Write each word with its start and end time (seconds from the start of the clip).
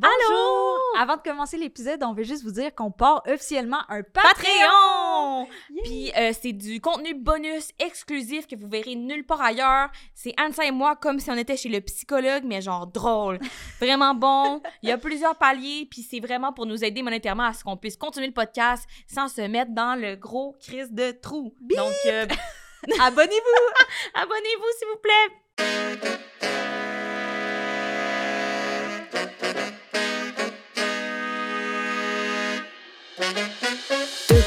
Bonjour! 0.00 0.78
Avant 0.96 1.16
de 1.16 1.22
commencer 1.22 1.56
l'épisode, 1.56 2.04
on 2.04 2.12
veut 2.12 2.22
juste 2.22 2.44
vous 2.44 2.52
dire 2.52 2.72
qu'on 2.72 2.92
part 2.92 3.20
officiellement 3.26 3.80
un 3.88 4.02
Patreon! 4.02 4.32
Patreon! 4.32 5.48
Puis 5.82 6.12
euh, 6.16 6.32
c'est 6.40 6.52
du 6.52 6.80
contenu 6.80 7.14
bonus 7.14 7.70
exclusif 7.80 8.46
que 8.46 8.54
vous 8.54 8.68
verrez 8.68 8.94
nulle 8.94 9.26
part 9.26 9.40
ailleurs. 9.40 9.88
C'est 10.14 10.34
Ansa 10.40 10.66
et 10.66 10.70
moi 10.70 10.94
comme 10.94 11.18
si 11.18 11.32
on 11.32 11.36
était 11.36 11.56
chez 11.56 11.68
le 11.68 11.80
psychologue, 11.80 12.44
mais 12.44 12.60
genre 12.60 12.86
drôle. 12.86 13.40
Vraiment 13.80 14.14
bon. 14.14 14.62
Il 14.84 14.88
y 14.88 14.92
a 14.92 14.98
plusieurs 14.98 15.34
paliers, 15.34 15.88
puis 15.90 16.06
c'est 16.08 16.20
vraiment 16.20 16.52
pour 16.52 16.66
nous 16.66 16.84
aider 16.84 17.02
monétairement 17.02 17.46
à 17.46 17.52
ce 17.52 17.64
qu'on 17.64 17.76
puisse 17.76 17.96
continuer 17.96 18.28
le 18.28 18.32
podcast 18.32 18.88
sans 19.08 19.26
se 19.26 19.40
mettre 19.40 19.72
dans 19.72 20.00
le 20.00 20.14
gros 20.14 20.54
crise 20.60 20.92
de 20.92 21.10
trou. 21.10 21.54
Donc, 21.60 21.94
euh, 22.06 22.26
Abonnez-vous! 23.00 23.74
abonnez-vous 24.14 24.78
s'il 24.78 24.88
vous 24.88 25.00
plaît! 25.02 25.77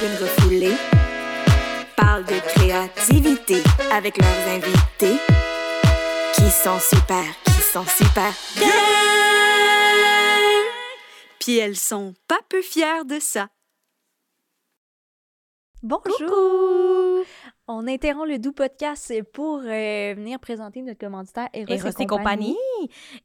Runes 0.02 0.18
refoulées 0.20 0.78
parlent 1.96 2.26
de 2.26 2.40
créativité 2.56 3.62
avec 3.92 4.18
leurs 4.18 4.48
invités 4.48 5.20
qui 6.34 6.50
sont 6.50 6.80
super, 6.80 7.24
qui 7.46 7.62
sont 7.62 7.86
super 7.86 8.34
bien. 8.56 8.68
Puis 11.40 11.58
elles 11.60 11.76
sont 11.76 12.16
pas 12.28 12.40
peu 12.50 12.64
fières 12.64 13.06
de 13.06 13.20
ça. 13.20 13.50
Bonjour! 15.84 17.24
On 17.68 17.88
interrompt 17.88 18.28
le 18.28 18.40
doux 18.40 18.54
podcast 18.54 19.14
pour 19.34 19.60
euh, 19.60 20.14
venir 20.16 20.40
présenter 20.40 20.82
notre 20.82 21.00
commanditaire 21.00 21.48
Eros, 21.54 21.74
Eros 21.74 22.00
et 22.00 22.08
compagnie. 22.08 22.58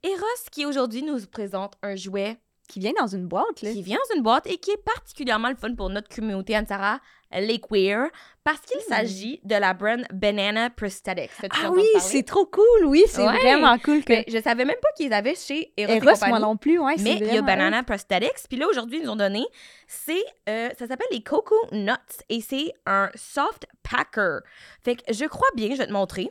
Eros 0.03 0.51
qui 0.53 0.67
aujourd'hui 0.67 1.03
nous 1.03 1.25
présente 1.27 1.73
un 1.83 1.97
jouet 1.97 2.37
Qui 2.69 2.81
vient 2.81 2.93
dans 2.99 3.07
une 3.07 3.27
boîte, 3.27 3.63
là. 3.63 3.73
qui 3.73 3.83
vient 3.83 3.99
dans 4.11 4.17
une 4.17 4.23
boîte 4.23 4.47
et 4.47 4.57
qui 4.59 4.71
est 4.73 4.83
particulièrement 4.83 5.49
le 5.51 5.57
fun 5.57 5.75
pour 5.75 5.89
notre 5.89 6.15
communauté 6.15 6.55
Anne-Sara, 6.57 6.99
les 7.33 7.59
queer, 7.61 8.09
parce 8.45 8.61
qu'il 8.61 8.81
s'agit 8.81 9.41
de 9.45 9.55
la 9.57 9.73
brand 9.75 10.05
Banana 10.13 10.71
Prosthetics. 10.71 11.31
Ah 11.51 11.71
oui, 11.71 11.85
c'est 11.99 12.23
trop 12.25 12.47
cool, 12.47 12.85
oui, 12.87 13.05
c'est 13.09 13.25
Ouais. 13.27 13.39
vraiment 13.41 13.79
cool 13.79 14.03
que... 14.05 14.09
Ben, 14.13 14.25
je 14.29 14.41
savais 14.41 14.65
même 14.65 14.77
pas 14.81 14.89
qu'ils 14.97 15.13
avaient 15.13 15.35
chez 15.35 15.73
Eros, 15.77 15.93
Eros, 15.93 16.27
moi 16.29 16.39
non 16.39 16.57
plus, 16.57 16.79
ouais, 16.79 16.95
Mais 17.01 17.19
il 17.21 17.35
y 17.35 17.39
a 17.39 17.43
Banana 17.43 17.83
Prosthetics. 17.83 18.49
Puis 18.49 18.59
là, 18.59 18.67
aujourd'hui, 18.69 18.99
ils 18.99 19.05
nous 19.05 19.11
ont 19.11 19.17
donné, 19.17 19.45
c'est, 19.87 20.25
euh, 20.49 20.69
ça 20.79 20.87
s'appelle 20.87 21.09
les 21.11 21.23
Coco 21.23 21.57
Nuts 21.73 21.93
et 22.29 22.41
c'est 22.41 22.73
un 22.87 23.11
soft 23.15 23.67
packer. 23.83 24.41
Fait 24.85 24.97
que 24.97 25.13
je 25.13 25.25
crois 25.25 25.49
bien, 25.57 25.71
je 25.73 25.79
vais 25.79 25.87
te 25.87 25.93
montrer. 25.93 26.31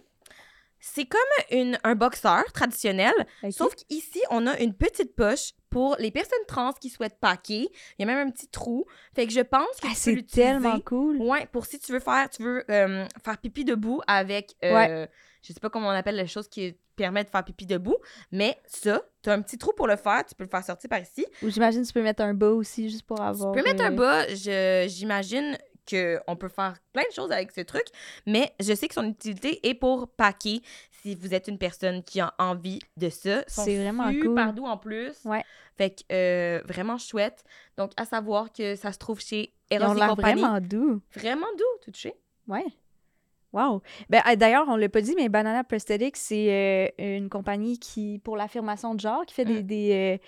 C'est 0.87 1.05
comme 1.05 1.19
une, 1.49 1.79
un 1.83 1.95
boxeur 1.95 2.43
traditionnel, 2.53 3.13
sauf 3.49 3.73
qu'ici, 3.73 4.21
on 4.29 4.45
a 4.45 4.59
une 4.59 4.75
petite 4.75 5.15
poche 5.15 5.53
pour 5.71 5.95
les 5.97 6.11
personnes 6.11 6.45
trans 6.47 6.73
qui 6.73 6.89
souhaitent 6.89 7.19
packer. 7.19 7.67
Il 7.97 8.01
y 8.01 8.03
a 8.03 8.05
même 8.05 8.27
un 8.27 8.29
petit 8.29 8.47
trou. 8.47 8.85
Fait 9.15 9.25
que 9.25 9.33
je 9.33 9.41
pense 9.41 9.75
que 9.81 9.87
Ah, 9.87 9.93
c'est 9.95 10.21
tellement 10.27 10.79
cool. 10.81 11.17
Ouais, 11.17 11.47
pour 11.51 11.65
si 11.65 11.79
tu 11.79 11.91
veux 11.91 11.99
faire, 11.99 12.29
tu 12.29 12.43
veux 12.43 12.63
euh, 12.69 13.03
faire 13.23 13.37
pipi 13.39 13.65
debout 13.65 13.99
avec, 14.05 14.55
euh, 14.63 15.07
je 15.41 15.53
sais 15.53 15.59
pas 15.59 15.71
comment 15.71 15.87
on 15.87 15.91
appelle 15.91 16.17
la 16.17 16.27
chose 16.27 16.47
qui 16.47 16.77
permet 16.95 17.23
de 17.23 17.29
faire 17.29 17.43
pipi 17.43 17.65
debout, 17.65 17.97
mais 18.31 18.55
ça, 18.67 19.01
tu 19.23 19.31
as 19.31 19.33
un 19.33 19.41
petit 19.41 19.57
trou 19.57 19.73
pour 19.75 19.87
le 19.87 19.95
faire, 19.95 20.23
tu 20.23 20.35
peux 20.35 20.43
le 20.43 20.49
faire 20.49 20.63
sortir 20.63 20.87
par 20.87 20.99
ici. 20.99 21.25
Ou 21.41 21.49
j'imagine 21.49 21.83
tu 21.83 21.91
peux 21.93 22.03
mettre 22.03 22.21
un 22.21 22.35
bas 22.35 22.51
aussi, 22.51 22.89
juste 22.91 23.07
pour 23.07 23.19
avoir... 23.19 23.53
Tu 23.53 23.59
peux 23.59 23.67
mettre 23.67 23.83
un 23.83 23.91
bas, 23.91 24.27
j'imagine 24.87 25.57
qu'on 25.89 26.35
peut 26.35 26.49
faire 26.49 26.75
plein 26.93 27.03
de 27.09 27.13
choses 27.13 27.31
avec 27.31 27.51
ce 27.51 27.61
truc, 27.61 27.85
mais 28.25 28.53
je 28.59 28.73
sais 28.73 28.87
que 28.87 28.93
son 28.93 29.07
utilité 29.07 29.67
est 29.67 29.73
pour 29.75 30.07
packer 30.07 30.61
si 31.01 31.15
vous 31.15 31.33
êtes 31.33 31.47
une 31.47 31.57
personne 31.57 32.03
qui 32.03 32.19
a 32.19 32.33
envie 32.39 32.79
de 32.97 33.09
ça. 33.09 33.43
C'est 33.47 33.77
vraiment 33.77 34.11
super 34.11 34.45
cool. 34.47 34.55
doux 34.55 34.65
en 34.65 34.77
plus. 34.77 35.13
Ouais. 35.25 35.43
Fait 35.77 35.91
que 35.91 36.01
euh, 36.11 36.61
vraiment 36.65 36.97
chouette. 36.97 37.43
Donc, 37.77 37.91
à 37.97 38.05
savoir 38.05 38.51
que 38.51 38.75
ça 38.75 38.91
se 38.91 38.97
trouve 38.97 39.19
chez 39.21 39.53
Eros 39.69 39.95
et 39.95 40.07
compagnie. 40.07 40.41
vraiment 40.41 40.59
doux. 40.59 41.01
Vraiment 41.15 41.47
doux, 41.57 41.63
tout 41.83 41.91
touché. 41.91 42.13
Ouais. 42.47 42.65
Wow. 43.53 43.81
Ben, 44.09 44.21
euh, 44.27 44.35
D'ailleurs, 44.35 44.65
on 44.67 44.75
l'a 44.75 44.89
pas 44.89 45.01
dit, 45.01 45.13
mais 45.15 45.29
Banana 45.29 45.63
Prosthetics, 45.63 46.17
c'est 46.17 46.91
euh, 46.99 47.17
une 47.17 47.29
compagnie 47.29 47.79
qui, 47.79 48.19
pour 48.19 48.35
l'affirmation 48.35 48.95
de 48.95 48.99
genre, 48.99 49.25
qui 49.25 49.33
fait 49.33 49.45
des, 49.45 49.61
Mm. 49.63 49.67
des 49.67 50.19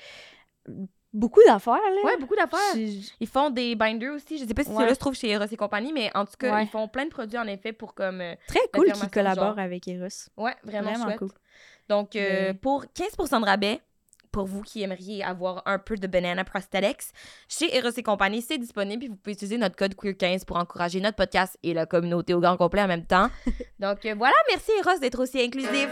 euh, 0.70 0.86
beaucoup 1.18 1.42
d'affaires. 1.46 1.74
là. 1.76 2.02
Ouais, 2.04 2.18
beaucoup 2.18 2.36
d'affaires. 2.36 2.76
Ils 3.20 3.28
font 3.28 3.50
des 3.50 3.76
binders 3.76 4.14
aussi. 4.14 4.38
Je 4.38 4.46
sais 4.46 4.54
pas 4.54 4.64
si 4.64 4.70
Ouais. 4.70 4.78
ceux-là 4.84 4.94
se 4.96 5.00
trouvent 5.00 5.16
chez 5.16 5.30
Eros 5.30 5.46
et 5.52 5.58
compagnie, 5.58 5.92
mais 5.94 6.12
en 6.16 6.26
tout 6.26 6.38
cas, 6.40 6.54
Ouais. 6.56 6.64
ils 6.64 6.70
font 6.70 6.88
plein 6.88 7.06
de 7.06 7.10
produits 7.10 7.38
en 7.38 7.48
effet 7.48 7.74
pour 7.74 7.94
comme. 7.94 8.22
euh, 8.22 8.36
Très 8.48 8.60
cool 8.74 8.92
qu'ils 8.92 9.10
collaborent 9.10 9.60
avec 9.60 9.88
Eros. 9.88 10.08
Ouais, 10.38 10.56
vraiment, 10.64 10.92
Vraiment 10.92 11.06
chouette. 11.06 11.18
cool. 11.20 11.30
Donc, 11.90 12.16
euh, 12.16 12.48
Mais- 12.50 12.54
pour 12.54 12.86
15 12.94 13.16
de 13.18 13.46
rabais, 13.46 13.82
pour 14.32 14.46
vous 14.46 14.62
qui 14.62 14.84
aimeriez 14.84 15.24
avoir 15.24 15.64
un 15.66 15.80
peu 15.80 15.96
de 15.96 16.06
Banana 16.06 16.44
Prosthetics, 16.44 17.08
chez 17.48 17.76
Eros 17.76 17.90
et 17.96 18.04
compagnie, 18.04 18.42
c'est 18.42 18.58
disponible. 18.60 19.00
Puis 19.00 19.08
vous 19.08 19.16
pouvez 19.16 19.34
utiliser 19.34 19.58
notre 19.58 19.76
code 19.76 19.96
QUEER15 19.96 20.46
pour 20.46 20.58
encourager 20.58 21.00
notre 21.00 21.16
podcast 21.16 21.58
et 21.64 21.74
la 21.74 21.86
communauté 21.88 22.34
au 22.36 22.40
grand 22.40 22.58
complet 22.58 22.82
en 22.84 22.88
même 22.88 23.06
temps. 23.06 23.30
Donc, 23.80 24.06
euh, 24.06 24.14
voilà, 24.16 24.36
merci 24.50 24.72
Eros 24.80 25.00
d'être 25.00 25.20
aussi 25.24 25.42
inclusif. 25.42 25.90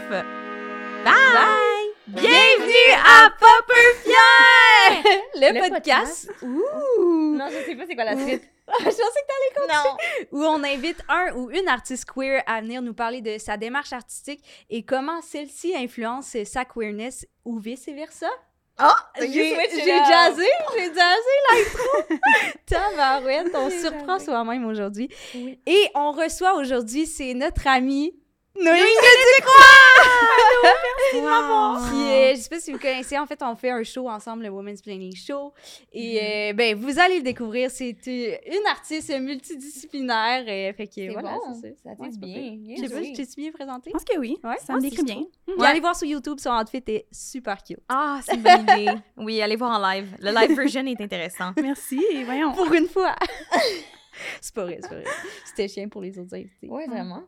Bye! 1.04 1.88
Bienvenue 2.08 2.92
à 3.04 3.30
Popper 3.30 3.94
Fier! 4.04 4.65
Le, 5.34 5.52
Le 5.54 5.68
podcast. 5.70 6.30
Ouh! 6.42 7.36
non, 7.36 7.46
je 7.48 7.64
sais 7.64 7.76
pas 7.76 7.84
c'est 7.86 7.94
quoi 7.94 8.04
la 8.04 8.16
suite. 8.16 8.42
je 8.68 8.84
pensais 8.84 8.94
que 8.96 9.56
t'allais 9.56 9.72
Non. 9.74 9.96
où 10.32 10.44
on 10.44 10.62
invite 10.64 10.98
un 11.08 11.32
ou 11.34 11.50
une 11.50 11.68
artiste 11.68 12.04
queer 12.10 12.42
à 12.46 12.60
venir 12.60 12.82
nous 12.82 12.94
parler 12.94 13.20
de 13.20 13.38
sa 13.38 13.56
démarche 13.56 13.92
artistique 13.92 14.42
et 14.70 14.84
comment 14.84 15.20
celle-ci 15.22 15.74
influence 15.76 16.36
sa 16.44 16.64
queerness 16.64 17.26
ou 17.44 17.58
vice-versa. 17.58 18.28
Oh! 18.78 18.84
J'ai 19.18 19.26
j'ai 19.28 19.86
jazzé, 19.86 20.46
j'ai 20.76 20.84
jazzé 20.94 21.34
l'intro. 21.50 22.18
Tabarouette, 22.66 23.54
on 23.54 23.70
surprend 23.70 24.18
soi-même 24.18 24.66
aujourd'hui. 24.66 25.08
Oui. 25.34 25.58
Et 25.66 25.88
on 25.94 26.12
reçoit 26.12 26.54
aujourd'hui, 26.56 27.06
c'est 27.06 27.32
notre 27.32 27.66
amie 27.66 28.14
Noémie 28.62 28.80
Wow. 31.14 31.76
qui 31.88 32.02
est, 32.12 32.36
je 32.36 32.40
sais 32.42 32.48
pas 32.48 32.60
si 32.60 32.72
vous 32.72 32.78
connaissez, 32.78 33.18
en 33.18 33.26
fait, 33.26 33.40
on 33.42 33.54
fait 33.56 33.70
un 33.70 33.82
show 33.82 34.08
ensemble, 34.08 34.42
le 34.44 34.50
Women's 34.50 34.82
Planning 34.82 35.14
Show. 35.14 35.52
Et 35.92 36.20
euh, 36.50 36.52
ben, 36.52 36.76
vous 36.76 36.98
allez 36.98 37.18
le 37.18 37.22
découvrir. 37.22 37.70
C'est 37.70 37.96
euh, 38.08 38.36
une 38.46 38.66
artiste 38.68 39.10
multidisciplinaire. 39.18 40.48
Et, 40.48 40.72
fait 40.74 40.86
que 40.86 41.12
voilà, 41.12 41.32
bon, 41.34 41.54
c'est 41.60 41.74
ça. 41.76 41.90
ça 41.96 42.02
Ouais, 42.02 42.08
bien, 42.18 42.56
bien 42.56 42.76
Je 42.76 42.86
sais 42.86 42.94
pas, 42.94 43.02
je 43.02 43.12
t'ai 43.12 43.40
bien 43.42 43.52
présenté? 43.52 43.90
Je 43.90 43.92
pense 43.92 44.04
que 44.04 44.18
oui. 44.18 44.36
Ouais, 44.44 44.56
ça 44.64 44.74
me 44.74 44.80
décrit 44.80 45.04
bien. 45.04 45.22
Puis 45.46 45.56
Ouais. 45.56 45.66
allez 45.66 45.80
voir 45.80 45.96
sur 45.96 46.06
YouTube, 46.08 46.38
son 46.38 46.50
outfit 46.50 46.82
est 46.88 47.06
super 47.12 47.62
cute. 47.62 47.78
Ah, 47.88 48.20
c'est 48.24 48.34
une 48.34 48.42
bonne 48.42 48.62
idée. 48.78 48.90
Oui, 49.16 49.40
allez 49.40 49.56
voir 49.56 49.80
en 49.80 49.90
live. 49.90 50.16
Le 50.20 50.30
live 50.32 50.56
version 50.56 50.84
est 50.86 51.00
intéressant. 51.00 51.52
Merci. 51.62 52.00
Voyons. 52.24 52.52
Pour 52.52 52.72
une 52.74 52.88
fois. 52.88 53.14
c'est 54.40 54.54
pas 54.54 54.64
vrai, 54.64 54.78
c'est 54.82 54.88
pas 54.88 54.96
vrai. 54.96 55.04
C'était 55.46 55.68
chien 55.68 55.88
pour 55.88 56.02
les 56.02 56.18
autres 56.18 56.34
invités. 56.34 56.68
Oui, 56.68 56.82
vraiment. 56.88 57.22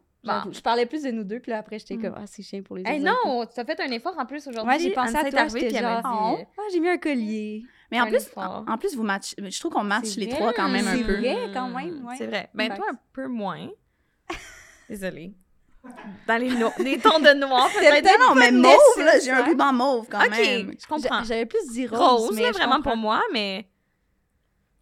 Je 0.53 0.61
parlais 0.61 0.87
plus 0.87 1.03
de 1.03 1.11
nous 1.11 1.25
deux, 1.25 1.41
puis 1.41 1.51
là, 1.51 1.59
après, 1.59 1.79
j'étais 1.79 1.97
Mm. 1.97 2.03
comme, 2.03 2.15
ah, 2.17 2.27
c'est 2.27 2.43
chien 2.43 2.63
pour 2.63 2.77
les 2.77 2.83
autres 2.83 2.91
Hey, 2.91 3.01
non, 3.01 3.47
tu 3.53 3.61
as 3.61 3.65
fait 3.65 3.81
un 3.81 3.91
effort 3.91 4.15
en 4.19 4.27
plus 4.27 4.47
aujourd'hui. 4.47 4.73
Ouais, 4.73 4.79
j'ai 4.79 4.91
pensé 4.93 5.17
à 5.17 5.31
toi, 5.31 5.49
j'étais 5.49 5.71
genre, 5.81 5.99
dit, 6.37 6.45
ah, 6.57 6.63
j'ai 6.73 6.81
mis 6.81 6.89
un 6.89 6.99
collier. 6.99 7.65
Mais 7.91 8.01
en 8.01 8.05
Un 8.05 8.09
plus, 8.09 8.29
en, 8.37 8.65
en 8.69 8.79
plus, 8.79 8.95
vous 8.97 9.03
match, 9.03 9.35
je 9.39 9.59
trouve 9.61 9.73
qu'on 9.73 9.83
match 9.85 10.07
C'est 10.09 10.21
les 10.21 10.27
vrai, 10.27 10.37
trois 10.37 10.53
quand 10.53 10.69
même 10.69 10.87
un 10.87 10.97
c'est 10.97 11.05
peu. 11.05 11.17
vrai. 11.17 11.37
quand 11.55 11.69
même, 11.69 12.05
ouais. 12.07 12.15
C'est 12.19 12.27
vrai. 12.27 12.51
Ben, 12.55 12.75
toi, 12.75 12.85
un 12.93 12.99
peu 13.13 13.27
moins. 13.29 13.69
Désolée. 14.91 15.35
Dans 16.27 16.37
les, 16.37 16.51
no- 16.51 16.73
les 16.81 16.99
tons 16.99 17.19
de 17.19 17.33
noir. 17.35 17.69
C'était 17.73 18.03
peut-être. 18.03 18.19
Non, 18.29 18.35
mais 18.35 18.51
mauve, 18.51 18.73
là, 18.99 19.19
j'ai 19.21 19.31
un 19.31 19.43
ruban 19.45 19.73
mauve 19.73 20.07
quand 20.11 20.21
OK, 20.23 20.31
même. 20.31 20.73
je 20.79 20.87
comprends. 20.87 21.19
J'a- 21.21 21.25
J'avais 21.25 21.47
plus 21.47 21.67
dit 21.71 21.87
rose, 21.87 21.99
Rose, 21.99 22.37
mais 22.37 22.43
là, 22.43 22.49
je 22.53 22.59
vraiment 22.59 22.83
pour 22.83 22.97
moi, 22.97 23.23
mais 23.33 23.71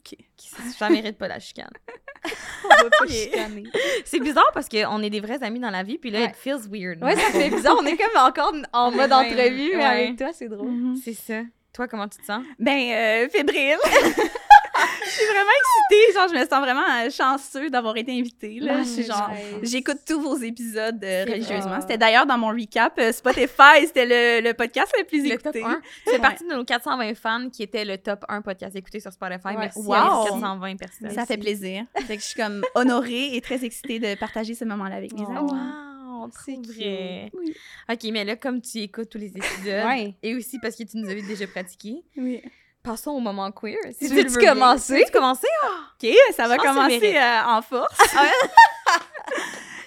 OK. 0.01 0.19
ça 0.77 0.89
mérite 0.91 1.17
pas 1.19 1.29
la 1.29 1.39
chicane. 1.39 1.71
C'est 4.05 4.21
bizarre 4.21 4.51
parce 4.55 4.69
qu'on 4.69 5.03
est 5.03 5.11
des 5.11 5.21
vrais 5.21 5.43
amis 5.43 5.61
dans 5.61 5.71
la 5.71 5.83
vie, 5.83 5.99
puis 5.99 6.11
là, 6.11 6.21
Ouais. 6.21 6.27
it 6.27 6.37
feels 6.37 6.69
weird. 6.71 7.03
Ouais, 7.03 7.15
ça 7.17 7.31
fait 7.31 7.51
bizarre. 7.51 7.77
On 7.79 7.87
est 7.87 7.97
comme 7.97 8.23
encore 8.23 8.53
en 8.73 8.91
mode 8.91 9.13
entrevue, 9.13 9.71
mais 9.73 9.77
ouais. 9.77 9.85
avec 9.85 10.17
toi, 10.17 10.29
c'est 10.33 10.49
drôle. 10.49 10.71
C'est 11.03 11.15
ça. 11.15 11.43
Toi, 11.73 11.89
comment 11.89 12.09
tu 12.09 12.19
te 12.19 12.25
sens? 12.25 12.43
Ben, 12.59 12.91
euh, 12.91 13.29
fébrile. 13.29 13.77
je 15.05 15.11
suis 15.11 15.25
vraiment 15.27 15.51
excitée. 15.59 16.13
Genre, 16.15 16.29
je 16.29 16.35
me 16.35 16.41
sens 16.41 16.61
vraiment 16.61 16.83
euh, 17.05 17.11
chanceux 17.11 17.71
d'avoir 17.71 17.97
été 17.97 18.13
invitée. 18.13 18.59
Là. 18.61 18.79
Je 18.83 18.85
suis 18.89 19.03
genre... 19.05 19.31
J'écoute 19.63 19.99
tous 20.07 20.21
vos 20.21 20.37
épisodes 20.37 21.03
euh, 21.03 21.25
C'est 21.27 21.33
religieusement. 21.33 21.81
C'était 21.81 21.99
d'ailleurs 21.99 22.27
dans 22.27 22.39
mon 22.39 22.49
recap 22.49 22.99
euh, 22.99 23.13
Spotify. 23.13 23.87
C'était 23.87 24.07
le, 24.07 24.47
le 24.49 24.55
podcast 24.55 24.93
le 24.99 25.05
plus 25.05 25.23
Le 25.25 25.33
écouté. 25.35 25.63
1. 25.63 25.81
Tu 25.81 25.83
fais 26.05 26.11
Ouais. 26.13 26.19
partie 26.21 26.45
de 26.45 26.55
nos 26.55 26.65
420 26.65 27.15
fans 27.15 27.49
qui 27.51 27.63
étaient 27.63 27.85
le 27.85 27.99
top 27.99 28.25
1 28.29 28.43
podcast 28.43 28.75
écouté 28.77 29.01
sur 29.01 29.13
Spotify. 29.13 29.49
Ouais. 29.49 29.57
Merci 29.59 29.79
Wow. 29.81 29.93
à 29.95 30.25
les 30.25 30.31
420 30.31 30.77
personnes. 30.77 31.11
Ça 31.11 31.27
fait 31.27 31.37
plaisir. 31.39 31.85
Fait 32.07 32.17
que 32.17 32.23
je 32.23 32.27
suis 32.29 32.41
comme 32.41 32.63
honorée 32.75 33.35
et 33.37 33.41
très 33.41 33.65
excitée 33.65 33.99
de 33.99 34.15
partager 34.19 34.55
ce 34.55 34.65
moment-là 34.65 34.97
avec 34.97 35.13
mes 35.15 35.25
Oh. 35.29 35.37
amis. 35.37 35.53
Wow, 35.53 36.31
C'est 36.45 36.57
vrai. 36.67 37.31
Oui. 37.35 37.55
OK, 37.93 37.99
mais 38.13 38.25
là, 38.25 38.37
comme 38.37 38.61
tu 38.63 38.79
écoutes 38.79 39.11
tous 39.11 39.19
les 39.19 39.29
épisodes, 39.29 39.85
Ouais. 39.87 40.15
et 40.23 40.35
aussi 40.35 40.59
parce 40.61 40.75
que 40.77 40.83
tu 40.85 40.97
nous 40.97 41.09
avais 41.11 41.23
déjà 41.23 41.47
pratiqué, 41.47 42.03
Oui. 42.17 42.43
Passons 42.87 43.11
au 43.11 43.21
moment 43.21 43.51
queer. 43.51 43.77
Si 43.99 44.09
Tu 44.09 44.15
veux 44.15 44.47
commencer? 44.47 44.99
Tu 44.99 45.05
veux 45.05 45.11
commencer? 45.11 45.49
OK, 46.03 46.11
ça 46.35 46.47
va 46.47 46.57
commencer 46.57 47.17
euh, 47.17 47.43
en 47.47 47.63
force. 47.63 47.97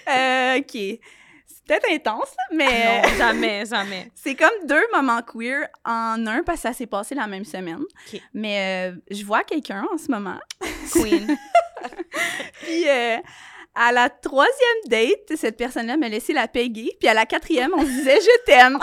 Euh, 0.08 0.58
OK. 0.58 0.72
peut-être 0.72 1.88
intense, 1.88 2.30
là, 2.36 2.56
mais 2.56 3.02
Non, 3.02 3.08
jamais, 3.16 3.64
jamais. 3.64 4.10
c'est 4.14 4.34
comme 4.34 4.50
deux 4.64 4.82
moments 4.92 5.22
queer 5.22 5.68
en 5.84 6.26
un 6.26 6.42
parce 6.42 6.62
que 6.62 6.68
ça 6.68 6.72
s'est 6.72 6.86
passé 6.88 7.14
la 7.14 7.28
même 7.28 7.44
semaine. 7.44 7.84
Mais 8.34 8.90
euh, 8.90 8.96
je 9.08 9.24
vois 9.24 9.44
quelqu'un 9.44 9.86
en 9.92 9.98
ce 9.98 10.10
moment. 10.10 10.38
Queen. 10.92 11.36
Puis 12.62 12.86
à 13.74 13.92
la 13.92 14.08
troisième 14.10 14.80
date, 14.86 15.36
cette 15.36 15.56
personne-là 15.56 15.96
m'a 15.96 16.08
laissé 16.08 16.32
la 16.32 16.48
payer. 16.48 16.96
Puis 16.98 17.08
à 17.08 17.14
la 17.14 17.24
quatrième, 17.24 17.70
on 17.76 17.82
se 17.82 17.86
disait 17.86 18.18
je 18.20 18.44
t'aime. 18.44 18.78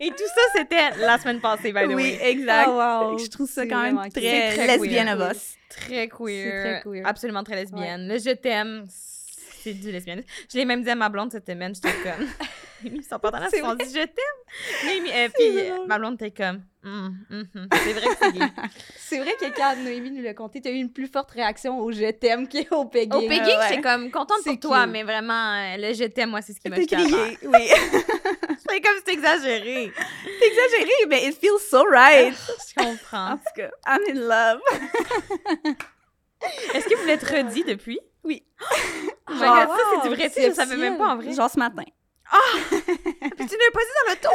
Et 0.00 0.08
tout 0.10 0.16
ça, 0.18 0.40
c'était 0.56 0.90
la 0.98 1.18
semaine 1.18 1.40
passée, 1.40 1.72
by 1.72 1.82
the 1.84 1.88
Oui, 1.88 1.94
way. 1.94 2.18
exact. 2.30 2.68
Oh, 2.68 2.72
wow. 2.78 3.18
Fait 3.18 3.24
Je 3.24 3.30
trouve 3.30 3.48
ça 3.50 3.66
quand 3.66 3.82
même 3.82 3.98
très, 4.10 4.66
lesbienne 4.66 5.06
queer. 5.06 5.20
of 5.20 5.32
us. 5.36 5.54
Très 5.68 6.08
queer. 6.08 6.44
C'est 6.44 6.80
très 6.80 6.82
queer. 6.82 7.06
Absolument 7.06 7.42
très 7.44 7.56
lesbienne. 7.56 8.08
Le 8.08 8.18
je 8.18 8.30
t'aime, 8.34 8.86
c'est 8.88 9.72
du 9.74 9.90
lesbianisme. 9.92 10.28
Je 10.52 10.58
l'ai 10.58 10.64
même 10.64 10.82
dit 10.82 10.90
à 10.90 10.94
ma 10.94 11.08
blonde 11.08 11.32
cette 11.32 11.46
semaine, 11.46 11.74
j'étais 11.74 11.92
comme. 12.02 12.26
Ils 12.84 13.04
sont 13.04 13.20
pas 13.20 13.30
dans 13.30 13.38
la 13.38 13.48
C'est 13.48 13.62
on 13.62 13.76
dit 13.76 13.84
je 13.84 14.00
t'aime. 14.00 15.04
Mais, 15.04 15.12
euh, 15.14 15.28
puis 15.32 15.56
euh, 15.70 15.86
ma 15.86 15.98
blonde 16.00 16.14
était 16.14 16.32
comme. 16.32 16.62
Hum, 16.84 17.14
hum, 17.30 17.44
hum. 17.54 17.68
C'est 17.72 17.92
vrai 17.92 18.06
que 18.08 18.16
c'est 18.20 18.32
gay. 18.32 18.40
C'est 18.96 19.18
vrai 19.20 19.34
que 19.38 19.54
quand 19.54 19.76
Noémie 19.84 20.10
nous 20.10 20.20
l'a 20.22 20.34
conté, 20.34 20.60
t'as 20.60 20.70
eu 20.70 20.74
une 20.74 20.90
plus 20.92 21.06
forte 21.06 21.30
réaction 21.30 21.78
au 21.78 21.92
je 21.92 22.10
t'aime 22.10 22.48
qu'au 22.48 22.86
pegging. 22.86 23.12
Au 23.12 23.28
Peggy, 23.28 23.40
ouais. 23.50 23.68
j'étais 23.68 23.80
comme 23.82 24.10
contente 24.10 24.38
pour 24.44 24.58
toi, 24.58 24.86
mais 24.88 25.04
vraiment, 25.04 25.54
euh, 25.54 25.76
le 25.76 25.94
je 25.94 26.04
t'aime, 26.08 26.30
moi, 26.30 26.42
c'est 26.42 26.54
ce 26.54 26.58
qui 26.60 26.68
m'a 26.68 26.84
crié, 26.84 27.38
oui. 27.44 27.68
C'est 28.72 28.80
comme 28.80 28.96
si 29.06 29.12
exagéré. 29.12 29.92
C'est 30.24 30.46
exagéré, 30.46 31.06
mais 31.06 31.26
it 31.26 31.38
feels 31.38 31.60
so 31.60 31.84
right. 31.90 32.34
Je 32.68 32.74
comprends. 32.82 33.32
En 33.32 33.36
tout 33.36 33.44
cas, 33.54 33.68
I'm 33.86 34.00
in 34.08 34.20
love. 34.20 34.60
Est-ce 36.72 36.88
que 36.88 36.96
vous 36.96 37.04
l'êtes 37.06 37.22
redit 37.22 37.64
depuis? 37.64 38.00
Oui. 38.24 38.42
Oh 39.28 39.34
wow, 39.34 39.40
ça, 39.40 39.78
c'est 40.02 40.08
du 40.08 40.14
vrai. 40.14 40.28
Sais, 40.28 40.50
je 40.50 40.54
savais 40.54 40.76
même 40.76 40.98
pas 40.98 41.06
en 41.06 41.16
vrai. 41.16 41.32
Genre 41.32 41.48
ce 41.48 41.58
matin. 41.58 41.84
Puis 42.68 43.46
tu 43.46 43.56
l'as 43.56 43.72
pas 43.72 43.80
dit 43.80 43.94
dans 44.04 44.10
l'auto? 44.10 44.28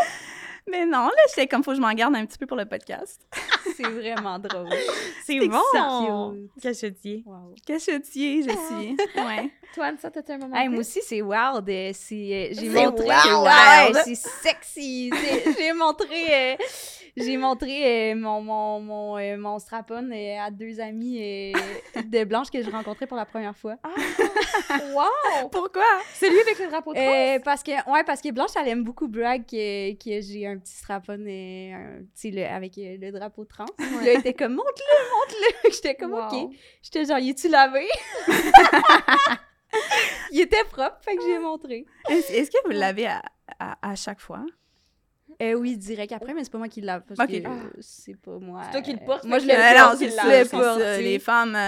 Mais 0.69 0.85
non, 0.85 1.05
là, 1.05 1.11
j'étais 1.29 1.47
comme, 1.47 1.63
faut 1.63 1.71
que 1.71 1.77
je 1.77 1.81
m'en 1.81 1.93
garde 1.93 2.15
un 2.15 2.25
petit 2.25 2.37
peu 2.37 2.45
pour 2.45 2.57
le 2.57 2.65
podcast. 2.65 3.21
C'est 3.75 3.83
vraiment 3.87 4.37
drôle. 4.39 4.67
C'est 5.25 5.39
bon. 5.47 6.47
Cachetier. 6.61 7.23
Wow. 7.25 7.53
Cachetier, 7.65 8.43
je 8.43 8.49
suis. 8.49 8.97
Ouais. 9.17 9.49
Toi, 9.73 9.91
ça, 9.99 10.09
t'as 10.11 10.33
un 10.33 10.37
moment. 10.37 10.55
Hey, 10.55 10.69
moi 10.69 10.79
aussi, 10.79 10.99
c'est 11.03 11.21
wild. 11.21 11.67
euh, 11.69 11.91
c'est, 11.93 12.15
euh, 12.15 12.47
j'ai 12.51 12.69
montré. 12.69 13.05
Ouais, 13.07 13.93
c'est 14.05 14.15
sexy. 14.15 15.11
c'est- 15.13 15.53
j'ai 15.57 15.73
montré. 15.73 16.53
euh, 16.53 16.55
j'ai 17.17 17.35
montré 17.37 18.11
euh, 18.11 18.15
mon, 18.15 18.41
mon, 18.41 18.79
mon, 18.79 19.17
euh, 19.17 19.37
mon 19.37 19.57
strap-on 19.59 20.09
euh, 20.11 20.37
à 20.39 20.51
deux 20.51 20.79
amis 20.79 21.19
euh, 21.19 22.01
de 22.03 22.23
Blanche 22.23 22.49
que 22.51 22.61
je 22.61 22.69
rencontrais 22.69 23.07
pour 23.07 23.17
la 23.17 23.25
première 23.25 23.57
fois. 23.57 23.75
Wow! 24.93 25.49
Pourquoi? 25.51 25.83
Celui 26.13 26.39
avec 26.39 26.59
le 26.59 26.67
drapeau 26.67 26.93
de 26.93 26.99
France? 26.99 27.09
Euh, 27.15 27.39
parce 27.43 27.63
que 27.63 27.71
ouais 27.91 28.03
parce 28.05 28.21
que 28.21 28.31
Blanche 28.31 28.51
elle 28.59 28.67
aime 28.69 28.83
beaucoup 28.83 29.07
brag 29.07 29.43
que, 29.45 29.93
que 29.93 30.21
j'ai 30.21 30.45
un 30.47 30.56
petit 30.57 30.73
strap-on 30.75 31.13
euh, 31.19 31.73
un 31.73 32.03
petit 32.13 32.31
le- 32.31 32.45
avec 32.45 32.77
euh, 32.77 32.97
le 32.99 33.11
drapeau 33.11 33.45
trans. 33.45 33.65
Puis 33.77 33.85
Là, 34.05 34.13
elle 34.13 34.19
était 34.19 34.33
comme 34.33 34.53
montre-le, 34.55 35.11
montre-le. 35.15 35.71
J'étais 35.73 35.95
comme 35.95 36.13
Wow. 36.13 36.27
OK. 36.27 36.55
J'étais 36.81 37.05
genre 37.05 37.19
y 37.19 37.33
tu 37.35 37.47
lavé? 37.49 37.87
Il 40.31 40.41
était 40.41 40.63
propre, 40.71 40.97
fait 41.01 41.15
que 41.15 41.23
j'ai 41.23 41.39
montré. 41.39 41.85
Est-ce 42.09 42.49
que 42.51 42.57
vous 42.65 42.71
l'avez 42.71 43.07
à, 43.07 43.21
à, 43.59 43.91
à 43.91 43.95
chaque 43.95 44.19
fois? 44.19 44.43
Euh, 45.41 45.53
oui, 45.53 45.77
direct 45.77 46.11
après, 46.13 46.33
mais 46.33 46.43
c'est 46.43 46.51
pas 46.51 46.57
moi 46.57 46.67
qui 46.67 46.81
le 46.81 46.87
lave 46.87 47.03
parce 47.07 47.29
que 47.29 47.35
euh, 47.35 47.69
c'est 47.79 48.15
pas 48.19 48.39
moi. 48.39 48.61
C'est 48.65 48.71
toi 48.71 48.81
qui 48.81 48.93
le 48.93 49.05
portes, 49.05 49.23
Moi, 49.25 49.39
fait 49.39 49.45
je 49.45 49.49
que- 49.51 49.53
le 49.53 49.59
Euh, 49.59 49.73
non, 49.77 49.85
porte, 49.85 49.97
c'est 49.99 50.09
je 50.09 50.15
le 50.15 50.21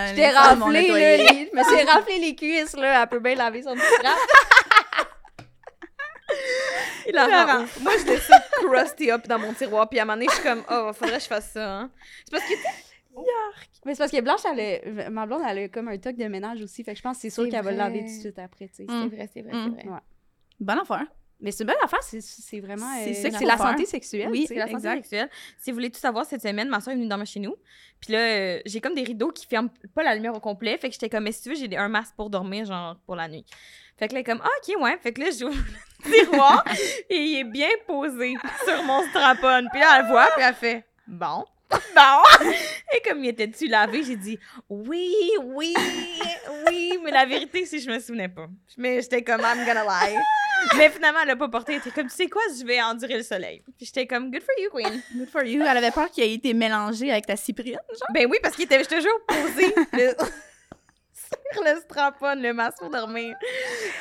tu 0.09 0.15
Les 0.15 0.23
femmes, 0.31 0.61
raflé, 0.61 0.87
là, 0.87 1.17
les- 1.17 1.49
je 1.51 1.55
me 1.55 1.63
suis 1.63 1.83
raflé 1.85 2.19
les 2.19 2.35
cuisses, 2.35 2.75
là. 2.75 3.03
Elle 3.03 3.09
peut 3.09 3.19
bien 3.19 3.35
laver 3.35 3.61
son 3.61 3.75
petit 3.75 3.85
strap. 3.99 4.17
Il. 7.07 7.13
Moi, 7.81 7.93
je 7.99 8.05
laisse 8.05 8.27
ça 8.27 8.39
crusty 8.61 9.11
up 9.11 9.27
dans 9.27 9.39
mon 9.39 9.53
tiroir, 9.53 9.89
puis 9.89 9.99
à 9.99 10.03
un 10.03 10.05
moment 10.05 10.15
donné, 10.17 10.27
je 10.29 10.35
suis 10.35 10.43
comme, 10.43 10.63
oh, 10.69 10.91
faudrait 10.93 11.17
que 11.17 11.23
je 11.23 11.27
fasse 11.27 11.51
ça. 11.51 11.79
hein. 11.79 11.91
C'est 12.25 12.31
parce 12.31 12.43
que 12.43 12.53
Mais 13.85 13.95
c'est 13.95 13.99
parce 13.99 14.11
que 14.11 14.21
Blanche, 14.21 14.41
elle 14.51 15.05
a- 15.05 15.09
ma 15.09 15.25
blonde, 15.25 15.41
elle 15.47 15.57
a 15.59 15.67
comme 15.69 15.87
un 15.87 15.97
toc 15.97 16.15
de 16.15 16.25
ménage 16.25 16.61
aussi. 16.61 16.83
Fait 16.83 16.91
que 16.93 16.97
je 16.97 17.03
pense 17.03 17.17
que 17.17 17.21
c'est 17.23 17.29
sûr 17.29 17.49
qu'elle 17.49 17.63
va 17.63 17.71
le 17.71 17.77
laver 17.77 17.99
tout 18.01 18.05
de 18.05 18.19
suite 18.19 18.39
après, 18.39 18.67
tu 18.67 18.75
sais. 18.75 18.83
Mm. 18.83 19.09
c'est 19.09 19.15
vrai, 19.15 19.29
c'est 19.33 19.41
vrai, 19.41 19.53
Mm. 19.53 19.63
c'est 19.77 19.83
vrai. 19.83 19.93
Ouais. 19.93 19.99
Bonne 20.59 20.79
affaire. 20.79 21.05
Mais 21.41 21.51
c'est 21.51 21.63
une 21.63 21.67
bonne 21.67 21.77
affaire, 21.83 22.03
c'est- 22.03 22.59
vraiment. 22.59 22.85
C'est 23.03 23.27
euh, 23.27 23.31
ça 23.31 23.39
la 23.45 23.55
faire. 23.57 23.67
santé 23.69 23.85
sexuelle. 23.85 24.29
Oui. 24.29 24.45
C'est 24.47 24.55
la 24.55 24.63
santé 24.65 24.75
Exact. 24.75 24.95
sexuelle. 24.97 25.29
Si 25.57 25.71
vous 25.71 25.75
voulez 25.75 25.89
tout 25.89 25.99
savoir, 25.99 26.25
cette 26.25 26.41
semaine, 26.41 26.67
ma 26.67 26.81
soeur 26.81 26.91
est 26.93 26.97
venue 26.97 27.07
dormir 27.07 27.25
chez 27.27 27.39
nous. 27.39 27.55
Puis 28.01 28.11
là, 28.13 28.19
euh, 28.19 28.59
j'ai 28.65 28.81
comme 28.81 28.93
des 28.93 29.03
rideaux 29.03 29.31
qui 29.31 29.45
ferment 29.47 29.69
pas 29.95 30.03
la 30.03 30.15
lumière 30.15 30.33
au 30.35 30.39
complet. 30.41 30.77
Fait 30.77 30.89
que 30.89 30.93
j'étais 30.93 31.09
comme, 31.09 31.23
mais 31.23 31.31
si 31.31 31.43
tu 31.43 31.49
veux, 31.49 31.55
j'ai 31.55 31.77
un 31.77 31.87
masque 31.87 32.13
pour 32.15 32.29
dormir, 32.29 32.65
genre, 32.65 32.97
pour 33.05 33.15
la 33.15 33.27
nuit. 33.29 33.45
Fait 33.97 34.07
que 34.07 34.15
là, 34.15 34.23
comme, 34.23 34.41
ah, 34.43 34.47
ok, 34.67 34.81
ouais. 34.81 34.97
Fait 35.01 35.13
que 35.13 35.21
là, 35.21 35.27
j'ouvre 35.37 35.55
le 36.05 36.11
tiroir 36.25 36.63
et 37.09 37.15
il 37.17 37.39
est 37.39 37.43
bien 37.45 37.69
posé 37.87 38.33
sur 38.65 38.83
mon 38.83 39.01
strap-on. 39.09 39.63
Puis 39.71 39.79
là, 39.79 39.99
elle 39.99 40.07
voit, 40.07 40.27
puis 40.35 40.43
elle 40.45 40.53
fait, 40.53 40.85
bon. 41.07 41.45
Bon! 41.95 42.49
Et 42.95 43.01
comme 43.07 43.23
il 43.23 43.29
était-tu 43.29 43.67
lavé, 43.67 44.03
j'ai 44.03 44.15
dit 44.15 44.39
oui, 44.69 45.13
oui, 45.43 45.73
oui, 46.67 46.97
mais 47.03 47.11
la 47.11 47.25
vérité, 47.25 47.65
c'est 47.65 47.77
que 47.77 47.83
je 47.83 47.89
me 47.91 47.99
souvenais 47.99 48.29
pas. 48.29 48.47
Mais 48.77 49.01
j'étais 49.01 49.23
comme 49.23 49.41
I'm 49.41 49.65
gonna 49.65 49.83
lie. 49.83 50.15
Mais 50.77 50.89
finalement, 50.89 51.19
elle 51.23 51.29
a 51.29 51.35
pas 51.35 51.47
porté. 51.47 51.73
Elle 51.73 51.79
était 51.79 51.91
comme, 51.91 52.07
tu 52.07 52.15
sais 52.15 52.27
quoi, 52.27 52.41
je 52.57 52.65
vais 52.65 52.81
endurer 52.81 53.17
le 53.17 53.23
soleil. 53.23 53.61
Puis 53.77 53.85
j'étais 53.85 54.07
comme, 54.07 54.31
good 54.31 54.41
for 54.41 54.55
you, 54.61 54.69
queen. 54.71 55.01
Good 55.15 55.29
for 55.29 55.43
you. 55.43 55.61
Elle 55.61 55.77
avait 55.77 55.91
peur 55.91 56.09
qu'il 56.09 56.23
ait 56.23 56.33
été 56.33 56.53
mélangé 56.53 57.11
avec 57.11 57.25
ta 57.27 57.35
cyprine, 57.35 57.73
genre? 57.89 58.07
Ben 58.13 58.27
oui, 58.29 58.37
parce 58.41 58.55
qu'il 58.55 58.65
était, 58.65 58.83
je 58.83 58.89
te 58.89 58.99
jure, 58.99 59.19
posé 59.27 59.73
le- 59.93 60.15
sur 61.53 61.63
le 61.63 61.79
strap-on, 61.81 62.35
le 62.35 62.53
masque 62.53 62.79
pour 62.79 62.89
dormir. 62.89 63.35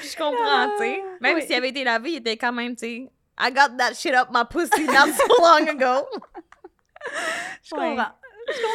Je 0.02 0.16
comprends, 0.16 0.70
tu 0.78 0.84
sais. 0.84 1.02
Même 1.20 1.36
oui. 1.36 1.42
s'il 1.42 1.54
avait 1.54 1.68
été 1.68 1.84
lavé, 1.84 2.12
il 2.12 2.16
était 2.16 2.36
quand 2.36 2.52
même, 2.52 2.74
tu 2.74 2.80
sais, 2.86 3.10
I 3.40 3.52
got 3.52 3.76
that 3.78 3.94
shit 3.94 4.14
up 4.14 4.28
my 4.32 4.42
pussy 4.48 4.84
not 4.84 5.12
so 5.12 5.42
long 5.42 5.68
ago. 5.68 6.06
Je 7.62 7.74
Ouais. 7.74 7.90
comprends. 7.90 8.12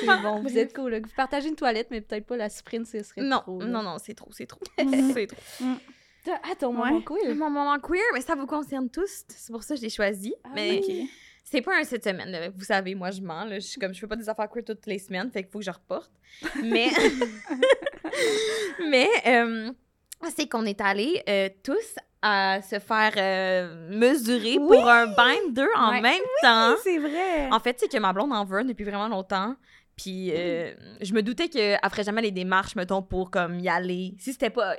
C'est 0.01 0.21
bon, 0.21 0.41
vous 0.41 0.57
êtes 0.57 0.75
cool. 0.75 0.91
là. 0.91 0.99
Vous 0.99 1.09
partagez 1.15 1.47
une 1.49 1.55
toilette, 1.55 1.87
mais 1.89 1.99
peut-être 2.01 2.27
pas 2.27 2.37
la 2.37 2.49
sprint, 2.49 2.85
ce 2.85 3.01
serait 3.01 3.21
Non, 3.21 3.39
trop. 3.39 3.59
là. 3.59 3.65
non, 3.65 3.81
non, 3.81 3.97
c'est 3.97 4.13
trop, 4.13 4.29
c'est 4.31 4.45
trop. 4.45 4.59
C'est 5.13 5.25
trop. 5.27 5.41
T'as- 6.23 6.39
Ah, 6.43 6.55
ton 6.59 6.67
Ouais. 6.69 6.89
moment 6.89 7.01
cool. 7.01 7.33
Mon 7.33 7.49
moment 7.49 7.79
queer, 7.79 8.03
mais 8.13 8.21
ça 8.21 8.35
vous 8.35 8.45
concerne 8.45 8.89
tous. 8.89 9.23
C'est 9.27 9.51
pour 9.51 9.63
ça 9.63 9.73
que 9.73 9.79
je 9.79 9.85
l'ai 9.85 9.89
choisi. 9.89 10.33
Ah, 10.43 10.49
mais 10.53 10.77
Ok. 10.79 11.07
c'est 11.43 11.61
pas 11.61 11.75
un 11.79 11.83
cette 11.83 12.03
semaine. 12.03 12.29
là. 12.29 12.49
Vous 12.49 12.63
savez, 12.63 12.93
moi, 12.95 13.09
je 13.11 13.21
mens. 13.21 13.45
Là. 13.45 13.55
Je 13.55 13.65
suis 13.65 13.79
comme, 13.79 13.93
je 13.93 13.99
fais 13.99 14.07
pas 14.07 14.15
des 14.15 14.29
affaires 14.29 14.47
queer 14.49 14.63
toutes 14.63 14.85
les 14.85 14.99
semaines, 14.99 15.31
fait 15.31 15.41
qu'il 15.43 15.51
faut 15.51 15.59
que 15.59 15.65
je 15.65 15.71
reporte. 15.71 16.11
Mais, 16.63 16.89
mais 18.89 19.09
euh, 19.27 19.71
c'est 20.35 20.47
qu'on 20.47 20.65
est 20.65 20.81
allés 20.81 21.21
euh, 21.27 21.49
tous 21.63 21.95
à 22.23 22.61
se 22.61 22.79
faire 22.79 23.11
euh, 23.17 23.89
mesurer 23.89 24.57
Oui! 24.59 24.77
pour 24.77 24.87
un 24.89 25.07
binder 25.07 25.67
en 25.75 25.91
Ouais. 25.91 26.01
même 26.01 26.21
temps. 26.41 26.73
C'est 26.83 26.97
vrai. 26.97 27.49
En 27.51 27.59
fait, 27.59 27.77
c'est 27.79 27.87
que 27.91 27.97
ma 27.99 28.13
blonde 28.13 28.31
en 28.33 28.45
veut 28.45 28.63
depuis 28.63 28.85
vraiment 28.85 29.09
longtemps. 29.09 29.55
Puis 29.95 30.31
euh, 30.33 30.74
je 31.01 31.13
me 31.13 31.21
doutais 31.21 31.50
qu'elle 31.50 31.77
ferait 31.89 32.03
jamais 32.03 32.21
les 32.24 32.31
démarches, 32.31 32.75
mettons, 32.75 33.01
pour 33.03 33.29
comme 33.29 33.59
y 33.59 33.69
aller. 33.69 34.15
Si 34.17 34.31
c'était 34.31 34.50
pas 34.50 34.75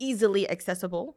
easily 0.00 0.46
accessible. 0.46 1.12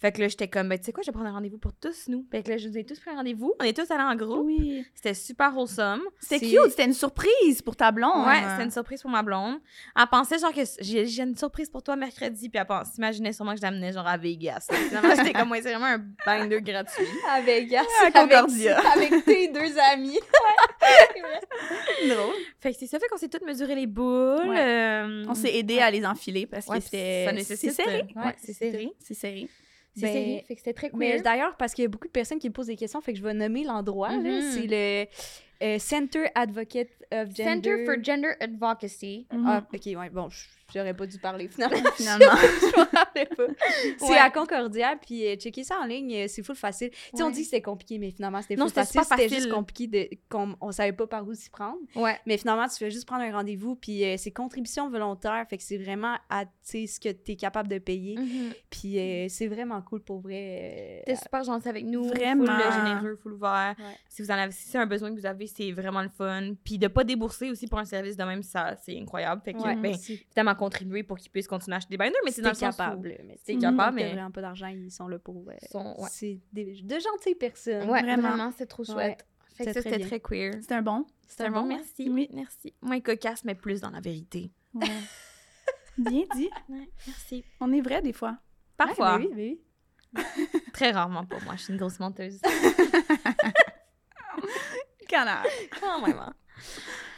Fait 0.00 0.12
que 0.12 0.20
là, 0.22 0.28
j'étais 0.28 0.48
comme, 0.48 0.68
ben, 0.68 0.78
tu 0.78 0.86
sais 0.86 0.92
quoi, 0.92 1.02
je 1.02 1.08
vais 1.08 1.12
prendre 1.12 1.28
un 1.28 1.32
rendez-vous 1.32 1.58
pour 1.58 1.74
tous, 1.74 2.08
nous. 2.08 2.24
Fait 2.30 2.42
que 2.42 2.50
là, 2.50 2.56
je 2.56 2.68
nous 2.68 2.78
ai 2.78 2.84
tous 2.84 2.98
pris 2.98 3.10
un 3.10 3.16
rendez-vous. 3.16 3.52
On 3.60 3.64
est 3.64 3.76
tous 3.76 3.90
allés 3.90 4.02
en 4.02 4.16
groupe. 4.16 4.46
Oui. 4.46 4.84
C'était 4.94 5.12
super 5.12 5.54
wholesome. 5.54 6.00
C'était 6.20 6.46
cute. 6.48 6.70
C'était 6.70 6.86
une 6.86 6.94
surprise 6.94 7.60
pour 7.60 7.76
ta 7.76 7.90
blonde. 7.92 8.26
Ouais, 8.26 8.40
c'était 8.50 8.64
une 8.64 8.70
surprise 8.70 9.02
pour 9.02 9.10
ma 9.10 9.22
blonde. 9.22 9.58
Elle 9.94 10.06
pensait 10.10 10.38
genre 10.38 10.54
que 10.54 10.62
j'ai 10.80 11.20
une 11.20 11.36
surprise 11.36 11.68
pour 11.68 11.82
toi 11.82 11.96
mercredi, 11.96 12.48
puis 12.48 12.60
elle 12.60 12.86
s'imaginait 12.86 13.32
sûrement 13.34 13.52
que 13.52 13.58
je 13.58 13.62
l'amenais 13.62 13.92
genre 13.92 14.06
à 14.06 14.16
Vegas. 14.16 14.68
Finalement, 14.70 15.14
j'étais 15.16 15.32
comme, 15.34 15.50
ouais, 15.50 15.60
c'est 15.60 15.74
vraiment 15.74 15.86
un 15.86 16.02
binder 16.24 16.62
gratuit. 16.62 17.04
À 17.28 17.42
Vegas. 17.42 17.82
À 18.02 18.06
avec- 18.06 18.30
Concordia. 18.30 18.80
Avec, 18.94 19.24
tes 19.24 19.48
deux 19.48 19.78
amis. 19.92 20.18
drôle. 22.08 22.34
Fait 22.60 22.72
que 22.72 22.78
c'est 22.78 22.86
ça, 22.86 22.98
fait 22.98 23.08
qu'on 23.08 23.16
s'est 23.18 23.28
toutes 23.28 23.44
mesuré 23.44 23.74
les 23.74 23.86
boules. 23.86 24.48
Ouais. 24.48 24.60
euh, 24.60 25.24
On 25.28 25.34
s'est 25.34 25.54
aidé 25.56 25.78
à 25.78 25.90
les 25.90 26.04
enfiler 26.04 26.46
parce 26.46 26.66
ouais, 26.68 26.78
que 26.78 26.84
c'était. 26.84 27.24
ça 27.26 27.32
nécessite. 27.32 27.72
C'est 27.72 27.82
serré. 27.84 28.06
Ouais, 28.16 28.34
c'est 28.38 28.52
serré. 28.52 28.92
C'est 28.98 29.14
serré. 29.14 29.48
C'est 30.00 30.06
Ben, 30.06 30.12
serré. 30.12 30.44
Fait 30.48 30.54
que 30.54 30.60
c'était 30.60 30.72
très 30.72 30.90
Mais 30.94 31.12
queer. 31.12 31.22
d'ailleurs, 31.22 31.56
parce 31.56 31.74
qu'il 31.74 31.82
y 31.82 31.86
a 31.86 31.88
beaucoup 31.88 32.06
de 32.08 32.12
personnes 32.12 32.38
qui 32.38 32.48
me 32.48 32.52
posent 32.54 32.66
des 32.68 32.76
questions, 32.76 33.00
fait 33.00 33.12
que 33.12 33.18
je 33.18 33.22
vais 33.24 33.34
nommer 33.34 33.64
l'endroit. 33.64 34.10
là. 34.10 34.16
Mhm. 34.18 34.50
C'est 34.52 34.66
le 34.66 35.06
euh, 35.62 35.78
Center 35.78 36.24
Advocate 36.34 36.88
of 37.12 37.34
Gender. 37.34 37.44
Center 37.44 37.84
for 37.84 37.94
Gender 38.02 38.30
Advocacy. 38.40 39.26
Ah, 39.30 39.62
ok, 39.72 39.80
ouais, 39.86 40.08
bon, 40.10 40.28
j'aurais 40.72 40.94
pas 40.94 41.06
dû 41.06 41.18
parler 41.18 41.48
finalement. 41.52 41.90
Finalement. 41.96 42.26
je 42.36 42.66
me 42.80 42.96
rappelais 42.96 43.26
pas. 43.26 43.46
C'est 43.98 44.04
Ouais. 44.10 44.18
à 44.18 44.30
Concordia, 44.30 44.96
puis 45.00 45.26
euh, 45.26 45.36
checker 45.36 45.64
ça 45.64 45.78
en 45.80 45.86
ligne, 45.86 46.14
euh, 46.14 46.26
c'est 46.28 46.42
full 46.42 46.56
facile. 46.56 46.90
Tu 46.90 46.98
sais, 47.16 47.22
on 47.22 47.30
dit 47.30 47.40
que 47.40 47.44
c'était 47.46 47.62
compliqué, 47.62 47.98
mais 47.98 48.10
finalement, 48.10 48.42
c'était 48.42 48.56
full 48.56 48.70
facile. 48.70 49.00
C'était 49.08 49.28
juste 49.28 49.50
compliqué, 49.50 49.86
de, 49.86 50.08
qu'on 50.28 50.56
on 50.60 50.72
savait 50.72 50.92
pas 50.92 51.06
par 51.06 51.26
où 51.26 51.34
s'y 51.34 51.50
prendre. 51.50 51.78
Ouais. 51.96 52.18
Mais 52.26 52.36
finalement, 52.38 52.66
tu 52.68 52.76
fais 52.76 52.90
juste 52.90 53.06
prendre 53.06 53.22
un 53.22 53.32
rendez-vous, 53.32 53.76
puis 53.76 54.04
euh, 54.04 54.16
c'est 54.18 54.30
contribution 54.30 54.88
volontaire, 54.90 55.44
fait 55.48 55.56
que 55.56 55.62
c'est 55.62 55.78
vraiment 55.78 56.16
à 56.28 56.44
ce 56.62 57.00
que 57.00 57.08
tu 57.10 57.32
es 57.32 57.36
capable 57.36 57.68
de 57.68 57.78
payer. 57.78 58.16
Puis 58.70 58.98
euh, 58.98 59.26
c'est 59.28 59.48
vraiment 59.48 59.80
cool 59.82 60.00
pour 60.02 60.20
vrai. 60.20 61.00
euh, 61.00 61.02
T'es 61.06 61.16
super 61.16 61.42
gentil 61.44 61.68
avec 61.68 61.84
nous. 61.84 62.04
Vraiment. 62.04 62.46
Full 62.46 62.72
généreux, 62.72 63.16
full 63.22 63.32
ouvert. 63.34 63.74
Ouais. 63.78 63.84
Si 64.08 64.22
vous 64.22 64.30
en 64.30 64.34
avez, 64.34 64.52
si 64.52 64.68
c'est 64.68 64.78
un 64.78 64.86
besoin 64.86 65.10
que 65.14 65.18
vous 65.18 65.26
avez, 65.26 65.46
c'est 65.46 65.72
vraiment 65.72 66.02
le 66.02 66.08
fun. 66.08 66.52
Puis 66.64 66.78
de 66.78 66.86
pas 66.88 67.04
débourser 67.04 67.50
aussi 67.50 67.66
pour 67.66 67.78
un 67.78 67.84
service 67.84 68.16
de 68.16 68.24
même, 68.24 68.42
ça, 68.42 68.76
c'est 68.84 68.96
incroyable. 68.98 69.42
Fait 69.44 69.52
que, 69.52 69.58
ben, 69.62 69.84
évidemment, 70.08 70.54
contribuer 70.60 71.02
pour 71.02 71.18
qu'ils 71.18 71.30
puissent 71.32 71.48
continuer 71.48 71.74
à 71.74 71.78
acheter 71.78 71.90
des 71.90 71.96
binders, 71.96 72.20
mais 72.24 72.30
c'est 72.30 72.42
dans 72.42 72.50
le 72.50 72.54
sens 72.54 72.74
où- 72.74 72.78
capable. 72.78 73.16
Mais 73.26 73.36
si 73.44 73.58
capable, 73.58 73.96
mais- 73.96 74.12
vraiment 74.12 74.30
pas 74.30 74.42
d'argent, 74.42 74.68
ils 74.68 74.90
sont 74.92 75.08
là 75.08 75.18
pour. 75.18 75.44
euh, 75.48 75.54
sont- 75.70 75.96
ouais. 75.98 76.08
C'est 76.10 76.38
des- 76.52 76.80
de 76.82 76.98
gentilles 76.98 77.34
personnes. 77.34 77.90
Ouais, 77.90 78.02
Vraiment. 78.02 78.28
vraiment, 78.28 78.52
c'est 78.56 78.66
trop 78.66 78.84
Ouais. 78.84 78.92
chouette. 78.92 79.26
Fait 79.56 79.64
que 79.66 79.72
C'est 79.72 79.82
ça, 79.82 79.90
c'était 79.90 80.04
très 80.06 80.20
queer. 80.20 80.54
C'est 80.62 80.72
un 80.72 80.82
bon. 80.82 81.04
C'est 81.26 81.44
un 81.44 81.50
bon, 81.50 81.64
merci. 81.64 82.08
Oui. 82.08 82.28
Merci. 82.32 82.72
Moins 82.80 83.00
cocasse, 83.00 83.44
mais 83.44 83.54
plus 83.54 83.80
dans 83.80 83.90
la 83.90 84.00
vérité. 84.00 84.50
Ouais. 84.74 84.82
Bien 85.98 86.24
dit. 86.34 86.48
Merci. 87.06 87.44
On 87.60 87.70
est 87.72 87.80
vrai 87.82 88.00
des 88.00 88.12
fois. 88.12 88.38
Parfois. 88.76 89.18
Mais 89.18 89.26
oui, 89.26 89.32
mais 89.34 89.58
oui. 90.14 90.14
Très 90.72 90.92
rarement 90.92 91.26
pour 91.26 91.42
moi. 91.42 91.54
Je 91.56 91.62
suis 91.64 91.72
une 91.72 91.78
grosse 91.78 91.98
menteuse. 92.00 92.40
Canard. 95.08 95.44
Quand 95.80 96.06
même. 96.06 96.32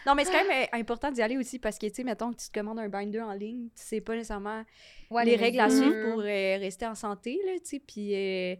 Non, 0.06 0.14
mais 0.14 0.25
c'est 0.25 0.32
quand 0.32 0.49
même 0.49 0.66
important 0.73 1.11
d'y 1.11 1.23
aller 1.23 1.37
aussi 1.37 1.59
parce 1.59 1.78
que, 1.78 1.87
tu 1.87 1.94
sais, 1.94 2.04
mettons 2.04 2.32
que 2.32 2.37
tu 2.40 2.49
te 2.49 2.59
commandes 2.59 2.78
un 2.78 2.88
binder 2.88 3.21
en 3.21 3.32
ligne, 3.32 3.68
tu 3.76 3.82
sais 3.85 4.00
pas 4.00 4.14
nécessairement 4.14 4.64
Ouais, 5.11 5.25
les 5.25 5.37
règles 5.37 5.61
à 5.61 5.68
suivre 5.71 6.11
pour 6.11 6.21
euh, 6.21 6.56
rester 6.59 6.87
en 6.87 6.94
santé, 6.94 7.38
là, 7.47 7.52
tu 7.61 7.61
sais. 7.71 7.78
Puis, 7.78 8.14
euh, 8.14 8.56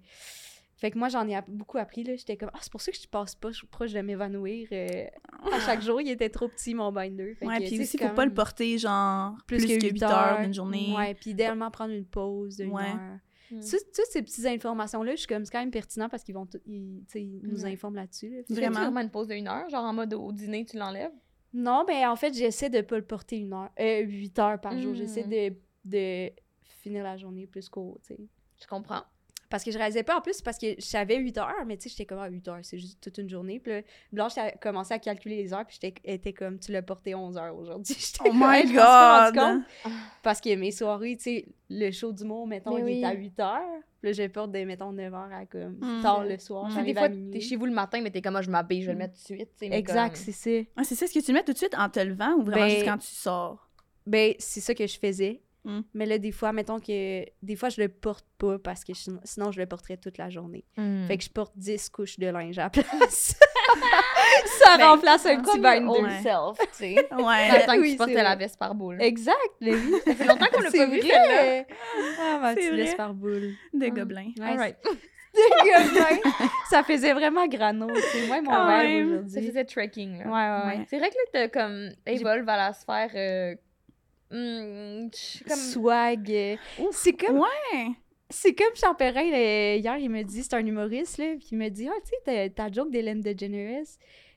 fait 0.77 0.91
que 0.91 0.99
moi, 0.99 1.09
j'en 1.09 1.27
ai 1.29 1.39
beaucoup 1.49 1.79
appris, 1.79 2.03
là. 2.05 2.15
J'étais 2.17 2.37
comme, 2.37 2.51
ah, 2.53 2.59
c'est 2.61 2.71
pour 2.73 2.81
ça 2.81 2.91
que 2.93 2.99
je 2.99 3.07
passe 3.09 3.35
pas 3.35 3.51
je- 3.53 3.65
proche 3.67 3.93
de 3.93 4.01
m'évanouir. 4.01 4.69
euh, 4.73 5.05
à 5.53 5.61
chaque 5.61 5.81
jour, 5.81 6.01
il 6.01 6.11
était 6.11 6.29
trop 6.29 6.49
petit, 6.49 6.75
mon 6.75 6.91
binder. 6.93 7.35
Fait 7.37 7.47
Ouais, 7.47 7.59
puis 7.61 7.81
aussi, 7.81 7.99
faut 7.99 8.09
pas 8.11 8.25
le 8.27 8.35
porter, 8.35 8.79
genre, 8.79 9.35
plus, 9.47 9.59
plus, 9.59 9.67
que 9.67 9.73
huit 9.87 9.93
8 9.93 10.03
heures 10.03 10.41
d'une 10.43 10.55
journée. 10.55 10.93
Ouais, 10.97 11.15
puis 11.15 11.31
idéalement 11.31 11.71
prendre 11.71 11.93
une 11.95 12.05
pause 12.07 12.57
d'une 12.57 12.71
Ouais. 12.73 12.83
heure. 12.83 13.19
Mm. 13.53 13.61
Tu 13.61 13.67
sais, 13.67 13.79
toutes 13.95 14.07
ces 14.11 14.23
petites 14.23 14.47
informations-là, 14.47 15.13
je 15.13 15.17
suis 15.19 15.27
comme, 15.27 15.45
c'est 15.45 15.53
quand 15.53 15.61
même 15.61 15.71
pertinent 15.71 16.09
parce 16.09 16.25
qu'ils 16.25 16.35
vont, 16.35 16.47
tout- 16.47 16.59
ils, 16.67 17.05
tu 17.07 17.13
sais, 17.13 17.23
ils 17.23 17.41
nous 17.45 17.65
informent 17.67 17.97
là-dessus. 17.97 18.31
là. 18.31 18.43
Tu 18.47 18.55
Vraiment. 18.55 18.81
vraiment 18.81 19.01
une 19.01 19.11
pause 19.11 19.29
de 19.29 19.35
une 19.35 19.47
heure? 19.47 19.69
Genre 19.71 19.85
en 19.85 19.93
mode 19.93 20.15
au 20.15 20.33
dîner, 20.33 20.65
tu 20.65 20.77
l'enlèves? 20.79 21.13
Non, 21.53 21.85
ben 21.87 22.09
en 22.09 22.17
fait, 22.17 22.33
j'essaie 22.35 22.71
de 22.71 22.81
pas 22.81 22.97
le 22.97 23.05
porter 23.05 23.37
une 23.39 23.53
heure, 23.53 23.71
euh, 23.79 24.01
8 24.01 24.39
heures 24.39 24.61
par 24.61 24.79
jour. 24.79 24.95
J'essaie 24.95 25.25
de, 25.25 25.55
de 25.85 26.33
finir 26.81 27.05
la 27.05 27.17
journée 27.17 27.47
plus 27.47 27.69
court, 27.69 27.99
tu 28.03 28.15
sais. 28.15 28.21
Je 28.61 28.67
comprends. 28.67 29.03
Parce 29.53 29.65
que 29.65 29.71
je 29.71 29.77
réalisais 29.77 30.03
pas 30.03 30.17
en 30.17 30.23
plus, 30.23 30.41
parce 30.41 30.57
que 30.57 30.69
je 30.79 30.81
savais 30.85 31.17
8 31.19 31.37
heures, 31.37 31.53
mais 31.67 31.77
tu 31.77 31.83
sais, 31.85 31.91
j'étais 31.91 32.07
comme, 32.07 32.19
ah, 32.21 32.27
8 32.29 32.49
heures, 32.49 32.59
c'est 32.63 32.79
juste 32.79 33.03
toute 33.03 33.19
une 33.19 33.29
journée. 33.29 33.61
Puis 33.61 33.71
là, 33.71 33.81
Blanche 34.11 34.39
a 34.39 34.51
commencé 34.53 34.95
à 34.95 34.99
calculer 34.99 35.37
les 35.37 35.53
heures, 35.53 35.67
puis 35.67 35.77
j'étais 35.81 36.01
était 36.05 36.33
comme, 36.33 36.59
tu 36.59 36.73
l'as 36.73 36.81
porté 36.81 37.15
11 37.15 37.37
heures 37.37 37.55
aujourd'hui. 37.55 37.95
J'étais 37.99 38.21
Oh 38.23 38.25
comme, 38.29 38.39
my 38.39 38.73
pas 38.75 39.25
rendu 39.27 39.39
God! 39.39 39.63
compte. 39.85 39.93
Parce 40.23 40.41
que 40.41 40.55
mes 40.57 40.71
soirées, 40.73 41.17
tu 41.19 41.23
sais, 41.25 41.45
le 41.69 41.91
show 41.91 42.13
d'humour, 42.13 42.47
mettons, 42.47 42.75
Mais 42.77 42.81
il 42.81 42.85
oui. 42.85 43.01
est 43.03 43.05
à 43.05 43.13
8 43.13 43.41
heures. 43.41 43.61
Puis 44.01 44.11
là, 44.11 44.13
je 44.25 44.27
porte 44.29 44.51
de, 44.53 44.65
mettons, 44.65 44.91
9 44.91 45.13
heures 45.15 45.33
à 45.33 45.45
comme 45.45 45.77
Mm. 45.81 46.01
tard 46.03 46.25
le 46.25 46.39
soir. 46.39 46.65
Tu 46.65 46.71
sais, 46.71 46.75
J'arrive 46.79 46.95
des 46.95 46.99
fois, 46.99 47.09
t'es 47.33 47.41
chez 47.41 47.57
vous 47.57 47.67
le 47.67 47.73
matin, 47.73 48.01
mais 48.01 48.11
t'es 48.11 48.23
comme, 48.23 48.33
moi, 48.33 48.41
je 48.43 48.51
m'habille, 48.51 48.81
je 48.81 48.87
vais 48.87 48.93
le 48.95 48.99
mettre 48.99 49.15
tout 49.15 49.35
de 49.35 49.37
suite. 49.39 49.51
Exact, 49.61 50.15
comme- 50.17 50.25
c'est 50.25 50.33
ça. 50.33 50.69
Ah, 50.77 50.83
c'est 50.85 50.95
ça, 50.95 51.05
est-ce 51.05 51.13
que 51.13 51.23
tu 51.25 51.31
le 51.31 51.37
mets 51.39 51.45
tout 51.45 51.53
de 51.53 51.59
suite 51.59 51.75
en 51.77 51.91
te 51.91 52.01
levant 52.01 52.33
ou 52.39 52.43
vraiment 52.43 52.65
Ben, 52.65 52.71
juste 52.71 52.85
quand 52.87 52.97
tu 52.99 53.07
sors? 53.07 53.69
Ben, 54.07 54.33
c'est 54.39 54.61
ça 54.61 54.75
que 54.75 54.87
je 54.87 54.99
faisais. 54.99 55.43
Mm. 55.64 55.81
Mais 55.95 56.07
là, 56.07 56.19
des 56.19 56.33
fois, 56.33 56.52
mettons 56.52 56.81
que. 56.81 57.25
Des 57.42 57.57
fois, 57.57 57.69
je 57.69 57.81
le 57.81 57.88
porte 57.88 58.26
pas 58.38 58.59
parce 58.59 58.83
que 58.85 58.95
sinon, 58.95 59.21
sinon 59.25 59.52
je 59.52 59.61
le 59.61 59.66
porterais 59.66 59.97
toute 59.97 60.19
la 60.19 60.28
journée. 60.28 60.64
Mm. 60.76 61.07
Fait 61.07 61.19
que 61.19 61.25
je 61.25 61.31
porte 61.31 61.52
10 61.57 61.88
couches 61.90 62.19
de 62.19 62.26
linge 62.26 62.59
à 62.59 62.64
la 62.64 62.71
place. 62.71 63.37
ça 64.59 64.76
Ben, 64.76 64.87
remplace 64.88 65.26
un 65.26 65.40
petit 65.40 65.59
old 65.59 66.04
Ouais. 66.04 66.21
self, 66.23 66.59
tu 66.59 66.66
sais. 66.73 66.95
Ouais. 66.95 67.49
Dans 67.49 67.54
le 67.57 67.66
temps 67.66 67.75
que 67.76 67.81
Oui, 67.81 67.90
tu 67.92 67.97
portais 67.97 68.23
la 68.23 68.37
veste 68.37 68.59
par 68.59 68.75
boule. 68.75 69.00
Exact, 69.00 69.37
oui. 69.61 69.73
Ça 70.04 70.14
fait 70.14 70.25
longtemps 70.25 70.47
qu'on 70.52 70.61
l'a 70.62 70.71
pas 70.71 70.87
vu, 70.87 71.00
celle-là. 71.00 71.64
Ah, 72.21 72.38
ma 72.40 72.54
C'est 72.54 72.71
petite 72.71 72.97
par 72.97 73.14
boule. 73.14 73.52
de 73.73 73.87
Ah. 73.87 73.90
gobelins. 73.90 74.31
Ouais, 74.38 74.47
All 74.47 74.59
right. 74.59 74.76
c'est- 75.35 75.88
Gobelin. 75.95 76.19
ça 76.71 76.83
faisait 76.83 77.12
vraiment 77.12 77.47
grano. 77.47 77.88
C'est 78.12 78.26
moi 78.26 78.40
mon 78.42 78.50
verre 78.50 78.78
même. 78.83 79.09
Ça 79.09 79.14
aujourd'hui. 79.21 79.47
faisait 79.49 79.64
trekking, 79.64 80.19
là. 80.19 80.25
Ouais, 80.26 80.33
ouais, 80.33 80.73
ouais. 80.73 80.78
Ouais. 80.81 80.87
C'est 80.88 80.99
vrai 80.99 81.11
que 81.11 81.14
là, 81.14 81.23
t'as 81.33 81.49
comme 81.49 81.90
évolve 82.07 82.49
à 82.49 82.57
la 82.57 82.73
sphère. 82.73 83.11
euh, 83.14 83.54
hmm, 84.33 85.09
je- 85.15 85.45
comme. 85.45 85.57
Swag. 85.59 86.59
C'est 86.93 87.12
comme 87.12 87.39
Ouais. 87.39 87.89
C'est 88.31 88.55
comme 88.55 88.75
Jean 88.75 88.95
Perrin, 88.95 89.31
là, 89.31 89.77
hier, 89.77 89.99
il 89.99 90.09
me 90.09 90.23
dit, 90.23 90.43
c'est 90.43 90.55
un 90.55 90.65
humoriste, 90.65 91.19
là, 91.19 91.35
puis 91.39 91.49
il 91.53 91.59
me 91.59 91.69
dit, 91.69 91.87
ah, 91.87 92.01
tu 92.03 92.12
sais, 92.25 92.49
ta, 92.49 92.73
joke 92.73 92.91
d'Hélène 92.91 93.21
DeGeneres, 93.21 93.85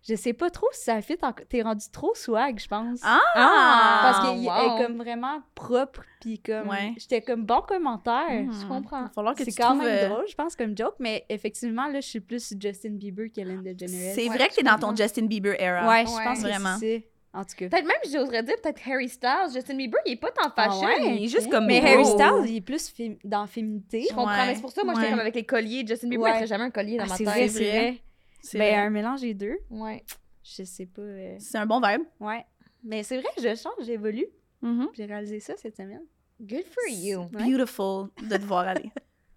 je 0.06 0.16
sais 0.16 0.34
pas 0.34 0.50
trop 0.50 0.68
si 0.74 0.84
ça 0.84 1.02
fit, 1.02 1.16
t'es 1.48 1.62
rendu 1.62 1.86
trop 1.94 2.14
swag, 2.14 2.60
je 2.60 2.68
pense. 2.68 3.00
Ah! 3.04 4.00
Parce 4.04 4.28
qu'il 4.30 4.46
wow. 4.50 4.54
est 4.54 4.84
comme 4.84 4.98
vraiment 4.98 5.40
propre, 5.56 6.04
puis 6.20 6.40
comme, 6.40 6.68
Ouais. 6.68 6.94
j'étais 6.98 7.22
comme 7.22 7.46
bon 7.46 7.62
commentaire. 7.62 8.44
Hmm. 8.44 8.52
Je 8.52 8.68
comprends. 8.68 9.08
Falloir 9.16 9.34
que 9.34 9.46
C'est 9.46 9.54
quand 9.54 9.76
même 9.76 9.88
euh, 9.88 10.10
drôle, 10.10 10.28
je 10.28 10.36
pense, 10.36 10.58
comme 10.58 10.78
joke, 10.78 10.96
mais 11.00 11.26
effectivement, 11.30 11.88
là, 11.88 12.02
je 12.02 12.08
suis 12.08 12.20
plus 12.20 12.54
Justin 12.60 12.92
Bieber 12.96 13.28
qu'Hélène 13.34 13.64
DeGeneres. 13.64 14.14
C'est 14.14 14.28
Ouais, 14.28 14.36
vrai 14.36 14.50
que 14.50 14.56
t'es 14.56 14.64
dans 14.64 14.74
ton 14.74 14.88
comprends. 14.90 14.96
Justin 14.98 15.26
Bieber 15.28 15.56
era. 15.58 15.88
Ouais, 15.88 16.06
je 16.06 16.22
pense 16.24 16.40
Vraiment. 16.42 16.78
que. 16.82 17.02
En 17.38 17.44
tout 17.44 17.54
cas. 17.58 17.68
Peut-être 17.68 17.86
même, 17.86 17.98
j'oserais 18.06 18.44
dire, 18.44 18.56
peut-être 18.64 18.80
Harry 18.90 19.10
Styles. 19.10 19.52
Justin 19.54 19.76
Bieber, 19.76 20.00
il 20.06 20.14
est 20.14 20.16
pas 20.16 20.32
tant 20.32 20.50
fashion, 20.50 20.82
Ah 20.86 21.02
ouais? 21.02 21.16
il 21.18 21.26
est 21.26 21.28
juste 21.28 21.50
comme. 21.52 21.66
Mais 21.66 21.82
beau. 21.82 21.88
Harry 21.88 22.06
Styles, 22.06 22.46
il 22.52 22.56
est 22.56 22.62
plus 22.62 22.90
fém- 22.92 23.18
dans 23.26 23.46
féminité. 23.46 24.04
Je 24.10 24.16
comprends, 24.16 24.28
Ouais. 24.28 24.46
mais 24.48 24.56
c'est 24.56 24.62
pour 24.62 24.72
ça, 24.72 24.84
moi, 24.86 24.94
j'étais 24.96 25.10
comme 25.10 25.20
avec 25.20 25.36
les 25.36 25.46
colliers. 25.46 25.86
Justin 25.86 26.08
Bieber, 26.08 26.24
Ouais. 26.24 26.32
il 26.32 26.36
ferait 26.36 26.48
jamais 26.48 26.64
un 26.64 26.72
collier 26.72 26.98
dans 26.98 27.04
Ah, 27.04 27.08
ma 27.08 27.16
c'est 27.18 27.26
tête. 27.26 27.34
vrai, 27.34 27.48
C'est 27.50 27.70
vrai. 27.72 27.98
C'est 28.42 28.58
Ben, 28.58 28.72
vrai. 28.74 28.82
un 28.86 28.90
mélange 28.90 29.22
des 29.22 29.34
deux. 29.34 29.58
Ouais. 29.70 30.04
Je 30.44 30.64
sais 30.64 30.86
pas. 30.86 31.02
euh, 31.02 31.36
C'est 31.40 31.58
un 31.58 31.66
bon 31.66 31.82
vibe. 31.82 32.04
Ouais. 32.22 32.46
Mais 32.84 33.04
c'est 33.04 33.18
vrai, 33.18 33.30
je 33.38 33.56
change, 33.56 33.74
j'évolue. 33.86 34.28
Mhm. 34.62 34.90
J'ai 34.94 35.06
réalisé 35.06 35.40
ça 35.42 35.56
cette 35.58 35.76
semaine. 35.76 36.04
Good 36.40 36.64
for 36.66 36.84
you. 36.90 37.22
Ouais. 37.34 37.44
Beautiful 37.52 38.10
de 38.22 38.38
te 38.38 38.44
voir 38.44 38.68
aller. 38.68 38.90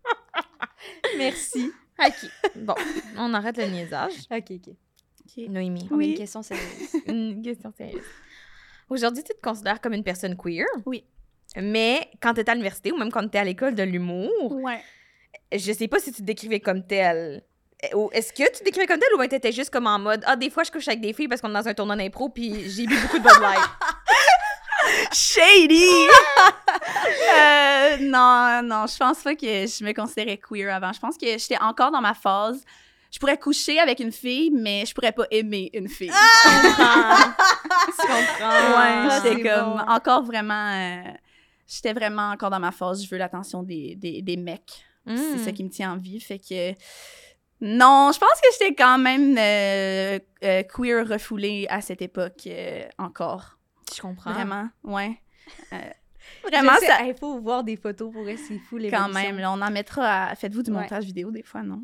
Merci. 1.18 1.72
OK. 1.98 2.30
Bon, 2.56 2.74
on 3.16 3.34
arrête 3.34 3.56
le 3.56 3.64
niaisage. 3.66 4.12
Ok, 4.30 4.50
ok. 4.50 4.74
Noémie, 5.48 5.86
On 5.90 5.94
a 5.94 5.98
Oui. 5.98 6.10
une 6.10 6.16
question 6.16 6.42
sérieuse. 6.42 6.94
une 7.06 7.42
question 7.42 7.72
sérieuse. 7.76 8.02
Aujourd'hui, 8.90 9.22
tu 9.22 9.34
te 9.34 9.40
considères 9.40 9.80
comme 9.80 9.92
une 9.94 10.04
personne 10.04 10.36
queer? 10.36 10.66
Oui. 10.86 11.04
Mais 11.56 12.10
quand 12.20 12.34
tu 12.34 12.40
étais 12.40 12.50
à 12.50 12.54
l'université 12.54 12.92
ou 12.92 12.96
même 12.96 13.10
quand 13.10 13.20
tu 13.20 13.26
étais 13.28 13.38
à 13.38 13.44
l'école 13.44 13.74
de 13.74 13.82
l'humour, 13.82 14.52
Ouais. 14.52 14.80
je 15.52 15.72
sais 15.72 15.88
pas 15.88 15.98
si 15.98 16.12
tu 16.12 16.20
te 16.20 16.26
décrivais 16.26 16.60
comme 16.60 16.86
telle. 16.86 17.42
Eh, 17.82 17.88
Est-ce 18.12 18.32
que 18.32 18.42
tu 18.52 18.58
te 18.58 18.64
décrivais 18.64 18.86
comme 18.86 18.98
telle 18.98 19.12
ou 19.14 19.18
bien 19.18 19.28
t'étais 19.28 19.52
juste 19.52 19.70
comme 19.70 19.86
en 19.86 19.98
mode 19.98 20.22
Ah, 20.26 20.36
des 20.36 20.50
fois 20.50 20.64
je 20.64 20.70
couche 20.70 20.88
avec 20.88 21.00
des 21.00 21.12
filles 21.12 21.28
parce 21.28 21.40
qu'on 21.40 21.50
est 21.50 21.52
dans 21.62 21.68
un 21.68 21.74
tournoi 21.74 21.96
d'impro 21.96 22.28
puis 22.28 22.68
j'ai 22.68 22.86
bu 22.86 22.96
beaucoup 23.00 23.18
de 23.18 23.22
Bud 23.22 23.40
Light. 23.40 23.60
Shady! 25.12 25.84
Euh, 27.30 27.96
non, 28.00 28.60
non, 28.62 28.86
je 28.86 28.96
pense 28.96 29.22
pas 29.22 29.34
que 29.34 29.46
je 29.46 29.84
me 29.84 29.92
considérais 29.92 30.38
queer 30.38 30.74
avant. 30.74 30.92
Je 30.92 30.98
pense 31.00 31.16
que 31.16 31.26
j'étais 31.26 31.58
encore 31.60 31.90
dans 31.90 32.00
ma 32.00 32.14
phase. 32.14 32.64
Je 33.10 33.18
pourrais 33.18 33.38
coucher 33.38 33.78
avec 33.78 34.00
une 34.00 34.12
fille, 34.12 34.50
mais 34.50 34.84
je 34.86 34.92
pourrais 34.94 35.12
pas 35.12 35.24
aimer 35.30 35.70
une 35.72 35.88
fille. 35.88 36.10
tu 36.44 38.06
comprends? 38.06 38.50
ouais, 38.50 39.08
Ah, 39.08 39.20
j'étais 39.22 39.36
c'est 39.42 39.48
comme 39.48 39.76
bon. 39.76 39.78
encore 39.88 40.22
vraiment. 40.24 40.72
euh, 40.72 41.10
j'étais 41.66 41.92
vraiment 41.92 42.30
encore 42.30 42.50
dans 42.50 42.60
ma 42.60 42.70
phase. 42.72 43.02
Je 43.04 43.08
veux 43.10 43.16
l'attention 43.18 43.62
des, 43.62 43.94
des, 43.96 44.22
des 44.22 44.36
mecs. 44.36 44.84
Mm. 45.06 45.16
C'est 45.16 45.38
ça 45.38 45.52
qui 45.52 45.64
me 45.64 45.70
tient 45.70 45.92
en 45.92 45.96
vie. 45.96 46.20
Fait 46.20 46.38
que. 46.38 46.72
Non, 47.60 48.12
je 48.14 48.18
pense 48.20 48.40
que 48.40 48.48
j'étais 48.52 48.74
quand 48.74 48.98
même 48.98 49.36
euh, 49.36 50.18
euh, 50.44 50.62
queer 50.62 51.08
refoulée 51.08 51.66
à 51.68 51.80
cette 51.80 52.02
époque 52.02 52.42
euh, 52.46 52.84
encore. 52.98 53.58
Je 53.94 54.00
comprends. 54.00 54.32
Vraiment, 54.32 54.68
ouais. 54.84 55.18
Euh, 55.72 55.76
vraiment, 56.48 56.74
ça. 56.86 57.02
Il 57.04 57.14
faut 57.18 57.40
voir 57.40 57.64
des 57.64 57.76
photos 57.76 58.12
pour 58.12 58.24
c'est 58.26 58.58
fou 58.58 58.76
les 58.76 58.90
Quand 58.90 59.08
même, 59.08 59.38
là, 59.38 59.50
on 59.50 59.60
en 59.60 59.70
mettra 59.72 60.26
à... 60.28 60.34
Faites-vous 60.36 60.62
du 60.62 60.70
Ouais. 60.70 60.82
montage 60.82 61.04
vidéo 61.04 61.30
des 61.32 61.42
fois, 61.42 61.62
non? 61.62 61.82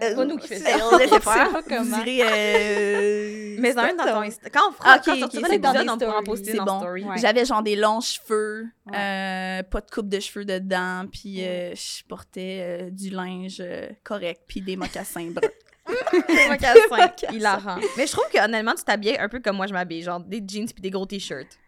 C'est 0.00 0.14
pas 0.16 0.24
nous 0.24 0.36
qui 0.38 0.48
faisons 0.48 0.64
C'est- 0.64 0.78
ça. 1.08 1.48
on 1.48 1.52
pas 1.52 1.62
comment. 1.62 2.02
Euh, 2.06 3.56
Mais 3.58 3.76
un 3.76 3.88
c'est 3.88 3.96
dans 3.96 4.04
ton 4.04 4.20
Insta. 4.22 4.50
Quand 4.50 4.68
on 4.68 4.72
fera, 4.72 4.96
Ok, 4.96 5.02
quand 5.04 5.10
on 5.10 5.14
ok, 5.14 5.20
sortira 5.20 5.46
c'est 5.48 5.52
l'épisode, 5.54 5.86
bon. 5.86 5.92
on 5.92 5.98
pourra 5.98 6.18
en 6.18 6.22
poster 6.22 6.50
C'est 6.52 6.56
dans 6.58 6.64
bon. 6.64 6.78
Story. 6.80 7.04
Ouais. 7.04 7.18
J'avais 7.18 7.44
genre 7.44 7.62
des 7.62 7.76
longs 7.76 8.00
cheveux, 8.00 8.66
Ouais. 8.86 8.96
euh, 8.96 9.62
pas 9.64 9.80
de 9.80 9.90
coupe 9.90 10.08
de 10.08 10.20
cheveux 10.20 10.44
dedans, 10.44 11.04
puis 11.12 11.44
euh, 11.44 11.74
je 11.74 12.04
portais 12.08 12.58
euh, 12.60 12.90
du 12.90 13.10
linge 13.10 13.58
euh, 13.60 13.88
correct, 14.04 14.42
puis 14.46 14.60
des 14.60 14.76
mocassins 14.76 15.30
bruns. 15.30 15.48
Des 16.28 16.48
mocassins. 16.50 17.12
Hilarant. 17.32 17.78
Mais 17.96 18.06
je 18.06 18.12
trouve 18.12 18.26
que 18.30 18.38
honnêtement, 18.44 18.74
tu 18.74 18.84
t'habillais 18.84 19.18
un 19.18 19.28
peu 19.30 19.40
comme 19.40 19.56
moi 19.56 19.66
je 19.66 19.72
m'habille, 19.72 20.02
genre 20.02 20.20
des 20.20 20.42
jeans 20.46 20.66
puis 20.66 20.82
des 20.82 20.90
gros 20.90 21.06
t-shirts. 21.06 21.58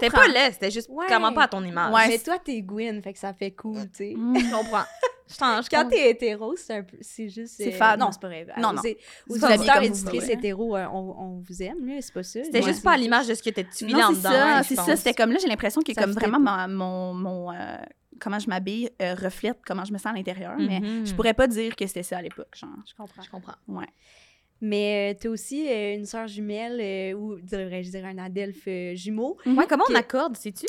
C'était 0.00 0.10
pas 0.14 0.26
laid, 0.28 0.52
c'était 0.52 0.70
juste 0.70 0.88
Ouais. 0.90 1.06
clairement 1.06 1.32
pas 1.32 1.44
à 1.44 1.48
ton 1.48 1.62
image. 1.64 1.92
Ouais. 1.92 2.08
Mais 2.08 2.18
toi, 2.18 2.38
t'es 2.38 2.60
Gwyn, 2.62 3.00
fait 3.02 3.12
que 3.12 3.18
ça 3.18 3.32
fait 3.32 3.50
cool, 3.52 3.76
tu 3.90 3.98
sais. 3.98 4.14
Mm. 4.16 4.38
Je 4.38 4.50
comprends. 4.54 4.84
Je 5.28 5.36
t'en- 5.38 5.62
je 5.62 5.68
Quand 5.70 5.88
t'es 5.88 6.10
hétéro, 6.10 6.54
c'est 6.56 6.74
un 6.76 6.82
peu. 6.82 6.96
C'est 7.00 7.28
juste. 7.30 7.54
C'est 7.56 7.72
euh, 7.72 7.76
fade. 7.76 7.98
Non, 8.00 8.10
c'est 8.12 8.20
pas 8.20 8.28
vrai. 8.28 8.46
Non, 8.58 8.72
non. 8.74 8.82
Vous 9.26 9.36
auditeurs 9.36 9.80
voulez. 10.20 10.32
hétéros, 10.32 10.76
euh, 10.76 10.84
on, 10.92 11.14
on 11.18 11.42
vous 11.48 11.62
aime, 11.62 11.86
là, 11.86 11.94
c'est 12.00 12.12
pas 12.12 12.22
ça. 12.22 12.44
C'était 12.44 12.60
Ouais. 12.60 12.66
juste 12.66 12.82
pas 12.84 12.92
à 12.92 12.96
l'image 12.98 13.28
de 13.28 13.34
ce 13.34 13.42
que 13.42 13.48
vis 13.86 13.94
Non, 13.94 14.00
en 14.04 14.08
c'est 14.10 14.16
dedans. 14.18 14.30
hein, 14.32 14.62
c'est 14.62 14.76
ça. 14.76 14.94
C'était 14.96 15.14
comme 15.14 15.30
là, 15.32 15.38
j'ai 15.40 15.48
l'impression 15.48 15.80
que 15.80 15.92
comme 15.94 16.10
vraiment 16.12 16.38
ma- 16.40 16.68
mon, 16.68 17.14
mon 17.14 17.50
euh, 17.52 17.76
comment 18.20 18.38
je 18.38 18.48
m'habille 18.48 18.90
euh, 19.00 19.14
reflète 19.14 19.58
comment 19.66 19.84
je 19.86 19.92
me 19.94 19.98
sens 19.98 20.12
à 20.12 20.12
l'intérieur, 20.12 20.54
mais 20.58 20.80
Mhm. 20.80 21.06
je 21.06 21.14
pourrais 21.14 21.34
pas 21.34 21.46
dire 21.46 21.74
que 21.76 21.86
c'était 21.86 22.02
ça 22.02 22.18
à 22.18 22.22
l'époque, 22.22 22.54
genre. 22.54 22.68
Je 22.86 22.94
comprends. 22.94 23.22
Je 23.22 23.30
comprends. 23.30 23.54
Ouais. 23.68 23.86
Mais 24.64 25.12
euh, 25.12 25.18
t'as 25.20 25.28
aussi 25.28 25.68
euh, 25.68 25.96
une 25.96 26.06
sœur 26.06 26.28
jumelle, 26.28 26.78
euh, 26.80 27.12
ou 27.18 27.34
devrais-je 27.40 27.90
dire 27.90 28.04
un 28.06 28.16
adelphe 28.18 28.62
euh, 28.68 28.94
jumeau. 28.94 29.36
Ouais, 29.44 29.66
comment 29.68 29.82
on 29.90 29.94
accorde, 29.96 30.36
sais-tu? 30.36 30.66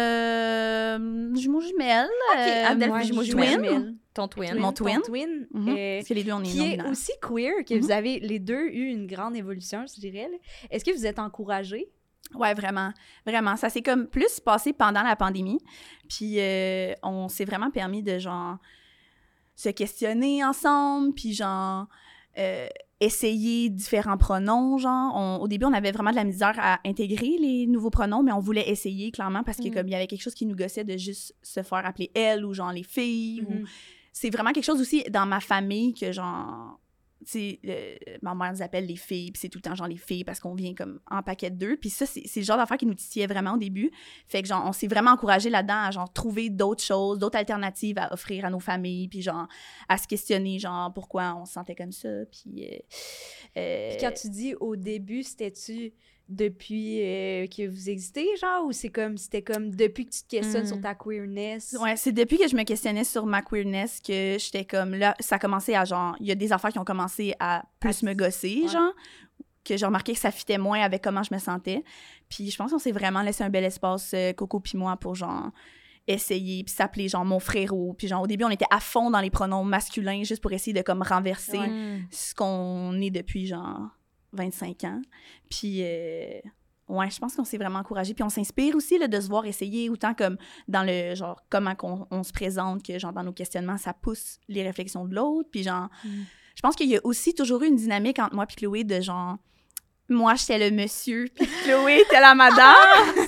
Euh, 0.00 1.34
jumeaux 1.34 1.60
jumelles. 1.60 2.08
Ok, 2.32 2.38
Adèle, 2.38 2.88
moi, 2.88 3.00
jumeaux 3.02 3.24
twin. 3.24 3.50
jumelles. 3.50 3.94
Ton 4.14 4.28
twin. 4.28 4.54
Mon 4.58 4.72
Ton 4.72 4.84
twin. 4.84 5.00
twin, 5.02 5.46
Mhm. 5.52 5.68
euh, 5.68 5.96
Parce 5.98 6.08
que 6.08 6.14
les 6.14 6.24
deux, 6.24 6.32
on 6.32 6.40
est 6.40 6.48
qui 6.48 6.60
est 6.62 6.82
aussi 6.88 7.12
queer, 7.22 7.64
que 7.66 7.74
Mhm. 7.74 7.80
vous 7.80 7.90
avez 7.90 8.20
les 8.20 8.38
deux 8.38 8.66
eu 8.68 8.86
une 8.88 9.06
grande 9.06 9.36
évolution, 9.36 9.84
je 9.92 10.00
dirais. 10.00 10.28
Est-ce 10.70 10.84
que 10.84 10.90
vous 10.92 11.06
êtes 11.06 11.18
encouragés? 11.18 11.88
Ouais, 12.34 12.54
vraiment. 12.54 12.92
Vraiment. 13.26 13.56
Ça 13.56 13.68
s'est 13.70 13.82
comme 13.82 14.06
plus 14.06 14.38
passé 14.40 14.72
pendant 14.72 15.02
la 15.02 15.16
pandémie. 15.16 15.58
Puis 16.08 16.36
euh, 16.38 16.92
on 17.02 17.28
s'est 17.28 17.44
vraiment 17.44 17.70
permis 17.70 18.02
de, 18.02 18.18
genre, 18.18 18.58
se 19.56 19.68
questionner 19.70 20.44
ensemble. 20.44 21.12
Puis, 21.14 21.34
genre, 21.34 21.86
euh, 22.38 22.66
essayer 23.00 23.70
différents 23.70 24.18
pronoms, 24.18 24.76
genre. 24.78 25.12
On- 25.16 25.36
au 25.42 25.48
début, 25.48 25.64
on 25.64 25.72
avait 25.72 25.90
vraiment 25.92 26.10
de 26.10 26.16
la 26.16 26.24
misère 26.24 26.54
à 26.58 26.78
intégrer 26.84 27.36
les 27.40 27.66
nouveaux 27.66 27.90
pronoms, 27.90 28.22
mais 28.22 28.32
on 28.32 28.40
voulait 28.40 28.68
essayer, 28.68 29.10
clairement, 29.10 29.42
parce 29.42 29.58
que, 29.58 29.68
Mm. 29.68 29.74
comme, 29.74 29.88
il 29.88 29.92
y 29.92 29.94
avait 29.94 30.06
quelque 30.06 30.22
chose 30.22 30.34
qui 30.34 30.46
nous 30.46 30.54
gossait 30.56 30.84
de 30.84 30.96
juste 30.98 31.34
se 31.42 31.62
faire 31.62 31.84
appeler 31.86 32.10
elle 32.14 32.44
ou, 32.44 32.52
genre, 32.54 32.72
les 32.72 32.82
filles. 32.82 33.42
ou- 33.48 33.52
Mhm. 33.60 33.64
c'est 34.12 34.30
vraiment 34.30 34.52
quelque 34.52 34.64
chose 34.64 34.80
aussi 34.80 35.02
dans 35.10 35.24
ma 35.26 35.40
famille 35.40 35.94
que 35.94 36.12
genre 36.12 36.78
euh, 37.36 37.94
ma 38.22 38.34
mère 38.34 38.52
nous 38.52 38.62
appelle 38.62 38.86
les 38.86 38.96
filles, 38.96 39.32
puis 39.32 39.40
c'est 39.40 39.48
tout 39.48 39.58
le 39.58 39.62
temps 39.62 39.74
genre 39.74 39.86
les 39.86 39.96
filles 39.96 40.24
parce 40.24 40.40
qu'on 40.40 40.54
vient 40.54 40.74
comme 40.74 41.00
en 41.10 41.22
paquet 41.22 41.50
de 41.50 41.56
deux. 41.56 41.76
Puis 41.76 41.90
ça, 41.90 42.06
c'est 42.06 42.22
c'est 42.26 42.40
le 42.40 42.46
genre 42.46 42.56
d'affaire 42.56 42.76
qui 42.76 42.86
nous 42.86 42.94
titillait 42.94 43.26
vraiment 43.26 43.54
au 43.54 43.58
début. 43.58 43.90
Fait 44.26 44.42
que 44.42 44.48
genre, 44.48 44.64
on 44.66 44.72
s'est 44.72 44.86
vraiment 44.86 45.12
encouragé 45.12 45.50
là-dedans 45.50 45.82
à 45.82 45.90
genre 45.90 46.12
trouver 46.12 46.50
d'autres 46.50 46.82
choses, 46.82 47.18
d'autres 47.18 47.38
alternatives 47.38 47.98
à 47.98 48.12
offrir 48.12 48.44
à 48.44 48.50
nos 48.50 48.60
familles, 48.60 49.08
puis 49.08 49.22
genre 49.22 49.48
à 49.88 49.98
se 49.98 50.06
questionner 50.06 50.58
genre 50.58 50.92
pourquoi 50.92 51.34
on 51.36 51.44
se 51.44 51.52
sentait 51.52 51.74
comme 51.74 51.92
ça. 51.92 52.08
Puis, 52.30 52.66
euh, 52.66 52.78
euh, 53.56 53.90
Puis 53.90 53.98
quand 54.00 54.12
tu 54.12 54.28
dis 54.30 54.54
au 54.54 54.76
début, 54.76 55.22
c'était-tu 55.22 55.92
depuis 56.30 57.00
euh, 57.02 57.46
que 57.46 57.68
vous 57.68 57.90
existez, 57.90 58.26
genre, 58.40 58.64
ou 58.66 58.72
c'est 58.72 58.88
comme, 58.88 59.16
c'était 59.18 59.42
comme 59.42 59.74
depuis 59.74 60.06
que 60.06 60.10
tu 60.12 60.22
te 60.22 60.28
questionnes 60.28 60.66
sur 60.66 60.80
ta 60.80 60.94
queerness? 60.94 61.76
Ouais, 61.80 61.96
c'est 61.96 62.12
depuis 62.12 62.38
que 62.38 62.48
je 62.48 62.56
me 62.56 62.62
questionnais 62.64 63.04
sur 63.04 63.26
ma 63.26 63.42
queerness 63.42 64.00
que 64.00 64.36
j'étais 64.38 64.64
comme 64.64 64.94
là, 64.94 65.14
ça 65.20 65.36
a 65.36 65.38
commencé 65.38 65.74
à 65.74 65.84
genre, 65.84 66.16
il 66.20 66.26
y 66.26 66.30
a 66.32 66.34
des 66.36 66.52
affaires 66.52 66.70
qui 66.70 66.78
ont 66.78 66.84
commencé 66.84 67.34
à 67.40 67.64
plus 67.80 68.02
À- 68.02 68.06
me 68.06 68.14
gosser, 68.14 68.60
ouais. 68.62 68.68
genre, 68.68 68.92
que 69.64 69.76
j'ai 69.76 69.84
remarqué 69.84 70.14
que 70.14 70.18
ça 70.18 70.30
fitait 70.30 70.56
moins 70.58 70.80
avec 70.80 71.02
comment 71.02 71.22
je 71.22 71.34
me 71.34 71.38
sentais. 71.38 71.84
Puis 72.28 72.50
je 72.50 72.56
pense 72.56 72.70
qu'on 72.70 72.78
s'est 72.78 72.92
vraiment 72.92 73.20
laissé 73.22 73.44
un 73.44 73.50
bel 73.50 73.64
espace, 73.64 74.12
euh, 74.14 74.32
Coco 74.32 74.60
puis 74.60 74.78
moi, 74.78 74.96
pour 74.96 75.14
genre 75.16 75.50
essayer, 76.06 76.64
puis 76.64 76.72
s'appeler 76.74 77.08
genre 77.08 77.24
mon 77.24 77.38
frérot. 77.40 77.94
Puis 77.96 78.08
genre 78.08 78.22
au 78.22 78.26
début, 78.26 78.44
on 78.44 78.50
était 78.50 78.64
à 78.70 78.80
fond 78.80 79.10
dans 79.10 79.20
les 79.20 79.30
pronoms 79.30 79.62
masculins 79.64 80.22
juste 80.24 80.40
pour 80.42 80.52
essayer 80.52 80.72
de 80.72 80.82
comme 80.82 81.02
renverser 81.02 81.58
Ouais. 81.58 82.00
Ce 82.10 82.34
qu'on 82.34 82.98
est 83.00 83.10
depuis 83.10 83.46
genre 83.46 83.80
25 84.32 84.84
ans. 84.84 85.00
Puis, 85.50 85.80
euh, 85.82 86.40
ouais, 86.88 87.10
je 87.10 87.18
pense 87.18 87.34
qu'on 87.36 87.44
s'est 87.44 87.58
vraiment 87.58 87.78
encouragé. 87.80 88.14
Puis 88.14 88.22
on 88.24 88.28
s'inspire 88.28 88.74
aussi 88.76 88.98
là, 88.98 89.08
de 89.08 89.20
se 89.20 89.28
voir 89.28 89.44
essayer, 89.46 89.88
autant 89.90 90.14
comme 90.14 90.36
dans 90.68 90.82
le 90.82 91.14
genre, 91.14 91.40
comment 91.48 91.74
on 92.10 92.22
se 92.22 92.32
présente, 92.32 92.82
que 92.84 92.98
genre 92.98 93.12
dans 93.12 93.24
nos 93.24 93.32
questionnements, 93.32 93.78
ça 93.78 93.92
pousse 93.92 94.38
les 94.48 94.62
réflexions 94.62 95.04
de 95.06 95.14
l'autre. 95.14 95.48
Puis 95.50 95.62
genre, 95.62 95.88
Mm. 96.04 96.08
je 96.56 96.60
pense 96.62 96.76
qu'il 96.76 96.88
y 96.88 96.96
a 96.96 97.00
aussi 97.04 97.34
toujours 97.34 97.62
eu 97.62 97.66
une 97.68 97.76
dynamique 97.76 98.18
entre 98.18 98.34
moi 98.34 98.46
et 98.50 98.54
Chloé 98.54 98.84
de 98.84 99.00
genre, 99.00 99.36
moi 100.08 100.34
j'étais 100.34 100.70
le 100.70 100.74
monsieur, 100.76 101.26
puis 101.34 101.46
Chloé 101.64 102.00
était 102.00 102.20
la 102.20 102.34
madame. 102.34 102.74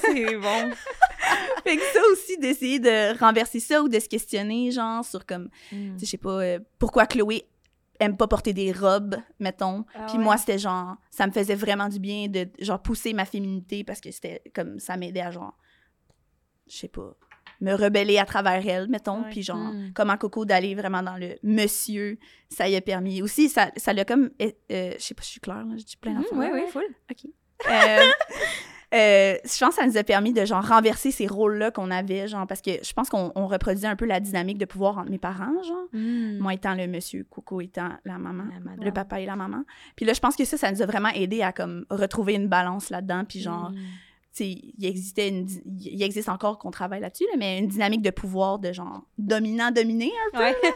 C'est 0.01 0.37
bon. 0.37 0.71
fait 1.65 1.77
que 1.77 1.83
ça 1.93 2.01
aussi, 2.11 2.37
d'essayer 2.39 2.81
de 2.81 3.17
renverser 3.19 3.61
ça 3.61 3.81
ou 3.83 3.89
de 3.89 4.01
se 4.01 4.09
questionner, 4.09 4.73
genre, 4.73 5.05
sur 5.05 5.25
comme, 5.25 5.49
Mm. 5.71 5.95
tu 5.95 6.01
sais, 6.01 6.07
je 6.07 6.11
sais 6.11 6.17
pas, 6.19 6.41
euh, 6.43 6.59
pourquoi 6.81 7.07
Chloé 7.07 7.45
aime 8.03 8.17
pas 8.17 8.29
porter 8.29 8.53
des 8.53 8.73
robes, 8.73 9.17
mettons. 9.41 9.85
Ah 9.95 10.07
Puis 10.09 10.19
ouais. 10.19 10.25
moi, 10.25 10.37
c'était 10.37 10.59
genre, 10.59 10.97
ça 11.11 11.27
me 11.27 11.33
faisait 11.33 11.55
vraiment 11.55 11.89
du 11.89 11.99
bien 11.99 12.29
de, 12.29 12.49
genre, 12.61 12.81
pousser 12.83 13.13
ma 13.15 13.25
féminité 13.25 13.85
parce 13.85 14.01
que 14.01 14.11
c'était 14.11 14.43
comme, 14.55 14.79
ça 14.79 14.97
m'aidait 14.97 15.21
à, 15.23 15.31
genre, 15.31 15.57
je 16.69 16.77
sais 16.77 16.89
pas, 16.89 17.15
me 17.61 17.75
rebeller 17.75 18.19
à 18.19 18.25
travers 18.25 18.67
elle, 18.67 18.89
mettons. 18.89 19.23
Puis 19.31 19.43
genre, 19.43 19.57
Mm. 19.73 19.93
comment 19.95 20.17
Coco 20.17 20.45
d'aller 20.45 20.75
vraiment 20.75 21.03
dans 21.03 21.17
le 21.17 21.37
monsieur, 21.43 22.19
ça 22.49 22.69
y 22.69 22.75
a 22.77 22.81
permis. 22.81 23.23
Aussi, 23.23 23.49
ça 23.49 23.71
ça 23.77 23.93
l'a 23.93 24.05
comme, 24.05 24.31
euh, 24.43 24.51
euh, 24.73 24.93
je 24.99 25.03
sais 25.03 25.15
pas 25.15 25.23
si 25.23 25.29
je 25.29 25.33
suis 25.33 25.41
claire, 25.41 25.65
là, 25.65 25.77
je 25.77 25.85
dis 25.85 25.97
plein 25.97 26.15
d'affaires. 26.15 26.37
oui, 26.39 26.47
oui, 26.53 26.63
full. 26.71 26.85
Euh, 27.71 28.01
euh, 28.93 29.37
je 29.45 29.59
pense 29.59 29.77
que 29.77 29.83
ça 29.83 29.87
nous 29.87 29.97
a 29.97 30.05
permis 30.05 30.33
de 30.33 30.45
genre 30.45 30.67
renverser 30.67 31.11
ces 31.11 31.27
rôles-là 31.27 31.71
qu'on 31.71 31.91
avait, 31.91 32.29
genre 32.29 32.47
parce 32.47 32.61
que 32.61 32.71
je 32.83 32.93
pense 32.93 33.09
qu'on 33.09 33.33
on 33.35 33.47
reproduisait 33.47 33.87
un 33.87 33.97
peu 33.97 34.05
la 34.05 34.21
dynamique 34.21 34.59
de 34.59 34.65
pouvoir 34.67 34.99
entre 34.99 35.11
mes 35.11 35.19
parents, 35.19 35.63
genre. 35.63 35.87
Mm. 35.93 36.39
Moi 36.39 36.55
étant 36.55 36.75
le 36.75 36.87
monsieur, 36.87 37.27
Coco 37.31 37.61
étant 37.61 37.91
la 38.05 38.19
maman, 38.19 38.45
La 38.79 38.85
le 38.85 38.93
papa 38.93 39.21
et 39.21 39.27
la 39.27 39.37
maman. 39.37 39.65
Puis 39.97 40.05
là, 40.05 40.13
je 40.13 40.21
pense 40.21 40.37
que 40.37 40.45
ça, 40.45 40.57
ça 40.57 40.71
nous 40.71 40.83
a 40.83 40.87
vraiment 40.87 41.09
aidé 41.11 41.43
à 41.43 41.53
comme 41.53 41.87
retrouver 41.91 42.35
une 42.35 42.49
balance 42.49 42.91
là-dedans, 42.91 43.25
puis 43.27 43.41
genre, 43.41 43.71
Mm. 43.71 43.77
tu 43.77 43.81
sais, 44.33 44.49
il 44.79 44.85
existait 44.87 45.29
une, 45.29 45.49
il 45.81 46.03
existe 46.03 46.29
encore 46.29 46.59
qu'on 46.59 46.71
travaille 46.71 47.01
là-dessus, 47.01 47.25
là, 47.31 47.37
mais 47.39 47.59
une 47.59 47.69
dynamique 47.69 48.03
de 48.03 48.11
pouvoir 48.11 48.59
de 48.59 48.73
genre 48.73 49.03
dominant-dominé 49.19 50.11
un 50.29 50.39
peu. 50.39 50.45
Ouais. 50.45 50.57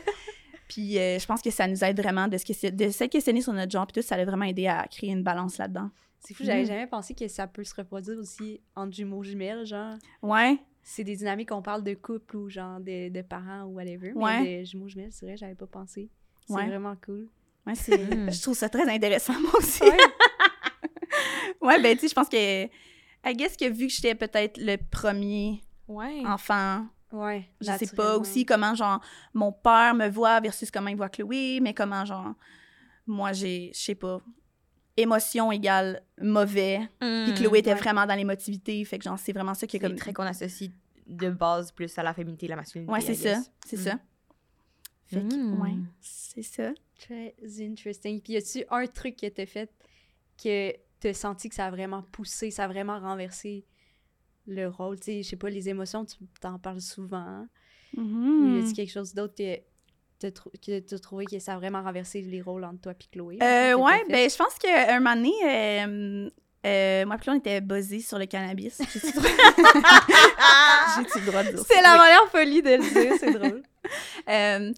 Puis 0.68 0.98
euh, 0.98 1.18
je 1.18 1.26
pense 1.26 1.42
que 1.42 1.50
ça 1.50 1.68
nous 1.68 1.84
aide 1.84 2.00
vraiment 2.00 2.26
de 2.28 2.36
se, 2.38 2.70
de 2.70 2.90
se 2.90 3.04
questionner 3.04 3.40
sur 3.40 3.52
notre 3.52 3.70
genre, 3.70 3.86
puis 3.86 4.00
tout, 4.00 4.06
ça 4.06 4.16
a 4.16 4.24
vraiment 4.24 4.46
aidé 4.46 4.66
à 4.66 4.84
créer 4.90 5.10
une 5.10 5.22
balance 5.22 5.58
là-dedans. 5.58 5.90
C'est 6.20 6.34
fou, 6.34 6.42
j'avais 6.44 6.62
Mm. 6.62 6.66
jamais 6.66 6.86
pensé 6.86 7.14
que 7.14 7.28
ça 7.28 7.46
peut 7.46 7.64
se 7.64 7.74
reproduire 7.74 8.18
aussi 8.18 8.60
entre 8.74 8.92
jumeaux 8.94 9.22
jumelles, 9.22 9.64
genre. 9.66 9.94
Ouais. 10.22 10.58
C'est 10.82 11.04
des 11.04 11.16
dynamiques, 11.16 11.50
on 11.52 11.62
parle 11.62 11.82
de 11.82 11.94
couple 11.94 12.36
ou 12.36 12.48
genre 12.48 12.78
de, 12.80 13.08
de 13.08 13.22
parents 13.22 13.62
ou 13.64 13.74
whatever, 13.76 14.12
mais 14.14 14.22
Ouais. 14.22 14.60
de 14.60 14.64
jumeaux 14.64 14.88
jumelles, 14.88 15.12
c'est 15.12 15.26
vrai, 15.26 15.36
j'avais 15.36 15.54
pas 15.54 15.66
pensé. 15.66 16.10
C'est 16.46 16.54
Ouais. 16.54 16.66
vraiment 16.66 16.94
cool. 17.04 17.28
Ouais, 17.66 17.74
c'est, 17.74 17.96
Mm. 17.98 18.30
je 18.32 18.42
trouve 18.42 18.54
ça 18.54 18.68
très 18.68 18.88
intéressant, 18.88 19.34
moi 19.40 19.52
aussi. 19.58 19.82
Ouais. 19.82 19.96
Ouais, 21.60 21.80
ben, 21.80 21.94
tu 21.96 22.02
sais, 22.02 22.08
je 22.08 22.14
pense 22.14 22.28
que, 22.28 22.64
I 22.66 23.34
guess 23.34 23.56
que 23.56 23.68
vu 23.68 23.86
que 23.88 23.92
j'étais 23.92 24.14
peut-être 24.14 24.58
le 24.58 24.76
premier 24.76 25.60
Ouais. 25.88 26.22
enfant, 26.26 26.86
Ouais. 27.12 27.48
je 27.60 27.72
sais 27.72 27.94
pas 27.96 28.18
aussi 28.18 28.44
comment, 28.44 28.74
genre, 28.74 29.00
mon 29.34 29.50
père 29.52 29.94
me 29.94 30.08
voit 30.08 30.38
versus 30.40 30.70
comment 30.70 30.88
il 30.90 30.96
voit 30.96 31.08
Chloé, 31.08 31.58
mais 31.60 31.74
comment, 31.74 32.04
genre, 32.04 32.34
moi, 33.06 33.32
j'ai, 33.32 33.72
je 33.74 33.80
sais 33.80 33.94
pas, 33.94 34.20
émotion 34.96 35.52
égale 35.52 36.02
mauvais, 36.20 36.88
puis 37.00 37.34
Chloé 37.34 37.58
était 37.58 37.72
ouais. 37.74 37.78
vraiment 37.78 38.06
dans 38.06 38.14
l'émotivité, 38.14 38.84
fait 38.84 38.98
que, 38.98 39.04
genre, 39.04 39.18
c'est 39.18 39.32
vraiment 39.32 39.54
ça 39.54 39.66
qui 39.66 39.76
est 39.76 39.80
C'est 39.80 39.86
comme... 39.88 39.96
très 39.96 40.12
qu'on 40.12 40.22
associe 40.24 40.70
de 41.06 41.30
base 41.30 41.70
plus 41.72 41.96
à 41.98 42.02
la 42.02 42.14
féminité 42.14 42.46
et 42.46 42.48
la 42.48 42.56
masculinité. 42.56 42.92
Ouais, 42.92 43.00
c'est 43.00 43.14
ça, 43.14 43.40
c'est 43.64 43.76
Mm. 43.76 43.80
ça. 43.82 43.98
Fait 45.06 45.20
que, 45.28 45.36
Mm. 45.36 45.60
ouais, 45.60 45.74
c'est 46.00 46.42
ça. 46.42 46.72
Très 46.98 47.34
interesting. 47.60 48.20
Puis 48.20 48.32
y 48.32 48.36
a-tu 48.38 48.64
un 48.70 48.86
truc 48.86 49.16
que 49.16 49.26
t'as 49.28 49.46
fait 49.46 49.70
que 50.42 50.74
t'as 50.98 51.12
senti 51.12 51.48
que 51.48 51.54
ça 51.54 51.66
a 51.66 51.70
vraiment 51.70 52.02
poussé, 52.02 52.50
ça 52.50 52.64
a 52.64 52.68
vraiment 52.68 52.98
renversé 52.98 53.64
le 54.46 54.66
rôle? 54.66 54.98
Tu 54.98 55.04
sais, 55.04 55.22
je 55.22 55.28
sais 55.28 55.36
pas, 55.36 55.50
les 55.50 55.68
émotions, 55.68 56.04
tu 56.04 56.16
t'en 56.40 56.58
parles 56.58 56.80
souvent. 56.80 57.46
Ou 57.96 58.00
Mhm. 58.00 58.56
y 58.56 58.58
a-tu 58.64 58.72
quelque 58.72 58.90
chose 58.92 59.14
d'autre 59.14 59.34
que 59.36 59.60
que 60.20 60.78
t'as 60.80 60.98
trouvé 60.98 61.24
que 61.26 61.38
ça 61.38 61.54
a 61.54 61.56
vraiment 61.56 61.82
renversé 61.82 62.20
les 62.22 62.40
rôles 62.42 62.64
entre 62.64 62.80
toi 62.80 62.92
et 62.92 63.06
Chloé? 63.12 63.38
Euh, 63.42 63.74
ouais, 63.74 64.04
ben 64.08 64.28
je 64.30 64.36
pense 64.36 64.54
qu'un 64.58 64.98
moment 65.00 65.14
donné, 65.16 65.32
euh, 65.44 66.30
euh, 66.66 67.06
moi 67.06 67.16
puis 67.18 67.30
on 67.30 67.34
était 67.34 67.60
buzzés 67.60 68.00
sur 68.00 68.18
le 68.18 68.26
cannabis. 68.26 68.78
J'ai-tu 68.92 69.06
le 69.06 69.12
droit- 69.12 69.30
J'ai-tu 70.96 71.18
le 71.20 71.26
droit 71.26 71.42
de 71.44 71.50
dire? 71.50 71.64
C'est 71.66 71.82
la 71.82 71.92
Oui. 71.92 71.98
manière 71.98 72.28
folie 72.30 72.62
de 72.62 72.70
le 72.70 72.78
dire, 73.02 73.12
c'est 73.18 73.32
drôle. 73.38 73.62
Euh, 74.28 74.72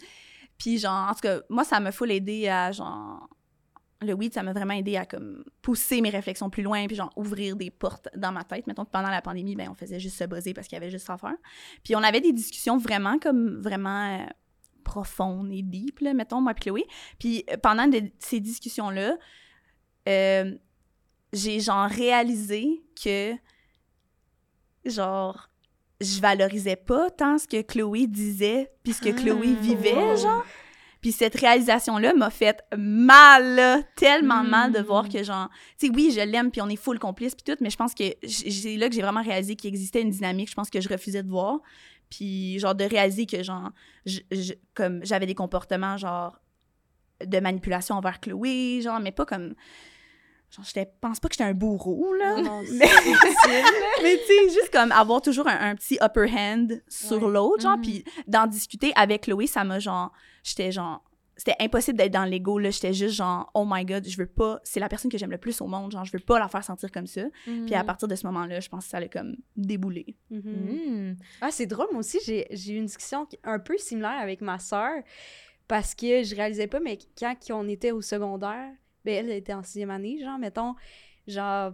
puis 0.58 0.78
genre, 0.78 1.08
en 1.10 1.14
tout 1.14 1.20
cas, 1.20 1.40
moi, 1.48 1.64
ça 1.64 1.78
m'a 1.80 1.92
full 1.92 2.10
aidé 2.10 2.48
à 2.48 2.72
genre... 2.72 3.28
Le 4.00 4.12
weed, 4.12 4.32
ça 4.32 4.44
m'a 4.44 4.52
vraiment 4.52 4.74
aidé 4.74 4.96
à 4.96 5.06
comme 5.06 5.44
pousser 5.60 6.00
mes 6.00 6.10
réflexions 6.10 6.50
plus 6.50 6.62
loin, 6.62 6.86
puis 6.86 6.94
genre 6.94 7.10
ouvrir 7.16 7.56
des 7.56 7.70
portes 7.72 8.08
dans 8.16 8.30
ma 8.30 8.44
tête. 8.44 8.64
Mettons 8.68 8.84
que 8.84 8.90
pendant 8.90 9.08
la 9.10 9.20
pandémie, 9.20 9.56
ben 9.56 9.68
on 9.70 9.74
faisait 9.74 9.98
juste 9.98 10.16
se 10.18 10.22
buzzer 10.24 10.54
parce 10.54 10.68
qu'il 10.68 10.76
y 10.76 10.80
avait 10.80 10.90
juste 10.90 11.04
ça 11.06 11.14
à 11.14 11.18
faire. 11.18 11.34
Puis 11.82 11.96
on 11.96 12.02
avait 12.04 12.20
des 12.20 12.32
discussions 12.32 12.78
vraiment 12.78 13.18
comme 13.18 13.60
vraiment 13.60 14.24
profondes 14.88 15.52
et 15.52 15.62
deep, 15.62 16.00
là, 16.00 16.14
mettons, 16.14 16.40
moi 16.40 16.54
puis 16.54 16.64
Chloé. 16.64 16.84
Puis 17.18 17.44
euh, 17.50 17.56
pendant 17.62 17.86
de- 17.86 18.10
ces 18.18 18.40
discussions-là, 18.40 19.16
euh, 20.08 20.54
j'ai 21.32 21.60
genre 21.60 21.88
réalisé 21.88 22.82
que 23.02 23.34
genre 24.84 25.48
je 26.00 26.20
valorisais 26.20 26.76
pas 26.76 27.10
tant 27.10 27.38
ce 27.38 27.46
que 27.48 27.60
Chloé 27.62 28.06
disait 28.06 28.70
puis 28.84 28.92
ce 28.92 29.00
que 29.02 29.10
Chloé 29.10 29.54
Ah. 29.58 29.60
vivait 29.60 30.16
genre 30.16 30.44
puis 31.00 31.12
cette 31.12 31.34
réalisation 31.36 31.98
là 31.98 32.12
m'a 32.14 32.30
fait 32.30 32.60
mal 32.76 33.54
là, 33.54 33.82
tellement 33.96 34.42
mal 34.42 34.72
de 34.72 34.80
voir 34.80 35.08
que 35.08 35.22
genre 35.22 35.48
tu 35.78 35.86
sais 35.88 35.92
oui 35.94 36.12
je 36.14 36.20
l'aime 36.20 36.50
puis 36.50 36.60
on 36.62 36.68
est 36.68 36.76
full 36.76 36.98
complice 36.98 37.34
puis 37.34 37.44
tout 37.44 37.58
mais 37.62 37.70
je 37.70 37.76
pense 37.76 37.94
que 37.94 38.04
c'est 38.26 38.76
là 38.76 38.88
que 38.88 38.94
j'ai 38.94 39.02
vraiment 39.02 39.22
réalisé 39.22 39.54
qu'il 39.56 39.68
existait 39.68 40.00
une 40.02 40.10
dynamique 40.10 40.48
je 40.48 40.54
pense 40.54 40.70
que 40.70 40.80
je 40.80 40.88
refusais 40.88 41.22
de 41.22 41.28
voir 41.28 41.58
puis 42.10 42.58
genre 42.58 42.74
de 42.74 42.84
réaliser 42.84 43.26
que 43.26 43.42
genre 43.42 43.70
je- 44.06 44.20
je- 44.30 44.54
comme 44.74 45.04
j'avais 45.04 45.26
des 45.26 45.34
comportements 45.34 45.96
genre 45.96 46.38
de 47.24 47.40
manipulation 47.40 47.96
envers 47.96 48.20
Chloé 48.20 48.80
genre 48.82 49.00
mais 49.00 49.12
pas 49.12 49.26
comme 49.26 49.54
genre 50.50 50.64
je 50.64 50.80
pense 51.00 51.20
pas 51.20 51.28
que 51.28 51.34
j'étais 51.34 51.44
un 51.44 51.52
bourreau 51.54 52.14
là 52.14 52.40
Non, 52.40 52.62
mais, 52.72 52.86
mais 54.02 54.16
tu 54.18 54.26
sais, 54.26 54.48
juste 54.48 54.70
comme 54.72 54.92
avoir 54.92 55.20
toujours 55.20 55.46
un, 55.48 55.70
un 55.70 55.74
petit 55.74 55.98
upper 56.00 56.26
hand 56.32 56.82
sur 56.88 57.22
Ouais. 57.22 57.30
l'autre, 57.32 57.62
genre, 57.62 57.76
Mhm. 57.76 57.82
puis 57.82 58.04
d'en 58.26 58.46
discuter 58.46 58.92
avec 58.96 59.24
Chloé, 59.24 59.46
ça 59.46 59.64
m'a 59.64 59.78
genre, 59.78 60.10
j'étais 60.42 60.72
genre, 60.72 61.02
c'était 61.38 61.54
impossible 61.60 61.96
d'être 61.96 62.12
dans 62.12 62.24
l'ego, 62.24 62.58
là. 62.58 62.70
J'étais 62.70 62.92
juste 62.92 63.14
genre, 63.14 63.48
oh 63.54 63.64
my 63.66 63.84
god, 63.84 64.06
je 64.06 64.16
veux 64.18 64.26
pas, 64.26 64.60
c'est 64.64 64.80
la 64.80 64.88
personne 64.88 65.10
que 65.10 65.16
j'aime 65.16 65.30
le 65.30 65.38
plus 65.38 65.60
au 65.60 65.68
monde, 65.68 65.92
genre, 65.92 66.04
je 66.04 66.12
veux 66.12 66.18
pas 66.18 66.38
la 66.40 66.48
faire 66.48 66.64
sentir 66.64 66.90
comme 66.90 67.06
ça. 67.06 67.22
Puis 67.44 67.74
à 67.74 67.84
partir 67.84 68.08
de 68.08 68.14
ce 68.16 68.26
moment-là, 68.26 68.58
je 68.58 68.68
pense 68.68 68.84
que 68.84 68.90
ça 68.90 68.96
allait 68.96 69.08
comme 69.08 69.36
débouler. 69.56 70.16
Mhm. 70.30 71.12
Mm. 71.12 71.16
Ah, 71.40 71.50
c'est 71.52 71.66
drôle, 71.66 71.86
moi 71.92 72.00
aussi, 72.00 72.18
j'ai 72.26 72.46
j'ai 72.50 72.74
eu 72.74 72.76
une 72.76 72.86
discussion 72.86 73.26
un 73.44 73.60
peu 73.60 73.78
similaire 73.78 74.18
avec 74.18 74.40
ma 74.40 74.58
sœur 74.58 75.02
parce 75.68 75.94
que 75.94 76.24
je 76.24 76.34
réalisais 76.34 76.66
pas, 76.66 76.80
mais 76.80 76.98
quand 77.16 77.36
on 77.50 77.68
était 77.68 77.92
au 77.92 78.02
secondaire, 78.02 78.72
ben 79.04 79.14
elle 79.26 79.30
était 79.30 79.54
en 79.54 79.62
sixième 79.62 79.90
année, 79.90 80.18
genre, 80.20 80.38
mettons, 80.38 80.74
genre, 81.28 81.72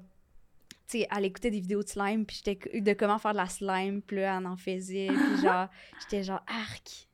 tu 0.88 0.98
sais, 0.98 1.08
elle 1.16 1.24
écoutait 1.24 1.50
des 1.50 1.60
vidéos 1.60 1.82
de 1.82 1.88
slime, 1.88 2.26
puis 2.26 2.42
j'étais 2.44 2.80
de 2.80 2.92
comment 2.92 3.18
faire 3.18 3.32
de 3.32 3.38
la 3.38 3.48
slime, 3.48 4.02
puis 4.02 4.18
là, 4.18 4.38
elle 4.38 4.46
en 4.46 4.56
faisait, 4.56 5.06
puis 5.08 5.42
genre, 5.42 5.68
j'étais 6.02 6.22
genre, 6.22 6.44
arc, 6.46 7.08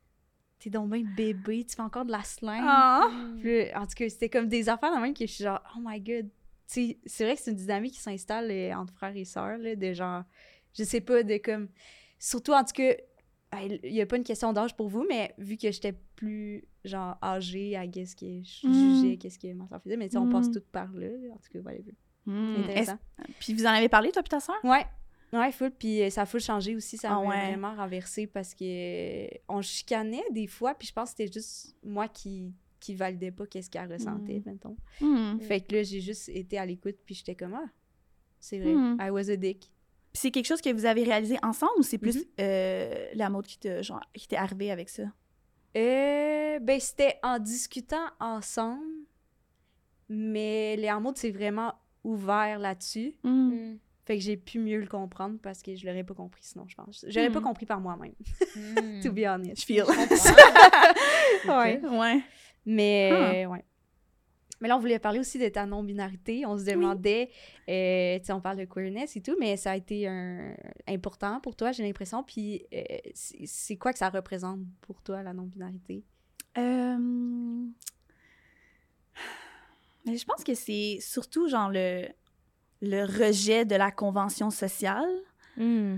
t'es 0.61 0.69
donc 0.69 0.89
bien 0.91 1.03
bébé, 1.17 1.65
tu 1.65 1.75
fais 1.75 1.81
encore 1.81 2.05
de 2.05 2.11
la 2.11 2.23
slime. 2.23 2.63
Ah! 2.63 3.01
Puis 3.39 3.73
en 3.75 3.85
tout 3.87 3.95
cas, 3.95 4.07
c'était 4.09 4.29
comme 4.29 4.47
des 4.47 4.69
affaires 4.69 4.91
dans 4.91 4.99
même 4.99 5.13
que 5.13 5.25
je 5.25 5.31
suis 5.31 5.43
genre, 5.43 5.61
oh 5.75 5.79
my 5.83 5.99
god. 5.99 6.29
C'est 6.67 6.97
vrai 7.19 7.35
que 7.35 7.41
c'est 7.41 7.51
une 7.51 7.57
dynamique 7.57 7.93
qui 7.95 7.99
s'installe 7.99 8.49
euh, 8.49 8.73
entre 8.75 8.93
frères 8.93 9.15
et 9.15 9.25
sœurs, 9.25 9.57
là, 9.57 9.75
de 9.75 9.91
genre, 9.93 10.23
je 10.77 10.83
sais 10.85 11.01
pas, 11.01 11.21
de 11.23 11.35
comme. 11.37 11.67
Surtout, 12.17 12.53
en 12.53 12.63
tout 12.63 12.71
cas, 12.73 12.93
il 13.61 13.93
y 13.93 13.99
a 13.99 14.05
pas 14.05 14.15
une 14.15 14.23
question 14.23 14.53
d'âge 14.53 14.73
pour 14.77 14.87
vous, 14.87 15.05
mais 15.09 15.33
vu 15.37 15.57
que 15.57 15.69
j'étais 15.71 15.93
plus, 16.15 16.63
genre, 16.85 17.17
âgée 17.21 17.75
à 17.75 17.85
qu'est-ce 17.87 18.15
que 18.15 18.25
je 18.43 18.67
Mm. 18.67 18.73
jugeais, 18.73 19.17
qu'est-ce 19.17 19.37
que 19.39 19.51
ma 19.53 19.67
soeur 19.67 19.81
faisait, 19.83 19.97
mais 19.97 20.15
on 20.15 20.29
passe 20.29 20.47
Mm. 20.47 20.53
tout 20.53 20.63
par 20.71 20.89
là. 20.93 21.07
En 21.33 21.37
tout 21.37 21.51
cas, 21.51 21.59
voilà. 21.61 21.79
C'est 22.25 22.59
intéressant. 22.63 22.99
Puis 23.39 23.53
vous 23.53 23.65
en 23.65 23.69
avez 23.71 23.89
parlé, 23.89 24.11
toi 24.11 24.21
puis 24.23 24.29
ta 24.29 24.39
soeur? 24.39 24.55
Ouais. 24.63 24.85
Ouais, 25.33 25.51
full. 25.51 25.71
Puis 25.71 26.01
euh, 26.01 26.09
ça 26.09 26.23
a 26.23 26.25
full 26.25 26.41
changé 26.41 26.75
aussi. 26.75 26.97
Ça 26.97 27.09
Ah 27.11 27.15
m'a 27.21 27.27
ouais. 27.29 27.47
vraiment 27.51 27.73
renversé 27.75 28.27
parce 28.27 28.53
que 28.53 28.63
euh, 28.65 29.27
on 29.47 29.61
chicanait 29.61 30.23
des 30.31 30.47
fois. 30.47 30.73
Puis 30.75 30.89
je 30.89 30.93
pense 30.93 31.11
que 31.13 31.17
c'était 31.17 31.31
juste 31.33 31.75
moi 31.83 32.07
qui, 32.07 32.53
qui 32.79 32.95
validais 32.95 33.31
pas 33.31 33.45
qu'est-ce 33.47 33.69
qu'elle 33.69 33.91
ressentait, 33.91 34.39
Mm. 34.39 34.43
mettons. 34.45 34.75
Hmm. 34.99 35.39
Fait 35.39 35.61
que 35.61 35.75
là, 35.75 35.83
j'ai 35.83 36.01
juste 36.01 36.27
été 36.29 36.57
à 36.57 36.65
l'écoute, 36.65 36.97
puis 37.05 37.15
j'étais 37.15 37.35
comme, 37.35 37.53
ah, 37.53 37.69
c'est 38.39 38.59
vrai, 38.59 38.73
Hmm. 38.73 38.97
I 38.99 39.09
was 39.09 39.29
a 39.29 39.35
dick. 39.35 39.59
Puis 40.13 40.19
c'est 40.19 40.31
quelque 40.31 40.47
chose 40.47 40.59
que 40.61 40.73
vous 40.73 40.85
avez 40.85 41.03
réalisé 41.03 41.37
ensemble 41.43 41.71
ou 41.77 41.83
c'est 41.83 41.97
plus 41.97 42.17
Mhm. 42.17 42.23
euh, 42.41 43.07
la 43.13 43.29
mode 43.29 43.45
qui 43.47 43.57
t'a 43.59 43.81
genre, 43.81 44.01
qui 44.13 44.27
t'est 44.27 44.35
arrivée 44.35 44.71
avec 44.71 44.89
ça? 44.89 45.03
Euh, 45.77 46.59
ben, 46.59 46.79
c'était 46.81 47.17
en 47.23 47.39
discutant 47.39 48.07
ensemble, 48.19 48.83
mais 50.09 50.75
les 50.75 50.91
c'est 51.15 51.31
vraiment 51.31 51.73
ouvert 52.03 52.59
là-dessus. 52.59 53.15
Hmm. 53.23 53.77
Fait 54.05 54.17
que 54.17 54.23
j'ai 54.23 54.35
pu 54.37 54.57
mieux 54.59 54.79
le 54.79 54.87
comprendre 54.87 55.37
parce 55.41 55.61
que 55.61 55.75
je 55.75 55.85
l'aurais 55.85 56.03
pas 56.03 56.13
compris 56.15 56.41
sinon, 56.43 56.65
je 56.67 56.75
pense. 56.75 57.05
J'aurais 57.07 57.29
pas 57.31 57.39
Hmm. 57.39 57.43
compris 57.43 57.65
par 57.67 57.79
moi-même, 57.79 58.13
Mm. 58.55 58.99
to 59.03 59.11
be 59.11 59.19
honest. 59.27 59.61
Je 59.61 59.65
feel. 59.65 59.83
Ouais. 61.47 61.79
ouais. 61.85 62.21
Mais, 62.65 63.45
ouais. 63.47 63.63
Mais 64.59 64.67
là, 64.67 64.77
on 64.77 64.79
voulait 64.79 64.99
parler 64.99 65.17
aussi 65.19 65.39
de 65.39 65.47
ta 65.49 65.65
non-binarité. 65.65 66.45
On 66.45 66.55
se 66.57 66.63
demandait, 66.65 67.29
euh, 67.67 68.19
tu 68.19 68.25
sais, 68.25 68.31
on 68.33 68.41
parle 68.41 68.57
de 68.57 68.65
queerness 68.65 69.15
et 69.15 69.21
tout, 69.21 69.35
mais 69.39 69.57
ça 69.57 69.71
a 69.71 69.75
été 69.75 70.07
un- 70.07 70.55
important 70.87 71.39
pour 71.41 71.55
toi, 71.55 71.71
j'ai 71.71 71.81
l'impression. 71.83 72.23
Puis, 72.23 72.63
euh, 72.73 72.83
c'est 73.15 73.77
quoi 73.77 73.91
que 73.91 73.97
ça 73.97 74.09
représente 74.09 74.59
pour 74.81 75.01
toi, 75.01 75.23
la 75.23 75.33
non-binarité? 75.33 76.03
Euh, 76.59 77.65
je 80.05 80.25
pense 80.25 80.43
que 80.43 80.53
c'est 80.53 80.97
surtout 81.01 81.47
genre 81.47 81.69
le, 81.71 82.07
le 82.81 83.03
rejet 83.03 83.65
de 83.65 83.75
la 83.75 83.91
convention 83.91 84.49
sociale. 84.49 85.09
Mm. 85.57 85.97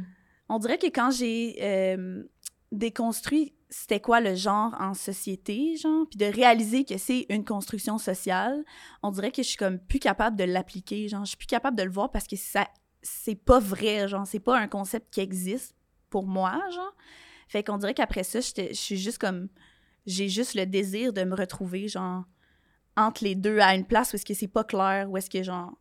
On 0.49 0.59
dirait 0.59 0.77
que 0.77 0.87
quand 0.87 1.11
j'ai 1.11 1.57
euh, 1.61 2.23
déconstruit 2.71 3.53
c'était 3.73 3.99
quoi 3.99 4.21
le 4.21 4.35
genre 4.35 4.75
en 4.79 4.93
société, 4.93 5.75
genre, 5.77 6.05
puis 6.07 6.17
de 6.17 6.25
réaliser 6.25 6.85
que 6.85 6.97
c'est 6.99 7.25
une 7.29 7.43
construction 7.43 7.97
sociale, 7.97 8.63
on 9.01 9.09
dirait 9.09 9.31
que 9.31 9.41
je 9.41 9.47
suis 9.47 9.57
comme 9.57 9.79
plus 9.79 9.97
capable 9.97 10.37
de 10.37 10.43
l'appliquer, 10.43 11.07
genre, 11.07 11.25
je 11.25 11.29
suis 11.29 11.37
plus 11.37 11.47
capable 11.47 11.75
de 11.75 11.81
le 11.81 11.89
voir 11.89 12.11
parce 12.11 12.27
que 12.27 12.35
ça, 12.35 12.67
c'est 13.01 13.35
pas 13.35 13.59
vrai, 13.59 14.07
genre, 14.07 14.27
c'est 14.27 14.39
pas 14.39 14.59
un 14.59 14.67
concept 14.67 15.11
qui 15.11 15.21
existe 15.21 15.75
pour 16.11 16.27
moi, 16.27 16.61
genre. 16.71 16.95
Fait 17.47 17.63
qu'on 17.63 17.77
dirait 17.77 17.95
qu'après 17.95 18.23
ça, 18.23 18.41
je 18.41 18.73
suis 18.73 18.97
juste 18.97 19.17
comme, 19.17 19.49
j'ai 20.05 20.29
juste 20.29 20.53
le 20.53 20.67
désir 20.67 21.11
de 21.11 21.23
me 21.23 21.35
retrouver, 21.35 21.87
genre, 21.87 22.25
entre 22.95 23.23
les 23.23 23.33
deux 23.33 23.57
à 23.57 23.73
une 23.73 23.85
place 23.85 24.13
où 24.13 24.17
est-ce 24.17 24.25
que 24.25 24.35
c'est 24.35 24.47
pas 24.47 24.63
clair, 24.63 25.09
où 25.09 25.17
est-ce 25.17 25.31
que, 25.31 25.41
genre, 25.41 25.73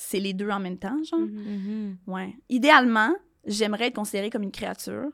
c'est 0.00 0.20
les 0.20 0.32
deux 0.32 0.48
en 0.48 0.60
même 0.60 0.78
temps, 0.78 0.96
genre. 1.02 1.18
Mhm. 1.18 1.96
Ouais. 2.06 2.32
Idéalement, 2.48 3.12
j'aimerais 3.44 3.88
être 3.88 3.96
considérée 3.96 4.30
comme 4.30 4.44
une 4.44 4.52
créature. 4.52 5.08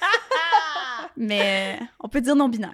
Mais 1.16 1.78
euh, 1.80 1.84
on 1.98 2.08
peut 2.08 2.20
dire 2.20 2.36
non-binaire. 2.36 2.70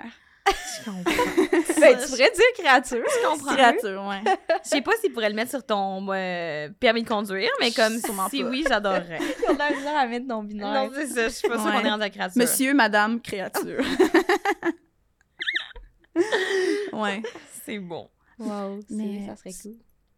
Je 0.48 0.84
comprends. 0.84 1.02
Ben, 1.80 1.96
tu 1.98 2.06
pourrais 2.08 2.30
dire 2.30 2.44
créature. 2.58 3.02
Je 3.06 3.28
comprends. 3.28 3.52
Créature, 3.54 4.02
ouais. 4.06 4.22
Je 4.64 4.68
sais 4.68 4.80
pas 4.82 4.92
s'ils 5.00 5.12
pourraient 5.12 5.28
le 5.28 5.34
mettre 5.34 5.50
sur 5.50 5.64
ton 5.64 6.06
euh, 6.12 6.68
permis 6.80 7.02
de 7.02 7.08
conduire, 7.08 7.50
mais 7.60 7.70
comme 7.72 7.98
Sûrement 7.98 8.28
si 8.28 8.42
pas. 8.42 8.48
oui, 8.48 8.64
j'adorerais. 8.68 9.18
On 9.48 9.56
a 9.58 9.72
besoin 9.72 9.94
à 9.94 10.06
mettre 10.06 10.26
non-binaire. 10.26 10.72
non, 10.72 10.90
c'est 10.94 11.06
ça. 11.06 11.28
Je 11.28 11.34
suis 11.34 11.48
pas 11.48 11.56
sûre 11.58 11.66
Ouais. 11.66 11.72
qu'on 11.72 11.86
est 11.86 11.90
rendu 11.90 12.02
à 12.02 12.06
la 12.06 12.10
créature. 12.10 12.40
Monsieur, 12.42 12.74
madame, 12.74 13.20
créature. 13.20 13.82
ouais. 16.92 17.22
C'est 17.64 17.78
bon. 17.78 18.08
Wow, 18.38 18.80
c'est- 18.88 18.94
Mais- 18.94 19.26
ça 19.26 19.36
serait 19.36 19.52
cool. 19.62 19.74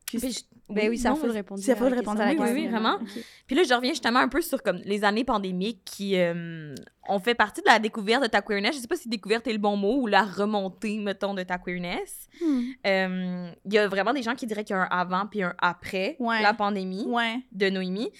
Puis- 0.08 0.18
Puis 0.18 0.32
je- 0.32 0.74
Ben 0.74 0.88
oui, 0.90 0.98
ça 0.98 1.14
faut 1.14 1.26
le 1.26 1.32
répondre. 1.32 1.62
Ça 1.62 1.74
faut 1.76 1.88
le 1.88 1.94
répondre 1.96 2.20
à 2.20 2.26
la 2.26 2.34
question. 2.34 2.54
oui, 2.54 2.62
oui, 2.64 2.68
vraiment. 2.68 2.98
Puis 3.46 3.56
là, 3.56 3.62
je 3.62 3.72
reviens 3.72 3.92
justement 3.92 4.18
un 4.20 4.28
peu 4.28 4.42
sur 4.42 4.62
comme 4.62 4.80
les 4.84 5.02
années 5.04 5.24
pandémiques 5.24 5.80
qui 5.84 6.18
euh, 6.18 6.74
ont 7.08 7.18
fait 7.18 7.34
partie 7.34 7.60
de 7.62 7.66
la 7.66 7.78
découverte 7.78 8.22
de 8.22 8.28
ta 8.28 8.42
queerness. 8.42 8.76
Je 8.76 8.80
sais 8.80 8.86
pas 8.86 8.96
si 8.96 9.08
découverte 9.08 9.46
est 9.46 9.52
le 9.52 9.58
bon 9.58 9.76
mot 9.76 9.96
ou 10.02 10.06
la 10.06 10.22
remontée, 10.24 10.98
mettons, 10.98 11.34
de 11.34 11.42
ta 11.42 11.58
queerness. 11.58 12.28
Hmm. 12.40 12.62
Euh, 12.86 13.50
Il 13.64 13.72
y 13.72 13.78
a 13.78 13.88
vraiment 13.88 14.12
des 14.12 14.22
gens 14.22 14.34
qui 14.34 14.46
diraient 14.46 14.64
qu'il 14.64 14.76
y 14.76 14.78
a 14.78 14.82
un 14.82 14.86
avant 14.90 15.26
puis 15.26 15.42
un 15.42 15.54
après 15.58 16.16
Ouais. 16.18 16.42
la 16.42 16.54
pandémie 16.54 17.04
Ouais. 17.06 17.40
de 17.52 17.70
Noémie. 17.70 18.12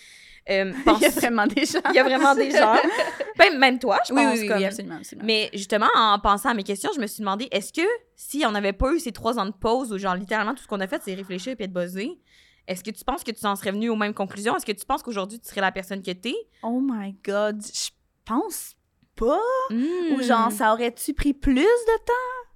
Euh, 0.50 0.72
Il 0.86 1.02
y 1.02 1.04
a 1.06 1.10
vraiment 1.10 1.46
des 1.46 1.64
gens. 1.66 1.80
Il 1.90 1.94
y 1.94 1.98
a 1.98 2.04
vraiment 2.04 2.34
des 2.34 2.50
gens. 2.50 2.74
Ben, 3.38 3.56
même 3.56 3.78
toi, 3.78 4.00
je 4.08 4.12
pense. 4.12 4.32
oui, 4.34 4.40
oui, 4.40 4.48
comme- 4.48 4.56
oui, 4.58 4.64
absolument, 4.64 4.96
absolument. 4.96 5.24
Mais 5.24 5.48
justement, 5.54 5.86
en 5.94 6.18
pensant 6.18 6.48
à 6.48 6.54
mes 6.54 6.64
questions, 6.64 6.90
je 6.92 7.00
me 7.00 7.06
suis 7.06 7.20
demandé, 7.20 7.46
est-ce 7.52 7.72
que 7.72 7.86
si 8.16 8.42
on 8.44 8.50
n'avait 8.50 8.72
pas 8.72 8.92
eu 8.92 8.98
ces 8.98 9.12
trois 9.12 9.38
ans 9.38 9.46
de 9.46 9.52
pause 9.52 9.92
où, 9.92 9.98
genre, 9.98 10.16
littéralement, 10.16 10.54
tout 10.54 10.62
ce 10.64 10.66
qu'on 10.66 10.80
a 10.80 10.88
fait, 10.88 11.00
c'est 11.04 11.14
réfléchir 11.14 11.54
et 11.56 11.62
être 11.62 11.72
buzzé, 11.72 12.18
est-ce 12.66 12.82
que 12.82 12.90
tu 12.90 13.04
penses 13.04 13.22
que 13.22 13.30
tu 13.30 13.46
en 13.46 13.54
serais 13.54 13.70
venu 13.70 13.90
aux 13.90 13.96
mêmes 13.96 14.12
conclusions? 14.12 14.56
Est-ce 14.56 14.66
que 14.66 14.72
tu 14.72 14.84
penses 14.84 15.04
qu'aujourd'hui, 15.04 15.38
tu 15.38 15.48
serais 15.48 15.60
la 15.60 15.70
personne 15.70 16.02
que 16.02 16.10
t'es? 16.10 16.34
Oh 16.64 16.80
my 16.82 17.14
God, 17.24 17.62
je 17.62 17.90
pense 18.24 18.74
pas? 19.18 19.40
Hmm. 19.70 20.12
Ou 20.12 20.22
genre, 20.22 20.52
ça 20.52 20.72
aurait-tu 20.72 21.12
pris 21.14 21.34
plus 21.34 21.62
de 21.62 22.04
temps? 22.04 22.48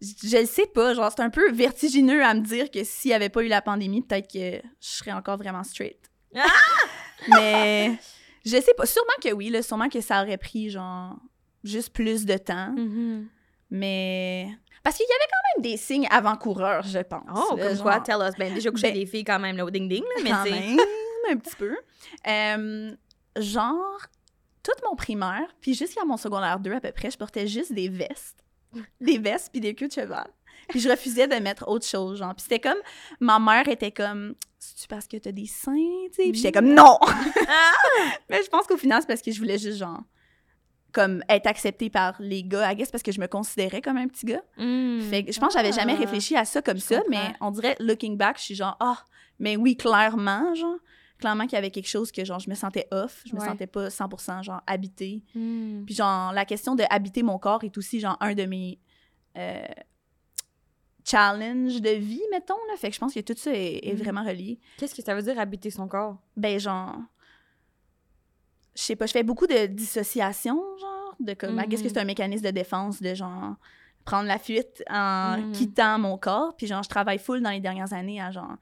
Je, 0.00 0.28
je 0.28 0.36
le 0.38 0.46
sais 0.46 0.66
pas. 0.66 0.94
Genre, 0.94 1.10
c'est 1.10 1.22
un 1.22 1.30
peu 1.30 1.50
vertigineux 1.52 2.22
à 2.22 2.34
me 2.34 2.40
dire 2.40 2.70
que 2.70 2.84
s'il 2.84 3.10
n'y 3.10 3.14
avait 3.14 3.30
pas 3.30 3.42
eu 3.42 3.48
la 3.48 3.62
pandémie, 3.62 4.02
peut-être 4.02 4.30
que 4.30 4.60
je 4.80 4.88
serais 4.88 5.12
encore 5.12 5.38
vraiment 5.38 5.64
straight. 5.64 5.98
Ah! 6.36 6.42
Mais 7.28 7.96
je 8.44 8.60
sais 8.60 8.74
pas. 8.76 8.84
Sûrement 8.86 9.16
que 9.22 9.32
oui, 9.32 9.48
là, 9.48 9.62
sûrement 9.62 9.88
que 9.88 10.00
ça 10.00 10.22
aurait 10.22 10.36
pris, 10.36 10.70
genre, 10.70 11.16
juste 11.64 11.92
plus 11.92 12.26
de 12.26 12.36
temps. 12.36 12.72
Mhm. 12.76 13.28
Mais. 13.70 14.48
Parce 14.82 14.96
qu'il 14.98 15.06
y 15.08 15.12
avait 15.12 15.30
quand 15.30 15.62
même 15.62 15.72
des 15.72 15.76
signes 15.78 16.06
avant-coureurs, 16.10 16.84
je 16.84 17.00
pense. 17.00 17.22
Oh, 17.50 17.56
là, 17.56 17.68
comme 17.68 17.78
quoi, 17.78 17.94
genre, 17.94 18.02
tell 18.04 18.16
us. 18.28 18.34
Ben, 18.38 18.54
déjà 18.54 18.70
couché 18.70 18.92
Ben- 18.92 18.94
des 18.94 19.06
filles 19.06 19.24
quand 19.24 19.40
même, 19.40 19.56
là, 19.56 19.64
au 19.64 19.70
ding-ding, 19.70 20.04
là, 20.04 20.22
mais 20.22 20.30
quand 20.30 20.44
tu 20.44 21.32
un 21.32 21.36
petit 21.38 21.56
peu. 21.56 21.76
Euh, 22.28 22.94
genre, 23.38 23.98
toute 24.66 24.82
mon 24.88 24.96
primaire, 24.96 25.46
puis 25.60 25.74
jusqu'à 25.74 26.04
mon 26.04 26.16
secondaire 26.16 26.58
2 26.58 26.72
à 26.72 26.80
peu 26.80 26.90
près, 26.92 27.10
je 27.10 27.16
portais 27.18 27.46
juste 27.46 27.72
des 27.72 27.88
vestes. 27.88 28.42
Des 29.00 29.18
vestes 29.18 29.50
puis 29.52 29.60
des 29.60 29.74
queues 29.74 29.88
de 29.88 29.92
cheval. 29.92 30.26
Puis 30.68 30.80
je 30.80 30.88
refusais 30.90 31.28
de 31.28 31.36
mettre 31.36 31.68
autre 31.68 31.86
chose, 31.86 32.18
genre. 32.18 32.34
Puis 32.34 32.42
c'était 32.42 32.58
comme, 32.58 32.78
ma 33.20 33.38
mère 33.38 33.68
était 33.68 33.92
comme, 33.92 34.34
c'est-tu 34.58 34.88
parce 34.88 35.06
que 35.06 35.16
t'as 35.16 35.30
des 35.32 35.46
seins, 35.46 35.72
tu 36.10 36.14
sais? 36.14 36.22
Puis 36.30 36.34
j'étais 36.36 36.52
comme, 36.52 36.74
non! 36.74 36.98
Mais 38.28 38.42
je 38.42 38.48
pense 38.48 38.66
qu'au 38.66 38.76
final, 38.76 39.00
c'est 39.00 39.06
parce 39.06 39.22
que 39.22 39.30
je 39.30 39.38
voulais 39.38 39.58
juste, 39.58 39.78
genre, 39.78 40.00
comme 40.92 41.22
être 41.28 41.46
acceptée 41.46 41.88
par 41.90 42.16
les 42.18 42.42
gars, 42.42 42.72
I 42.72 42.76
guess, 42.76 42.90
parce 42.90 43.02
que 43.02 43.12
je 43.12 43.20
me 43.20 43.28
considérais 43.28 43.80
comme 43.80 43.96
un 43.96 44.08
petit 44.08 44.26
gars. 44.26 44.42
Hmm. 44.56 45.00
Fait 45.02 45.24
que 45.24 45.32
je 45.32 45.38
pense 45.38 45.54
que 45.54 45.60
j'avais 45.60 45.72
jamais 45.72 45.94
Ah, 45.96 46.00
réfléchi 46.00 46.36
à 46.36 46.44
ça 46.44 46.60
comme 46.62 46.78
je 46.78 46.82
ça, 46.82 46.96
comprends. 47.00 47.10
mais 47.10 47.34
on 47.40 47.50
dirait, 47.52 47.76
looking 47.78 48.16
back, 48.16 48.38
je 48.38 48.42
suis 48.44 48.54
genre, 48.56 48.76
ah, 48.80 48.98
mais 49.38 49.56
oui, 49.56 49.76
clairement, 49.76 50.54
genre, 50.54 50.78
clairement 51.18 51.44
qu'il 51.44 51.54
y 51.54 51.56
avait 51.56 51.70
quelque 51.70 51.88
chose 51.88 52.12
que, 52.12 52.24
genre, 52.24 52.38
je 52.40 52.50
me 52.50 52.54
sentais 52.54 52.86
off, 52.90 53.22
je 53.26 53.34
me 53.34 53.40
Ouais. 53.40 53.46
sentais 53.46 53.66
pas 53.66 53.88
100%, 53.90 54.42
genre, 54.42 54.62
habitée. 54.66 55.22
Hmm. 55.34 55.84
Puis, 55.84 55.94
genre, 55.94 56.32
la 56.32 56.44
question 56.44 56.74
de 56.74 56.84
habiter 56.90 57.22
mon 57.22 57.38
corps 57.38 57.64
est 57.64 57.76
aussi, 57.78 58.00
genre, 58.00 58.16
un 58.20 58.34
de 58.34 58.44
mes 58.44 58.78
euh, 59.38 59.66
challenges 61.04 61.80
de 61.80 61.90
vie, 61.90 62.22
mettons, 62.32 62.54
là. 62.68 62.76
Fait 62.76 62.88
que 62.88 62.94
je 62.94 63.00
pense 63.00 63.14
que 63.14 63.20
tout 63.20 63.34
ça 63.36 63.52
est, 63.52 63.86
est 63.86 63.92
Mhm. 63.94 63.98
vraiment 64.02 64.24
relié. 64.24 64.58
Qu'est-ce 64.76 64.94
que 64.94 65.02
ça 65.02 65.14
veut 65.14 65.22
dire 65.22 65.38
habiter 65.38 65.70
son 65.70 65.86
corps? 65.88 66.18
Ben, 66.36 66.58
genre, 66.58 66.96
je 68.74 68.82
sais 68.82 68.96
pas, 68.96 69.06
je 69.06 69.12
fais 69.12 69.22
beaucoup 69.22 69.46
de 69.46 69.66
dissociation, 69.66 70.56
genre, 70.80 71.16
de 71.20 71.32
comme, 71.34 71.62
qu'est-ce 71.68 71.82
que 71.82 71.88
c'est 71.88 71.98
un 71.98 72.04
mécanisme 72.04 72.44
de 72.44 72.50
défense 72.50 73.00
de, 73.00 73.14
genre, 73.14 73.54
prendre 74.04 74.26
la 74.28 74.38
fuite 74.38 74.82
en 74.90 75.50
quittant 75.52 75.98
mon 75.98 76.18
corps. 76.18 76.54
Puis, 76.56 76.66
genre, 76.66 76.82
je 76.82 76.88
travaille 76.88 77.18
full 77.18 77.40
dans 77.40 77.50
les 77.50 77.60
dernières 77.60 77.92
années 77.92 78.20
à, 78.20 78.30
genre, 78.30 78.56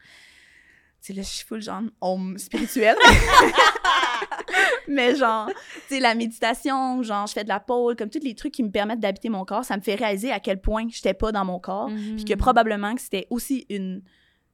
tu 1.05 1.13
sais, 1.13 1.17
là, 1.19 1.23
je 1.23 1.29
suis 1.29 1.45
full, 1.45 1.61
genre, 1.61 1.83
homme 2.01 2.39
spirituel. 2.39 2.97
mais 4.89 5.15
genre, 5.17 5.49
tu 5.49 5.55
sais, 5.97 6.01
la 6.01 6.15
méditation, 6.15 7.03
genre, 7.03 7.27
je 7.27 7.33
fais 7.33 7.45
de 7.45 7.49
la 7.49 7.61
pole, 7.61 7.97
comme 7.97 8.09
tous 8.11 8.23
les 8.23 8.35
trucs 8.35 8.53
qui 8.55 8.63
me 8.63 8.71
permettent 8.71 9.01
d'habiter 9.01 9.29
mon 9.29 9.45
corps, 9.45 9.65
ça 9.65 9.77
me 9.77 9.83
fait 9.83 9.95
réaliser 9.95 10.31
à 10.33 10.41
quel 10.41 10.61
point 10.61 10.87
j'étais 10.89 11.15
pas 11.15 11.33
dans 11.33 11.45
mon 11.45 11.59
corps. 11.59 11.91
Mhm. 11.91 12.17
Puis 12.17 12.25
que 12.25 12.35
probablement 12.35 12.95
que 12.95 13.01
c'était 13.01 13.27
aussi 13.31 13.67
une 13.69 14.03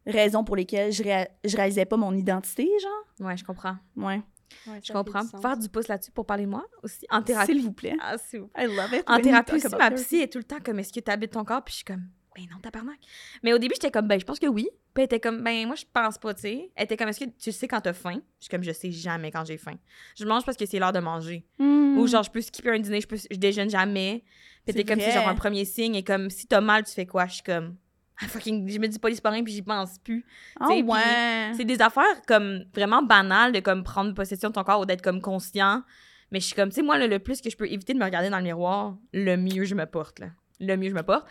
raison 0.07 0.43
pour 0.45 0.57
lesquelles 0.57 0.93
je, 0.93 1.03
réa- 1.03 1.29
je 1.45 1.57
réalisais 1.57 1.85
pas 1.85 1.97
mon 1.97 2.15
identité, 2.17 2.69
genre. 2.81 3.27
Ouais, 3.29 3.37
je 3.37 3.45
comprends. 3.45 3.77
Ouais. 3.97 4.21
Ouais, 4.67 4.81
Je 4.83 4.93
comprends. 4.93 5.23
du. 5.23 5.31
Faire 5.41 5.57
du 5.57 5.69
pouce 5.69 5.87
là-dessus 5.87 6.11
pour 6.11 6.27
parler 6.27 6.45
de 6.45 6.51
moi 6.51 6.67
aussi. 6.83 7.07
En 7.11 7.23
thérapie. 7.23 7.53
S'il 7.53 7.63
vous 7.63 7.73
plaît. 7.73 7.95
Ah, 8.01 8.19
s'il 8.19 8.41
vous 8.41 8.49
plaît. 8.49 8.65
I 8.65 8.67
love 8.67 8.93
it. 8.93 9.05
En 9.07 9.21
thérapie 9.21 9.55
aussi, 9.55 9.69
ma 9.79 9.93
psy 9.93 10.17
est 10.23 10.33
tout 10.33 10.39
le 10.39 10.45
temps 10.45 10.59
comme 10.65 10.81
est-ce 10.81 10.93
que 10.93 10.99
tu 10.99 11.09
habites 11.11 11.31
ton 11.33 11.45
corps? 11.45 11.63
Puis 11.63 11.71
je 11.73 11.77
suis 11.77 11.85
comme 11.85 12.03
ben 12.41 12.55
non, 12.55 12.61
tabarnak. 12.61 12.99
Mais 13.43 13.53
au 13.53 13.59
début, 13.59 13.75
j'étais 13.75 13.91
comme 13.91 14.09
ben 14.09 14.19
je 14.19 14.25
pense 14.25 14.39
que 14.39 14.47
oui. 14.47 14.69
Puis 14.95 15.03
elle 15.03 15.05
était 15.05 15.21
comme 15.21 15.43
ben 15.43 15.67
moi 15.67 15.77
je 15.77 15.85
pense 15.93 16.19
pas, 16.19 16.35
tu 16.35 16.43
sais. 16.43 16.71
Elle 16.75 16.85
était 16.85 16.97
comme 16.97 17.09
est-ce 17.09 17.21
que 17.21 17.31
tu 17.39 17.53
sais 17.53 17.69
quand 17.69 17.81
t'as 17.81 17.93
faim? 17.93 18.21
Je 18.39 18.45
suis 18.45 18.51
comme 18.51 18.63
je 18.63 18.73
sais 18.73 18.91
jamais 18.91 19.31
quand 19.31 19.45
j'ai 19.45 19.59
faim. 19.59 19.77
Je 20.19 20.25
mange 20.25 20.45
parce 20.45 20.57
que 20.57 20.67
c'est 20.67 20.79
l'heure 20.79 20.93
de 20.93 21.01
manger. 21.01 21.45
Mm. 21.59 21.99
Ou 21.99 22.07
genre 22.07 22.23
je 22.23 22.31
peux 22.31 22.41
skipper 22.41 22.71
un 22.71 22.79
dîner, 22.79 23.01
je, 23.01 23.07
peux, 23.09 23.17
je 23.17 23.37
déjeune 23.37 23.71
jamais. 23.71 24.25
Puis 24.65 24.65
C'est 24.67 24.73
t'es 24.75 24.85
comme 24.85 25.01
si 25.01 25.07
vrai. 25.07 25.15
genre 25.15 25.29
un 25.29 25.35
premier 25.35 25.65
signe 25.65 25.95
et 25.95 26.05
comme 26.05 26.31
si 26.31 26.47
t'as 26.47 26.61
mal, 26.61 26.85
tu 26.85 26.93
fais 26.93 27.07
quoi? 27.07 27.27
Je 27.27 27.35
suis 27.35 27.43
comme 27.43 27.77
ah, 28.23 28.29
fucking, 28.29 28.69
je 28.69 28.79
me 28.79 28.87
dis 28.87 28.99
pas 28.99 29.31
rien 29.31 29.43
puis 29.43 29.53
j'y 29.53 29.63
pense 29.63 29.99
plus. 29.99 30.25
Puis 30.69 30.83
ouais. 30.83 31.53
C'est 31.57 31.65
des 31.65 31.81
affaires 31.81 32.23
comme 32.27 32.65
vraiment 32.75 33.03
banales 33.03 33.53
de 33.53 33.61
comme 33.61 33.83
prendre 33.83 34.13
possession 34.15 34.51
de 34.51 34.55
ton 34.55 34.65
corps 34.65 34.81
ou 34.81 34.87
d'être 34.87 35.03
comme 35.03 35.23
conscient. 35.23 35.83
Mais 36.31 36.41
je 36.41 36.47
suis 36.47 36.55
comme, 36.55 36.69
tu 36.69 36.77
sais, 36.77 36.83
moi, 36.83 36.97
le 36.97 37.19
plus 37.19 37.41
que 37.41 37.51
je 37.51 37.57
peux 37.57 37.67
éviter 37.69 37.93
de 37.93 37.99
me 37.99 38.05
regarder 38.05 38.31
dans 38.31 38.37
le 38.39 38.45
miroir, 38.45 38.97
le 39.13 39.37
mieux 39.37 39.65
je 39.65 39.75
me 39.75 39.85
porte, 39.85 40.21
là. 40.21 40.29
Le 40.61 40.77
mieux 40.77 40.91
je 40.91 40.95
me 40.95 41.03
porte. 41.03 41.27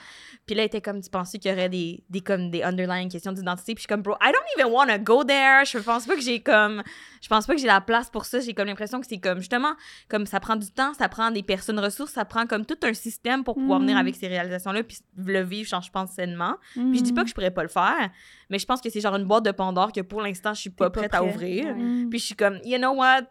Puis 0.45 0.55
là, 0.55 0.63
elle 0.63 0.67
était 0.67 0.81
comme, 0.81 1.01
tu 1.01 1.09
pensais 1.09 1.37
qu'il 1.37 1.51
y 1.51 1.53
aurait 1.53 1.69
des, 1.69 2.03
des, 2.09 2.21
comme, 2.21 2.49
des 2.49 2.63
underlying 2.63 3.09
questions 3.09 3.31
d'identité? 3.31 3.75
Puis 3.75 3.81
je 3.81 3.87
suis 3.87 3.87
comme, 3.87 4.01
bro, 4.01 4.15
I 4.21 4.31
don't 4.31 4.43
even 4.57 4.73
want 4.73 4.87
to 4.87 4.97
go 4.97 5.23
there. 5.23 5.63
Je 5.65 5.77
pense 5.77 6.07
pas 6.07 6.15
que 6.15 6.21
j'ai 6.21 6.39
comme, 6.39 6.81
je 7.21 7.27
pense 7.27 7.45
pas 7.45 7.53
que 7.53 7.61
j'ai 7.61 7.67
la 7.67 7.81
place 7.81 8.09
pour 8.09 8.25
ça. 8.25 8.39
J'ai 8.39 8.53
comme 8.53 8.67
l'impression 8.67 8.99
que 8.99 9.07
c'est 9.07 9.19
comme, 9.19 9.39
justement, 9.39 9.73
comme 10.09 10.25
ça 10.25 10.39
prend 10.39 10.55
du 10.55 10.71
temps, 10.71 10.93
ça 10.95 11.07
prend 11.09 11.29
des 11.31 11.43
personnes 11.43 11.79
ressources, 11.79 12.13
ça 12.13 12.25
prend 12.25 12.47
comme 12.47 12.65
tout 12.65 12.77
un 12.83 12.93
système 12.93 13.43
pour 13.43 13.55
pouvoir 13.55 13.79
Mm. 13.79 13.83
venir 13.83 13.97
avec 13.97 14.15
ces 14.15 14.27
réalisations-là, 14.27 14.83
puis 14.83 14.97
le 15.17 15.41
vivre, 15.43 15.69
genre, 15.69 15.81
je 15.81 15.91
pense, 15.91 16.11
sainement. 16.11 16.55
Puis 16.73 16.97
je 16.97 17.03
dis 17.03 17.13
pas 17.13 17.23
que 17.23 17.29
je 17.29 17.33
pourrais 17.35 17.51
pas 17.51 17.63
le 17.63 17.69
faire, 17.69 18.09
mais 18.49 18.57
je 18.57 18.65
pense 18.65 18.81
que 18.81 18.89
c'est 18.89 19.01
genre 19.01 19.15
une 19.15 19.25
boîte 19.25 19.45
de 19.45 19.51
Pandore 19.51 19.91
que 19.91 20.01
pour 20.01 20.21
l'instant, 20.21 20.53
je 20.55 20.61
suis 20.61 20.69
pas 20.71 20.89
prête 20.89 21.13
à 21.13 21.23
ouvrir. 21.23 21.75
Mm. 21.75 22.09
Puis 22.09 22.19
je 22.19 22.25
suis 22.25 22.35
comme, 22.35 22.59
you 22.63 22.77
know 22.77 22.93
what? 22.95 23.23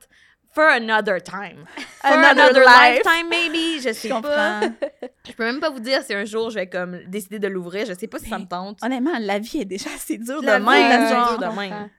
For 0.53 0.65
another 0.65 1.21
time. 1.23 1.65
For 2.01 2.11
Another 2.13 2.43
another, 2.51 2.65
life. 2.65 3.03
lifetime, 3.05 3.29
maybe. 3.29 3.81
Je 3.83 3.93
sais 3.93 4.09
Je 4.09 4.21
pas. 4.21 4.61
Je 5.29 5.33
peux 5.35 5.45
même 5.45 5.61
pas 5.61 5.71
vous 5.71 5.79
dire 5.81 6.03
si 6.03 6.15
un 6.15 6.25
jour 6.25 6.49
je 6.51 6.55
vais 6.57 6.67
comme 6.69 6.99
décider 7.07 7.39
de 7.39 7.49
l'ouvrir. 7.49 7.85
Je 7.87 7.93
sais 7.93 8.07
pas 8.07 8.19
si 8.19 8.29
ça 8.29 8.39
me 8.39 8.47
tente. 8.47 8.79
Honnêtement, 8.83 9.19
la 9.21 9.39
vie 9.39 9.61
est 9.61 9.65
déjà 9.67 9.91
assez 9.95 10.17
dure 10.19 10.41
de 10.41 10.47
La 10.47 10.59
même. 10.59 11.09
genre. 11.09 11.39
de. 11.39 11.47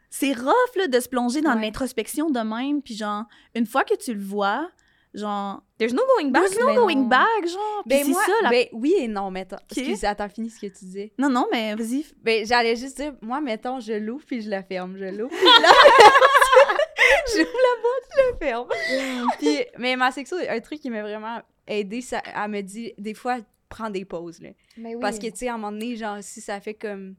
C'est 0.10 0.34
rough 0.34 0.76
là, 0.76 0.88
de 0.88 1.00
se 1.00 1.08
plonger 1.08 1.42
dans 1.42 1.54
Ouais. 1.56 1.62
l'introspection 1.62 2.30
de 2.32 2.40
même, 2.40 2.82
puis 2.82 2.96
genre, 2.96 3.26
une 3.54 3.68
fois 3.68 3.84
que 3.84 3.96
tu 3.96 4.14
le 4.16 4.22
vois, 4.24 4.68
genre, 5.14 5.62
There's 5.78 5.94
no 5.94 6.02
going 6.18 6.32
back. 6.32 6.44
there's 6.46 6.60
no 6.60 6.66
Ben 6.68 6.76
going 6.76 6.96
non. 6.96 7.08
back, 7.08 7.48
genre. 7.48 7.84
Puis 7.88 7.98
Ben 7.98 8.04
c'est 8.06 8.12
moi, 8.12 8.24
ça, 8.26 8.32
la... 8.42 8.50
ben 8.50 8.66
oui 8.74 8.96
et 8.98 9.08
non, 9.08 9.30
mettons. 9.30 9.58
Ok. 9.58 9.78
Excuse, 9.78 10.04
attends, 10.06 10.28
finis 10.28 10.50
ce 10.50 10.60
que 10.60 10.68
tu 10.68 10.86
disais. 10.86 11.14
Non, 11.20 11.30
non, 11.30 11.48
mais 11.52 11.76
vas-y. 11.76 12.06
Ben, 12.24 12.44
j'allais 12.46 12.76
juste 12.76 12.98
dire, 12.98 13.14
moi, 13.22 13.40
mettons, 13.42 13.80
je 13.80 13.94
l'ouvre 13.94 14.26
puis 14.26 14.42
je 14.42 14.50
la 14.50 14.64
ferme. 14.64 14.98
Je 14.98 15.06
l'ouvre. 15.06 15.34
J'ouvre 17.36 17.52
la 17.52 17.82
boîte, 17.82 18.10
je 18.12 18.32
la 18.32 18.38
ferme. 18.38 18.67
puis, 19.39 19.65
mais 19.78 19.95
ma 19.95 20.12
sexo, 20.12 20.36
un 20.48 20.60
truc 20.60 20.80
qui 20.80 20.89
m'a 20.89 21.02
vraiment 21.02 21.41
aidé, 21.67 22.02
ça, 22.02 22.22
elle 22.26 22.50
me 22.50 22.62
dit, 22.62 22.93
des 22.98 23.13
fois, 23.13 23.38
prends 23.69 23.89
des 23.89 24.06
pauses, 24.06 24.41
là. 24.41 24.50
Parce 25.00 25.19
que, 25.19 25.28
tu 25.28 25.38
sais, 25.38 25.48
à 25.48 25.54
un 25.54 25.58
moment 25.58 25.72
donné, 25.72 25.95
genre, 25.95 26.17
si 26.22 26.41
ça 26.41 26.60
fait 26.60 26.74
comme 26.74 27.15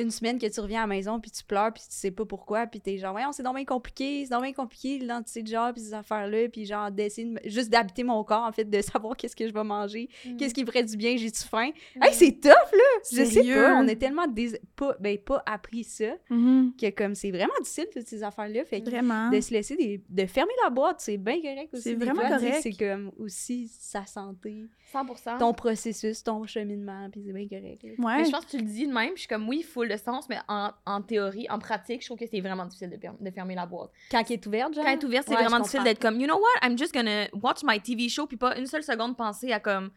une 0.00 0.10
semaine 0.10 0.38
que 0.38 0.46
tu 0.46 0.60
reviens 0.60 0.78
à 0.78 0.82
la 0.82 0.86
maison, 0.86 1.20
puis 1.20 1.30
tu 1.30 1.44
pleures, 1.44 1.72
puis 1.72 1.82
tu 1.82 1.94
sais 1.94 2.10
pas 2.10 2.24
pourquoi, 2.24 2.66
puis 2.66 2.80
t'es 2.80 2.98
genre, 2.98 3.12
voyons, 3.12 3.32
c'est 3.32 3.42
donc 3.42 3.56
bien 3.56 3.64
compliqué, 3.64 4.24
c'est 4.24 4.30
donc 4.30 4.42
bien 4.42 4.52
compliqué, 4.52 4.98
l'identité 4.98 5.42
de 5.42 5.48
genre, 5.48 5.72
puis 5.72 5.82
ces 5.82 5.94
affaires-là, 5.94 6.48
puis 6.48 6.64
genre, 6.64 6.90
d'essayer 6.90 7.28
de 7.28 7.38
juste 7.44 7.70
d'habiter 7.70 8.04
mon 8.04 8.22
corps, 8.24 8.44
en 8.44 8.52
fait, 8.52 8.64
de 8.64 8.80
savoir 8.80 9.16
qu'est-ce 9.16 9.34
que 9.36 9.46
je 9.48 9.52
vais 9.52 9.64
manger, 9.64 10.08
qu'est-ce 10.38 10.54
qui 10.54 10.62
me 10.62 10.66
ferait 10.66 10.84
du 10.84 10.96
bien, 10.96 11.16
j'ai-tu 11.16 11.42
faim? 11.42 11.70
Hey, 12.00 12.12
c'est 12.14 12.32
tough, 12.40 12.48
là! 12.72 12.78
Je 13.10 13.16
sais 13.16 13.26
Sérieux? 13.26 13.54
pas, 13.54 13.74
on 13.76 13.86
est 13.88 13.96
tellement 13.96 14.26
dés- 14.26 14.60
pas, 14.76 14.96
ben, 15.00 15.18
pas 15.18 15.42
appris 15.46 15.84
ça, 15.84 16.14
Mhm. 16.30 16.72
que 16.80 16.90
comme 16.90 17.14
c'est 17.14 17.30
vraiment 17.30 17.52
difficile, 17.60 17.86
toutes 17.92 18.06
ces 18.06 18.22
affaires-là, 18.22 18.64
fait 18.64 18.80
que 18.80 18.90
Vraiment. 18.90 19.30
de 19.30 19.40
se 19.40 19.52
laisser 19.52 19.76
des... 19.76 20.02
de 20.08 20.26
fermer 20.26 20.52
la 20.62 20.70
boîte, 20.70 21.00
c'est 21.00 21.16
bien 21.16 21.40
correct 21.40 21.70
aussi. 21.74 21.82
C'est 21.82 21.94
vraiment 21.94 22.28
correct. 22.28 22.58
C'est 22.62 22.72
comme 22.72 23.10
aussi 23.18 23.68
sa 23.78 24.06
santé, 24.06 24.66
100%. 24.92 25.38
ton 25.38 25.52
processus, 25.52 26.22
ton 26.22 26.46
cheminement, 26.46 27.08
puis 27.10 27.22
c'est 27.26 27.32
bien 27.32 27.48
correct. 27.48 27.82
Ouais. 27.98 28.16
Mais 28.18 28.24
je 28.24 28.30
pense 28.30 28.44
que 28.44 28.50
tu 28.52 28.58
le 28.58 28.62
dis 28.64 28.86
de 28.86 28.92
même. 28.92 29.10
Je 29.14 29.20
suis 29.20 29.28
comme, 29.28 29.48
oui, 29.48 29.62
full 29.88 29.96
de 29.96 30.02
sens, 30.02 30.28
mais 30.28 30.38
en, 30.48 30.70
en 30.86 31.02
théorie, 31.02 31.46
en 31.50 31.58
pratique, 31.58 32.02
je 32.02 32.06
trouve 32.06 32.18
que 32.18 32.26
c'est 32.30 32.40
vraiment 32.40 32.66
difficile 32.66 32.90
de, 33.20 33.30
fermer 33.30 33.54
la 33.54 33.66
boîte. 33.66 33.90
Quand 34.10 34.22
elle 34.26 34.32
est 34.34 34.46
ouverte, 34.46 34.74
genre? 34.74 34.84
Quand 34.84 34.90
elle 34.92 34.98
est 34.98 35.04
ouverte, 35.04 35.24
c'est 35.28 35.34
Ouais, 35.34 35.42
vraiment 35.42 35.58
je 35.58 35.62
difficile 35.62 35.84
d'être 35.84 36.00
comme, 36.00 36.20
you 36.20 36.26
know 36.26 36.38
what, 36.38 36.66
I'm 36.68 36.76
just 36.78 36.92
gonna 36.94 37.26
watch 37.34 37.60
my 37.64 37.80
TV 37.80 38.08
show, 38.08 38.26
puis 38.26 38.36
pas 38.36 38.56
une 38.58 38.66
seule 38.66 38.82
seconde 38.82 39.16
penser 39.16 39.52
à 39.52 39.60
comme. 39.60 39.90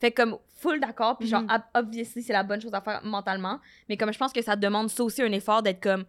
Fait 0.00 0.12
comme 0.12 0.38
full 0.54 0.78
d'accord, 0.78 1.18
puis 1.18 1.26
genre, 1.26 1.42
ob- 1.50 1.62
obviously, 1.74 2.22
c'est 2.22 2.32
la 2.32 2.44
bonne 2.44 2.60
chose 2.60 2.72
à 2.72 2.80
faire 2.80 3.00
mentalement. 3.04 3.58
Mais 3.88 3.96
comme 3.96 4.12
je 4.12 4.18
pense 4.18 4.32
que 4.32 4.40
ça 4.42 4.54
demande 4.54 4.88
ça 4.90 5.02
aussi 5.02 5.22
un 5.22 5.32
effort 5.32 5.60
d'être 5.60 5.82
comme, 5.82 6.04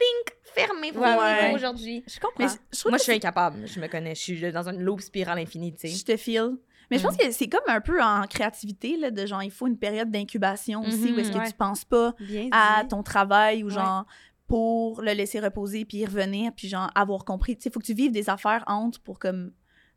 ding, 0.00 0.34
fermé 0.54 0.92
pour 0.92 1.02
Ouais, 1.02 1.52
aujourd'hui. 1.54 2.02
Je 2.06 2.18
comprends. 2.20 2.44
Mais 2.44 2.46
je 2.72 2.88
Moi, 2.88 2.96
je 2.96 3.02
suis 3.02 3.12
incapable, 3.12 3.66
je 3.66 3.78
me 3.80 3.86
connais. 3.86 4.14
Je 4.14 4.20
suis 4.20 4.52
dans 4.52 4.66
une 4.68 4.80
loop 4.80 5.02
spirale 5.02 5.38
infinie, 5.38 5.74
tu 5.74 5.88
Je 5.88 5.96
sais. 5.96 6.04
te 6.04 6.16
feel. 6.16 6.56
Mais 6.90 6.98
je 6.98 7.02
Mm. 7.02 7.06
pense 7.06 7.16
que 7.18 7.30
c'est 7.32 7.48
comme 7.48 7.60
un 7.68 7.80
peu 7.80 8.02
en 8.02 8.22
créativité, 8.26 8.96
là, 8.96 9.10
de 9.10 9.26
genre, 9.26 9.42
il 9.42 9.50
faut 9.50 9.66
une 9.66 9.78
période 9.78 10.10
d'incubation 10.10 10.80
aussi, 10.82 11.12
où 11.12 11.18
est-ce 11.18 11.30
que 11.32 11.38
ouais. 11.38 11.46
tu 11.48 11.54
penses 11.54 11.84
pas 11.84 12.14
Bien 12.20 12.48
à 12.52 12.82
dit. 12.82 12.88
ton 12.88 13.02
travail 13.02 13.62
ou 13.62 13.66
Ouais. 13.66 13.74
genre 13.74 14.06
pour 14.46 15.02
le 15.02 15.12
laisser 15.12 15.40
reposer 15.40 15.84
puis 15.84 15.98
y 15.98 16.06
revenir 16.06 16.52
puis 16.54 16.68
genre 16.68 16.90
avoir 16.94 17.24
compris. 17.26 17.56
Tu 17.56 17.64
sais, 17.64 17.70
faut 17.70 17.80
que 17.80 17.84
tu 17.84 17.92
vives 17.94 18.12
des 18.12 18.30
affaires 18.30 18.64
entre 18.66 19.00
pour 19.00 19.18
comme, 19.18 19.52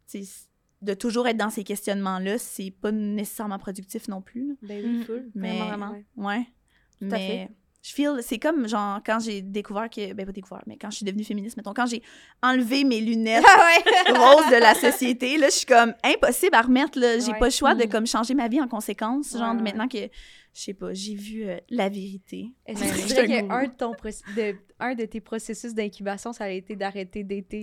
tu 0.10 0.24
sais, 0.26 0.48
de 0.82 0.94
toujours 0.94 1.28
être 1.28 1.38
dans 1.38 1.50
ces 1.52 1.64
questionnements-là, 1.64 2.38
c'est 2.38 2.72
pas 2.72 2.92
nécessairement 2.92 3.60
productif 3.60 4.08
non 4.10 4.22
plus. 4.22 4.50
là. 4.50 4.54
Ben 4.64 4.84
oui, 4.84 4.98
Mhm. 4.98 5.04
full. 5.06 5.32
Mais- 5.36 5.58
Vraiment, 5.60 5.68
vraiment. 5.88 6.04
Ouais. 6.18 6.40
à 6.40 7.06
mais 7.06 7.28
fait. 7.28 7.50
Je 7.84 7.94
feel, 7.94 8.20
c'est 8.22 8.38
comme 8.38 8.68
genre 8.68 9.00
quand 9.06 9.20
j'ai 9.20 9.42
découvert 9.42 9.90
que, 9.90 10.14
ben 10.14 10.26
pas 10.26 10.32
découvert, 10.32 10.62
mais 10.68 10.78
quand 10.78 10.92
je 10.92 10.98
suis 10.98 11.06
devenue 11.06 11.24
féministe, 11.24 11.58
mettons, 11.58 11.74
quand 11.74 11.88
j'ai 11.88 12.04
enlevé 12.44 12.84
mes 12.84 13.02
lunettes 13.02 13.44
roses 14.10 14.50
de 14.52 14.60
la 14.60 14.76
société, 14.76 15.38
là, 15.38 15.48
je 15.48 15.56
suis 15.56 15.66
comme 15.66 15.94
impossible 16.04 16.56
à 16.56 16.62
remettre, 16.62 17.00
là. 17.00 17.18
J'ai 17.20 17.32
Ouais. 17.32 17.40
pas 17.40 17.46
le 17.46 17.52
choix 17.52 17.74
de 17.76 17.86
Mm. 17.86 17.90
comme 17.90 18.06
changer 18.08 18.34
ma 18.36 18.48
vie 18.48 18.62
en 18.62 18.68
conséquence, 18.68 19.32
genre 19.38 19.56
Ouais, 19.56 19.62
maintenant 19.62 19.88
que, 19.88 19.98
je 19.98 20.62
sais 20.62 20.74
pas, 20.74 20.94
j'ai 20.94 21.16
vu 21.16 21.44
euh, 21.48 21.58
la 21.70 21.90
vérité. 21.90 22.52
Est-ce 22.68 22.84
que 22.84 23.00
tu 23.02 23.06
dirais 23.08 23.28
qu'un 23.48 23.64
de, 23.64 23.72
ton 23.72 23.94
proc- 23.94 24.36
de, 24.36 24.56
un 24.80 24.94
de 24.94 25.06
tes 25.06 25.20
processus 25.22 25.74
d'incubation, 25.74 26.34
ça 26.34 26.44
a 26.46 26.50
été 26.50 26.76
d'arrêter 26.76 27.24
d'été 27.24 27.62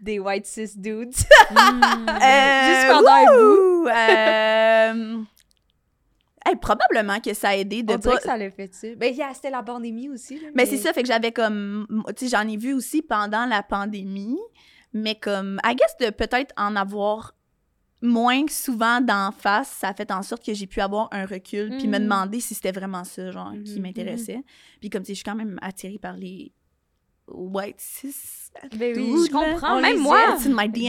des 0.00 0.18
white 0.18 0.46
cis 0.46 0.70
dudes? 0.76 1.12
Juste 1.50 2.86
pendant 2.88 3.12
un 3.12 3.36
bout. 3.36 3.88
Euh... 3.88 5.22
hey, 6.46 6.56
probablement 6.56 7.20
que 7.20 7.34
ça 7.34 7.50
a 7.50 7.56
aidé 7.56 7.82
de 7.82 7.94
On 7.94 7.98
pas... 7.98 8.16
que 8.16 8.22
ça 8.22 8.36
l'a 8.36 8.50
fait 8.50 8.72
ça. 8.74 8.88
Ben, 8.96 9.14
c'était 9.34 9.50
la 9.50 9.62
pandémie 9.62 10.08
aussi. 10.08 10.38
Là, 10.40 10.48
Mais 10.54 10.66
c'est 10.66 10.76
ça, 10.78 10.92
fait 10.92 11.02
que 11.02 11.08
j'avais 11.08 11.32
comme. 11.32 11.86
Tu 12.16 12.28
sais, 12.28 12.36
j'en 12.36 12.48
ai 12.48 12.56
vu 12.56 12.72
aussi 12.72 13.02
pendant 13.02 13.46
la 13.46 13.62
pandémie, 13.62 14.38
mais 14.92 15.14
comme. 15.14 15.60
I 15.64 15.74
guess 15.74 15.96
de 16.00 16.10
peut-être 16.10 16.52
en 16.56 16.76
avoir 16.76 17.34
moins 18.02 18.44
souvent 18.48 19.00
d'en 19.02 19.30
face, 19.30 19.68
ça 19.68 19.88
a 19.88 19.94
fait 19.94 20.10
en 20.10 20.22
sorte 20.22 20.44
que 20.44 20.54
j'ai 20.54 20.66
pu 20.66 20.80
avoir 20.80 21.08
un 21.12 21.26
recul 21.26 21.76
puis 21.76 21.86
me 21.86 21.98
Mhm. 21.98 22.04
demander 22.04 22.40
si 22.40 22.54
c'était 22.54 22.72
vraiment 22.72 23.04
ça, 23.04 23.30
genre, 23.30 23.52
qui 23.64 23.74
Mhm, 23.76 23.82
m'intéressait. 23.82 24.42
Puis 24.80 24.88
comme, 24.88 25.02
tu 25.02 25.08
sais, 25.08 25.12
je 25.12 25.16
suis 25.18 25.24
quand 25.24 25.34
même 25.34 25.58
attirée 25.60 25.98
par 25.98 26.16
les 26.16 26.50
white 27.32 27.76
cis. 27.80 28.14
Ben 28.76 28.94
oui, 28.96 29.26
je 29.26 29.30
comprends. 29.30 29.80
Même 29.80 29.98
moi. 30.00 30.18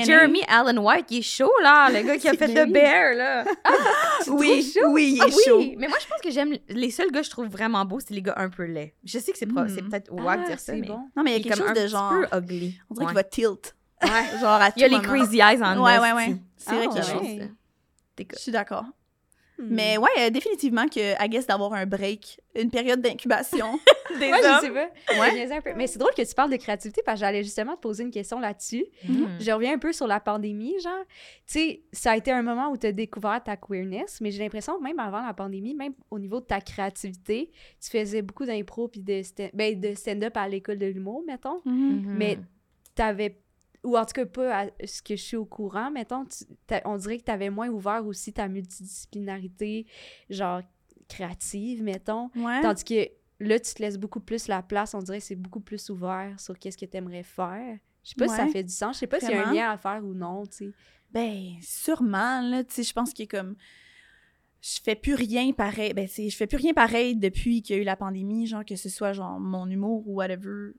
Jeremy 0.06 0.42
Allen 0.48 0.80
White, 0.80 1.06
il 1.12 1.20
est 1.20 1.22
chaud, 1.22 1.52
là. 1.62 1.90
Le 1.92 2.02
gars 2.02 2.18
qui 2.18 2.28
a 2.28 2.34
fait 2.34 2.48
The. 2.48 2.72
Bear, 2.72 3.14
là. 3.16 3.46
Oui, 4.28 4.74
oui, 4.90 5.14
il 5.16 5.18
est 5.18 5.22
Ah 5.26 5.30
chaud. 5.48 5.58
oui, 5.58 5.76
mais 5.78 5.88
moi, 5.88 5.98
je 6.02 6.08
pense 6.08 6.22
que 6.22 6.32
j'aime... 6.32 6.56
Les 6.70 6.90
seuls 6.92 7.12
gars 7.12 7.20
que 7.22 7.26
je 7.26 7.32
trouve 7.32 7.48
vraiment 7.48 7.84
beaux, 7.86 8.00
c'est 8.00 8.14
les 8.14 8.22
gars 8.22 8.34
un 8.38 8.50
peu 8.50 8.64
laids. 8.64 8.96
Je 9.04 9.20
sais 9.20 9.32
que 9.32 9.38
c'est 9.38 9.46
pro- 9.46 9.68
c'est 9.68 9.82
peut-être 9.84 10.12
wack 10.12 10.40
Ah, 10.44 10.48
dire 10.48 10.60
ça, 10.60 10.74
mais... 10.74 10.82
bon. 10.88 11.00
Non, 11.16 11.24
mais 11.24 11.38
il 11.38 11.38
y 11.38 11.40
a 11.40 11.44
quelque 11.56 11.58
chose 11.68 11.70
un 11.78 11.82
de 11.84 11.88
genre. 11.88 12.14
peu 12.32 12.38
ugly. 12.38 12.80
On 12.90 12.94
dirait 12.96 13.06
Ouais. 13.06 13.12
qu'il 13.12 13.16
va 13.16 13.24
tilt. 13.24 13.76
Ouais. 14.04 14.40
Genre 14.40 14.50
à 14.62 14.70
Il 14.76 14.82
y 14.82 14.86
a 14.86 14.90
tout 14.90 14.96
les 14.96 15.02
crazy 15.02 15.38
eyes 15.40 15.62
en 15.64 15.84
Ouais, 15.84 16.00
ouais, 16.00 16.12
ouais. 16.14 16.36
C'est 16.58 16.74
vrai 16.76 16.86
Ah, 16.86 16.88
qu'il 16.88 16.98
y 16.98 17.42
a 17.42 17.46
Je 18.34 18.40
suis 18.40 18.52
d'accord. 18.52 18.86
Hmm. 19.58 19.68
Mais 19.70 19.98
ouais, 19.98 20.10
euh, 20.20 20.30
définitivement 20.30 20.88
que, 20.88 21.24
I 21.24 21.30
guess, 21.30 21.46
d'avoir 21.46 21.74
un 21.74 21.86
break, 21.86 22.40
une 22.56 22.70
période 22.72 23.02
d'incubation. 23.02 23.80
Des 24.20 24.30
Moi, 24.30 24.38
je 24.42 24.48
hommes. 24.48 24.60
sais 24.62 24.72
pas. 24.72 25.56
Un 25.56 25.62
peu. 25.62 25.72
Mais 25.76 25.88
c'est 25.88 26.00
drôle 26.00 26.14
que 26.14 26.22
tu 26.22 26.34
parles 26.34 26.52
de 26.52 26.58
créativité 26.58 27.02
parce 27.06 27.20
que 27.20 27.26
j'allais 27.26 27.44
justement 27.44 27.76
te 27.76 27.82
poser 27.82 28.04
une 28.04 28.12
question 28.12 28.40
là-dessus. 28.40 28.86
Mhm. 29.08 29.38
Je 29.40 29.52
reviens 29.52 29.74
un 29.74 29.78
peu 29.78 29.94
sur 29.94 30.08
la 30.08 30.20
pandémie, 30.20 30.80
genre. 30.82 31.04
Tu 31.46 31.54
sais, 31.54 31.82
ça 31.92 32.12
a 32.12 32.18
été 32.18 32.32
un 32.32 32.42
moment 32.42 32.70
où 32.72 32.78
tu 32.78 32.88
as 32.88 32.92
découvert 32.92 33.42
ta 33.44 33.56
queerness, 33.58 34.20
mais 34.22 34.32
j'ai 34.32 34.40
l'impression 34.44 34.78
que 34.78 34.84
même 34.84 35.00
avant 35.00 35.26
la 35.26 35.34
pandémie, 35.34 35.76
même 35.76 35.94
au 36.10 36.20
niveau 36.20 36.40
de 36.40 36.46
ta 36.46 36.62
créativité, 36.62 37.52
tu 37.82 37.90
faisais 37.90 38.22
beaucoup 38.22 38.46
d'impro 38.46 38.88
puis 38.88 39.02
de, 39.02 39.22
ben, 39.54 39.80
de 39.80 39.94
stand-up 39.94 40.36
à 40.38 40.48
l'école 40.48 40.78
de 40.78 40.88
l'humour, 40.88 41.24
mettons. 41.26 41.62
Mhm. 41.66 42.04
Mais 42.18 42.40
t'avais 42.96 43.41
ou 43.84 43.98
en 43.98 44.06
tout 44.06 44.14
cas 44.14 44.26
pas 44.26 44.60
à 44.64 44.68
ce 44.86 45.02
que 45.02 45.16
je 45.16 45.22
suis 45.24 45.38
au 45.38 45.46
courant, 45.46 45.90
mettons, 45.92 46.26
tu- 46.26 46.46
on 46.86 46.98
dirait 46.98 47.18
que 47.18 47.24
t'avais 47.24 47.50
moins 47.50 47.70
ouvert 47.70 48.06
aussi 48.06 48.32
ta 48.34 48.48
multidisciplinarité, 48.48 49.86
genre 50.30 50.62
créative, 51.08 51.84
mettons. 51.84 52.30
Ouais. 52.36 52.62
Tandis 52.62 52.84
que 52.84 53.10
là, 53.40 53.60
tu 53.60 53.74
te 53.74 53.82
laisses 53.82 53.98
beaucoup 53.98 54.20
plus 54.20 54.48
la 54.48 54.62
place, 54.62 54.94
on 54.94 55.00
dirait 55.00 55.18
que 55.20 55.26
c'est 55.26 55.36
beaucoup 55.36 55.60
plus 55.62 55.90
ouvert 55.90 56.40
sur 56.40 56.58
qu'est-ce 56.58 56.78
que 56.78 56.86
t'aimerais 56.86 57.24
faire. 57.24 57.78
Je 58.04 58.10
sais 58.10 58.16
pas 58.16 58.28
si 58.28 58.36
ça 58.36 58.48
fait 58.48 58.64
du 58.64 58.72
sens. 58.74 58.96
Je 58.96 59.00
sais 59.02 59.08
pas 59.08 59.20
s'il 59.20 59.30
y 59.30 59.34
a 59.34 59.48
un 59.48 59.54
lien 59.54 59.72
à 59.72 59.78
faire 59.78 60.04
ou 60.06 60.14
non, 60.14 60.46
tu 60.46 60.58
sais. 60.58 60.72
Ben, 61.12 61.56
sûrement, 61.62 62.42
là, 62.42 62.64
tu 62.64 62.74
sais, 62.76 62.84
je 62.84 62.94
pense 62.94 63.14
que 63.14 63.24
comme 63.26 63.56
je 64.62 64.80
fais 64.84 64.96
plus 64.96 65.16
rien 65.16 65.52
pareil, 65.54 65.94
ben, 65.94 66.08
tu 66.08 66.30
je 66.30 66.36
fais 66.38 66.48
plus 66.48 66.58
rien 66.58 66.74
pareil 66.74 67.16
depuis 67.16 67.62
qu'il 67.64 67.76
y 67.76 67.80
a 67.80 67.82
eu 67.82 67.86
la 67.86 67.96
pandémie, 67.96 68.46
genre 68.48 68.64
que 68.64 68.76
ce 68.76 68.90
soit 68.90 69.12
genre 69.14 69.40
mon 69.40 69.68
humour 69.70 70.08
ou 70.08 70.16
whatever. 70.16 70.72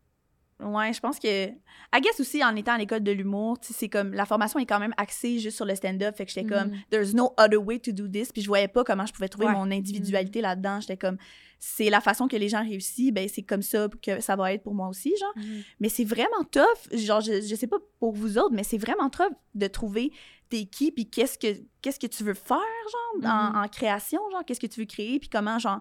Ouais, 0.62 0.92
je 0.92 1.00
pense 1.00 1.18
que 1.18 1.48
I 1.48 2.00
guess 2.00 2.18
aussi 2.20 2.42
en 2.44 2.54
étant 2.56 2.72
à 2.72 2.78
l'école 2.78 3.02
de 3.02 3.12
l'humour, 3.12 3.58
c'est 3.62 3.88
comme 3.88 4.12
la 4.14 4.24
formation 4.26 4.58
est 4.58 4.66
quand 4.66 4.78
même 4.80 4.94
axée 4.96 5.38
juste 5.38 5.56
sur 5.56 5.64
le 5.66 5.74
stand-up, 5.74 6.16
fait 6.16 6.24
que 6.26 6.32
j'étais 6.32 6.46
comme 6.46 6.68
Mhm. 6.68 6.80
there's 6.90 7.14
no 7.14 7.32
other 7.38 7.62
way 7.62 7.78
to 7.78 7.92
do 7.92 8.06
this, 8.08 8.32
puis 8.32 8.42
je 8.42 8.46
voyais 8.48 8.68
pas 8.68 8.84
comment 8.84 9.04
je 9.06 9.12
pouvais 9.12 9.28
trouver 9.28 9.46
Ouais. 9.46 9.52
mon 9.52 9.70
individualité 9.70 10.40
là-dedans, 10.40 10.80
j'étais 10.80 10.96
comme 10.96 11.16
c'est 11.58 11.90
la 11.90 12.00
façon 12.00 12.26
que 12.28 12.36
les 12.36 12.48
gens 12.48 12.62
réussissent, 12.64 13.12
ben 13.12 13.28
c'est 13.28 13.42
comme 13.42 13.62
ça 13.62 13.88
que 14.02 14.20
ça 14.20 14.34
va 14.36 14.52
être 14.52 14.62
pour 14.64 14.74
moi 14.74 14.88
aussi, 14.88 15.14
genre. 15.20 15.34
Mais 15.80 15.88
c'est 15.88 16.04
vraiment 16.04 16.42
tough. 16.50 16.64
Genre, 16.92 17.20
je, 17.20 17.40
je 17.40 17.54
sais 17.54 17.68
pas 17.68 17.76
pour 18.00 18.12
vous 18.12 18.36
autres, 18.38 18.52
mais 18.54 18.64
c'est 18.64 18.78
vraiment 18.78 19.08
tough 19.10 19.30
de 19.54 19.66
trouver 19.68 20.12
t'es 20.48 20.64
qui, 20.64 20.90
puis 20.92 21.08
qu'est-ce 21.08 21.38
que, 21.38 21.62
qu'est-ce 21.80 21.98
que 22.00 22.06
tu 22.08 22.24
veux 22.24 22.34
faire, 22.34 22.58
genre, 22.92 23.30
en, 23.32 23.50
Mhm. 23.50 23.56
en 23.64 23.68
création, 23.68 24.20
genre, 24.32 24.44
qu'est-ce 24.44 24.60
que 24.60 24.66
tu 24.66 24.80
veux 24.80 24.86
créer, 24.86 25.18
puis 25.18 25.28
comment, 25.30 25.58
genre, 25.58 25.80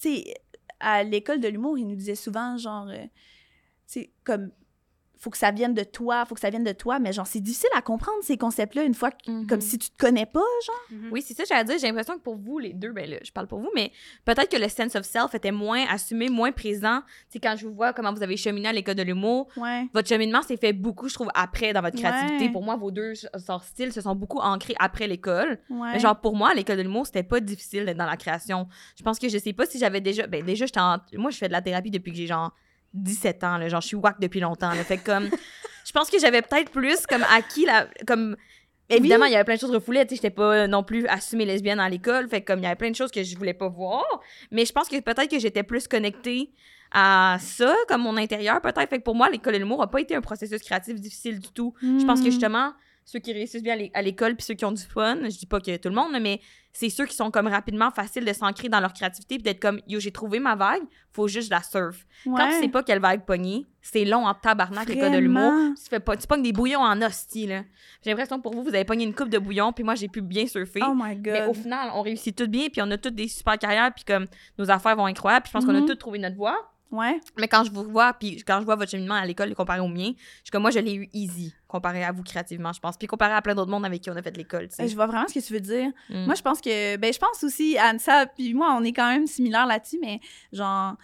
tu 0.00 0.16
sais, 0.16 0.34
à 0.80 1.02
l'école 1.04 1.40
de 1.40 1.48
l'humour, 1.48 1.78
ils 1.78 1.86
nous 1.86 1.94
disaient 1.94 2.14
souvent, 2.16 2.58
genre, 2.58 2.88
euh, 2.88 3.06
tu 3.86 4.00
sais, 4.00 4.10
comme, 4.24 4.50
faut 5.16 5.30
que 5.30 5.38
ça 5.38 5.52
vienne 5.52 5.72
de 5.72 5.84
toi, 5.84 6.26
faut 6.26 6.34
que 6.34 6.40
ça 6.40 6.50
vienne 6.50 6.64
de 6.64 6.72
toi, 6.72 6.98
mais 6.98 7.10
genre, 7.14 7.26
c'est 7.26 7.40
difficile 7.40 7.70
à 7.74 7.80
comprendre 7.80 8.18
ces 8.22 8.36
concepts-là 8.36 8.82
une 8.82 8.92
fois, 8.92 9.10
que- 9.10 9.30
Mhm. 9.30 9.46
comme 9.46 9.60
si 9.62 9.78
tu 9.78 9.88
te 9.88 9.96
connais 9.96 10.26
pas, 10.26 10.42
genre. 10.66 10.76
Mhm. 10.90 11.08
Oui, 11.12 11.22
c'est 11.22 11.32
ça, 11.32 11.44
j'allais 11.48 11.64
dire. 11.64 11.78
J'ai 11.78 11.86
l'impression 11.86 12.18
que 12.18 12.22
pour 12.22 12.36
vous, 12.36 12.58
les 12.58 12.74
deux, 12.74 12.92
ben 12.92 13.08
là, 13.08 13.16
je 13.24 13.32
parle 13.32 13.46
pour 13.46 13.58
vous, 13.60 13.70
mais 13.74 13.90
peut-être 14.26 14.50
que 14.50 14.58
le 14.60 14.68
sense 14.68 14.94
of 14.96 15.06
self 15.06 15.34
était 15.34 15.52
moins 15.52 15.86
assumé, 15.88 16.28
moins 16.28 16.52
présent. 16.52 17.00
Tu 17.30 17.34
sais, 17.34 17.38
quand 17.40 17.54
je 17.56 17.66
vous 17.66 17.72
vois 17.72 17.94
comment 17.94 18.12
vous 18.12 18.22
avez 18.22 18.36
cheminé 18.36 18.68
à 18.68 18.72
l'école 18.74 18.96
de 18.96 19.02
l'humour, 19.02 19.48
Ouais. 19.56 19.86
votre 19.94 20.08
cheminement 20.08 20.42
s'est 20.42 20.58
fait 20.58 20.74
beaucoup, 20.74 21.08
je 21.08 21.14
trouve, 21.14 21.30
après 21.34 21.72
dans 21.72 21.80
votre 21.80 21.96
créativité. 21.96 22.46
Ouais. 22.46 22.52
Pour 22.52 22.62
moi, 22.62 22.76
vos 22.76 22.90
deux 22.90 23.14
sortes 23.14 23.64
styles 23.64 23.94
se 23.94 24.02
sont 24.02 24.14
beaucoup 24.16 24.40
ancrés 24.40 24.74
après 24.78 25.06
l'école. 25.06 25.58
Ouais. 25.70 25.92
Mais 25.94 26.00
genre, 26.00 26.20
pour 26.20 26.36
moi, 26.36 26.50
à 26.50 26.54
l'école 26.54 26.76
de 26.76 26.82
l'humour, 26.82 27.06
c'était 27.06 27.22
pas 27.22 27.40
difficile 27.40 27.86
d'être 27.86 27.96
dans 27.96 28.04
la 28.04 28.18
création. 28.18 28.68
Je 28.98 29.02
pense 29.02 29.18
que 29.18 29.30
je 29.30 29.38
sais 29.38 29.54
pas 29.54 29.64
si 29.64 29.78
j'avais 29.78 30.02
déjà. 30.02 30.26
Ben, 30.26 30.44
déjà, 30.44 30.66
j'étais 30.66 30.80
en- 30.80 30.98
Moi, 31.14 31.30
je 31.30 31.38
fais 31.38 31.46
de 31.48 31.52
la 31.52 31.62
thérapie 31.62 31.90
depuis 31.90 32.10
que 32.12 32.18
j'ai 32.18 32.26
genre 32.26 32.52
17 32.94 33.44
ans. 33.44 33.58
Là. 33.58 33.68
Genre, 33.68 33.80
je 33.80 33.88
suis 33.88 33.96
wack 33.96 34.20
depuis 34.20 34.40
longtemps. 34.40 34.70
Là. 34.70 34.82
Fait 34.84 34.96
que 34.98 35.04
comme. 35.04 35.28
je 35.84 35.92
pense 35.92 36.08
que 36.10 36.18
j'avais 36.18 36.42
peut-être 36.42 36.70
plus 36.70 37.06
comme 37.06 37.24
acquis 37.34 37.66
la. 37.66 37.86
Comme. 38.06 38.36
Évidemment, 38.90 39.24
il 39.24 39.32
y 39.32 39.34
avait 39.34 39.44
plein 39.44 39.54
de 39.54 39.60
choses 39.60 39.70
refoulées. 39.70 40.02
Tu 40.02 40.10
sais, 40.10 40.16
j'étais 40.16 40.30
pas 40.30 40.66
non 40.66 40.82
plus 40.82 41.06
assumée 41.06 41.46
lesbienne 41.46 41.80
à 41.80 41.88
l'école. 41.88 42.28
Fait 42.28 42.42
que 42.42 42.46
comme 42.52 42.60
il 42.60 42.64
y 42.64 42.66
avait 42.66 42.76
plein 42.76 42.90
de 42.90 42.96
choses 42.96 43.10
que 43.10 43.22
je 43.22 43.36
voulais 43.36 43.54
pas 43.54 43.68
voir. 43.68 44.04
Mais 44.50 44.64
je 44.66 44.72
pense 44.72 44.88
que 44.88 45.00
peut-être 45.00 45.30
que 45.30 45.38
j'étais 45.38 45.62
plus 45.62 45.88
connectée 45.88 46.50
à 46.92 47.38
ça, 47.40 47.74
comme 47.88 48.02
mon 48.02 48.16
intérieur, 48.18 48.60
peut-être. 48.60 48.88
Fait 48.90 48.98
que 48.98 49.02
pour 49.02 49.14
moi, 49.14 49.30
l'école 49.30 49.54
de 49.54 49.58
l'humour 49.58 49.82
a 49.82 49.90
pas 49.90 50.00
été 50.00 50.14
un 50.14 50.20
processus 50.20 50.60
créatif 50.60 51.00
difficile 51.00 51.40
du 51.40 51.48
tout. 51.48 51.74
Je 51.80 52.04
pense 52.04 52.20
que 52.20 52.26
Mhm. 52.26 52.30
justement, 52.30 52.72
ceux 53.04 53.18
qui 53.18 53.32
réussissent 53.32 53.62
bien 53.62 53.74
à 53.74 53.76
l'é- 53.76 53.90
à 53.94 54.02
l'école 54.02 54.34
puis 54.34 54.44
ceux 54.44 54.54
qui 54.54 54.64
ont 54.64 54.72
du 54.72 54.82
fun, 54.82 55.18
je 55.24 55.36
dis 55.38 55.46
pas 55.46 55.60
que 55.60 55.76
tout 55.76 55.88
le 55.88 55.94
monde, 55.94 56.12
mais 56.20 56.40
c'est 56.72 56.88
ceux 56.88 57.06
qui 57.06 57.14
sont 57.14 57.30
comme 57.30 57.46
rapidement 57.46 57.90
faciles 57.90 58.24
de 58.24 58.32
s'ancrer 58.32 58.68
dans 58.68 58.80
leur 58.80 58.92
créativité 58.92 59.36
puis 59.36 59.42
d'être 59.44 59.60
comme 59.60 59.80
yo, 59.86 60.00
j'ai 60.00 60.10
trouvé 60.10 60.40
ma 60.40 60.56
vague, 60.56 60.82
faut 61.12 61.28
juste 61.28 61.50
la 61.50 61.62
surf. 61.62 62.04
Quand 62.24 62.48
tu 62.48 62.60
sais 62.60 62.68
pas 62.68 62.82
quelle 62.82 62.98
vague 63.00 63.24
pogner, 63.24 63.66
c'est 63.82 64.04
long 64.04 64.26
en 64.26 64.34
tabarnak 64.34 64.88
l'école 64.88 65.12
de 65.12 65.18
l'humour. 65.18 65.52
Tu 65.76 65.88
fais 65.88 66.00
pas 66.00 66.16
tu 66.16 66.26
pognes 66.26 66.42
des 66.42 66.52
bouillons 66.52 66.80
en 66.80 67.00
hostie 67.02 67.46
là. 67.46 67.62
J'ai 68.02 68.10
l'impression 68.10 68.38
que 68.38 68.42
pour 68.42 68.54
vous 68.54 68.62
vous 68.62 68.74
avez 68.74 68.84
pogné 68.84 69.04
une 69.04 69.14
coupe 69.14 69.28
de 69.28 69.38
bouillons 69.38 69.72
puis 69.72 69.84
moi 69.84 69.94
j'ai 69.94 70.08
pu 70.08 70.20
bien 70.22 70.46
surfer. 70.46 70.80
Oh 70.82 70.94
my 70.96 71.14
god. 71.16 71.32
mais 71.34 71.46
au 71.46 71.54
final, 71.54 71.90
on 71.94 72.00
réussit 72.02 72.34
tout 72.34 72.48
bien 72.48 72.68
puis 72.72 72.80
on 72.82 72.90
a 72.90 72.96
toutes 72.98 73.14
des 73.14 73.28
super 73.28 73.58
carrières 73.58 73.92
puis 73.94 74.04
comme 74.04 74.24
nos 74.58 74.70
affaires 74.70 74.96
vont 74.96 75.06
incroyables 75.06 75.42
puis 75.44 75.50
je 75.50 75.58
pense 75.58 75.66
qu'on 75.66 75.74
Mhm. 75.78 75.84
a 75.84 75.86
toutes 75.86 76.00
trouvé 76.00 76.18
notre 76.18 76.36
voie. 76.36 76.70
Ouais. 76.94 77.20
Mais 77.38 77.48
quand 77.48 77.64
je 77.64 77.70
vous 77.72 77.82
vois, 77.82 78.12
puis 78.12 78.36
quand 78.46 78.60
je 78.60 78.64
vois 78.64 78.76
votre 78.76 78.90
cheminement 78.90 79.14
à 79.14 79.26
l'école 79.26 79.52
comparé 79.54 79.80
au 79.80 79.88
mien, 79.88 80.12
je 80.14 80.44
suis 80.44 80.50
comme 80.52 80.62
moi, 80.62 80.70
je 80.70 80.78
l'ai 80.78 80.94
eu 80.94 81.08
easy 81.12 81.52
comparé 81.66 82.04
à 82.04 82.12
vous 82.12 82.22
créativement, 82.22 82.72
je 82.72 82.78
pense. 82.80 82.96
Puis 82.96 83.08
comparé 83.08 83.32
à 83.34 83.42
plein 83.42 83.54
d'autres 83.56 83.70
mondes 83.70 83.84
avec 83.84 84.00
qui 84.02 84.10
on 84.10 84.16
a 84.16 84.22
fait 84.22 84.36
l'école, 84.36 84.68
tu 84.68 84.76
sais. 84.76 84.86
Je 84.88 84.94
vois 84.94 85.06
vraiment 85.06 85.26
ce 85.26 85.34
que 85.34 85.44
tu 85.44 85.52
veux 85.52 85.60
dire. 85.60 85.90
Mm. 86.08 86.26
Moi, 86.26 86.34
je 86.36 86.42
pense 86.42 86.60
que. 86.60 86.96
Ben, 86.96 87.12
je 87.12 87.18
pense 87.18 87.42
aussi, 87.42 87.76
Anne-Ça, 87.76 88.26
puis 88.26 88.54
moi, 88.54 88.76
on 88.78 88.84
est 88.84 88.92
quand 88.92 89.08
même 89.08 89.26
similaires 89.26 89.66
là-dessus, 89.66 89.98
mais 90.00 90.20
genre. 90.52 90.94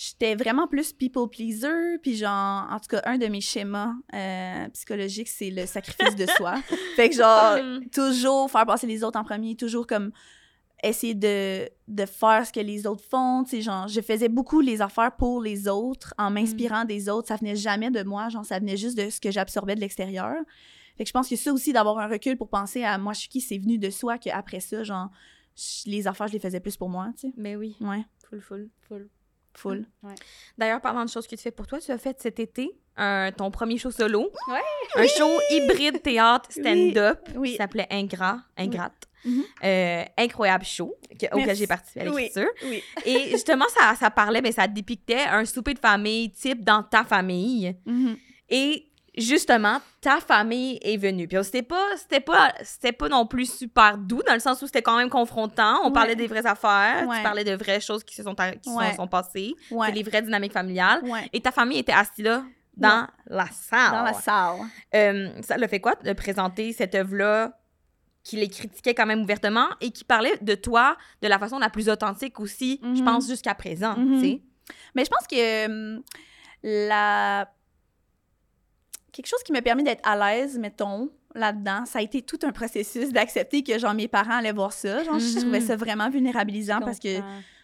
J'étais 0.00 0.36
vraiment 0.36 0.68
plus 0.68 0.92
people 0.92 1.28
pleaser, 1.28 1.98
puis 2.00 2.14
genre, 2.16 2.68
en 2.70 2.78
tout 2.78 2.86
cas, 2.88 3.02
un 3.04 3.18
de 3.18 3.26
mes 3.26 3.40
schémas 3.40 3.94
euh, 4.14 4.68
psychologiques, 4.68 5.26
c'est 5.26 5.50
le 5.50 5.66
sacrifice 5.66 6.14
de 6.14 6.24
soi. 6.36 6.54
Fait 6.94 7.08
que 7.10 7.16
genre, 7.16 7.56
Mm. 7.60 7.88
toujours 7.92 8.48
faire 8.48 8.64
passer 8.64 8.86
les 8.86 9.02
autres 9.02 9.18
en 9.18 9.24
premier, 9.24 9.56
toujours 9.56 9.88
comme 9.88 10.12
essayer 10.82 11.14
de, 11.14 11.68
de 11.88 12.06
faire 12.06 12.46
ce 12.46 12.52
que 12.52 12.60
les 12.60 12.86
autres 12.86 13.02
font, 13.04 13.42
tu 13.44 13.50
sais, 13.50 13.62
genre, 13.62 13.88
je 13.88 14.00
faisais 14.00 14.28
beaucoup 14.28 14.60
les 14.60 14.80
affaires 14.80 15.14
pour 15.16 15.42
les 15.42 15.66
autres, 15.68 16.14
en 16.18 16.30
m'inspirant 16.30 16.84
des 16.84 17.08
autres, 17.08 17.28
ça 17.28 17.36
venait 17.36 17.56
jamais 17.56 17.90
de 17.90 18.02
moi, 18.02 18.28
genre, 18.28 18.44
ça 18.44 18.58
venait 18.58 18.76
juste 18.76 18.96
de 18.96 19.10
ce 19.10 19.20
que 19.20 19.30
j'absorbais 19.30 19.74
de 19.74 19.80
l'extérieur. 19.80 20.34
Fait 20.96 21.04
que 21.04 21.08
je 21.08 21.12
pense 21.12 21.28
que 21.28 21.36
ça 21.36 21.52
aussi, 21.52 21.72
d'avoir 21.72 21.98
un 21.98 22.06
recul 22.08 22.36
pour 22.36 22.48
penser 22.48 22.84
à 22.84 22.96
moi, 22.98 23.12
je 23.12 23.20
suis 23.20 23.28
qui, 23.28 23.40
c'est 23.40 23.58
venu 23.58 23.78
de 23.78 23.90
soi, 23.90 24.18
qu'après 24.18 24.60
ça, 24.60 24.82
genre, 24.84 25.10
je- 25.56 25.90
les 25.90 26.06
affaires, 26.06 26.28
je 26.28 26.34
les 26.34 26.38
faisais 26.40 26.60
plus 26.60 26.76
pour 26.76 26.88
moi, 26.88 27.10
tu 27.18 27.28
sais. 27.28 27.34
Mais 27.36 27.56
oui, 27.56 27.76
Ouais, 27.80 28.04
full, 28.28 28.40
full, 28.40 28.68
full. 28.88 29.08
full. 29.54 29.86
D'ailleurs, 30.56 30.80
parlant 30.80 31.04
de 31.04 31.10
choses 31.10 31.26
que 31.26 31.34
tu 31.34 31.42
fais 31.42 31.50
pour 31.50 31.66
toi, 31.66 31.80
tu 31.80 31.90
as 31.90 31.98
fait 31.98 32.20
cet 32.20 32.38
été 32.38 32.70
un- 32.98 33.32
ton 33.32 33.50
premier 33.50 33.78
show 33.78 33.90
solo. 33.90 34.30
Ouais. 34.48 34.60
Un 35.02 35.06
show 35.06 35.30
hybride 35.50 36.02
théâtre 36.02 36.50
stand-up 36.52 37.20
Oui. 37.36 37.52
qui 37.52 37.56
s'appelait 37.56 37.86
Ingrat, 37.90 38.38
Ingrate. 38.56 38.92
Mhm. 39.24 39.44
Euh, 39.64 40.04
incroyable 40.16 40.64
show 40.64 40.94
que- 41.20 41.26
auquel 41.34 41.56
j'ai 41.56 41.66
participé 41.66 42.00
à 42.00 42.04
l'écriture. 42.04 42.48
Oui. 42.64 42.82
Et 43.04 43.30
justement, 43.30 43.64
ça, 43.76 43.94
ça 43.98 44.10
parlait, 44.10 44.40
ben, 44.40 44.52
ça 44.52 44.66
dépictait 44.68 45.24
un 45.30 45.44
souper 45.44 45.74
de 45.74 45.80
famille 45.80 46.30
type 46.30 46.62
dans 46.64 46.82
ta 46.84 47.02
famille. 47.04 47.74
Mhm. 47.84 48.16
Et 48.48 48.84
justement, 49.16 49.80
ta 50.00 50.20
famille 50.20 50.78
est 50.82 50.96
venue. 50.96 51.26
Puis 51.26 51.36
c'était 51.42 51.62
pas, 51.64 51.84
c'était 51.96 52.20
pas, 52.20 52.54
c'était 52.62 52.92
pas 52.92 53.08
non 53.08 53.26
plus 53.26 53.52
super 53.52 53.98
doux 53.98 54.22
dans 54.24 54.34
le 54.34 54.40
sens 54.40 54.62
où 54.62 54.66
c'était 54.66 54.82
quand 54.82 54.96
même 54.96 55.10
confrontant. 55.10 55.80
On 55.82 55.88
Ouais. 55.88 55.92
parlait 55.92 56.14
des 56.16 56.28
vraies 56.28 56.46
affaires, 56.46 57.04
Ouais. 57.08 57.16
tu 57.16 57.22
parlais 57.24 57.44
de 57.44 57.52
vraies 57.56 57.80
choses 57.80 58.04
qui 58.04 58.14
se 58.14 58.22
sont, 58.22 58.36
qui 58.36 58.70
Ouais. 58.70 58.90
sont, 58.90 58.96
sont 58.98 59.08
passées, 59.08 59.54
les 59.92 60.02
vraies 60.04 60.22
dynamiques 60.22 60.52
familiales. 60.52 61.02
Et 61.32 61.40
ta 61.40 61.50
famille 61.50 61.78
était 61.80 61.92
assise 61.92 62.24
là 62.24 62.44
dans 62.78 63.06
la 63.26 63.46
salle. 63.46 63.90
Dans 63.92 64.02
la 64.02 64.12
salle. 64.14 64.56
Euh, 64.94 65.30
ça 65.42 65.56
le 65.56 65.66
fait 65.68 65.80
quoi 65.80 65.94
de 65.96 66.12
présenter 66.12 66.72
cette 66.72 66.94
œuvre-là 66.94 67.58
qui 68.24 68.36
les 68.36 68.48
critiquait 68.48 68.94
quand 68.94 69.06
même 69.06 69.22
ouvertement 69.22 69.68
et 69.80 69.90
qui 69.90 70.04
parlait 70.04 70.36
de 70.42 70.54
toi 70.54 70.96
de 71.22 71.28
la 71.28 71.38
façon 71.38 71.58
la 71.58 71.70
plus 71.70 71.88
authentique 71.88 72.40
aussi, 72.40 72.78
je 72.82 72.88
Mhm. 73.00 73.04
pense, 73.04 73.26
jusqu'à 73.26 73.54
présent, 73.54 73.96
Mhm. 73.96 74.14
tu 74.14 74.20
sais? 74.28 74.42
Mais 74.94 75.04
je 75.04 75.10
pense 75.10 75.26
que 75.26 75.66
hum, 75.66 76.02
la 76.62 77.48
quelque 79.12 79.26
chose 79.26 79.42
qui 79.42 79.52
m'a 79.52 79.62
permis 79.62 79.82
d'être 79.82 80.06
à 80.06 80.16
l'aise, 80.16 80.58
mettons, 80.58 81.10
là-dedans, 81.34 81.84
ça 81.86 81.98
a 81.98 82.02
été 82.02 82.22
tout 82.22 82.38
un 82.42 82.52
processus 82.52 83.12
d'accepter 83.12 83.62
que 83.62 83.78
genre 83.78 83.94
mes 83.94 84.08
parents 84.08 84.34
allaient 84.38 84.52
voir 84.52 84.72
ça. 84.72 85.02
Genre, 85.04 85.18
je 85.18 85.34
Mhm. 85.36 85.40
trouvais 85.42 85.60
ça 85.60 85.76
vraiment 85.76 86.08
vulnérabilisant 86.10 86.80
parce 86.80 86.98
que 86.98 87.16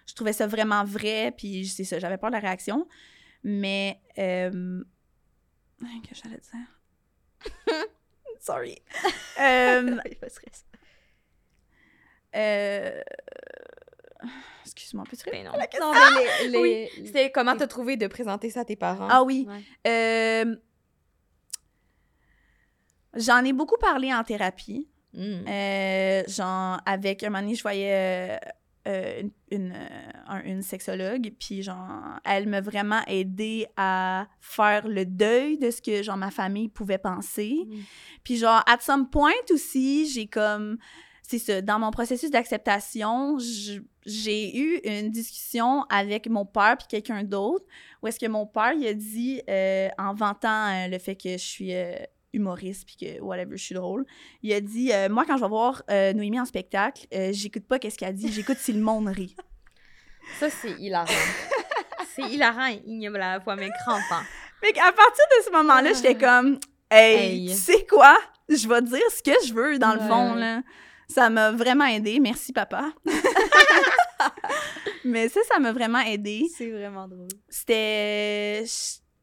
je 0.06 0.14
trouvais 0.14 0.32
ça 0.32 0.46
vraiment 0.46 0.84
vrai, 0.84 1.32
puis 1.36 1.66
c'est 1.66 1.84
ça, 1.84 1.98
j'avais 1.98 2.16
peur 2.18 2.30
de 2.30 2.34
la 2.34 2.40
réaction. 2.40 2.86
Mais 3.42 4.00
euh... 4.18 4.82
que 6.06 6.14
j'allais 6.14 6.40
dire? 6.40 7.84
Sorry. 8.40 8.82
Euh, 9.40 9.98
euh, 12.36 13.02
Excuse-moi, 14.64 15.04
peux-tu 15.10 15.28
Ben 15.30 15.44
non. 15.44 15.52
Non, 15.52 15.92
mais 16.14 16.44
les, 16.44 16.48
les- 16.50 16.58
Oui, 16.58 16.88
C'était 17.06 17.30
comment 17.30 17.56
t'as 17.56 17.66
trouvé 17.66 17.96
de 17.96 18.06
présenter 18.06 18.50
ça 18.50 18.60
à 18.60 18.64
tes 18.64 18.76
parents? 18.76 19.08
Ah 19.10 19.22
oui. 19.22 19.46
Ouais. 19.48 19.62
Euh, 19.90 20.56
J'en 23.16 23.44
ai 23.44 23.52
beaucoup 23.52 23.76
parlé 23.78 24.12
en 24.12 24.24
thérapie. 24.24 24.88
Mm. 25.12 25.46
Euh, 25.48 26.22
genre, 26.26 26.80
avec 26.86 27.22
un 27.22 27.30
moment 27.30 27.42
donné, 27.42 27.54
je 27.54 27.62
voyais 27.62 28.38
euh, 28.86 29.20
une, 29.20 29.30
une, 29.50 29.78
un- 30.26 30.42
une 30.44 30.62
sexologue, 30.62 31.32
puis 31.38 31.62
genre, 31.62 32.18
elle 32.24 32.48
m'a 32.48 32.60
vraiment 32.60 33.02
aidé 33.06 33.66
à 33.76 34.26
faire 34.40 34.86
le 34.88 35.04
deuil 35.04 35.58
de 35.58 35.70
ce 35.70 35.80
que, 35.82 36.02
genre, 36.02 36.16
ma 36.16 36.30
famille 36.30 36.68
pouvait 36.68 36.98
penser. 36.98 37.66
Mm. 37.66 37.76
Puis 38.22 38.36
genre, 38.36 38.62
at 38.66 38.78
some 38.80 39.08
point 39.08 39.32
aussi, 39.50 40.06
j'ai 40.08 40.26
comme... 40.26 40.78
C'est 41.26 41.38
ça, 41.38 41.62
dans 41.62 41.78
mon 41.78 41.90
processus 41.90 42.30
d'acceptation, 42.30 43.38
j'ai 44.04 44.58
eu 44.58 44.80
une 44.84 45.10
discussion 45.10 45.84
avec 45.88 46.28
mon 46.28 46.44
père 46.44 46.76
puis 46.76 46.86
quelqu'un 46.86 47.24
d'autre, 47.24 47.64
où 48.02 48.06
est-ce 48.06 48.18
que 48.20 48.26
mon 48.26 48.46
père, 48.46 48.74
il 48.74 48.86
a 48.86 48.92
dit, 48.92 49.40
euh, 49.48 49.88
en 49.96 50.12
vantant 50.12 50.68
euh, 50.68 50.88
le 50.88 50.98
fait 50.98 51.16
que 51.16 51.30
je 51.32 51.36
suis 51.38 51.74
euh, 51.74 51.94
humoriste 52.34 52.84
puis 52.86 52.96
que, 52.96 53.22
whatever, 53.22 53.56
je 53.56 53.64
suis 53.64 53.74
drôle, 53.74 54.04
il 54.42 54.52
a 54.52 54.60
dit, 54.60 54.92
euh, 54.92 55.08
moi, 55.08 55.24
quand 55.24 55.38
je 55.38 55.42
vais 55.42 55.48
voir 55.48 55.82
euh, 55.90 56.12
Noémie 56.12 56.38
en 56.40 56.44
spectacle, 56.44 57.06
euh, 57.14 57.30
j'écoute 57.32 57.64
pas 57.64 57.78
qu'est-ce 57.78 57.96
qu'elle 57.96 58.14
dit, 58.14 58.30
j'écoute 58.30 58.58
si 58.58 58.74
le 58.74 58.80
monde 58.82 59.08
rit. 59.08 59.34
Ça, 60.40 60.50
c'est 60.50 60.72
hilarant. 60.72 61.06
c'est 62.14 62.22
hilarant 62.22 62.66
et 62.66 62.82
ignoble 62.86 63.20
à 63.22 63.34
la 63.34 63.40
fois, 63.40 63.56
mais 63.56 63.68
crampant. 63.84 64.22
Fait 64.62 64.72
qu'à 64.72 64.92
partir 64.92 65.24
de 65.38 65.44
ce 65.44 65.50
moment-là, 65.50 65.92
j'étais 65.92 66.14
comme, 66.16 66.58
hey, 66.90 67.46
Hey. 67.46 67.48
tu 67.48 67.54
sais 67.54 67.86
quoi? 67.86 68.16
Je 68.48 68.68
vais 68.68 68.82
dire 68.82 69.02
ce 69.10 69.22
que 69.22 69.46
je 69.46 69.54
veux, 69.54 69.78
dans 69.78 69.94
le 69.94 70.00
fond, 70.00 70.34
là. 70.34 70.60
Ça 71.08 71.30
m'a 71.30 71.50
vraiment 71.52 71.86
aidé. 71.86 72.18
Merci, 72.20 72.52
papa. 72.52 72.90
Mais 75.04 75.28
ça, 75.28 75.40
ça 75.48 75.58
m'a 75.58 75.72
vraiment 75.72 76.00
aidé. 76.00 76.46
C'est 76.56 76.70
vraiment 76.70 77.06
drôle. 77.08 77.28
C'était... 77.48 78.64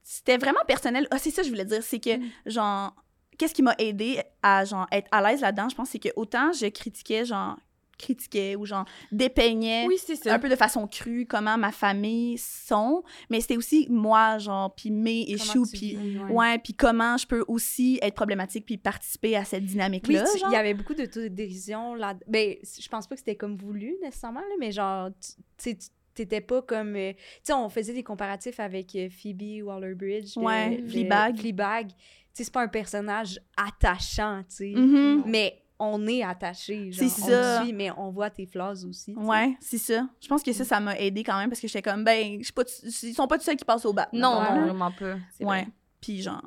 c'était 0.03 0.37
vraiment 0.37 0.59
personnel. 0.67 1.07
Ah, 1.11 1.17
c'est 1.17 1.31
ça 1.31 1.41
que 1.41 1.47
je 1.47 1.51
voulais 1.51 1.65
dire. 1.65 1.81
C'est 1.83 1.99
que, 1.99 2.17
Mm. 2.17 2.29
genre, 2.45 2.95
qu'est-ce 3.37 3.53
qui 3.53 3.63
m'a 3.63 3.75
aidé 3.79 4.21
à, 4.43 4.63
genre, 4.65 4.87
être 4.91 5.07
à 5.11 5.21
l'aise 5.21 5.41
là-dedans, 5.41 5.69
je 5.69 5.75
pense, 5.75 5.89
c'est 5.89 5.99
que 5.99 6.09
autant 6.15 6.51
je 6.53 6.67
critiquais, 6.67 7.25
genre, 7.25 7.57
critiquais 8.01 8.55
ou, 8.55 8.65
genre, 8.65 8.85
dépeignais 9.11 9.85
Oui, 9.87 9.97
un 10.25 10.39
peu 10.39 10.49
de 10.49 10.55
façon 10.55 10.87
crue 10.87 11.25
comment 11.25 11.57
ma 11.57 11.71
famille 11.71 12.37
sont, 12.37 13.03
mais 13.29 13.39
c'était 13.41 13.57
aussi 13.57 13.87
moi, 13.89 14.37
genre, 14.39 14.73
puis 14.75 14.91
mes 14.91 15.21
échoues, 15.27 15.65
puis... 15.71 15.97
ouais. 16.29 16.57
Puis 16.59 16.73
comment 16.73 17.17
je 17.17 17.27
peux 17.27 17.43
aussi 17.47 17.99
être 18.01 18.15
problématique 18.15 18.65
puis 18.65 18.77
participer 18.77 19.35
à 19.35 19.45
cette 19.45 19.65
dynamique-là, 19.65 20.25
il 20.49 20.53
y 20.53 20.55
avait 20.55 20.73
beaucoup 20.73 20.93
d'autodérision 20.93 21.95
là. 21.95 22.15
Ben, 22.27 22.55
je 22.63 22.87
pense 22.89 23.07
pas 23.07 23.15
que 23.15 23.19
c'était 23.19 23.35
comme 23.35 23.55
voulu 23.55 23.95
nécessairement, 24.01 24.39
là, 24.41 24.55
mais 24.59 24.71
genre, 24.71 25.09
tu 25.19 25.33
sais, 25.57 25.77
t'étais 26.13 26.41
pas 26.41 26.61
comme. 26.61 26.95
euh, 26.95 27.13
Tu 27.13 27.19
sais, 27.43 27.53
on 27.53 27.69
faisait 27.69 27.93
des 27.93 28.03
comparatifs 28.03 28.59
avec 28.59 28.95
euh, 28.95 29.09
Phoebe 29.09 29.63
Waller-Bridge. 29.65 30.35
de- 30.35 30.41
Ouais, 30.41 30.77
de 30.77 30.87
Fleabag. 30.89 31.37
Fleabag. 31.37 31.87
Tu 31.89 31.93
sais, 32.33 32.43
c'est 32.45 32.53
pas 32.53 32.61
un 32.63 32.67
personnage 32.67 33.39
attachant, 33.57 34.41
tu 34.49 34.55
sais. 34.55 34.73
Mhm. 34.75 35.23
Mais 35.25 35.60
on 35.83 36.05
est 36.07 36.21
attaché. 36.23 36.91
genre, 36.91 37.09
C'est 37.09 37.21
on 37.23 37.27
ça. 37.27 37.59
te 37.59 37.63
suit, 37.63 37.73
mais 37.73 37.89
on 37.97 38.11
voit 38.11 38.29
tes 38.29 38.45
flaws 38.45 38.85
aussi. 38.85 39.13
tu 39.13 39.19
sais. 39.21 39.27
Ouais, 39.27 39.57
c'est 39.59 39.77
ça. 39.77 40.07
Je 40.21 40.27
pense 40.27 40.43
que 40.43 40.53
ça, 40.53 40.63
ça 40.63 40.79
m'a 40.79 40.97
aidé 40.99 41.23
quand 41.23 41.37
même 41.39 41.49
parce 41.49 41.59
que 41.59 41.67
j'étais 41.67 41.81
comme, 41.81 42.03
ben, 42.03 42.41
je 42.43 42.51
pas, 42.51 42.63
ils 42.83 43.13
sont 43.13 43.27
pas 43.27 43.37
tous 43.37 43.43
ceux 43.45 43.55
qui 43.55 43.65
passent 43.65 43.85
au 43.85 43.93
bas. 43.93 44.07
Non, 44.13 44.39
Ouais. 44.39 44.55
non, 44.55 44.61
vraiment 44.65 44.91
pas. 44.91 45.13
Ouais. 45.15 45.19
vrai. 45.45 45.67
Puis 45.99 46.21
genre, 46.21 46.43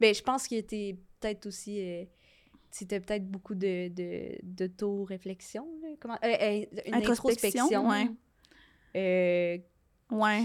Ben, 0.00 0.14
je 0.14 0.22
pense 0.22 0.48
que 0.48 0.60
t'es 0.60 0.96
peut-être 1.20 1.46
aussi. 1.46 1.80
euh, 1.80 2.04
c'était 2.70 3.00
peut-être 3.00 3.30
beaucoup 3.30 3.54
de, 3.54 3.88
de, 3.88 4.38
d'auto-réflexion. 4.42 5.66
là. 5.82 5.88
Comment, 6.00 6.18
euh, 6.24 6.26
euh, 6.40 6.64
une 6.86 6.94
Introspection, 6.94 7.66
introspection. 7.66 7.88
ouais. 7.88 8.10
euh, 8.96 9.58
ouais. 10.16 10.44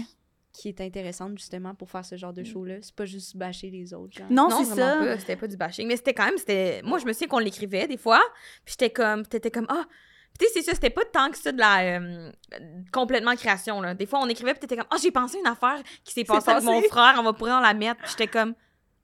Qui 0.52 0.68
est 0.68 0.80
intéressante 0.80 1.38
justement 1.38 1.74
pour 1.74 1.90
faire 1.90 2.04
ce 2.04 2.16
genre 2.16 2.32
de 2.32 2.42
show-là. 2.42 2.76
C'est 2.80 2.94
pas 2.94 3.04
juste 3.04 3.36
bâcher 3.36 3.70
les 3.70 3.92
autres. 3.94 4.18
Genre. 4.18 4.26
Non, 4.30 4.48
Non, 4.48 4.64
c'est 4.64 4.74
ça. 4.74 4.96
pas. 4.96 5.18
C'était 5.18 5.36
pas 5.36 5.46
du 5.46 5.56
bashing. 5.56 5.86
Mais 5.86 5.96
c'était 5.96 6.14
quand 6.14 6.24
même, 6.24 6.38
c'était... 6.38 6.80
Moi, 6.82 6.98
je 6.98 7.04
me 7.06 7.12
souviens 7.12 7.28
qu'on 7.28 7.38
l'écrivait 7.38 7.86
des 7.86 7.96
fois, 7.96 8.20
puis 8.64 8.72
j'étais 8.78 8.90
comme, 8.90 9.26
t'étais 9.26 9.50
comme, 9.50 9.66
ah... 9.68 9.84
Puis 10.38 10.46
tu 10.46 10.52
sais, 10.52 10.60
c'est 10.60 10.70
ça, 10.70 10.74
c'était 10.74 10.90
pas 10.90 11.04
tant 11.04 11.30
que 11.30 11.36
ça 11.38 11.50
de 11.52 11.58
la... 11.58 11.98
euh, 11.98 12.30
complètement 12.92 13.34
création, 13.34 13.80
là. 13.80 13.94
Des 13.94 14.06
fois, 14.06 14.20
on 14.20 14.28
écrivait, 14.28 14.52
puis 14.52 14.60
t'étais 14.60 14.76
comme, 14.76 14.86
ah, 14.90 14.96
j'ai 15.02 15.10
pensé 15.10 15.38
une 15.38 15.46
affaire 15.46 15.82
qui 16.04 16.12
s'est 16.12 16.24
passée 16.24 16.50
avec 16.50 16.64
mon 16.64 16.80
frère, 16.82 17.16
on 17.18 17.22
va 17.22 17.32
pourrir 17.32 17.60
la 17.60 17.74
mettre. 17.74 18.00
J'étais 18.08 18.28
comme, 18.28 18.54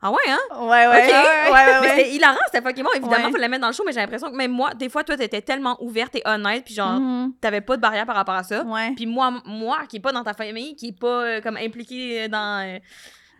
ah 0.06 0.10
ouais, 0.10 0.18
hein? 0.28 0.38
Ouais, 0.60 0.86
ouais. 0.86 0.86
Ok. 0.86 1.10
Ouais, 1.10 1.52
ouais, 1.52 1.80
Mais 1.80 1.80
ouais. 1.80 1.96
c'était 1.96 2.10
hilarant, 2.14 2.36
c'était 2.52 2.60
bon. 2.60 2.90
Évidemment, 2.94 3.30
faut 3.30 3.36
la 3.38 3.48
mettre 3.48 3.62
dans 3.62 3.68
le 3.68 3.72
show, 3.72 3.82
mais 3.86 3.92
j'ai 3.92 4.00
l'impression 4.00 4.30
que 4.30 4.36
même 4.36 4.50
moi, 4.50 4.74
des 4.74 4.90
fois, 4.90 5.02
toi, 5.02 5.16
t'étais 5.16 5.40
tellement 5.40 5.82
ouverte 5.82 6.14
et 6.16 6.22
honnête, 6.26 6.62
puis 6.66 6.74
genre, 6.74 7.00
Mhm. 7.00 7.32
t'avais 7.40 7.62
pas 7.62 7.76
de 7.76 7.80
barrière 7.80 8.04
par 8.04 8.14
rapport 8.16 8.34
à 8.34 8.42
ça. 8.42 8.62
Ouais. 8.64 8.92
Puis 8.94 9.06
moi, 9.06 9.32
moi, 9.46 9.78
qui 9.88 9.96
est 9.96 10.00
pas 10.00 10.12
dans 10.12 10.22
ta 10.22 10.34
famille, 10.34 10.76
qui 10.76 10.88
est 10.88 10.98
pas 11.00 11.06
euh, 11.24 11.40
comme 11.40 11.56
impliqué 11.56 12.28
dans 12.28 12.78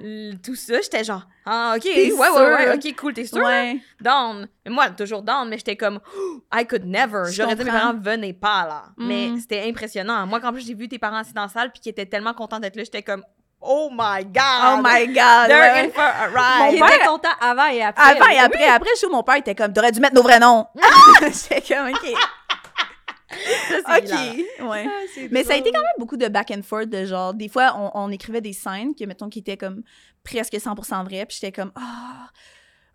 euh, 0.01 0.33
tout 0.43 0.55
ça, 0.57 0.81
j'étais 0.81 1.05
genre, 1.05 1.23
ah, 1.47 1.75
ok, 1.77 1.85
ouais, 1.85 2.11
ouais, 2.12 2.29
ouais, 2.31 2.75
ok, 2.75 2.97
cool, 2.97 3.12
t'es 3.12 3.27
sûr? 3.27 3.45
Ouais. 3.45 3.79
Down. 4.01 4.49
Mais 4.65 4.71
moi, 4.73 4.89
toujours 4.91 5.23
down, 5.23 5.49
mais 5.49 5.59
j'étais 5.59 5.77
comme, 5.77 6.01
I 6.53 6.67
could 6.67 6.85
never. 6.87 7.25
Je 7.27 7.33
J'aurais 7.43 7.55
dit 7.55 7.61
à 7.62 7.65
mes 7.67 7.71
parents, 7.71 7.95
venez 7.95 8.33
pas 8.33 8.67
là. 8.67 8.83
Mais 8.97 9.29
Mm. 9.29 9.39
c'était 9.39 9.62
impressionnant. 9.69 10.27
Moi, 10.27 10.41
quand 10.41 10.53
plus 10.53 10.67
j'ai 10.67 10.75
vu 10.75 10.89
tes 10.89 10.99
parents 10.99 11.19
assis 11.19 11.33
dans 11.35 11.43
la 11.43 11.49
salle, 11.49 11.71
puis 11.71 11.81
qui 11.81 11.89
étaient 11.91 12.07
tellement 12.07 12.33
contents 12.35 12.59
d'être 12.59 12.75
là, 12.77 12.85
j'étais 12.85 13.03
comme, 13.03 13.23
oh 13.65 13.89
my 13.91 14.25
god! 14.25 14.79
Oh 14.79 14.81
my 14.83 15.07
god. 15.07 15.49
They're 15.49 15.75
ouais. 15.75 15.87
in 15.87 15.91
for 15.91 16.03
a 16.03 16.29
Mon 16.67 16.73
Il 16.73 16.83
ride. 16.83 16.95
était 16.95 17.07
content 17.07 17.29
avant 17.41 17.67
et 17.69 17.83
après. 17.83 18.03
Avant 18.17 18.29
et 18.29 18.39
après, 18.39 18.67
après 18.69 18.91
le 18.95 18.99
show, 19.01 19.11
mon 19.11 19.23
père 19.23 19.37
était 19.37 19.55
comme, 19.55 19.73
t'aurais 19.73 19.93
dû 19.93 20.01
mettre 20.01 20.15
nos 20.15 20.23
vrais 20.23 20.39
noms. 20.39 20.67
J'étais 21.23 21.75
comme, 21.75 21.89
ok. 21.89 22.19
Ça. 23.87 23.99
Ok. 23.99 24.69
Ouais. 24.71 24.87
Ah, 24.89 25.23
Mais 25.33 25.43
ça 25.43 25.55
a 25.55 25.57
été 25.57 25.71
drôle. 25.71 25.73
quand 25.73 25.81
même 25.81 25.99
beaucoup 25.99 26.17
de 26.17 26.29
back 26.29 26.53
and 26.57 26.62
forth 26.62 26.89
de 26.89 27.05
genre 27.05 27.35
des 27.35 27.49
fois 27.49 27.75
on, 27.77 27.91
on 27.95 28.11
écrivait 28.12 28.41
des 28.41 28.53
scènes 28.53 28.95
que 28.95 29.05
mettons 29.07 29.29
qui 29.29 29.41
étaient 29.41 29.57
comme 29.57 29.83
presque 30.23 30.53
100% 30.55 31.05
vraies 31.05 31.27
puis 31.27 31.39
j'étais 31.41 31.51
comme 31.51 31.73
ah 31.75 32.29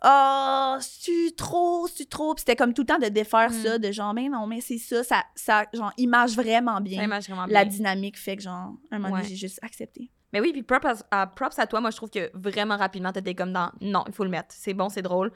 ah 0.01 0.77
c'est 0.79 1.35
trop 1.35 1.87
c'est 1.93 2.09
trop? 2.09 2.33
Puis 2.35 2.41
c'était 2.45 2.55
comme 2.55 2.73
tout 2.73 2.83
le 2.83 2.87
temps 2.87 2.99
de 2.99 3.07
défaire 3.09 3.49
Mm. 3.51 3.63
ça 3.63 3.77
de 3.79 3.91
genre 3.91 4.13
mais 4.13 4.29
non 4.29 4.47
mais 4.47 4.61
c'est 4.61 4.77
ça 4.77 5.03
ça 5.03 5.23
ça 5.35 5.65
genre 5.73 5.91
image 5.97 6.35
vraiment 6.35 6.75
Ça 6.75 6.79
bien 6.81 7.03
image 7.03 7.25
vraiment 7.27 7.45
la 7.47 7.65
bien. 7.65 7.73
dynamique 7.73 8.17
fait 8.17 8.37
que 8.37 8.43
genre 8.43 8.71
un 8.91 8.97
moment 8.99 9.09
donné, 9.09 9.23
Ouais. 9.23 9.27
j'ai 9.29 9.35
juste 9.35 9.59
accepté 9.61 10.09
Mais 10.33 10.39
oui, 10.39 10.51
puis 10.51 10.63
props 10.63 10.85
à, 11.11 11.21
à- 11.21 11.27
props 11.27 11.57
à 11.59 11.65
toi. 11.67 11.81
Moi, 11.81 11.91
je 11.91 11.97
trouve 11.97 12.09
que 12.09 12.29
vraiment 12.33 12.77
rapidement, 12.77 13.11
t'étais 13.11 13.33
comme 13.35 13.51
dans 13.53 13.71
non, 13.81 14.03
il 14.07 14.13
faut 14.13 14.23
le 14.23 14.29
mettre. 14.29 14.49
C'est 14.49 14.73
bon, 14.73 14.89
c'est 14.89 15.01
drôle. 15.01 15.31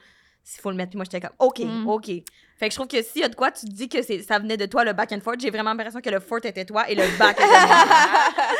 Il 0.45 0.61
faut 0.61 0.69
le 0.71 0.75
mettre. 0.75 0.89
Puis 0.91 0.97
moi, 0.97 1.05
j'étais 1.05 1.21
comme 1.21 1.35
OK, 1.39 1.59
Mm. 1.59 1.87
OK. 1.87 2.05
Fait 2.57 2.67
que 2.67 2.71
je 2.71 2.75
trouve 2.75 2.87
que 2.87 3.01
s'il 3.01 3.21
y 3.21 3.23
a 3.23 3.29
de 3.29 3.35
quoi, 3.35 3.49
tu 3.51 3.65
te 3.65 3.71
dis 3.71 3.87
que 3.89 4.01
ça 4.23 4.39
venait 4.39 4.57
de 4.57 4.65
toi, 4.65 4.83
le 4.83 4.93
back 4.93 5.11
and 5.13 5.21
forth. 5.21 5.39
J'ai 5.39 5.49
vraiment 5.49 5.71
l'impression 5.71 6.01
que 6.01 6.09
le 6.09 6.19
forth 6.19 6.45
était 6.45 6.65
toi 6.65 6.87
et 6.89 6.95
le 6.95 7.03
back 7.17 7.37
était 7.37 7.47
moi. 7.47 7.85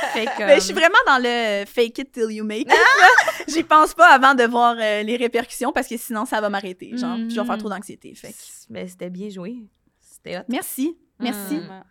fait 0.14 0.26
que. 0.26 0.46
Mais 0.46 0.56
je 0.56 0.62
suis 0.62 0.74
vraiment 0.74 0.96
dans 1.06 1.22
le 1.22 1.66
fake 1.66 1.98
it 2.00 2.12
till 2.12 2.32
you 2.32 2.44
make 2.46 2.62
it, 2.62 2.68
là. 2.70 3.44
j'y 3.48 3.64
pense 3.64 3.94
pas 3.94 4.08
avant 4.14 4.34
de 4.34 4.44
voir 4.46 4.76
euh, 4.80 5.04
les 5.04 5.18
répercussions 5.18 5.72
parce 5.74 5.88
que 5.88 5.98
sinon 5.98 6.26
ça 6.26 6.40
va 6.42 6.50
m'arrêter 6.50 6.98
genre 6.98 7.18
je 7.18 7.36
vais 7.40 7.46
faire 7.46 7.56
Mm. 7.56 7.60
trop 7.60 7.70
d'anxiété 7.70 8.16
fait 8.16 8.30
que- 8.32 8.36
Mais 8.70 8.88
c'était 8.88 9.10
bien 9.10 9.30
joué. 9.30 9.58
C'était 10.02 10.38
hot. 10.40 10.44
merci 10.48 10.98
merci 11.20 11.56
Mm. 11.58 11.84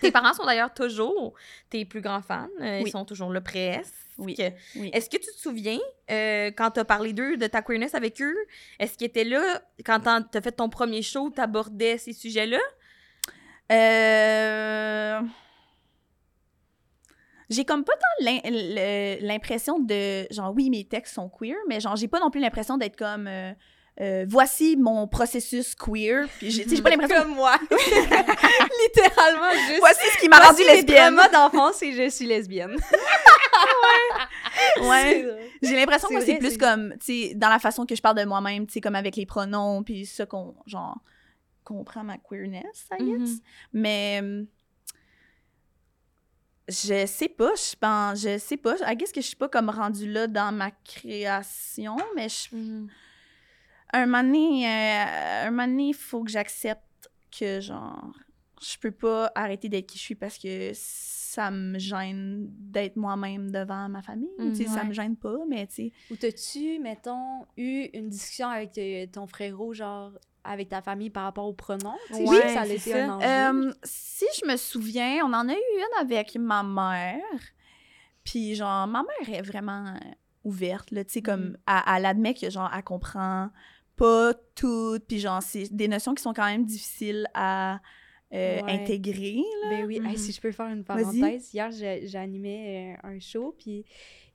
Tes 0.00 0.10
parents 0.10 0.34
sont 0.34 0.44
d'ailleurs 0.44 0.72
toujours 0.74 1.34
tes 1.70 1.84
plus 1.84 2.00
grands 2.00 2.22
fans. 2.22 2.48
Euh, 2.60 2.78
Ils 2.80 2.84
Oui. 2.84 2.90
sont 2.90 3.04
toujours 3.04 3.32
là 3.32 3.40
presque. 3.40 3.94
Oui. 4.18 4.36
Oui. 4.76 4.90
Est-ce 4.92 5.08
que 5.08 5.16
tu 5.16 5.30
te 5.30 5.38
souviens, 5.38 5.78
euh, 6.10 6.50
quand 6.56 6.72
tu 6.72 6.80
as 6.80 6.84
parlé 6.84 7.12
d'eux, 7.12 7.36
de 7.36 7.46
ta 7.46 7.62
queerness 7.62 7.94
avec 7.94 8.20
eux, 8.20 8.36
est-ce 8.80 8.98
qu'ils 8.98 9.06
étaient 9.06 9.24
là 9.24 9.62
quand 9.84 10.00
tu 10.00 10.38
as 10.38 10.40
fait 10.40 10.52
ton 10.52 10.68
premier 10.68 11.02
show, 11.02 11.30
tu 11.30 11.40
abordais 11.40 11.98
ces 11.98 12.12
sujets-là? 12.12 12.58
Euh... 13.70 15.20
J'ai 17.50 17.64
comme 17.64 17.82
pas 17.84 17.94
tant 17.94 18.24
l'impression 19.22 19.78
de 19.78 20.26
genre 20.30 20.52
oui 20.54 20.68
mes 20.68 20.84
textes 20.84 21.14
sont 21.14 21.30
queer 21.30 21.56
mais 21.66 21.80
genre 21.80 21.96
j'ai 21.96 22.08
pas 22.08 22.20
non 22.20 22.30
plus 22.30 22.40
l'impression 22.42 22.76
d'être 22.76 22.96
comme 22.96 23.26
euh, 23.26 23.52
euh, 24.00 24.24
voici 24.28 24.76
mon 24.76 25.08
processus 25.08 25.74
queer 25.74 26.28
puis 26.38 26.50
j'ai 26.52 26.68
j'ai 26.68 26.80
pas 26.82 26.90
l'impression 26.90 27.16
Comme 27.22 27.34
moi. 27.34 27.56
Littéralement, 27.70 29.50
juste. 29.68 29.80
voici 29.80 30.06
ce 30.14 30.18
qui 30.18 30.28
m'a 30.28 30.38
rendu 30.38 30.62
Voici 30.62 30.76
lesbienne 30.76 31.16
traumas 31.16 31.28
d'enfance 31.28 31.82
et 31.82 31.92
je 31.92 32.08
suis 32.08 32.26
lesbienne. 32.26 32.76
ouais 34.82 35.26
j'ai 35.62 35.76
l'impression 35.76 36.08
que 36.08 36.20
C'est 36.20 36.36
plus 36.36 36.52
c'est- 36.52 36.58
comme 36.58 36.94
tu 37.00 37.28
sais 37.28 37.34
dans 37.34 37.48
la 37.48 37.58
façon 37.58 37.86
que 37.86 37.94
je 37.94 38.02
parle 38.02 38.16
de 38.18 38.24
moi-même 38.24 38.66
tu 38.66 38.74
sais 38.74 38.80
comme 38.80 38.94
avec 38.94 39.16
les 39.16 39.26
pronoms 39.26 39.82
puis 39.82 40.06
ça 40.06 40.26
qu'on 40.26 40.54
genre 40.66 40.98
comprend 41.64 42.04
ma 42.04 42.18
queerness 42.18 42.86
I 42.92 42.96
guess 43.04 43.28
Mhm. 43.30 43.38
Mais 43.72 44.20
euh, 44.22 44.44
je 46.68 47.06
sais 47.06 47.30
pas, 47.30 47.52
je 47.56 47.74
pense, 47.80 48.20
je 48.20 48.36
sais 48.36 48.58
pas. 48.58 48.74
I 48.86 48.94
guess 48.94 49.10
que 49.10 49.22
je 49.22 49.26
suis 49.26 49.36
pas 49.36 49.48
comme 49.48 49.70
rendue 49.70 50.06
là 50.10 50.26
dans 50.26 50.52
ma 50.52 50.70
création, 50.70 51.96
mais 52.14 52.28
je, 52.28 52.54
un 53.92 54.06
moment 54.06 54.22
donné, 54.22 54.66
euh, 54.66 55.46
un 55.46 55.50
moment 55.50 55.66
donné, 55.68 55.88
il 55.88 55.94
faut 55.94 56.22
que 56.24 56.30
j'accepte 56.30 56.82
que 57.36 57.60
genre 57.60 58.12
je 58.60 58.76
peux 58.78 58.90
pas 58.90 59.30
arrêter 59.36 59.68
d'être 59.68 59.86
qui 59.86 59.98
je 59.98 60.02
suis 60.02 60.14
parce 60.16 60.36
que 60.36 60.72
ça 60.74 61.50
me 61.52 61.78
gêne 61.78 62.46
d'être 62.50 62.96
moi-même 62.96 63.52
devant 63.52 63.88
ma 63.88 64.02
famille. 64.02 64.28
Mm, 64.38 64.50
tu 64.50 64.56
sais, 64.56 64.66
ça 64.66 64.82
me 64.82 64.92
gêne 64.92 65.14
pas, 65.16 65.36
mais 65.48 65.66
tu 65.68 65.74
sais. 65.74 65.92
Ou 66.10 66.16
t'as-tu, 66.16 66.80
mettons, 66.80 67.46
eu 67.56 67.88
une 67.94 68.08
discussion 68.08 68.48
avec 68.48 68.76
euh, 68.78 69.06
ton 69.06 69.28
frérot, 69.28 69.74
genre, 69.74 70.10
avec 70.42 70.70
ta 70.70 70.82
famille 70.82 71.10
par 71.10 71.22
rapport 71.22 71.46
au 71.46 71.52
pronom? 71.52 71.94
Oui, 72.10 72.36
ça 72.52 72.62
a 72.62 72.66
c'est 72.66 72.74
été 72.74 72.90
ça. 72.90 73.04
un 73.04 73.08
enjeu. 73.10 73.68
Euh, 73.68 73.72
si 73.84 74.24
je 74.40 74.46
me 74.50 74.56
souviens, 74.56 75.20
on 75.24 75.32
en 75.32 75.48
a 75.48 75.52
eu 75.52 75.56
une 75.56 76.00
avec 76.00 76.34
ma 76.36 76.64
mère. 76.64 77.22
Puis, 78.24 78.56
genre, 78.56 78.86
ma 78.88 79.04
mère 79.04 79.38
est 79.38 79.42
vraiment 79.42 79.86
euh, 79.86 79.98
ouverte, 80.44 80.90
là, 80.90 81.04
tu 81.04 81.12
sais, 81.12 81.22
comme, 81.22 81.50
Mhm. 81.50 81.56
elle, 81.68 81.94
elle 81.98 82.06
admet 82.06 82.34
que, 82.34 82.50
genre, 82.50 82.70
elle 82.74 82.82
comprend 82.82 83.50
pas 83.98 84.32
tout. 84.54 84.98
Puis, 85.06 85.18
genre, 85.18 85.42
c'est 85.42 85.72
des 85.74 85.88
notions 85.88 86.14
qui 86.14 86.22
sont 86.22 86.32
quand 86.32 86.46
même 86.46 86.64
difficiles 86.64 87.26
à 87.34 87.80
euh, 88.32 88.60
Ouais. 88.60 88.72
intégrer. 88.82 89.40
Ben 89.70 89.86
oui, 89.86 89.96
Hey, 90.04 90.12
Mhm. 90.12 90.16
si 90.18 90.32
je 90.32 90.40
peux 90.40 90.52
faire 90.52 90.66
une 90.68 90.84
parenthèse, 90.84 91.52
hier 91.54 91.70
j'animais 92.04 92.96
euh, 93.02 93.08
un 93.08 93.18
show, 93.20 93.54
puis 93.58 93.84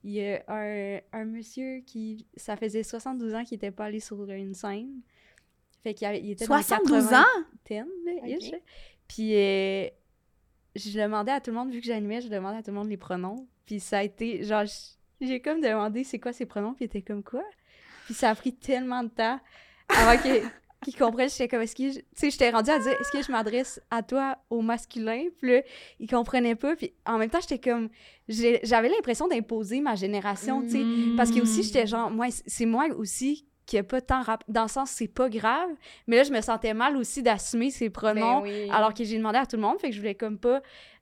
il 0.02 0.10
y 0.12 0.20
a 0.26 0.42
un, 0.48 0.98
un 1.12 1.24
monsieur 1.24 1.80
qui, 1.86 2.26
ça 2.36 2.56
faisait 2.56 2.82
72 2.82 3.34
ans 3.34 3.44
qu'il 3.44 3.54
était 3.54 3.70
pas 3.70 3.84
allé 3.84 4.00
sur 4.00 4.28
une 4.28 4.52
scène. 4.54 5.00
Fait 5.84 5.94
qu'il 5.94 6.08
il 6.24 6.32
était 6.32 6.44
72 6.44 7.04
dans 7.10 7.18
ans? 7.18 7.24
ten, 7.62 7.86
là, 8.04 8.26
ish. 8.28 8.48
Ok. 8.52 8.60
Puis 9.06 9.34
euh, 9.36 9.86
je 10.74 10.98
demandais 11.00 11.30
à 11.32 11.40
tout 11.40 11.50
le 11.52 11.56
monde, 11.56 11.70
vu 11.70 11.78
que 11.80 11.86
j'animais, 11.86 12.20
je 12.20 12.28
demandais 12.28 12.56
à 12.58 12.62
tout 12.62 12.70
le 12.72 12.76
monde 12.76 12.88
les 12.88 12.96
pronoms. 12.96 13.46
Puis 13.64 13.78
ça 13.80 13.98
a 13.98 14.02
été, 14.02 14.42
genre, 14.42 14.64
j'ai 15.20 15.40
comme 15.40 15.60
demandé 15.60 16.02
c'est 16.02 16.18
quoi 16.18 16.32
ces 16.32 16.46
pronoms, 16.46 16.74
puis 16.74 16.84
il 16.84 16.86
était 16.86 17.02
comme 17.02 17.22
quoi? 17.22 17.44
Puis 18.04 18.14
ça 18.14 18.30
a 18.30 18.34
pris 18.34 18.54
tellement 18.54 19.02
de 19.02 19.08
temps 19.08 19.40
avant 19.88 20.20
qu'ils 20.84 20.96
comprennent. 20.96 21.30
J'étais 21.30 21.48
comme, 21.48 21.62
est-ce 21.62 21.74
que, 21.74 21.94
tu 21.94 22.04
sais, 22.14 22.30
j'étais 22.30 22.50
rendue 22.50 22.70
à 22.70 22.78
dire, 22.78 22.92
est-ce 22.92 23.10
que 23.10 23.22
je 23.22 23.32
m'adresse 23.32 23.80
à 23.90 24.02
toi 24.02 24.36
au 24.50 24.60
masculin? 24.60 25.24
Puis 25.40 25.50
là, 25.50 25.62
ils 25.98 26.08
comprenaient 26.08 26.54
pas. 26.54 26.76
Puis 26.76 26.92
en 27.06 27.18
même 27.18 27.30
temps, 27.30 27.40
j'étais 27.40 27.58
comme, 27.58 27.88
j'avais 28.28 28.88
l'impression 28.88 29.28
d'imposer 29.28 29.80
ma 29.80 29.94
génération, 29.94 30.62
tu 30.62 30.70
sais. 30.70 30.84
Parce 31.16 31.30
que 31.30 31.40
aussi, 31.40 31.62
j'étais 31.62 31.86
genre, 31.86 32.10
moi, 32.10 32.26
c'est 32.46 32.66
moi 32.66 32.86
aussi 32.96 33.46
qui 33.66 33.78
a 33.78 33.82
pas 33.82 34.02
tant 34.02 34.22
rap... 34.22 34.44
Dans 34.46 34.64
le 34.64 34.68
sens, 34.68 34.90
c'est 34.90 35.08
pas 35.08 35.30
grave. 35.30 35.70
Mais 36.06 36.16
là, 36.16 36.22
je 36.24 36.32
me 36.32 36.40
sentais 36.42 36.74
mal 36.74 36.98
aussi 36.98 37.22
d'assumer 37.22 37.70
ces 37.70 37.88
pronoms 37.88 38.42
Ben 38.42 38.64
oui. 38.64 38.70
alors 38.70 38.92
que 38.92 39.04
j'ai 39.04 39.16
demandé 39.16 39.38
à 39.38 39.46
tout 39.46 39.56
le 39.56 39.62
monde. 39.62 39.80
Fait 39.80 39.88
que 39.88 39.94
je 39.94 40.00
voulais 40.00 40.14
comme 40.14 40.38
pas 40.38 40.60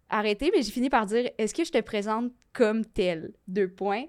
arrêter. 0.08 0.52
Mais 0.54 0.62
j'ai 0.62 0.70
fini 0.70 0.88
par 0.88 1.06
dire, 1.06 1.28
est-ce 1.38 1.54
que 1.54 1.64
je 1.64 1.72
te 1.72 1.80
présente 1.80 2.30
comme 2.52 2.84
tel. 2.84 3.32
Deux 3.48 3.68
points. 3.68 4.04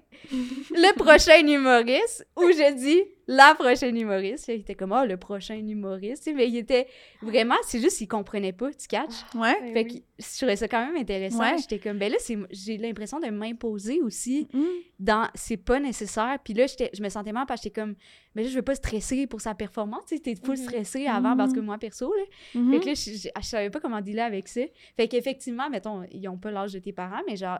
Le 0.70 0.96
prochain 0.96 1.46
humoriste, 1.46 2.26
ou 2.36 2.42
je 2.48 2.74
dis 2.76 3.02
la 3.26 3.54
prochaine 3.54 3.96
humoriste. 3.96 4.48
Il 4.48 4.60
était 4.60 4.74
comme, 4.74 4.92
oh, 4.92 5.04
le 5.06 5.16
prochain 5.16 5.54
humoriste. 5.56 6.30
Mais 6.34 6.46
il 6.48 6.56
était 6.58 6.86
vraiment, 7.22 7.54
c'est 7.66 7.80
juste 7.80 7.96
qu'il 7.98 8.08
comprenait 8.08 8.52
pas, 8.52 8.70
tu 8.72 8.86
catches? 8.86 9.24
Ouais. 9.34 9.54
Ben 9.62 9.72
Fait 9.72 9.84
que 9.86 9.94
je 10.18 10.36
trouvais 10.36 10.56
ça 10.56 10.68
quand 10.68 10.84
même 10.86 10.96
intéressant. 10.96 11.38
Ouais. 11.40 11.56
J'étais 11.58 11.78
comme, 11.78 11.98
ben 11.98 12.12
là, 12.12 12.18
c'est- 12.20 12.36
j'ai 12.50 12.76
l'impression 12.76 13.20
de 13.20 13.28
m'imposer 13.28 14.00
aussi 14.02 14.46
Mm. 14.52 14.62
dans 15.00 15.28
c'est 15.34 15.56
pas 15.56 15.80
nécessaire. 15.80 16.36
Puis 16.44 16.52
là, 16.52 16.66
j'étais- 16.66 16.90
je 16.92 17.02
me 17.02 17.08
sentais 17.08 17.32
mal 17.32 17.46
parce 17.46 17.60
que 17.62 17.64
j'étais 17.68 17.80
comme, 17.80 17.94
mais 18.34 18.42
là, 18.42 18.48
je 18.50 18.54
veux 18.56 18.62
pas 18.62 18.74
stresser 18.74 19.26
pour 19.26 19.40
sa 19.40 19.54
performance. 19.54 20.04
Tu 20.06 20.16
sais, 20.16 20.22
t'es 20.22 20.34
full 20.34 20.58
Mhm. 20.58 20.62
stressé 20.64 21.06
avant 21.06 21.34
parce 21.36 21.52
que 21.54 21.60
moi, 21.60 21.78
perso, 21.78 22.12
là. 22.14 22.60
Mhm. 22.60 22.72
Fait 22.72 22.80
que 22.80 22.86
là, 22.86 22.94
je, 22.94 23.10
je- 23.10 23.28
je 23.40 23.46
savais 23.46 23.70
pas 23.70 23.80
comment 23.80 24.02
dealer 24.02 24.20
avec 24.22 24.48
ça. 24.48 24.60
Fait 24.98 25.08
qu'effectivement, 25.08 25.70
mettons, 25.70 26.02
ils 26.12 26.28
ont 26.28 26.36
pas 26.36 26.50
l'âge 26.50 26.74
de 26.74 26.78
tes 26.78 26.92
parents, 26.92 27.22
mais 27.26 27.36
genre, 27.36 27.58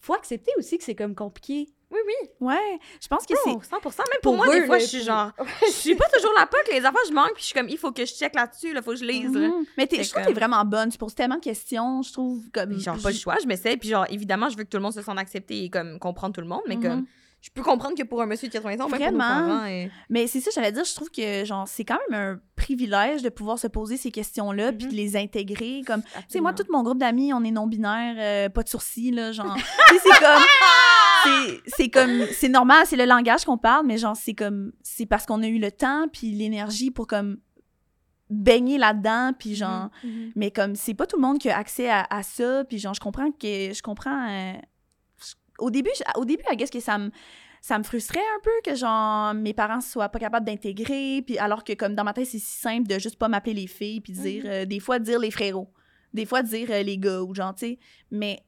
faut 0.00 0.14
accepter 0.14 0.52
aussi 0.58 0.78
que 0.78 0.84
c'est 0.84 0.94
comme 0.94 1.14
compliqué. 1.14 1.68
Oui, 1.90 1.98
oui. 2.06 2.28
Ouais. 2.40 2.78
Je 3.00 3.08
pense 3.08 3.24
que 3.24 3.34
c'est. 3.44 3.50
Oh, 3.50 3.60
100%. 3.62 3.64
Même 3.70 3.80
pour, 3.80 4.34
Pour 4.34 4.36
moi, 4.36 4.48
eux, 4.48 4.60
des 4.60 4.66
fois, 4.66 4.76
là, 4.76 4.84
je 4.84 4.88
suis 4.88 5.02
genre. 5.02 5.32
Je 5.66 5.70
suis 5.72 5.94
pas 5.94 6.06
toujours 6.10 6.32
la 6.38 6.44
POC, 6.46 6.68
les 6.72 6.84
affaires, 6.84 7.00
je 7.08 7.14
manque, 7.14 7.32
puis 7.32 7.40
je 7.40 7.46
suis 7.46 7.54
comme, 7.54 7.68
il 7.70 7.78
faut 7.78 7.92
que 7.92 8.04
je 8.04 8.12
check 8.12 8.34
là-dessus, 8.34 8.72
il 8.76 8.82
faut 8.82 8.90
que 8.90 8.96
je 8.98 9.04
lise. 9.06 9.32
là. 9.32 9.48
Mhm. 9.48 9.64
Mais 9.78 9.88
je 9.90 10.10
trouve 10.10 10.22
que 10.22 10.28
t'es 10.28 10.34
vraiment 10.34 10.62
bonne. 10.66 10.90
Tu 10.90 10.98
poses 10.98 11.14
tellement 11.14 11.36
de 11.36 11.40
questions. 11.40 12.02
Je 12.02 12.12
trouve 12.12 12.42
comme. 12.52 12.70
Puis 12.70 12.80
genre, 12.80 12.98
pas 13.02 13.10
le 13.10 13.16
choix, 13.16 13.36
je 13.42 13.46
m'essaie, 13.46 13.76
puis 13.78 13.88
genre, 13.88 14.04
évidemment, 14.10 14.50
je 14.50 14.56
veux 14.58 14.64
que 14.64 14.68
tout 14.68 14.76
le 14.76 14.82
monde 14.82 14.92
se 14.92 15.00
sente 15.02 15.18
accepté 15.18 15.64
et 15.64 15.70
comme 15.70 15.98
comprendre 15.98 16.34
tout 16.34 16.42
le 16.42 16.46
monde, 16.46 16.60
mais 16.68 16.76
Mhm. 16.76 16.82
comme. 16.82 17.06
Je 17.48 17.62
peux 17.62 17.62
comprendre 17.62 17.96
que 17.96 18.02
pour 18.02 18.20
un 18.22 18.26
monsieur 18.26 18.46
de 18.48 18.52
80 18.52 18.74
ans, 18.74 18.88
même 18.88 18.90
pour 18.90 18.90
nos 18.90 18.96
Vraiment. 18.98 19.18
parents, 19.18 19.64
et- 19.66 19.90
Mais 20.10 20.26
c'est 20.26 20.40
ça, 20.40 20.50
j'allais 20.54 20.70
dire, 20.70 20.84
je 20.84 20.94
trouve 20.94 21.10
que 21.10 21.44
genre 21.44 21.66
c'est 21.66 21.84
quand 21.84 21.98
même 22.10 22.20
un 22.20 22.40
privilège 22.56 23.22
de 23.22 23.30
pouvoir 23.30 23.58
se 23.58 23.66
poser 23.66 23.96
ces 23.96 24.10
questions-là 24.10 24.72
puis 24.72 24.84
Mhm. 24.86 24.90
de 24.92 24.96
les 24.96 25.16
intégrer. 25.16 25.82
Comme, 25.86 26.02
tu 26.02 26.08
sais, 26.28 26.40
moi, 26.40 26.52
tout 26.52 26.64
mon 26.70 26.82
groupe 26.82 26.98
d'amis, 26.98 27.32
on 27.32 27.42
est 27.44 27.50
non-binaire, 27.50 28.16
euh, 28.18 28.48
pas 28.50 28.62
de 28.62 28.68
sourcils, 28.68 29.10
là, 29.12 29.32
genre. 29.32 29.56
C'est 29.88 30.20
comme. 30.20 30.42
c'est- 31.76 31.88
comme. 31.90 32.26
C'est 32.32 32.48
normal, 32.48 32.84
c'est 32.86 32.96
le 32.96 33.06
langage 33.06 33.44
qu'on 33.44 33.58
parle, 33.58 33.86
mais 33.86 33.98
genre, 33.98 34.16
c'est 34.16 34.34
comme. 34.34 34.72
C'est 34.82 35.06
parce 35.06 35.24
qu'on 35.26 35.42
a 35.42 35.46
eu 35.46 35.58
le 35.58 35.72
temps 35.72 36.06
puis 36.12 36.30
l'énergie 36.32 36.90
pour 36.90 37.06
comme 37.06 37.38
baigner 38.30 38.76
là-dedans 38.76 39.32
puis 39.38 39.54
genre. 39.54 39.88
Mais 40.36 40.50
comme, 40.50 40.74
c'est 40.76 40.94
pas 40.94 41.06
tout 41.06 41.16
le 41.16 41.22
monde 41.22 41.38
qui 41.38 41.48
a 41.48 41.56
accès 41.56 41.88
à, 41.88 42.06
à 42.10 42.22
ça, 42.22 42.64
puis 42.64 42.78
genre, 42.78 42.94
je 42.94 43.00
comprends 43.00 43.30
que. 43.30 43.72
Je 43.72 43.82
comprends. 43.82 44.28
euh, 44.28 44.52
au 45.58 45.70
début, 45.70 45.90
je- 45.96 46.20
au 46.20 46.24
début, 46.24 46.42
I 46.50 46.56
guess 46.56 46.70
que 46.70 46.80
ça 46.80 46.98
me. 46.98 47.10
Ça 47.60 47.76
me 47.76 47.82
frustrait 47.82 48.20
un 48.20 48.40
peu 48.40 48.52
que, 48.64 48.76
genre, 48.76 49.34
mes 49.34 49.52
parents 49.52 49.80
soient 49.80 50.08
pas 50.08 50.20
capables 50.20 50.46
d'intégrer, 50.46 51.22
puis 51.26 51.38
alors 51.38 51.64
que, 51.64 51.72
comme, 51.72 51.96
dans 51.96 52.04
ma 52.04 52.12
tête, 52.12 52.26
c'est 52.26 52.38
si 52.38 52.56
simple 52.60 52.86
de 52.86 53.00
juste 53.00 53.16
pas 53.16 53.26
m'appeler 53.26 53.52
les 53.54 53.66
filles, 53.66 54.00
puis 54.00 54.12
dire, 54.12 54.44
euh, 54.46 54.64
des 54.64 54.78
fois, 54.78 55.00
dire 55.00 55.18
les 55.18 55.32
frérots, 55.32 55.68
des 56.14 56.24
fois, 56.24 56.42
dire 56.44 56.68
euh, 56.70 56.82
les 56.84 56.98
gars, 56.98 57.20
ou 57.20 57.34
genre, 57.34 57.52
tu 57.56 57.66
sais. 57.66 57.78
Mais 58.12 58.38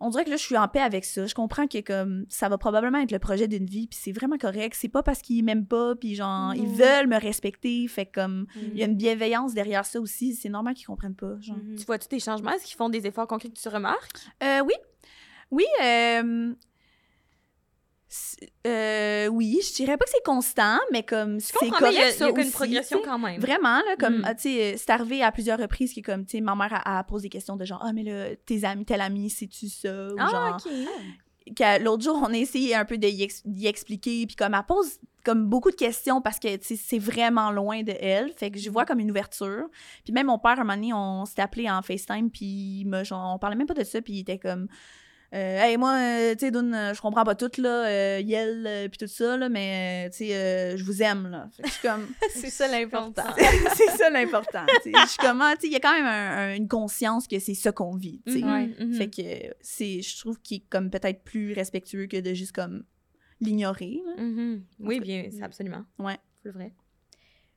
on 0.00 0.08
dirait 0.08 0.24
que 0.24 0.30
là, 0.30 0.36
je 0.36 0.42
suis 0.42 0.56
en 0.56 0.66
paix 0.66 0.80
avec 0.80 1.04
ça. 1.04 1.26
Je 1.26 1.34
comprends 1.34 1.66
que, 1.66 1.78
comme, 1.82 2.24
ça 2.30 2.48
va 2.48 2.56
probablement 2.56 2.98
être 3.00 3.12
le 3.12 3.18
projet 3.18 3.48
d'une 3.48 3.66
vie, 3.66 3.86
puis 3.86 3.98
c'est 4.02 4.12
vraiment 4.12 4.38
correct. 4.38 4.74
C'est 4.80 4.88
pas 4.88 5.02
parce 5.02 5.20
qu'ils 5.20 5.44
m'aiment 5.44 5.66
pas, 5.66 5.94
puis 5.94 6.14
genre, 6.14 6.54
ils 6.54 6.62
Mhm. 6.66 6.74
veulent 6.74 7.06
me 7.08 7.20
respecter, 7.20 7.86
fait 7.86 8.06
comme, 8.06 8.46
il 8.56 8.78
y 8.78 8.82
a 8.82 8.86
une 8.86 8.96
bienveillance 8.96 9.52
derrière 9.52 9.84
ça 9.84 10.00
aussi. 10.00 10.34
C'est 10.34 10.48
normal 10.48 10.72
qu'ils 10.72 10.86
comprennent 10.86 11.14
pas, 11.14 11.38
genre. 11.42 11.58
Mhm. 11.58 11.76
Tu 11.76 11.84
vois-tu 11.84 12.08
tes 12.08 12.18
changements? 12.18 12.52
Est-ce 12.52 12.64
qu'ils 12.64 12.76
font 12.78 12.88
des 12.88 13.06
efforts 13.06 13.26
concrets 13.26 13.50
que 13.50 13.60
tu 13.60 13.68
remarques? 13.68 14.20
Euh, 14.42 14.60
oui. 14.66 14.72
Oui, 15.52 15.64
euh, 15.82 16.52
euh, 18.66 19.26
oui, 19.28 19.58
je 19.66 19.74
dirais 19.74 19.96
pas 19.96 20.04
que 20.04 20.10
c'est 20.10 20.24
constant, 20.24 20.78
mais 20.92 21.02
comme 21.02 21.40
c'est 21.40 21.52
correct 21.70 21.92
il 21.92 21.94
y 21.94 21.98
a, 21.98 22.08
il 22.08 22.10
y 22.10 22.12
ça 22.12 22.26
a 22.26 22.32
qu'une 22.32 22.40
aussi, 22.42 22.50
progression 22.52 23.00
quand 23.02 23.18
même. 23.18 23.40
Vraiment, 23.40 23.76
là, 23.78 23.96
comme, 23.98 24.18
Mm. 24.18 24.24
ah, 24.26 24.34
tu 24.34 24.42
sais, 24.42 24.74
c'est 24.76 24.90
arrivé 24.90 25.22
à 25.22 25.32
plusieurs 25.32 25.58
reprises 25.58 25.94
que, 25.94 26.00
comme, 26.00 26.26
tu 26.26 26.32
sais, 26.38 26.40
ma 26.42 26.54
mère 26.54 26.72
a, 26.74 26.98
a 26.98 27.04
posé 27.04 27.24
des 27.24 27.28
questions 27.30 27.56
de 27.56 27.64
genre, 27.64 27.80
ah, 27.82 27.92
mais 27.92 28.02
là, 28.02 28.36
tes 28.44 28.64
amis, 28.64 28.84
tel 28.84 29.00
ami, 29.00 29.30
sais-tu 29.30 29.68
ça? 29.68 30.08
Ou 30.08 30.16
Ah, 30.18 30.56
genre, 30.60 31.78
l'autre 31.80 32.02
jour, 32.04 32.20
on 32.22 32.32
a 32.32 32.36
essayé 32.36 32.74
un 32.74 32.84
peu 32.84 32.98
d'y 32.98 33.22
ex- 33.22 33.42
d'y 33.46 33.66
expliquer, 33.66 34.26
puis 34.26 34.36
comme 34.36 34.54
elle 34.54 34.62
pose 34.66 34.98
comme 35.24 35.46
beaucoup 35.46 35.70
de 35.70 35.76
questions 35.76 36.20
parce 36.20 36.40
que 36.40 36.56
tu 36.56 36.64
sais, 36.64 36.76
c'est 36.76 36.98
vraiment 36.98 37.52
loin 37.52 37.82
de 37.84 37.92
elle, 38.00 38.32
fait 38.32 38.50
que 38.50 38.58
je 38.58 38.68
vois 38.68 38.84
comme 38.84 38.98
une 38.98 39.10
ouverture. 39.10 39.68
Puis 40.04 40.12
même 40.12 40.26
mon 40.26 40.38
père, 40.38 40.52
un 40.58 40.64
moment 40.64 40.74
donné, 40.74 40.92
on 40.92 41.24
s'était 41.24 41.42
appelé 41.42 41.70
en 41.70 41.80
FaceTime, 41.80 42.28
puis 42.30 42.84
on 43.12 43.38
parlait 43.38 43.54
même 43.56 43.68
pas 43.68 43.74
de 43.74 43.84
ça, 43.84 44.02
puis 44.02 44.14
il 44.14 44.20
était 44.20 44.38
comme... 44.38 44.66
Euh, 45.34 45.58
hey, 45.62 45.78
moi, 45.78 45.94
euh, 45.94 46.34
tu 46.34 46.46
sais, 46.46 46.54
euh, 46.54 46.92
je 46.94 47.00
comprends 47.00 47.24
pas 47.24 47.34
tout, 47.34 47.50
là, 47.58 47.86
euh, 47.86 48.20
Yel, 48.20 48.88
puis 48.90 48.98
tout 48.98 49.06
ça, 49.06 49.36
là, 49.38 49.48
mais, 49.48 50.10
tu 50.10 50.18
sais, 50.18 50.34
euh, 50.36 50.76
je 50.76 50.84
vous 50.84 51.02
aime, 51.02 51.28
là. 51.28 51.48
Fait 51.56 51.62
que 51.62 51.68
je 51.68 51.72
suis 51.72 51.88
comme... 51.88 52.06
c'est 52.34 52.50
ça 52.50 52.68
l'important. 52.68 53.22
c'est 53.74 53.90
ça 53.96 54.10
l'important. 54.10 54.66
Je 54.84 54.90
suis 55.08 55.16
comme, 55.18 55.40
ah, 55.40 55.54
tu 55.54 55.62
sais, 55.62 55.66
il 55.68 55.72
y 55.72 55.76
a 55.76 55.80
quand 55.80 55.94
même 55.94 56.04
un- 56.04 56.36
un- 56.52 56.54
une 56.54 56.68
conscience 56.68 57.26
que 57.26 57.38
c'est 57.38 57.54
ça 57.54 57.72
qu'on 57.72 57.96
vit, 57.96 58.20
tu 58.26 58.40
sais. 58.40 58.40
Mhm. 58.40 58.92
Fait 58.94 59.08
que 59.08 59.54
c'est, 59.62 60.02
je 60.02 60.18
trouve 60.20 60.38
qu'il 60.40 60.58
est 60.58 60.68
comme 60.68 60.90
peut-être 60.90 61.22
plus 61.24 61.54
respectueux 61.54 62.06
que 62.08 62.20
de 62.20 62.34
juste 62.34 62.52
comme 62.52 62.84
l'ignorer. 63.40 64.02
Mhm. 64.18 64.64
Oui, 64.80 65.00
bien, 65.00 65.28
c'est 65.30 65.42
absolument. 65.42 65.84
Ouais. 65.98 66.18
C'est 66.42 66.50
vrai. 66.50 66.74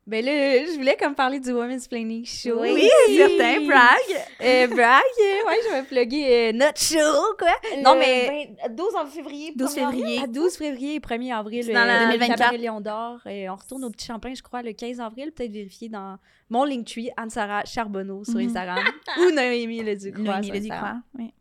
Ben 0.08 0.24
là, 0.24 0.32
je 0.66 0.76
voulais 0.78 0.96
comme 0.98 1.16
parler 1.16 1.40
du 1.40 1.52
Women's 1.52 1.88
Planning 1.88 2.24
Show. 2.26 2.60
Oui, 2.62 2.88
certain, 3.08 3.60
brag. 3.66 4.24
Euh, 4.40 4.68
brag, 4.68 5.02
euh, 5.20 5.48
ouais, 5.48 5.56
je 5.68 5.72
vais 5.74 5.82
plugger 5.84 6.50
euh, 6.50 6.52
notre 6.52 6.80
show, 6.80 7.36
quoi. 7.40 7.50
non, 7.82 7.96
mais 7.98 8.56
12 8.70 8.94
février. 9.12 9.54
12 9.56 9.74
février. 9.74 10.20
à 10.22 10.28
12 10.28 10.56
février 10.58 10.96
et 10.96 11.00
1er 11.00 11.34
avril, 11.34 11.66
dans 11.66 11.72
euh, 11.82 11.86
la- 11.86 12.00
le 12.06 12.12
2024. 12.20 12.38
Cabaret 12.38 12.58
Lion 12.60 12.82
d'Or. 12.82 13.26
Et 13.26 13.50
on 13.50 13.56
retourne 13.56 13.84
au 13.86 13.90
Petit 13.90 14.06
Champlain, 14.06 14.36
je 14.36 14.44
crois, 14.44 14.62
le 14.62 14.74
15 14.74 15.00
avril. 15.00 15.32
Peut-être 15.32 15.52
vérifier 15.52 15.90
dans 15.90 16.18
mon 16.52 16.66
Linktree, 16.66 17.10
Anne-Sara 17.18 17.66
Charbonneau 17.66 18.24
sur 18.26 18.36
Mhm. 18.36 18.46
Instagram. 18.50 18.78
ou 19.20 19.32
Noémie 19.32 19.82
Leducroix 19.82 20.24
Noémie 20.24 20.44
sur 20.46 20.54
Lézy 20.54 20.72
Instagram. 20.72 21.02
Croix, 21.16 21.26
oui. 21.26 21.34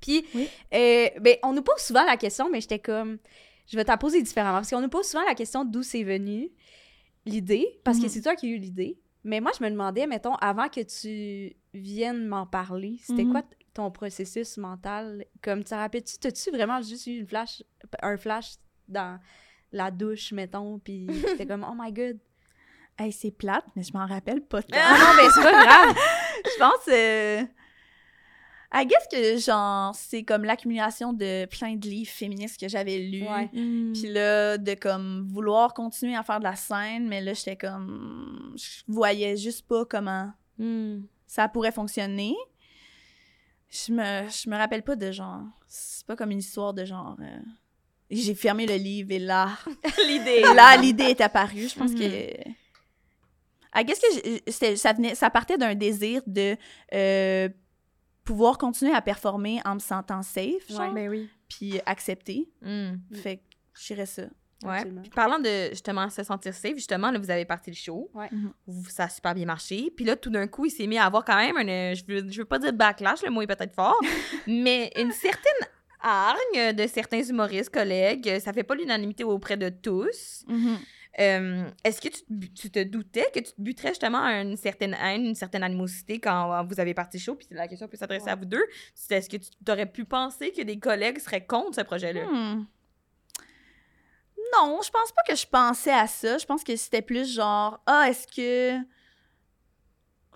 Puis, 0.00 0.26
Oui. 0.34 0.48
euh, 0.74 1.08
ben, 1.20 1.36
on 1.44 1.52
nous 1.52 1.62
pose 1.62 1.78
souvent 1.80 2.04
la 2.04 2.16
question, 2.16 2.48
mais 2.50 2.60
j'étais 2.60 2.80
comme, 2.80 3.18
je 3.70 3.76
vais 3.76 3.84
t'en 3.84 3.96
poser 3.96 4.20
différemment. 4.22 4.58
Parce 4.58 4.70
qu'on 4.70 4.80
nous 4.80 4.88
pose 4.88 5.06
souvent 5.06 5.24
la 5.24 5.34
question 5.34 5.64
d'où 5.64 5.84
c'est 5.84 6.02
venu 6.02 6.50
l'idée, 7.28 7.80
parce 7.84 7.98
que 7.98 8.04
Mhm. 8.04 8.08
c'est 8.08 8.22
toi 8.22 8.34
qui 8.34 8.46
as 8.46 8.50
eu 8.50 8.58
l'idée. 8.58 8.98
Mais 9.24 9.40
moi, 9.40 9.50
je 9.58 9.62
me 9.64 9.68
demandais, 9.70 10.06
mettons, 10.06 10.34
avant 10.36 10.68
que 10.68 10.80
tu 10.80 11.54
viennes 11.74 12.26
m'en 12.26 12.46
parler, 12.46 12.96
c'était 13.02 13.24
Mhm. 13.24 13.32
quoi 13.32 13.42
ton 13.74 13.90
processus 13.90 14.56
mental? 14.56 15.24
Comme, 15.42 15.58
tu 15.64 15.70
te 15.70 15.74
rappelles-tu, 15.74 16.18
t'as-tu 16.18 16.50
vraiment 16.50 16.80
juste 16.80 17.06
eu 17.06 17.18
une 17.20 17.26
flash, 17.26 17.62
un 18.02 18.16
flash 18.16 18.54
dans 18.86 19.18
la 19.72 19.90
douche, 19.90 20.32
mettons, 20.32 20.78
puis 20.78 21.06
c'était 21.42 21.46
comme, 21.46 21.66
oh 21.68 21.74
my 21.78 21.92
god? 21.92 22.18
Hey, 22.98 23.12
c'est 23.12 23.30
plate, 23.30 23.64
mais 23.76 23.82
je 23.82 23.92
m'en 23.92 24.06
rappelle 24.06 24.40
pas 24.40 24.62
tant. 24.62 24.76
Ah 24.80 24.96
non, 24.98 25.22
ben 25.22 25.30
c'est 25.34 25.42
pas 25.42 25.64
grave. 25.64 25.96
je 26.44 26.58
pense... 26.58 26.88
Euh... 26.88 27.44
I 28.72 28.84
guess 28.86 29.06
que, 29.10 29.38
genre, 29.38 29.94
c'est 29.94 30.24
comme 30.24 30.44
l'accumulation 30.44 31.14
de 31.14 31.46
plein 31.46 31.74
de 31.76 31.88
livres 31.88 32.10
féministes 32.10 32.60
que 32.60 32.68
j'avais 32.68 32.98
lus. 32.98 33.22
Ouais. 33.26 33.48
Puis 33.48 34.12
là, 34.12 34.58
de 34.58 34.74
comme 34.74 35.26
vouloir 35.26 35.72
continuer 35.72 36.14
à 36.16 36.22
faire 36.22 36.38
de 36.38 36.44
la 36.44 36.54
scène, 36.54 37.08
mais 37.08 37.22
là, 37.22 37.32
j'étais 37.32 37.56
comme... 37.56 38.54
Je 38.56 38.82
voyais 38.86 39.36
juste 39.36 39.66
pas 39.66 39.84
comment 39.86 40.30
Mhm. 40.58 41.06
ça 41.26 41.48
pourrait 41.48 41.72
fonctionner. 41.72 42.34
Je 43.70 43.92
me, 43.92 44.28
je 44.28 44.48
me 44.50 44.56
rappelle 44.56 44.82
pas 44.82 44.96
de 44.96 45.12
genre. 45.12 45.42
C'est 45.66 46.06
pas 46.06 46.16
comme 46.16 46.30
une 46.30 46.38
histoire 46.38 46.74
de 46.74 46.84
genre. 46.84 47.16
euh, 47.20 47.38
J'ai 48.10 48.34
fermé 48.34 48.66
le 48.66 48.74
livre 48.76 49.12
et 49.12 49.18
là. 49.18 49.50
L'idée. 50.08 50.40
là, 50.54 50.76
l'idée 50.76 51.04
est 51.04 51.20
apparue. 51.20 51.68
Je 51.68 51.78
pense 51.78 51.92
Mhm. 51.92 51.98
que. 51.98 52.50
I 53.74 53.84
guess 53.84 54.00
que 54.00 54.76
ça, 54.76 54.92
venait, 54.94 55.14
ça 55.14 55.28
partait 55.30 55.58
d'un 55.58 55.74
désir 55.74 56.22
de 56.26 56.56
euh, 56.94 57.48
pouvoir 58.28 58.58
continuer 58.58 58.92
à 58.94 59.00
performer 59.00 59.58
en 59.64 59.74
me 59.76 59.78
sentant 59.78 60.20
safe, 60.22 60.68
genre, 60.68 60.92
Ben 60.92 61.08
oui. 61.08 61.30
puis 61.48 61.80
accepter. 61.86 62.46
Mhm. 62.60 63.00
Fait 63.14 63.36
que 63.38 63.42
je 63.80 63.86
dirais 63.94 64.04
ça. 64.04 64.24
Ouais. 64.64 64.84
Puis 64.84 65.10
parlant 65.14 65.38
de 65.38 65.68
justement 65.70 66.10
se 66.10 66.22
sentir 66.24 66.52
safe, 66.52 66.74
justement, 66.74 67.10
là, 67.10 67.18
vous 67.18 67.30
avez 67.30 67.46
parti 67.46 67.70
le 67.70 67.76
show. 67.76 68.10
Ouais. 68.12 68.28
Mhm. 68.30 68.52
Ça 68.90 69.04
a 69.04 69.08
super 69.08 69.34
bien 69.34 69.46
marché. 69.46 69.90
Puis 69.96 70.04
là, 70.04 70.14
tout 70.14 70.28
d'un 70.30 70.46
coup, 70.46 70.66
il 70.66 70.70
s'est 70.70 70.86
mis 70.86 70.98
à 70.98 71.06
avoir 71.06 71.24
quand 71.24 71.36
même 71.36 71.56
un. 71.56 71.68
euh, 71.68 71.94
Je 71.94 72.04
veux, 72.06 72.30
je 72.30 72.38
veux 72.38 72.44
pas 72.44 72.58
dire 72.58 72.72
backlash, 72.74 73.22
le 73.22 73.30
mot 73.30 73.40
est 73.40 73.46
peut-être 73.46 73.74
fort, 73.74 73.98
mais 74.46 74.92
une 74.96 75.12
certaine 75.12 75.68
hargne 76.02 76.74
de 76.74 76.86
certains 76.86 77.22
humoristes, 77.22 77.70
collègues. 77.70 78.40
Ça 78.40 78.52
fait 78.52 78.62
pas 78.62 78.74
l'unanimité 78.74 79.24
auprès 79.24 79.56
de 79.56 79.68
tous. 79.70 80.44
Euh, 81.20 81.68
Est-ce 81.84 82.00
que 82.00 82.08
tu 82.08 82.20
te, 82.22 82.32
bu- 82.32 82.52
tu 82.52 82.70
te 82.70 82.82
doutais 82.82 83.28
que 83.34 83.40
tu 83.40 83.52
te 83.52 83.60
buterais 83.60 83.88
justement 83.88 84.22
à 84.22 84.40
une 84.40 84.56
certaine 84.56 84.94
haine, 84.94 85.26
une 85.26 85.34
certaine 85.34 85.62
animosité 85.64 86.20
quand 86.20 86.64
vous 86.64 86.78
avez 86.78 86.94
parti 86.94 87.18
show? 87.18 87.34
Puis 87.34 87.48
la 87.50 87.66
question 87.66 87.88
peut 87.88 87.96
s'adresser 87.96 88.26
Ouais. 88.26 88.30
à 88.30 88.36
vous 88.36 88.44
deux. 88.44 88.64
Est-ce 89.10 89.28
que 89.28 89.36
tu 89.36 89.48
aurais 89.68 89.86
pu 89.90 90.04
penser 90.04 90.52
que 90.52 90.62
des 90.62 90.78
collègues 90.78 91.18
seraient 91.18 91.44
contre 91.44 91.74
ce 91.74 91.80
projet-là? 91.80 92.24
Hmm. 92.26 92.66
Non, 94.54 94.80
je 94.82 94.90
pense 94.90 95.12
pas 95.12 95.22
que 95.28 95.34
je 95.36 95.46
pensais 95.46 95.92
à 95.92 96.06
ça. 96.06 96.38
Je 96.38 96.46
pense 96.46 96.64
que 96.64 96.74
c'était 96.76 97.02
plus 97.02 97.34
genre 97.34 97.80
ah 97.86 98.06
est-ce 98.08 98.26
que 98.26 98.78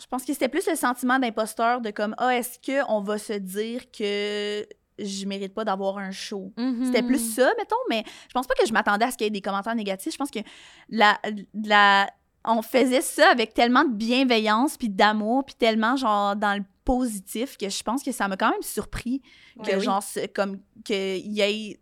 je 0.01 0.07
pense 0.07 0.25
que 0.25 0.33
c'était 0.33 0.49
plus 0.49 0.67
le 0.69 0.75
sentiment 0.75 1.19
d'imposteur 1.19 1.81
de 1.81 1.91
comme 1.91 2.15
ah 2.19 2.37
est-ce 2.37 2.59
que 2.59 2.85
on 2.91 3.01
va 3.03 3.19
se 3.19 3.35
dire 3.35 3.91
que 3.91 4.67
je 5.05 5.27
mérite 5.27 5.55
pas 5.55 5.65
d'avoir 5.65 5.99
un 5.99 6.11
show. 6.11 6.53
C'était 6.85 7.03
plus 7.03 7.35
ça, 7.35 7.53
mettons, 7.59 7.77
mais 7.89 8.05
je 8.29 8.33
pense 8.33 8.47
pas 8.47 8.55
que 8.55 8.67
je 8.67 8.73
m'attendais 8.73 9.05
à 9.05 9.11
ce 9.11 9.17
qu'il 9.17 9.25
y 9.25 9.29
ait 9.29 9.31
des 9.31 9.41
commentaires 9.41 9.75
négatifs. 9.75 10.13
Je 10.13 10.19
pense 10.19 10.31
que 10.31 10.41
la, 10.89 11.19
la, 11.65 12.11
on 12.45 12.63
faisait 12.63 13.01
ça 13.01 13.29
avec 13.31 13.55
tellement 13.55 13.85
de 13.85 13.93
bienveillance 13.93 14.77
puis 14.77 14.89
d'amour 14.89 15.45
puis 15.45 15.55
tellement 15.55 15.97
genre 15.97 16.37
dans 16.37 16.57
le 16.57 16.65
positif 16.85 17.57
que 17.57 17.69
je 17.69 17.83
pense 17.83 18.03
que 18.03 18.11
ça 18.13 18.27
m'a 18.29 18.37
quand 18.37 18.51
même 18.51 18.63
surpris 18.63 19.23
que, 19.65 19.77
Ouais, 19.77 19.81
genre, 19.81 20.03
comme 20.35 20.59
qu'il 20.85 21.33
y 21.33 21.41
ait 21.41 21.81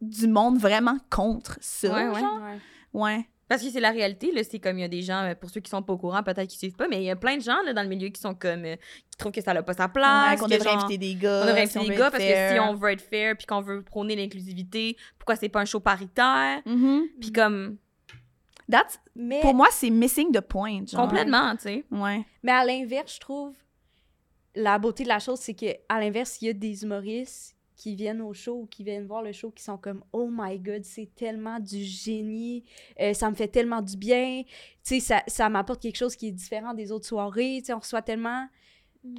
du 0.00 0.28
monde 0.28 0.58
vraiment 0.58 0.96
contre 1.10 1.58
ça. 1.60 1.92
Ouais, 1.92 2.08
ouais. 2.08 2.20
genre. 2.20 2.40
Ouais. 2.40 2.58
Ouais. 2.92 3.28
Parce 3.48 3.62
que 3.62 3.70
c'est 3.70 3.80
la 3.80 3.90
réalité, 3.90 4.30
là, 4.32 4.42
c'est 4.44 4.58
comme 4.58 4.78
il 4.78 4.82
y 4.82 4.84
a 4.84 4.88
des 4.88 5.00
gens, 5.02 5.22
euh, 5.24 5.34
pour 5.34 5.48
ceux 5.50 5.60
qui 5.60 5.70
sont 5.70 5.82
pas 5.82 5.94
au 5.94 5.98
courant, 5.98 6.22
peut-être 6.22 6.48
qui 6.48 6.58
suivent 6.58 6.76
pas, 6.76 6.86
mais 6.88 6.98
il 6.98 7.04
y 7.04 7.10
a 7.10 7.16
plein 7.16 7.36
de 7.36 7.42
gens 7.42 7.56
là, 7.64 7.72
dans 7.72 7.82
le 7.82 7.88
milieu 7.88 8.08
qui 8.08 8.20
sont 8.20 8.34
comme, 8.34 8.64
euh, 8.64 8.76
qui 9.10 9.16
trouvent 9.16 9.32
que 9.32 9.40
ça 9.40 9.54
n'a 9.54 9.62
pas 9.62 9.72
sa 9.72 9.86
Ouais, 9.86 9.92
place. 9.92 10.38
qu'on 10.40 10.48
devrait 10.48 10.64
genre- 10.70 10.84
inviter 10.84 10.98
des 10.98 11.14
gars. 11.14 11.40
On 11.42 11.46
devrait 11.46 11.62
inviter 11.62 11.80
des 11.88 11.96
gars 11.96 12.10
parce 12.10 12.22
que 12.22 12.52
si 12.52 12.60
on 12.60 12.74
veut 12.74 12.90
être 12.90 13.00
fair 13.00 13.36
puis 13.36 13.46
qu'on 13.46 13.62
veut 13.62 13.82
prôner 13.82 14.16
l'inclusivité, 14.16 14.96
pourquoi 15.18 15.36
c'est 15.36 15.48
pas 15.48 15.60
un 15.60 15.64
show 15.64 15.80
paritaire? 15.80 16.60
Mhm. 16.66 17.04
Puis 17.20 17.32
comme, 17.32 17.78
That's- 18.70 18.98
Mais, 19.16 19.40
Pour 19.40 19.54
moi, 19.54 19.68
c'est 19.70 19.88
missing 19.88 20.30
the 20.30 20.42
point. 20.42 20.84
Genre. 20.86 21.00
complètement, 21.00 21.56
tu 21.56 21.62
sais. 21.62 21.84
Ouais. 21.90 22.22
mais 22.42 22.52
à 22.52 22.66
l'inverse, 22.66 23.14
je 23.14 23.20
trouve, 23.20 23.54
la 24.54 24.78
beauté 24.78 25.04
de 25.04 25.08
la 25.08 25.18
chose, 25.20 25.38
c'est 25.38 25.54
que 25.54 25.66
à 25.88 25.98
l'inverse, 26.00 26.36
il 26.42 26.46
y 26.46 26.50
a 26.50 26.52
des 26.52 26.82
humoristes 26.82 27.56
qui 27.78 27.94
viennent 27.94 28.20
au 28.20 28.34
show 28.34 28.62
ou 28.62 28.66
qui 28.66 28.84
viennent 28.84 29.06
voir 29.06 29.22
le 29.22 29.32
show 29.32 29.50
qui 29.50 29.62
sont 29.64 29.78
comme 29.78 30.04
Oh 30.12 30.28
my 30.30 30.58
god, 30.58 30.84
c'est 30.84 31.08
tellement 31.14 31.58
du 31.60 31.82
génie, 31.82 32.64
euh, 33.00 33.14
ça 33.14 33.30
me 33.30 33.34
fait 33.36 33.48
tellement 33.48 33.80
du 33.80 33.96
bien, 33.96 34.42
tu 34.44 34.50
sais, 34.82 35.00
ça, 35.00 35.22
ça 35.28 35.48
m'apporte 35.48 35.80
quelque 35.80 35.96
chose 35.96 36.14
qui 36.16 36.26
est 36.28 36.32
différent 36.32 36.74
des 36.74 36.92
autres 36.92 37.06
soirées, 37.06 37.58
tu 37.60 37.66
sais, 37.66 37.72
on 37.72 37.78
reçoit 37.78 38.02
tellement. 38.02 38.46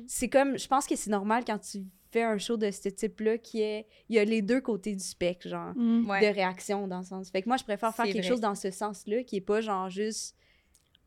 C'est 0.07 0.29
comme, 0.29 0.59
je 0.59 0.67
pense 0.67 0.85
que 0.85 0.95
c'est 0.95 1.09
normal 1.09 1.43
quand 1.47 1.57
tu 1.57 1.85
fais 2.11 2.23
un 2.23 2.37
show 2.37 2.57
de 2.57 2.69
ce 2.69 2.89
type-là, 2.89 3.37
qu'il 3.37 3.61
y, 3.61 3.63
ait- 3.63 3.87
il 4.09 4.15
y 4.17 4.19
a 4.19 4.25
les 4.25 4.41
deux 4.41 4.59
côtés 4.61 4.93
du 4.93 5.03
spectre, 5.03 5.47
genre. 5.47 5.73
Mm. 5.75 6.09
Ouais. 6.09 6.21
de 6.29 6.33
réaction 6.35 6.87
dans 6.87 6.97
le 6.99 7.05
sens. 7.05 7.29
Fait 7.29 7.41
que 7.41 7.47
moi, 7.47 7.55
je 7.57 7.63
préfère 7.63 7.95
faire 7.95 8.05
quelque 8.05 8.17
vrai. 8.17 8.27
chose 8.27 8.41
dans 8.41 8.55
ce 8.55 8.71
sens-là 8.71 9.23
qui 9.23 9.37
est 9.37 9.41
pas 9.41 9.61
genre 9.61 9.89
juste 9.89 10.35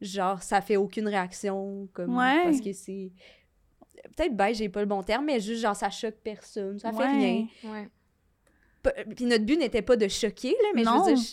genre 0.00 0.42
ça 0.42 0.60
fait 0.60 0.76
aucune 0.76 1.06
réaction 1.06 1.88
comme 1.92 2.16
Ouais. 2.16 2.42
parce 2.44 2.60
que 2.60 2.72
c'est 2.72 3.12
peut-être 4.16 4.36
ben 4.36 4.52
j'ai 4.54 4.68
pas 4.68 4.80
le 4.80 4.86
bon 4.86 5.02
terme 5.02 5.24
mais 5.26 5.40
juste 5.40 5.62
genre 5.62 5.76
ça 5.76 5.90
choque 5.90 6.16
personne 6.24 6.78
ça 6.78 6.90
fait 6.92 6.98
Ouais. 6.98 7.06
rien 7.06 7.46
Ouais. 7.64 7.88
Pas- 8.82 8.92
puis 9.14 9.24
notre 9.26 9.44
but 9.44 9.56
n'était 9.58 9.82
pas 9.82 9.96
de 9.96 10.08
choquer 10.08 10.50
là 10.62 10.68
mais 10.74 10.82
Non. 10.82 11.04
je 11.04 11.10
veux 11.10 11.16
dire 11.16 11.24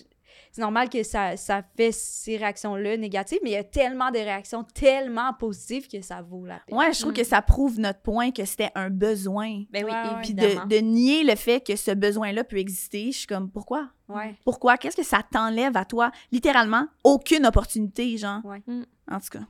c'est 0.51 0.61
normal 0.61 0.89
que 0.89 1.03
ça, 1.03 1.37
ça 1.37 1.61
fait 1.77 1.91
ces 1.91 2.35
réactions-là 2.37 2.97
négatives, 2.97 3.37
mais 3.43 3.51
il 3.51 3.53
y 3.53 3.57
a 3.57 3.63
tellement 3.63 4.09
de 4.09 4.17
réactions 4.17 4.63
tellement 4.63 5.31
positives 5.33 5.87
que 5.87 6.01
ça 6.01 6.23
vaut 6.23 6.43
la 6.43 6.59
peine. 6.65 6.75
Ouais, 6.75 6.91
je 6.91 6.99
trouve 7.01 7.11
Mm. 7.11 7.17
que 7.17 7.23
ça 7.23 7.41
prouve 7.43 7.79
notre 7.79 7.99
point 8.01 8.31
que 8.31 8.43
c'était 8.45 8.71
un 8.73 8.89
besoin. 8.89 9.63
Ben 9.69 9.85
oui, 9.85 9.91
Ouais. 9.91 10.21
Puis 10.23 10.33
de, 10.33 10.67
de 10.67 10.77
nier 10.77 11.23
le 11.23 11.35
fait 11.35 11.63
que 11.63 11.75
ce 11.75 11.91
besoin-là 11.91 12.43
peut 12.43 12.57
exister, 12.57 13.11
je 13.11 13.17
suis 13.19 13.27
comme, 13.27 13.51
pourquoi? 13.51 13.89
Ouais. 14.07 14.35
Pourquoi? 14.43 14.77
Qu'est-ce 14.77 14.95
que 14.97 15.03
ça 15.03 15.21
t'enlève 15.31 15.77
à 15.77 15.85
toi? 15.85 16.11
Littéralement, 16.31 16.87
aucune 17.03 17.45
opportunité, 17.45 18.17
genre. 18.17 18.43
Ouais. 18.43 18.63
Mm. 18.65 18.83
En 19.11 19.19
tout 19.19 19.29
cas. 19.29 19.45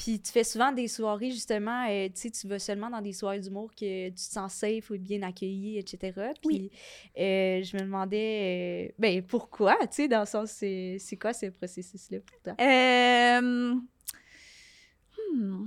Puis 0.00 0.18
tu 0.18 0.32
fais 0.32 0.44
souvent 0.44 0.72
des 0.72 0.88
soirées, 0.88 1.30
justement, 1.30 1.86
euh, 1.86 2.06
tu 2.06 2.12
sais, 2.14 2.30
tu 2.30 2.48
vas 2.48 2.58
seulement 2.58 2.88
dans 2.88 3.02
des 3.02 3.12
soirées 3.12 3.38
d'humour 3.38 3.70
que 3.78 4.08
tu 4.08 4.14
te 4.14 4.18
sens 4.18 4.54
safe 4.54 4.88
ou 4.88 4.96
bien 4.96 5.20
accueilli, 5.20 5.76
etc. 5.76 6.32
Puis 6.42 6.70
euh, 7.18 7.62
je 7.62 7.76
me 7.76 7.82
demandais, 7.82 8.88
euh, 8.88 8.94
ben 8.98 9.22
pourquoi, 9.22 9.76
tu 9.82 9.88
sais, 9.90 10.08
dans 10.08 10.20
le 10.20 10.26
sens, 10.26 10.52
c'est 10.52 11.18
quoi 11.20 11.34
ce 11.34 11.46
processus-là 11.50 12.20
pour 12.20 12.40
toi? 12.40 12.54
Euh... 12.64 13.74
hmm. 15.34 15.66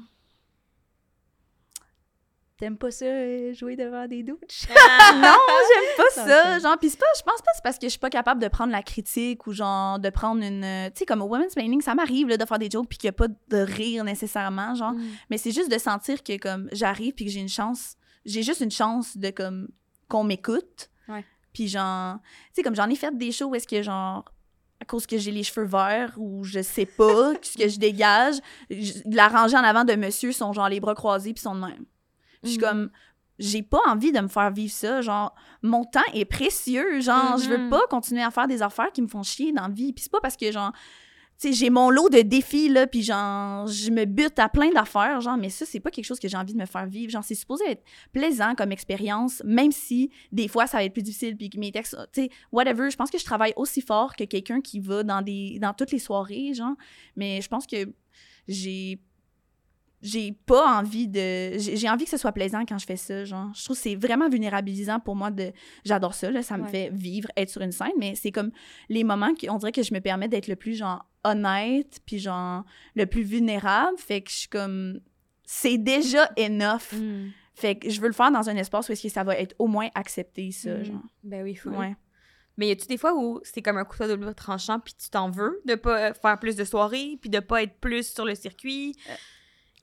T'aimes 2.57 2.77
pas 2.77 2.91
ça, 2.91 3.05
euh, 3.05 3.53
jouer 3.53 3.75
devant 3.75 4.07
des 4.07 4.21
douches? 4.23 4.67
Ah! 4.69 5.11
non, 5.15 5.55
j'aime 5.67 5.95
pas 5.97 6.09
Ça. 6.11 6.59
Genre, 6.59 6.77
pis 6.77 6.89
pas, 6.91 7.05
je 7.17 7.23
pense 7.23 7.41
pas 7.41 7.51
que 7.51 7.55
c'est 7.55 7.63
parce 7.63 7.77
que 7.79 7.87
je 7.87 7.89
suis 7.91 7.99
pas 7.99 8.11
capable 8.11 8.41
de 8.41 8.47
prendre 8.47 8.71
la 8.71 8.83
critique 8.83 9.47
ou 9.47 9.53
genre 9.53 9.97
de 9.99 10.09
prendre 10.09 10.43
une. 10.43 10.63
euh, 10.63 10.87
Tu 10.89 10.99
sais, 10.99 11.05
comme 11.05 11.21
au 11.21 11.25
women's 11.25 11.55
planning, 11.55 11.81
ça 11.81 11.95
m'arrive 11.95 12.27
là, 12.29 12.37
de 12.37 12.45
faire 12.45 12.59
des 12.59 12.69
jokes 12.69 12.87
puis 12.87 12.97
qu'il 12.99 13.07
y 13.07 13.09
a 13.09 13.13
pas 13.13 13.27
de 13.27 13.57
rire 13.57 14.03
nécessairement, 14.03 14.75
genre. 14.75 14.93
Mm. 14.93 15.03
Mais 15.31 15.37
c'est 15.39 15.51
juste 15.51 15.71
de 15.71 15.77
sentir 15.79 16.21
que 16.23 16.37
comme 16.37 16.69
j'arrive 16.71 17.13
puis 17.13 17.25
que 17.25 17.31
j'ai 17.31 17.39
une 17.39 17.49
chance, 17.49 17.95
j'ai 18.25 18.43
juste 18.43 18.61
une 18.61 18.71
chance 18.71 19.17
de 19.17 19.31
comme 19.31 19.67
qu'on 20.07 20.23
m'écoute. 20.23 20.89
Ouais. 21.09 21.25
Puis 21.53 21.67
genre, 21.67 22.17
tu 22.21 22.27
sais 22.53 22.63
comme 22.63 22.75
j'en 22.75 22.89
ai 22.89 22.95
fait 22.95 23.17
des 23.17 23.31
shows 23.31 23.47
où 23.47 23.55
est-ce 23.55 23.67
que 23.67 23.81
genre 23.81 24.25
à 24.79 24.85
cause 24.85 25.07
que 25.07 25.17
j'ai 25.17 25.31
les 25.31 25.43
cheveux 25.43 25.65
verts 25.65 26.13
ou 26.17 26.43
je 26.43 26.61
sais 26.61 26.85
pas 26.85 27.33
ce 27.41 27.57
que 27.57 27.67
je 27.67 27.79
dégage, 27.79 28.35
je- 28.69 28.93
la 29.05 29.27
rangée 29.27 29.57
en 29.57 29.63
avant 29.63 29.85
de 29.85 29.93
monsieur 29.95 30.31
sont 30.31 30.53
genre 30.53 30.69
les 30.69 30.79
bras 30.79 30.93
croisés 30.93 31.33
puis 31.33 31.41
sont 31.41 31.55
de 31.55 31.61
même. 31.61 31.85
Je 32.43 32.49
suis 32.49 32.57
Mhm. 32.59 32.63
comme 32.63 32.89
j'ai 33.39 33.63
pas 33.63 33.79
envie 33.87 34.11
de 34.11 34.19
me 34.19 34.27
faire 34.27 34.51
vivre 34.51 34.71
ça, 34.71 35.01
genre 35.01 35.33
mon 35.63 35.83
temps 35.85 36.01
est 36.13 36.25
précieux, 36.25 37.01
genre 37.01 37.37
je 37.37 37.49
veux 37.49 37.57
Mhm. 37.57 37.69
pas 37.69 37.81
continuer 37.89 38.21
à 38.21 38.29
faire 38.31 38.47
des 38.47 38.61
affaires 38.61 38.91
qui 38.91 39.01
me 39.01 39.07
font 39.07 39.23
chier 39.23 39.51
dans 39.51 39.63
la 39.67 39.73
vie. 39.73 39.91
Puis 39.93 40.03
c'est 40.03 40.11
pas 40.11 40.21
parce 40.21 40.37
que 40.37 40.51
genre 40.51 40.71
tu 41.39 41.47
sais, 41.47 41.53
j'ai 41.53 41.71
mon 41.71 41.89
lot 41.89 42.09
de 42.09 42.21
défis, 42.21 42.69
là, 42.69 42.85
puis 42.85 43.01
genre, 43.01 43.65
je 43.65 43.89
me 43.89 44.05
bute 44.05 44.37
à 44.37 44.47
plein 44.49 44.69
d'affaires, 44.71 45.19
genre, 45.19 45.35
mais 45.35 45.49
ça, 45.49 45.65
c'est 45.65 45.79
pas 45.79 45.89
quelque 45.89 46.05
chose 46.05 46.19
que 46.19 46.27
j'ai 46.27 46.37
envie 46.37 46.53
de 46.53 46.59
me 46.59 46.67
faire 46.67 46.85
vivre. 46.85 47.11
Genre, 47.11 47.23
c'est 47.23 47.33
supposé 47.35 47.63
être 47.71 47.83
plaisant 48.13 48.53
comme 48.55 48.71
expérience, 48.71 49.41
même 49.43 49.71
si, 49.71 50.11
des 50.31 50.47
fois, 50.47 50.67
ça 50.67 50.77
va 50.77 50.83
être 50.85 50.93
plus 50.93 51.01
difficile, 51.01 51.35
puis 51.35 51.49
que 51.49 51.57
mes 51.57 51.71
textes, 51.71 51.97
tu 52.13 52.21
sais, 52.21 52.29
whatever. 52.51 52.89
Je 52.91 52.95
pense 52.95 53.09
que 53.09 53.17
je 53.17 53.25
travaille 53.25 53.51
aussi 53.55 53.81
fort 53.81 54.15
que 54.15 54.23
quelqu'un 54.25 54.61
qui 54.61 54.79
va 54.79 55.01
dans 55.01 55.23
des, 55.23 55.57
dans 55.59 55.73
toutes 55.73 55.91
les 55.91 55.99
soirées, 55.99 56.53
genre, 56.53 56.75
mais 57.15 57.41
je 57.41 57.49
pense 57.49 57.65
que 57.65 57.91
j'ai 58.47 59.01
j'ai 60.05 60.33
pas 60.45 60.77
envie 60.79 61.07
de 61.07 61.57
j'ai 61.57 61.89
envie 61.89 62.03
que 62.03 62.09
ce 62.11 62.17
soit 62.17 62.33
plaisant 62.33 62.65
quand 62.67 62.77
je 62.77 62.85
fais 62.85 62.97
ça 62.97 63.23
genre 63.23 63.51
je 63.55 63.63
trouve 63.63 63.77
que 63.77 63.81
c'est 63.81 63.95
vraiment 63.95 64.27
vulnérabilisant 64.29 64.99
pour 64.99 65.15
moi 65.15 65.31
de 65.31 65.53
j'adore 65.85 66.13
ça 66.13 66.29
là 66.29 66.43
ça 66.43 66.57
me 66.57 66.63
Ouais. 66.63 66.69
fait 66.69 66.89
vivre 66.91 67.29
être 67.37 67.49
sur 67.49 67.61
une 67.61 67.71
scène 67.71 67.93
mais 67.97 68.13
c'est 68.15 68.31
comme 68.31 68.51
les 68.89 69.03
moments 69.05 69.33
qu'on 69.33 69.57
dirait 69.57 69.71
que 69.71 69.81
je 69.81 69.93
me 69.93 69.99
permets 70.01 70.27
d'être 70.27 70.47
le 70.49 70.57
plus 70.57 70.75
genre 70.75 71.05
honnête 71.23 71.99
puis 72.05 72.19
genre 72.19 72.65
le 72.95 73.05
plus 73.05 73.23
vulnérable 73.23 73.97
fait 73.97 74.21
que 74.21 74.29
je 74.29 74.35
suis 74.35 74.49
comme 74.49 74.99
c'est 75.45 75.77
déjà 75.77 76.29
enough 76.37 76.91
Mm. 76.93 77.29
fait 77.55 77.75
que 77.75 77.89
je 77.89 78.01
veux 78.01 78.07
le 78.07 78.13
faire 78.13 78.31
dans 78.31 78.49
un 78.49 78.55
espace 78.57 78.89
où 78.89 78.91
est-ce 78.91 79.03
que 79.03 79.09
ça 79.09 79.23
va 79.23 79.37
être 79.37 79.55
au 79.57 79.67
moins 79.67 79.87
accepté 79.95 80.51
ça 80.51 80.75
Mhm. 80.75 80.83
genre 80.83 81.01
Ben 81.23 81.43
oui, 81.43 81.55
faut. 81.55 81.69
ouais 81.69 81.95
Mais 82.57 82.67
y 82.67 82.71
a-tu 82.71 82.87
des 82.87 82.97
fois 82.97 83.13
où 83.15 83.39
c'est 83.43 83.61
comme 83.61 83.77
un 83.77 83.85
couteau 83.85 84.07
double 84.07 84.35
tranchant 84.35 84.79
puis 84.79 84.93
tu 85.01 85.09
t'en 85.09 85.29
veux 85.31 85.61
de 85.65 85.75
pas 85.75 86.09
euh, 86.09 86.13
faire 86.13 86.37
plus 86.39 86.55
de 86.55 86.63
soirées 86.65 87.17
puis 87.21 87.29
de 87.29 87.39
pas 87.39 87.63
être 87.63 87.79
plus 87.79 88.13
sur 88.13 88.25
le 88.25 88.35
circuit? 88.35 88.95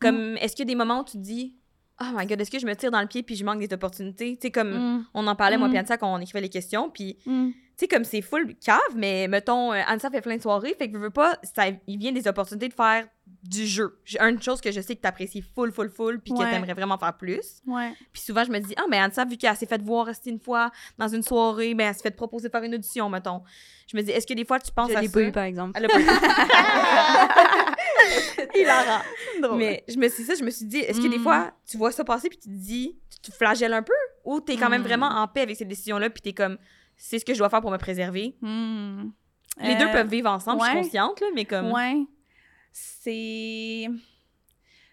Comme, 0.01 0.37
est-ce 0.39 0.55
qu'il 0.57 0.65
y 0.65 0.69
a 0.69 0.73
des 0.73 0.77
moments 0.77 1.01
où 1.01 1.05
tu 1.05 1.13
te 1.13 1.19
dis, 1.19 1.55
oh 2.01 2.07
my 2.17 2.27
god, 2.27 2.41
est-ce 2.41 2.51
que 2.51 2.59
je 2.59 2.67
me 2.67 2.75
tire 2.75 2.91
dans 2.91 3.01
le 3.03 3.07
pied 3.07 3.23
puis 3.23 3.37
je 3.37 3.45
manque 3.45 3.61
des 3.61 3.73
opportunités? 3.75 4.37
Tu 4.37 4.47
sais, 4.47 4.51
comme, 4.51 4.71
Mm. 4.73 5.07
on 5.15 5.27
en 5.27 5.37
parlait, 5.37 5.59
moi, 5.59 5.69
Mm. 5.69 5.71
puis 5.71 5.79
Anissa, 5.79 5.97
quand 5.99 6.13
on 6.15 6.19
écrivait 6.19 6.41
les 6.41 6.49
questions, 6.49 6.89
puis 6.91 7.19
Mm. 7.27 7.51
tu 7.51 7.55
sais, 7.77 7.89
comme 7.89 8.05
c'est 8.05 8.23
full 8.23 8.55
cave, 8.57 8.79
mais 8.97 9.29
mettons, 9.29 9.73
euh, 9.73 9.81
Anissa 9.87 10.11
fait 10.11 10.23
plein 10.23 10.37
de 10.37 10.43
soirées, 10.43 10.75
fait 10.79 10.89
que 10.89 10.95
je 10.97 11.03
veux 11.03 11.11
pas, 11.11 11.39
ça, 11.43 11.65
il 11.87 11.99
vient 11.99 12.13
des 12.13 12.27
opportunités 12.27 12.69
de 12.69 12.75
faire 12.75 13.07
du 13.45 13.65
jeu. 13.67 14.01
Une 14.21 14.41
chose 14.43 14.61
que 14.61 14.73
je 14.73 14.81
sais 14.81 14.97
que 14.97 15.01
t'apprécies 15.03 15.43
full, 15.55 15.71
full, 15.73 15.89
full, 15.91 16.21
puis 16.21 16.33
que 16.33 16.39
Ouais. 16.39 16.51
t'aimerais 16.51 16.73
vraiment 16.75 16.99
faire 16.99 17.17
plus. 17.17 17.61
ouais 17.67 17.93
Puis 18.13 18.23
souvent, 18.23 18.43
je 18.45 18.51
me 18.51 18.59
dis, 18.59 18.75
ah, 18.79 18.85
mais 18.91 18.97
Anissa, 18.99 19.25
vu 19.27 19.37
qu'elle 19.37 19.55
s'est 19.57 19.67
fait 19.67 19.81
voir 19.83 20.07
rester 20.07 20.31
une 20.31 20.41
fois 20.41 20.71
dans 20.99 21.07
une 21.09 21.23
soirée, 21.23 21.75
ben, 21.75 21.89
elle 21.89 21.95
s'est 21.95 22.03
fait 22.03 22.11
proposer 22.17 22.49
de 22.49 22.53
faire 22.53 22.63
une 22.65 22.75
audition, 22.75 23.09
mettons. 23.11 23.43
Je 23.87 23.97
me 23.97 24.03
dis, 24.03 24.11
est-ce 24.11 24.27
que 24.27 24.35
des 24.35 24.45
fois, 24.47 24.59
tu 24.59 24.73
penses 24.73 24.91
Je 24.91 24.97
à 24.97 25.03
ça? 25.03 25.09
pas 25.13 25.23
eu, 25.23 25.33
par 25.33 25.45
exemple. 25.45 25.73
Elle 25.79 25.85
a 25.85 25.89
pas 25.89 26.01
eu. 26.01 26.05
Hilarant. 28.55 29.03
Drôle. 29.43 29.59
Mais 29.59 29.85
je 29.89 29.97
me 29.97 30.09
suis 30.09 30.23
dit 30.23 30.29
ça, 30.29 30.35
je 30.35 30.45
me 30.45 30.51
suis 30.51 30.67
dit, 30.67 30.79
est-ce 30.79 31.01
que 31.01 31.07
des 31.09 31.19
Mm. 31.19 31.23
fois, 31.23 31.53
tu 31.69 31.77
vois 31.77 31.93
ça 31.93 32.05
passer 32.05 32.29
puis 32.29 32.39
tu 32.39 32.49
te 32.49 32.55
dis, 32.55 32.97
tu 33.23 33.31
te 33.31 33.37
flagelles 33.37 33.73
un 33.73 33.83
peu? 33.83 33.93
Ou 34.25 34.41
t'es 34.41 34.57
quand 34.57 34.69
même 34.71 34.83
Mm. 34.83 34.85
vraiment 34.85 35.07
en 35.09 35.29
paix 35.29 35.43
avec 35.43 35.57
cette 35.57 35.69
décision-là 35.69 36.11
puis 36.11 36.23
t'es 36.23 36.33
comme, 36.33 36.59
c'est 36.97 37.19
ce 37.19 37.25
que 37.25 37.33
je 37.35 37.39
dois 37.39 37.49
faire 37.51 37.61
pour 37.61 37.71
me 37.71 37.79
préserver? 37.79 38.37
Mm. 38.41 39.11
Les 39.63 39.77
deux 39.77 39.87
Euh, 39.87 39.93
peuvent 39.93 40.09
vivre 40.09 40.31
ensemble, 40.31 40.61
je 40.61 40.65
ouais. 40.65 40.71
suis 40.71 40.83
consciente, 40.85 41.21
là, 41.21 41.27
mais 41.35 41.45
comme... 41.45 41.73
Ouais. 41.73 41.97
C'est. 42.73 43.87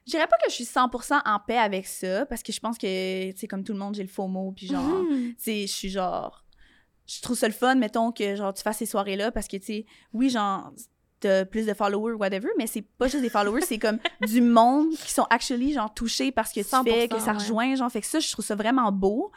Je 0.05 0.11
dirais 0.11 0.27
pas 0.27 0.37
que 0.37 0.49
je 0.49 0.53
suis 0.55 0.63
100% 0.65 1.21
en 1.25 1.39
paix 1.39 1.57
avec 1.57 1.85
ça, 1.85 2.25
parce 2.25 2.41
que 2.41 2.51
je 2.53 2.59
pense 2.59 2.77
que, 2.77 3.31
tu 3.31 3.37
sais, 3.37 3.47
comme 3.47 3.63
tout 3.63 3.73
le 3.73 3.79
monde, 3.79 3.93
j'ai 3.95 4.03
le 4.03 4.09
faux 4.09 4.27
mot, 4.27 4.51
puis 4.55 4.67
genre, 4.67 5.03
tu 5.09 5.35
sais, 5.37 5.61
je 5.67 5.71
suis 5.73 5.89
genre. 5.89 6.43
Je 7.05 7.21
trouve 7.21 7.37
ça 7.37 7.47
le 7.47 7.53
fun, 7.53 7.75
mettons, 7.75 8.11
que 8.11 8.35
genre, 8.35 8.53
tu 8.53 8.61
fasses 8.63 8.77
ces 8.77 8.85
soirées-là, 8.85 9.31
parce 9.31 9.47
que, 9.47 9.57
tu 9.57 9.65
sais, 9.65 9.85
oui, 10.13 10.29
genre, 10.29 10.71
t'as 11.19 11.45
plus 11.45 11.65
de 11.65 11.73
followers, 11.73 12.13
whatever, 12.13 12.49
mais 12.57 12.67
c'est 12.67 12.81
pas 12.81 13.07
juste 13.07 13.21
des 13.21 13.29
followers, 13.29 13.61
c'est 13.61 13.79
comme 13.79 13.99
du 14.27 14.41
monde 14.41 14.91
qui 14.91 15.11
sont 15.11 15.25
actually, 15.29 15.73
genre, 15.73 15.93
touchés 15.93 16.31
par 16.31 16.47
ce 16.47 16.53
que 16.53 16.61
tu 16.61 16.67
100%, 16.67 16.83
fais, 16.83 17.07
que 17.07 17.19
ça 17.19 17.31
ouais. 17.31 17.37
rejoint, 17.37 17.75
genre, 17.75 17.91
fait 17.91 18.01
que 18.01 18.07
ça, 18.07 18.19
je 18.19 18.31
trouve 18.31 18.45
ça 18.45 18.55
vraiment 18.55 18.91
beau. 18.91 19.31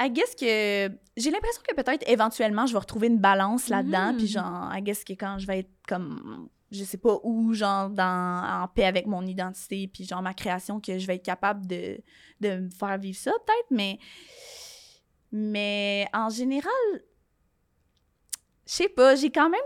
I 0.00 0.10
guess 0.10 0.34
que 0.36 0.90
j'ai 1.16 1.30
l'impression 1.30 1.60
que 1.68 1.74
peut-être 1.74 2.08
éventuellement 2.08 2.66
je 2.66 2.72
vais 2.72 2.78
retrouver 2.78 3.08
une 3.08 3.18
balance 3.18 3.68
là-dedans 3.68 4.14
puis 4.16 4.28
genre 4.28 4.72
I 4.72 4.80
guess 4.80 5.02
que 5.02 5.14
quand 5.14 5.38
je 5.40 5.46
vais 5.48 5.60
être 5.60 5.70
comme 5.88 6.48
je 6.70 6.84
sais 6.84 6.98
pas 6.98 7.18
où 7.24 7.52
genre 7.52 7.90
dans 7.90 8.62
en 8.62 8.68
paix 8.68 8.84
avec 8.84 9.06
mon 9.06 9.26
identité 9.26 9.90
puis 9.92 10.04
genre 10.04 10.22
ma 10.22 10.34
création 10.34 10.80
que 10.80 10.98
je 10.98 11.06
vais 11.08 11.16
être 11.16 11.24
capable 11.24 11.66
de 11.66 11.98
de 12.40 12.60
me 12.60 12.70
faire 12.70 12.96
vivre 12.98 13.18
ça 13.18 13.32
peut-être 13.44 13.70
mais 13.72 13.98
mais 15.32 16.06
en 16.12 16.28
général 16.28 16.72
je 18.66 18.72
sais 18.72 18.88
pas 18.88 19.16
j'ai 19.16 19.30
quand 19.30 19.50
même 19.50 19.60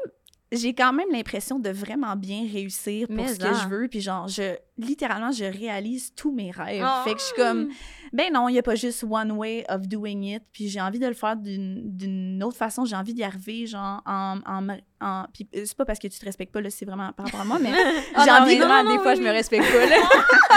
j'ai 0.52 0.74
quand 0.74 0.92
même 0.92 1.08
l'impression 1.10 1.58
de 1.58 1.70
vraiment 1.70 2.14
bien 2.14 2.46
réussir 2.52 3.06
pour 3.06 3.16
Mais 3.16 3.28
ce 3.28 3.38
que 3.38 3.54
je 3.54 3.68
veux. 3.68 3.88
Puis 3.88 4.02
genre, 4.02 4.28
je, 4.28 4.54
littéralement, 4.76 5.32
je 5.32 5.44
réalise 5.44 6.14
tous 6.14 6.30
mes 6.30 6.50
rêves. 6.50 6.84
Oh. 6.86 7.04
Fait 7.04 7.14
que 7.14 7.20
je 7.20 7.24
suis 7.24 7.36
comme, 7.36 7.70
ben 8.12 8.30
non, 8.32 8.48
il 8.50 8.52
n'y 8.52 8.58
a 8.58 8.62
pas 8.62 8.74
juste 8.74 9.02
one 9.08 9.32
way 9.32 9.64
of 9.70 9.88
doing 9.88 10.22
it. 10.22 10.42
Puis 10.52 10.68
j'ai 10.68 10.80
envie 10.80 10.98
de 10.98 11.06
le 11.06 11.14
faire 11.14 11.36
d'une 11.36 12.42
autre 12.44 12.58
façon. 12.58 12.84
J'ai 12.84 12.96
envie 12.96 13.14
d'y 13.14 13.24
arriver, 13.24 13.66
genre, 13.66 14.02
en... 14.04 14.38
en, 14.46 14.68
en- 15.00 15.24
puis 15.32 15.48
euh, 15.56 15.62
c'est 15.64 15.76
pas 15.76 15.86
parce 15.86 15.98
que 15.98 16.06
tu 16.08 16.18
te 16.18 16.24
respectes 16.24 16.52
pas, 16.52 16.60
là, 16.60 16.68
c'est 16.70 16.84
vraiment 16.84 17.12
par 17.12 17.26
rapport 17.26 17.40
à 17.40 17.44
moi, 17.44 17.58
mais 17.58 17.72
Ah 18.14 18.24
j'ai 18.24 18.30
non, 18.30 18.36
envie 18.38 18.58
de... 18.58 18.64
vraiment, 18.64 18.92
des 18.92 18.98
fois, 18.98 19.14
je 19.14 19.22
me 19.22 19.30
respecte 19.30 19.64
pas, 19.64 19.86
là. 19.86 19.96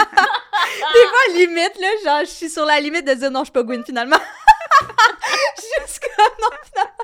des 0.92 1.06
fois, 1.08 1.38
limite, 1.38 1.80
là, 1.80 1.88
genre, 2.04 2.20
je 2.20 2.30
suis 2.30 2.50
sur 2.50 2.66
la 2.66 2.80
limite 2.80 3.06
de 3.06 3.14
dire 3.14 3.30
non, 3.30 3.40
je 3.40 3.44
suis 3.46 3.52
pas 3.52 3.62
Gwyn, 3.62 3.82
finalement. 3.84 4.16
Comme, 6.00 6.34
non, 6.40 6.48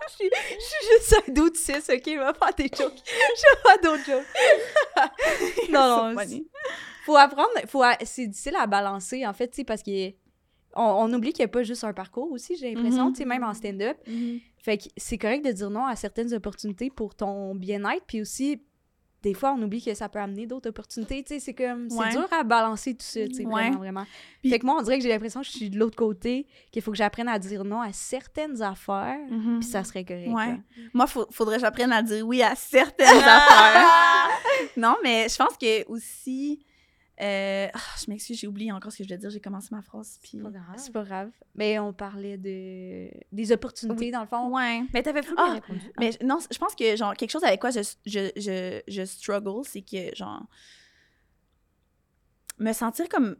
je 0.09 0.15
suis, 0.15 0.31
je 0.33 0.65
suis 0.65 0.87
juste 0.91 1.15
un 1.29 1.33
doute 1.33 1.57
6, 1.57 1.73
ok? 1.75 2.03
Je 2.07 2.11
vais 2.11 2.35
faire 2.39 2.55
des 2.57 2.71
jokes. 2.77 3.03
Je 3.07 3.43
vais 3.43 3.63
faire 3.63 3.81
d'autres 3.83 4.05
jokes. 4.05 5.71
non, 5.71 6.13
non, 6.15 6.25
faut 7.05 7.17
apprendre, 7.17 7.49
faut 7.67 7.83
a- 7.83 7.97
c'est 8.05 8.27
difficile 8.27 8.57
à 8.57 8.67
balancer, 8.67 9.27
en 9.27 9.33
fait, 9.33 9.55
parce 9.67 9.83
qu'on 9.83 10.13
on 10.77 11.13
oublie 11.13 11.33
qu'il 11.33 11.43
n'y 11.45 11.47
a 11.47 11.53
pas 11.53 11.63
juste 11.63 11.85
un 11.85 11.93
parcours 11.93 12.31
aussi, 12.31 12.57
j'ai 12.57 12.73
l'impression, 12.75 13.07
Mhm. 13.07 13.13
tu 13.13 13.19
sais, 13.19 13.25
même 13.25 13.45
en 13.45 13.55
stand-up. 13.55 13.97
Fait 14.59 14.79
que 14.79 14.85
c'est 14.97 15.19
correct 15.19 15.45
de 15.45 15.51
dire 15.51 15.71
non 15.71 15.87
à 15.87 15.97
certaines 15.97 16.33
opportunités 16.35 16.91
pour 16.91 17.15
ton 17.17 17.55
bien-être, 17.57 18.05
puis 18.07 18.21
aussi, 18.21 18.63
des 19.23 19.35
fois, 19.35 19.55
on 19.57 19.63
oublie 19.63 19.83
que 19.83 19.95
ça 19.95 20.09
peut 20.09 20.19
amener 20.19 20.47
d'autres 20.47 20.69
opportunités, 20.69 21.23
tu 21.23 21.35
sais, 21.35 21.41
c'est 21.41 21.55
comme, 21.55 21.89
c'est 21.89 21.97
Ouais. 21.97 22.11
dur 22.11 22.27
à 22.33 22.43
balancer 22.43 22.95
tout 22.95 23.05
ça, 23.05 23.27
tu 23.29 23.35
sais, 23.35 23.45
Ouais. 23.47 23.53
vraiment, 23.63 23.79
vraiment. 23.79 24.07
Puis- 24.41 24.51
Fait 24.51 24.59
que 24.59 24.67
moi, 24.67 24.77
on 24.79 24.83
dirait 24.83 24.97
que 24.99 25.03
j'ai 25.05 25.09
l'impression 25.11 25.41
que 25.41 25.47
je 25.47 25.53
suis 25.53 25.71
de 25.71 25.79
l'autre 25.79 25.97
côté, 25.97 26.47
qu'il 26.73 26.83
faut 26.83 26.91
que 26.91 26.97
j'apprenne 26.97 27.29
à 27.29 27.39
dire 27.39 27.65
non 27.65 27.81
à 27.81 27.93
certaines 27.93 28.61
affaires, 28.63 29.19
Mhm. 29.31 29.61
puis 29.61 29.69
ça 29.69 29.85
serait 29.85 30.05
correct. 30.05 30.29
Ouais. 30.29 30.59
Moi, 30.93 31.07
faut, 31.07 31.27
faudrait 31.31 31.57
que 31.57 31.63
j'apprenne 31.63 31.93
à 31.93 32.03
dire 32.03 32.27
oui 32.27 32.43
à 32.43 32.55
certaines 32.55 33.07
affaires. 33.27 34.29
Non, 34.77 34.97
mais 35.03 35.27
je 35.29 35.37
pense 35.37 35.57
que 35.57 35.87
aussi. 35.89 36.65
Euh, 37.21 37.69
ah, 37.73 37.79
je 38.05 38.11
m'excuse, 38.11 38.39
j'ai 38.39 38.47
oublié 38.47 38.73
encore 38.73 38.91
ce 38.91 38.99
que 38.99 39.05
je 39.05 39.09
voulais 39.09 39.19
dire. 39.19 39.31
J'ai 39.31 39.41
commencé 39.41 39.69
ma 39.71 39.83
phrase. 39.83 40.19
Puis... 40.23 40.41
C'est 40.77 40.93
pas 40.93 41.05
grave. 41.05 41.31
Mais 41.55 41.79
on 41.79 41.93
parlait 41.93 42.37
de 42.39 43.11
des 43.31 43.53
opportunités, 43.53 44.11
dans 44.11 44.23
le 44.23 44.27
fond. 44.27 44.49
Ouais. 44.55 44.83
Mais 44.95 45.03
t'avais 45.03 45.23
full 45.23 45.35
Ah, 45.39 45.53
répondu. 45.55 45.85
Mais 46.01 46.11
non, 46.25 46.39
je 46.51 46.59
pense 46.59 46.75
que, 46.75 46.97
genre, 46.97 47.15
quelque 47.15 47.31
chose 47.31 47.45
avec 47.45 47.61
quoi 47.61 47.71
je, 47.71 47.81
je, 48.07 48.31
je, 48.37 48.81
je 48.89 49.05
struggle, 49.05 49.65
c'est 49.65 49.83
que, 49.83 50.15
genre, 50.17 50.47
me 52.59 52.73
sentir 52.73 53.09
comme 53.09 53.37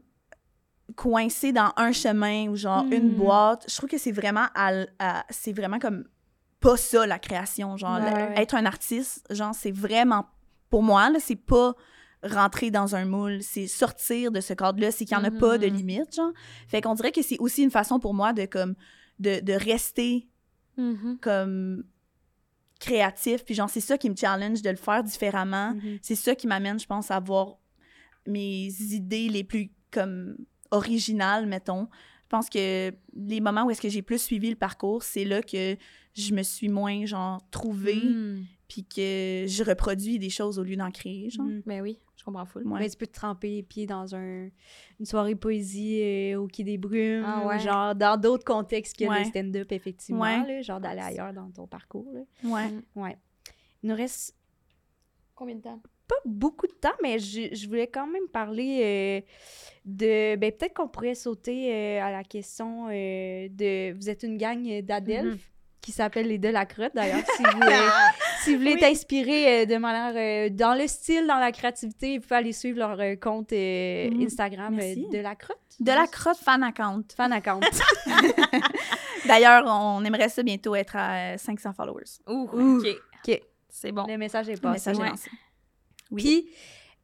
coincé 0.95 1.51
dans 1.51 1.71
un 1.77 1.91
chemin 1.91 2.47
ou, 2.49 2.55
genre, 2.55 2.85
une 2.91 3.09
Hmm. 3.13 3.15
boîte, 3.15 3.65
je 3.69 3.75
trouve 3.75 3.89
que 3.89 3.97
c'est 3.97 4.11
vraiment, 4.11 4.47
à, 4.53 4.85
à- 4.99 5.25
c'est 5.29 5.53
vraiment 5.53 5.79
comme 5.79 6.05
pas 6.59 6.77
ça, 6.77 7.05
la 7.07 7.19
création. 7.19 7.75
Genre, 7.77 7.95
Ouais, 7.99 8.09
le- 8.11 8.29
ouais. 8.35 8.41
être 8.41 8.55
un 8.55 8.65
artiste, 8.65 9.25
genre, 9.33 9.53
c'est 9.55 9.71
vraiment, 9.71 10.25
pour 10.69 10.83
moi, 10.83 11.09
là, 11.09 11.19
c'est 11.19 11.35
pas 11.35 11.73
rentrer 12.23 12.71
dans 12.71 12.95
un 12.95 13.05
moule, 13.05 13.41
c'est 13.43 13.67
sortir 13.67 14.31
de 14.31 14.39
ce 14.41 14.53
cadre-là, 14.53 14.91
c'est 14.91 15.05
qu'il 15.05 15.17
n'y 15.17 15.23
en 15.23 15.27
a 15.27 15.31
pas 15.31 15.57
de 15.57 15.67
Mhm. 15.67 15.75
limite, 15.75 16.15
genre. 16.15 16.31
Fait 16.67 16.81
qu'on 16.81 16.93
dirait 16.95 17.11
que 17.11 17.21
c'est 17.21 17.37
aussi 17.39 17.63
une 17.63 17.71
façon 17.71 17.99
pour 17.99 18.13
moi 18.13 18.33
de, 18.33 18.45
comme, 18.45 18.75
de, 19.19 19.39
de 19.41 19.53
rester 19.53 20.27
Mhm. 20.77 21.17
comme 21.21 21.83
créatif 22.79 23.45
puis 23.45 23.55
genre 23.55 23.69
c'est 23.69 23.79
ça 23.79 23.97
qui 23.97 24.09
me 24.09 24.15
challenge 24.15 24.61
de 24.61 24.69
le 24.69 24.75
faire 24.75 25.03
différemment 25.03 25.73
Mhm. 25.75 25.99
c'est 26.01 26.15
ça 26.15 26.35
qui 26.35 26.47
m'amène 26.47 26.79
je 26.79 26.85
pense 26.85 27.11
à 27.11 27.15
avoir 27.15 27.57
mes 28.27 28.67
idées 28.81 29.29
les 29.29 29.43
plus 29.45 29.71
comme 29.91 30.35
originales 30.71 31.45
mettons 31.45 31.87
je 32.23 32.27
pense 32.29 32.49
que 32.49 32.91
les 33.15 33.39
moments 33.41 33.63
où 33.65 33.71
est-ce 33.71 33.79
que 33.81 33.89
j'ai 33.89 34.01
plus 34.01 34.19
suivi 34.21 34.49
le 34.49 34.55
parcours 34.57 35.03
c'est 35.03 35.23
là 35.23 35.41
que 35.41 35.77
je 36.15 36.33
me 36.33 36.43
suis 36.43 36.67
moins 36.67 37.05
genre 37.05 37.39
trouvée 37.51 37.95
Mm. 38.03 38.43
puis 38.67 38.83
que 38.83 39.45
je 39.47 39.63
reproduis 39.63 40.19
des 40.19 40.29
choses 40.31 40.59
au 40.59 40.63
lieu 40.63 40.75
d'en 40.75 40.91
créer 40.91 41.29
genre 41.29 41.45
Mhm. 41.45 41.61
Ben 41.65 41.81
oui, 41.81 41.99
je 42.23 42.25
comprends 42.25 42.45
full. 42.45 42.65
Ouais. 42.67 42.79
Mais 42.79 42.89
tu 42.89 42.95
peux 42.95 43.05
te 43.05 43.11
tremper 43.13 43.49
les 43.49 43.63
pieds 43.63 43.85
dans 43.85 44.15
un, 44.15 44.47
une 44.99 45.05
soirée 45.05 45.35
poésie 45.35 45.99
euh, 46.01 46.37
au 46.39 46.47
Quai 46.47 46.63
des 46.63 46.77
Brumes, 46.77 47.25
Ah 47.27 47.45
ouais. 47.45 47.59
genre 47.59 47.93
dans 47.95 48.17
d'autres 48.19 48.45
contextes 48.45 48.95
que 48.97 49.03
Ouais. 49.03 49.19
le 49.19 49.25
stand-up, 49.25 49.69
effectivement, 49.73 50.21
Ouais. 50.21 50.47
là, 50.47 50.61
genre 50.61 50.79
d'aller 50.79 51.01
ailleurs 51.01 51.33
dans 51.33 51.49
ton 51.51 51.67
parcours. 51.67 52.07
Là. 52.13 52.21
ouais 52.49 52.69
Ouais. 52.95 53.17
Il 53.83 53.89
nous 53.89 53.95
reste 53.95 54.35
Combien 55.35 55.55
de 55.55 55.61
temps? 55.61 55.81
pas 56.07 56.15
beaucoup 56.25 56.67
de 56.67 56.73
temps, 56.73 56.93
mais 57.01 57.17
je, 57.19 57.53
je 57.53 57.67
voulais 57.67 57.87
quand 57.87 58.05
même 58.07 58.27
parler 58.27 58.81
euh, 58.83 59.21
de... 59.85 60.35
Ben, 60.35 60.51
peut-être 60.51 60.73
qu'on 60.75 60.87
pourrait 60.87 61.15
sauter 61.15 61.73
euh, 61.73 62.01
à 62.03 62.11
la 62.11 62.23
question 62.23 62.87
euh, 62.89 63.47
de... 63.49 63.93
Vous 63.93 64.09
êtes 64.09 64.23
une 64.23 64.37
gang 64.37 64.61
d'Adelphes 64.81 65.33
Mhm. 65.33 65.52
Qui 65.83 65.91
s'appelle 65.91 66.27
les 66.27 66.37
Delacrotte, 66.39 66.95
d'ailleurs, 66.95 67.21
si 67.35 67.43
vous, 67.43 67.61
euh, 67.61 67.89
si 68.41 68.53
vous 68.53 68.59
voulez 68.59 68.77
t'inspirer 68.77 69.61
euh, 69.61 69.65
de 69.65 69.75
manière... 69.77 70.13
euh, 70.15 70.49
dans 70.49 70.73
le 70.73 70.87
style, 70.87 71.27
dans 71.27 71.37
la 71.37 71.51
créativité, 71.51 72.17
vous 72.17 72.23
pouvez 72.23 72.37
aller 72.37 72.53
suivre 72.53 72.79
leur 72.79 72.99
euh, 72.99 73.15
compte 73.17 73.51
euh, 73.53 74.09
Mhm. 74.09 74.21
Instagram 74.23 74.79
euh, 74.81 74.95
de 75.11 75.91
la 75.91 76.07
crotte 76.07 76.37
fan 76.37 76.63
account 76.63 77.03
Fan 77.15 77.31
account. 77.33 77.59
d'ailleurs 79.25 79.63
on 79.67 80.03
aimerait 80.03 80.29
ça 80.29 80.43
bientôt 80.43 80.75
être 80.75 80.95
à 80.95 81.33
euh, 81.33 81.37
500 81.37 81.73
followers 81.73 82.03
Ouh, 82.27 82.49
Ouh, 82.53 82.77
OK. 82.79 82.87
OK. 83.27 83.41
C'est 83.69 83.91
bon. 83.91 84.05
Le 84.07 84.17
message 84.17 84.49
est 84.49 84.53
le 84.55 84.59
passé. 84.59 84.91
message 84.91 85.05
est 85.05 85.09
lancé. 85.09 85.29
Oui. 86.11 86.21
Puis, 86.23 86.49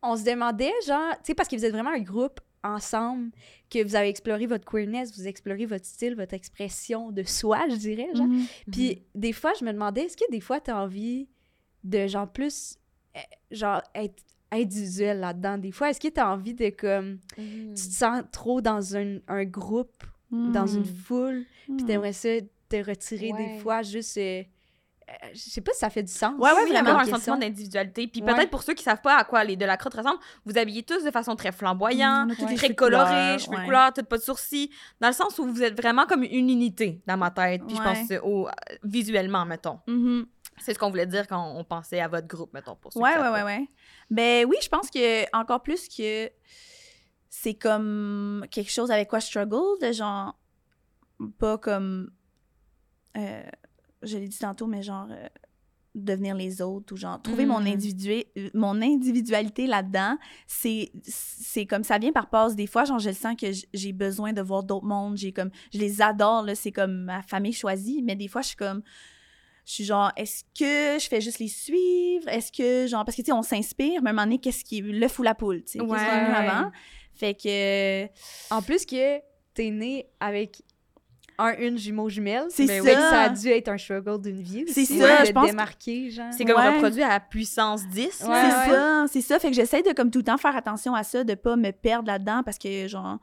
on 0.04 0.16
se 0.16 0.24
demandait, 0.24 0.72
genre, 0.88 1.12
tu 1.16 1.20
sais, 1.28 1.34
parce 1.36 1.50
que 1.50 1.56
vous 1.56 1.66
êtes 1.66 1.72
vraiment 1.74 1.90
un 1.90 2.00
groupe 2.02 2.40
ensemble, 2.64 3.32
que 3.70 3.84
vous 3.84 3.95
avez 3.95 4.10
exploré 4.10 4.45
votre 4.47 4.66
queerness, 4.66 5.16
vous 5.18 5.28
explorez 5.28 5.66
votre 5.66 5.86
style, 5.86 6.16
votre 6.16 6.34
expression 6.34 7.12
de 7.12 7.24
soi, 7.24 7.68
je 7.70 7.76
dirais, 7.76 8.10
genre. 8.16 8.28
Mhm. 8.28 8.45
Puis, 8.72 9.03
des 9.16 9.34
fois, 9.34 9.53
je 9.60 9.66
me 9.66 9.72
demandais, 9.72 10.03
est-ce 10.03 10.18
que 10.18 10.30
des 10.32 10.41
fois, 10.41 10.60
tu 10.60 10.72
as 10.72 10.82
envie 10.82 11.28
de, 11.84 12.07
genre, 12.07 12.28
plus, 12.30 12.76
euh, 13.16 13.20
genre, 13.51 13.82
être 13.95 14.24
individuel 14.51 15.20
là-dedans? 15.20 15.57
Des 15.57 15.72
fois, 15.72 15.89
est-ce 15.89 15.99
que 15.99 16.07
tu 16.10 16.20
as 16.20 16.30
envie 16.32 16.53
de, 16.53 16.70
comme, 16.70 17.20
Mhm. 17.38 17.74
tu 17.76 17.88
te 17.88 17.93
sens 17.93 18.24
trop 18.32 18.62
dans 18.62 18.95
un, 18.97 19.20
un 19.28 19.45
groupe, 19.45 20.03
dans 20.32 20.68
une 20.68 20.82
Mhm. 20.82 20.86
foule, 20.86 21.45
puis 21.66 21.74
Mhm. 21.82 21.86
t'aimerais 21.86 22.14
ça 22.14 22.30
te 22.70 22.76
retirer 22.78 23.32
Ouais. 23.32 23.53
des 23.55 23.60
fois, 23.60 23.82
juste... 23.82 24.18
euh, 24.18 24.43
je 25.34 25.39
sais 25.39 25.62
pas 25.62 25.72
si 25.74 25.80
ça 25.80 25.89
fait 25.89 26.03
du 26.03 26.12
sens. 26.12 26.34
Ouais, 26.39 26.51
ouais, 26.51 26.62
c'est 26.68 26.74
vraiment 26.74 26.99
un 26.99 27.05
sentiment 27.05 27.38
d'individualité. 27.38 28.07
Puis 28.07 28.22
Ouais. 28.22 28.34
peut-être 28.34 28.49
pour 28.49 28.64
ceux 28.64 28.74
qui 28.74 28.84
savent 28.84 29.01
pas 29.01 29.16
à 29.18 29.24
quoi 29.24 29.43
les 29.43 29.55
de 29.55 29.66
la 29.66 29.78
crotte 29.78 29.93
ressemblent, 29.95 30.20
vous 30.45 30.57
habillez 30.57 30.84
tous 30.84 31.03
de 31.03 31.12
façon 31.12 31.36
très 31.36 31.51
flamboyante, 31.51 32.30
Mm, 32.39 32.55
très 32.55 32.76
colorée, 32.76 33.38
cheveux 33.39 33.57
ouais. 33.57 33.66
couleurs, 33.66 33.93
toutes 33.93 34.07
pas 34.07 34.18
de 34.18 34.24
sourcils, 34.24 34.70
dans 34.99 35.07
le 35.07 35.14
sens 35.14 35.38
où 35.39 35.45
vous 35.45 35.64
êtes 35.64 35.80
vraiment 35.80 36.05
comme 36.05 36.24
une 36.24 36.49
unité 36.49 37.01
dans 37.07 37.18
ma 37.18 37.32
tête. 37.32 37.62
Puis 37.68 37.76
je 37.76 37.82
pense 37.82 38.12
euh, 38.12 38.20
au, 38.24 38.47
visuellement, 38.84 39.45
mettons. 39.45 39.80
Mhm. 39.88 40.26
C'est 40.62 40.74
ce 40.74 40.80
qu'on 40.80 40.89
voulait 40.89 41.05
dire 41.05 41.26
quand 41.28 41.53
on 41.55 41.64
pensait 41.64 42.01
à 42.01 42.07
votre 42.10 42.28
groupe, 42.28 42.53
mettons, 42.53 42.76
pour 42.76 42.91
ceux 42.91 42.99
Ouais, 42.99 43.14
qui 43.14 43.20
ouais, 43.20 43.30
ouais, 43.30 43.43
ouais. 43.43 43.68
Ben 44.10 44.45
oui, 44.45 44.57
je 44.62 44.68
pense 44.68 44.89
que 44.89 45.24
encore 45.38 45.64
plus 45.64 45.88
que 45.88 46.30
c'est 47.30 47.53
comme 47.53 48.45
quelque 48.51 48.72
chose 48.72 48.91
avec 48.91 49.07
quoi 49.07 49.20
je 49.20 49.28
struggle, 49.28 49.80
de 49.82 49.91
genre, 49.93 50.38
pas 51.38 51.57
comme, 51.57 52.12
euh, 53.18 53.43
je 54.04 54.18
l'ai 54.18 54.28
dit 54.28 54.38
tantôt, 54.39 54.68
mais 54.68 54.82
genre, 54.82 55.08
euh, 55.12 55.28
devenir 55.95 56.36
les 56.36 56.62
autres 56.62 56.93
ou 56.93 56.97
genre, 56.97 57.22
trouver 57.22 57.45
mon, 57.45 57.60
Mm. 57.62 57.68
individu 57.68 58.24
mon 58.54 58.80
individualité 58.82 59.66
là-dedans, 59.68 60.18
c'est 60.47 61.66
comme 61.68 61.84
ça 61.84 61.97
vient 61.97 62.12
par 62.12 62.30
passe. 62.30 62.56
Des 62.56 62.68
fois, 62.68 62.86
genre, 62.86 63.00
je 63.00 63.10
le 63.10 63.16
sens 63.16 63.36
que 63.36 63.47
j'ai 63.74 63.91
besoin 63.91 64.32
de 64.34 64.41
voir 64.41 64.64
d'autres 64.64 64.86
mondes, 64.86 65.18
j'ai 65.18 65.32
comme, 65.32 65.50
je 65.74 65.80
les 65.80 66.02
adore, 66.02 66.43
là, 66.43 66.56
c'est 66.56 66.72
comme 66.72 67.04
ma 67.06 67.22
famille 67.24 67.54
choisie, 67.54 68.02
mais 68.04 68.16
des 68.16 68.28
fois, 68.28 68.41
je 68.41 68.47
suis 68.50 68.56
comme, 68.56 68.82
je 69.66 69.74
suis 69.74 69.84
genre, 69.84 70.12
est-ce 70.16 70.43
que 70.58 71.02
je 71.02 71.08
fais 71.08 71.22
juste 71.22 71.39
les 71.39 71.47
suivre? 71.47 72.28
Est-ce 72.28 72.52
que, 72.52 72.88
genre, 72.88 73.04
parce 73.04 73.16
que, 73.18 73.22
tu 73.22 73.28
sais, 73.28 73.34
on 73.34 73.43
s'inspire, 73.43 74.02
mais 74.02 74.10
à 74.10 74.12
un 74.12 74.14
moment 74.14 74.24
donné, 74.26 74.38
qu'est-ce 74.39 74.64
qui 74.64 74.78
est 74.80 74.82
l'œuf 74.82 75.20
ou 75.20 75.24
la 75.24 75.36
poule, 75.36 75.64
tu 75.64 75.74
sais? 75.74 75.80
Qu'est-ce 75.80 76.06
qui 76.06 76.10
est 76.12 76.20
venu 76.20 76.32
Ouais. 76.32 76.50
avant? 76.50 76.72
Fait 77.14 77.34
que, 77.34 78.06
En 78.56 78.62
plus 78.62 78.86
que 78.86 79.20
t'es 79.54 79.70
né 79.72 80.08
avec 80.20 80.62
un, 81.40 81.56
une 81.58 81.78
jumeau 81.78 82.10
jumelle. 82.10 82.46
C'est 82.50 82.68
ça. 82.68 82.82
oui, 82.84 82.92
ça 82.94 83.22
a 83.22 83.30
dû 83.30 83.48
être 83.50 83.70
un 83.70 83.78
struggle 83.78 84.22
d'une 84.22 84.42
vie 84.42 84.64
aussi. 84.66 84.86
C'est 84.86 85.00
ça, 85.00 85.24
je 85.26 85.32
pense 85.32 85.46
que- 85.46 85.50
démarquer, 85.52 86.12
genre. 86.12 86.28
C'est 86.38 86.46
comme 86.46 86.58
Ouais. 86.62 86.76
reproduit 86.76 87.02
à 87.04 87.20
puissance 87.20 87.88
10. 87.88 88.22
Ouais, 88.24 88.30
là. 88.30 88.66
c'est 88.66 88.72
ça, 88.72 89.06
c'est 89.10 89.22
ça. 89.22 89.40
Fait 89.40 89.50
que 89.50 89.56
j'essaie 89.56 89.82
de, 89.82 89.94
comme 89.94 90.12
tout 90.12 90.20
le 90.20 90.26
temps, 90.26 90.38
faire 90.38 90.56
attention 90.56 90.94
à 90.94 91.04
ça, 91.04 91.24
de 91.24 91.34
pas 91.36 91.56
me 91.56 91.72
perdre 91.72 92.08
là-dedans 92.08 92.42
parce 92.44 92.58
que, 92.58 92.88
genre, 92.88 93.18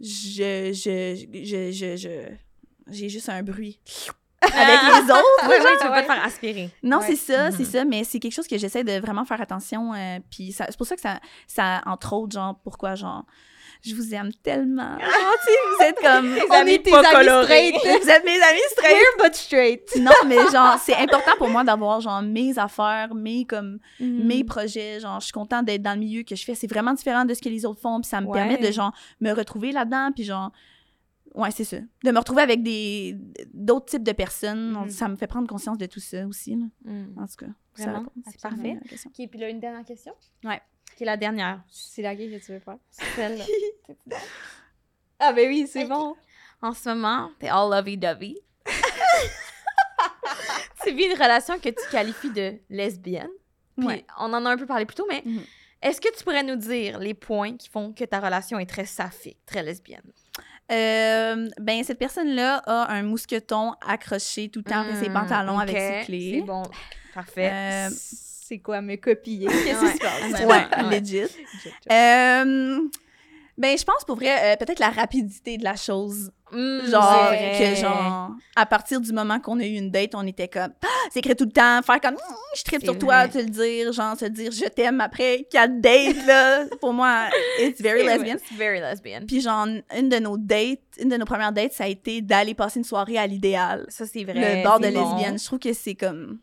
je, 0.00 0.72
je, 0.72 1.26
je, 1.32 1.70
je, 1.72 1.96
je- 1.96 2.32
j'ai 2.90 3.08
juste 3.08 3.28
un 3.28 3.42
bruit 3.42 3.80
avec 4.42 4.52
les 5.06 5.10
autres. 5.10 5.48
Ouais, 5.48 5.58
ouais, 5.60 5.76
tu 5.80 5.84
veux 5.84 5.90
pas 5.90 6.02
te 6.02 6.06
faire 6.06 6.24
aspirer. 6.24 6.70
Non, 6.82 6.98
Ouais. 6.98 7.04
c'est 7.08 7.16
ça, 7.16 7.50
Mhm. 7.50 7.56
c'est 7.56 7.64
ça, 7.64 7.84
mais 7.84 8.04
c'est 8.04 8.18
quelque 8.18 8.32
chose 8.34 8.46
que 8.46 8.58
j'essaie 8.58 8.84
de 8.84 9.00
vraiment 9.00 9.24
faire 9.24 9.40
attention. 9.40 9.94
euh, 9.94 10.18
puis 10.30 10.52
c'est 10.52 10.76
pour 10.76 10.86
ça 10.86 10.94
que 10.96 11.00
ça, 11.00 11.20
ça, 11.46 11.80
entre 11.86 12.12
autres, 12.12 12.34
genre, 12.34 12.58
pourquoi, 12.62 12.94
genre, 12.94 13.24
je 13.84 13.94
vous 13.94 14.14
aime 14.14 14.32
tellement. 14.42 14.96
Tu 14.98 15.04
sais, 15.04 15.52
vous 15.76 15.84
êtes 15.84 15.96
comme. 16.00 16.36
On 16.50 16.52
amis 16.54 16.70
est 16.72 16.82
tes 16.82 16.90
pas 16.90 16.98
amis 17.00 17.08
colorés. 17.26 17.44
straight. 17.44 17.74
vous 18.02 18.08
êtes 18.10 18.24
mes 18.24 18.40
amis 18.42 18.60
straight. 18.72 18.96
But 19.22 19.34
straight. 19.34 19.90
Non, 20.00 20.12
mais 20.26 20.36
genre, 20.52 20.78
c'est 20.78 20.94
important 20.96 21.32
pour 21.38 21.48
moi 21.48 21.64
d'avoir, 21.64 22.00
genre, 22.00 22.22
mes 22.22 22.58
affaires, 22.58 23.14
mes, 23.14 23.44
comme, 23.44 23.78
Mm. 24.00 24.24
mes 24.26 24.44
projets. 24.44 25.00
Genre, 25.00 25.20
je 25.20 25.24
suis 25.26 25.32
contente 25.32 25.66
d'être 25.66 25.82
dans 25.82 25.92
le 25.94 26.00
milieu 26.00 26.22
que 26.22 26.34
je 26.36 26.44
fais. 26.44 26.54
C'est 26.54 26.66
vraiment 26.66 26.92
différent 26.94 27.24
de 27.24 27.34
ce 27.34 27.40
que 27.42 27.48
les 27.48 27.64
autres 27.66 27.80
font. 27.80 28.00
Puis 28.00 28.08
ça 28.08 28.20
me 28.20 28.26
Ouais. 28.26 28.32
permet 28.38 28.58
de, 28.58 28.72
genre, 28.72 28.92
me 29.20 29.32
retrouver 29.32 29.72
là-dedans. 29.72 30.10
Puis 30.14 30.24
genre, 30.24 30.50
ouais, 31.34 31.50
c'est 31.50 31.64
ça. 31.64 31.78
De 32.04 32.10
me 32.10 32.18
retrouver 32.18 32.42
avec 32.42 32.62
des 32.62 33.16
d'autres 33.52 33.86
types 33.86 34.02
de 34.04 34.12
personnes, 34.12 34.72
Mhm. 34.72 34.90
ça 34.90 35.08
me 35.08 35.16
fait 35.16 35.26
prendre 35.26 35.48
conscience 35.48 35.78
de 35.78 35.86
tout 35.86 36.00
ça 36.00 36.26
aussi. 36.26 36.56
là. 36.56 36.64
Mm. 36.84 37.18
En 37.18 37.26
tout 37.26 37.36
cas, 37.38 37.46
Vraiment? 37.76 37.98
répond 38.00 38.12
C'est 38.30 38.40
parfait. 38.40 38.78
question. 38.88 39.10
OK, 39.18 39.28
puis 39.30 39.38
là, 39.40 39.48
une 39.48 39.60
dernière 39.60 39.84
question. 39.84 40.12
Ouais. 40.44 40.60
Qui 40.96 41.02
est 41.02 41.06
la 41.06 41.16
dernière. 41.16 41.60
C'est 41.70 42.02
laquelle 42.02 42.38
que 42.38 42.44
tu 42.44 42.52
veux 42.52 42.60
faire? 42.60 42.76
Celle 43.16 43.40
Ah, 45.18 45.32
ben 45.32 45.48
oui, 45.48 45.66
c'est 45.70 45.84
bon. 45.86 46.14
En 46.62 46.72
ce 46.72 46.88
moment, 46.88 47.30
t'es 47.38 47.48
all 47.48 47.70
lovey-dovey. 47.70 48.36
tu 50.84 50.92
vis 50.94 51.04
une 51.06 51.12
relation 51.12 51.58
que 51.58 51.68
tu 51.68 51.88
qualifies 51.90 52.30
de 52.30 52.58
lesbienne. 52.70 53.28
Puis 53.76 53.86
Ouais. 53.86 54.04
on 54.18 54.32
en 54.32 54.44
a 54.44 54.50
un 54.50 54.56
peu 54.56 54.66
parlé 54.66 54.86
plus 54.86 54.94
tôt, 54.94 55.06
mais 55.08 55.22
Mhm. 55.24 55.42
est-ce 55.82 56.00
que 56.00 56.14
tu 56.16 56.22
pourrais 56.24 56.42
nous 56.42 56.56
dire 56.56 56.98
les 56.98 57.14
points 57.14 57.56
qui 57.56 57.68
font 57.68 57.92
que 57.92 58.04
ta 58.04 58.20
relation 58.20 58.58
est 58.58 58.66
très 58.66 58.84
saphique, 58.86 59.38
très 59.46 59.62
lesbienne? 59.62 60.02
Euh, 60.72 61.48
ben, 61.58 61.82
cette 61.84 61.98
personne-là 61.98 62.62
a 62.66 62.92
un 62.92 63.02
mousqueton 63.02 63.74
accroché 63.86 64.48
tout 64.48 64.60
le 64.64 64.70
temps 64.70 64.80
après 64.80 64.96
ses 65.00 65.08
Mm, 65.08 65.12
pantalons 65.12 65.58
avec 65.58 65.76
ses 65.76 66.02
clés. 66.06 66.36
C'est 66.40 66.46
bon. 66.46 66.62
Parfait. 67.14 67.50
Euh, 67.52 67.90
C'est 68.54 68.60
quoi, 68.60 68.80
me 68.80 68.94
copier? 68.94 69.48
Qu'est-ce 69.48 69.80
qui 69.80 69.92
se 69.94 69.98
passe? 69.98 70.40
Ouais. 70.40 70.46
ouais, 70.46 71.00
legit. 71.00 71.22
Euh, 71.90 72.80
ben, 73.58 73.76
je 73.78 73.84
pense 73.84 74.04
pour 74.04 74.14
vrai, 74.16 74.52
euh, 74.52 74.56
peut-être 74.56 74.78
la 74.78 74.90
rapidité 74.90 75.58
de 75.58 75.64
la 75.64 75.74
chose. 75.74 76.30
Mm, 76.52 76.86
Genre, 76.88 77.30
que 77.58 77.74
genre, 77.80 78.30
à 78.54 78.66
partir 78.66 79.00
du 79.00 79.12
moment 79.12 79.40
qu'on 79.40 79.58
a 79.58 79.64
eu 79.64 79.74
une 79.74 79.90
date, 79.90 80.14
on 80.14 80.24
était 80.24 80.46
comme, 80.46 80.72
ah, 80.84 81.08
c'est 81.10 81.18
écrit 81.18 81.34
tout 81.34 81.46
le 81.46 81.50
temps, 81.50 81.82
faire 81.82 82.00
comme, 82.00 82.14
Hum, 82.14 82.36
je 82.56 82.62
tripe 82.62 82.84
sur 82.84 82.96
toi, 82.96 83.26
te 83.26 83.38
le 83.38 83.46
dire, 83.46 83.92
genre, 83.92 84.16
te 84.16 84.26
dire 84.26 84.52
je 84.52 84.66
t'aime 84.68 85.00
après 85.00 85.48
quatre 85.50 85.80
dates, 85.80 86.24
là. 86.26 86.66
pour 86.80 86.92
moi, 86.92 87.24
it's 87.58 87.80
very 87.80 88.04
lesbian. 88.04 88.36
c'est 88.48 88.54
very 88.56 88.78
lesbian. 88.78 89.22
Puis 89.26 89.40
genre, 89.40 89.66
une 89.98 90.08
de 90.08 90.18
nos 90.20 90.36
dates, 90.36 90.78
une 91.00 91.08
de 91.08 91.16
nos 91.16 91.24
premières 91.26 91.52
dates, 91.52 91.72
ça 91.72 91.84
a 91.84 91.88
été 91.88 92.20
d'aller 92.22 92.54
passer 92.54 92.78
une 92.78 92.84
soirée 92.84 93.18
à 93.18 93.26
l'idéal. 93.26 93.86
Ça, 93.88 94.04
c'est 94.06 94.22
vrai. 94.22 94.34
Le 94.58 94.62
bord 94.62 94.78
de 94.78 94.90
bon. 94.90 95.00
lesbienne. 95.16 95.38
Je 95.38 95.44
trouve 95.44 95.58
que 95.58 95.72
c'est 95.72 95.94
comme, 95.96 96.38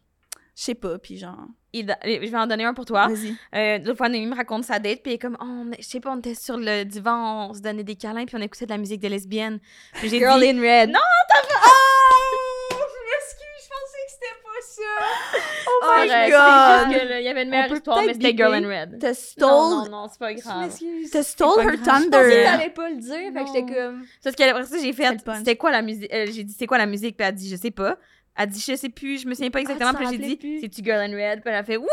je 0.55 0.63
sais 0.63 0.75
pas, 0.75 0.97
puis 0.99 1.17
genre, 1.17 1.37
Il- 1.73 1.87
Je 2.03 2.29
vais 2.29 2.37
en 2.37 2.47
donner 2.47 2.65
un 2.65 2.73
pour 2.73 2.83
toi. 2.85 3.07
vas-y. 3.07 3.33
Euh, 3.55 3.77
L'autre 3.79 3.95
fois, 3.97 4.09
Noémie 4.09 4.25
me 4.27 4.35
raconte 4.35 4.65
sa 4.65 4.77
date, 4.79 5.01
puis 5.01 5.11
elle 5.11 5.13
est 5.13 5.19
comme, 5.19 5.37
oh, 5.41 5.71
je 5.79 5.83
sais 5.85 5.99
pas, 6.01 6.11
on 6.11 6.17
était 6.19 6.35
sur 6.35 6.57
le 6.57 6.83
divan, 6.83 7.49
on 7.49 7.53
se 7.53 7.61
donnait 7.61 7.83
des 7.85 7.95
câlins, 7.95 8.25
puis 8.25 8.35
on 8.37 8.41
écoutait 8.41 8.65
de 8.65 8.71
la 8.71 8.77
musique 8.77 8.99
de 9.01 9.07
lesbienne. 9.07 9.59
Puis 9.93 10.09
j'ai 10.09 10.19
Girl 10.19 10.41
dit, 10.41 10.49
in 10.49 10.59
red. 10.59 10.89
Non, 10.89 10.99
Oh! 11.63 12.75
Je 12.77 12.99
m'excuse, 13.11 13.63
je 13.63 13.69
pensais 13.69 14.01
que 14.05 14.11
c'était 14.11 14.41
pas 14.43 14.61
ça. 14.61 15.41
Oh 15.67 15.85
c'est 15.95 16.25
my 16.25 16.31
god! 16.31 16.91
juste 16.91 17.01
que, 17.03 17.07
là, 17.09 17.19
il 17.19 17.25
y 17.25 17.27
avait 17.29 17.43
une 17.43 17.49
meilleure 17.49 17.71
histoire, 17.73 18.01
mais 18.05 18.13
c'était 18.13 18.35
Girl 18.35 18.53
in. 18.53 18.67
Red. 18.67 18.99
T'as 18.99 19.07
Non, 19.09 19.13
stole, 19.13 19.49
non, 19.49 19.89
non, 19.89 20.07
c'est 20.09 20.19
pas 20.19 20.33
grave. 20.33 20.71
t'as 21.11 21.23
stole 21.23 21.55
pas 21.55 21.61
her 21.63 21.77
grave. 21.77 21.79
Je 21.79 21.83
pensais 21.83 22.05
que 22.05 22.09
thunder. 22.11 22.43
t'allais 22.43 22.69
pas 22.75 22.89
le 22.89 22.95
dire, 22.97 23.13
fait 23.13 23.31
que 23.33 23.39
Non. 23.39 23.45
j'étais 23.53 23.73
comme... 23.73 24.05
Parce 24.23 24.35
qu'après 24.35 24.65
ça, 24.65 24.77
j'ai 24.81 24.93
fait, 24.93 25.17
c'était 25.37 25.55
quoi 25.55 25.71
la 25.71 25.81
musique? 25.81 26.13
Euh, 26.13 26.27
j'ai 26.31 26.43
dit, 26.43 26.55
c'est 26.57 26.67
quoi 26.67 26.77
la 26.77 26.85
musique? 26.85 27.15
Puis 27.17 27.23
elle 27.23 27.29
a 27.29 27.31
dit, 27.31 27.49
je 27.49 27.55
sais 27.55 27.71
pas. 27.71 27.97
Elle 28.35 28.43
a 28.43 28.45
dit, 28.45 28.63
je 28.65 28.75
sais 28.75 28.89
plus, 28.89 29.21
je 29.21 29.27
me 29.27 29.33
souviens 29.33 29.49
pas 29.51 29.59
exactement. 29.59 29.91
Ah, 29.93 29.97
puis 29.97 30.07
j'ai 30.09 30.17
dit, 30.17 30.59
c'est-tu 30.61 30.83
Girl 30.83 30.99
in 31.01 31.13
Red? 31.15 31.41
Puis 31.41 31.49
elle 31.49 31.55
a 31.55 31.63
fait, 31.63 31.77
oui! 31.77 31.85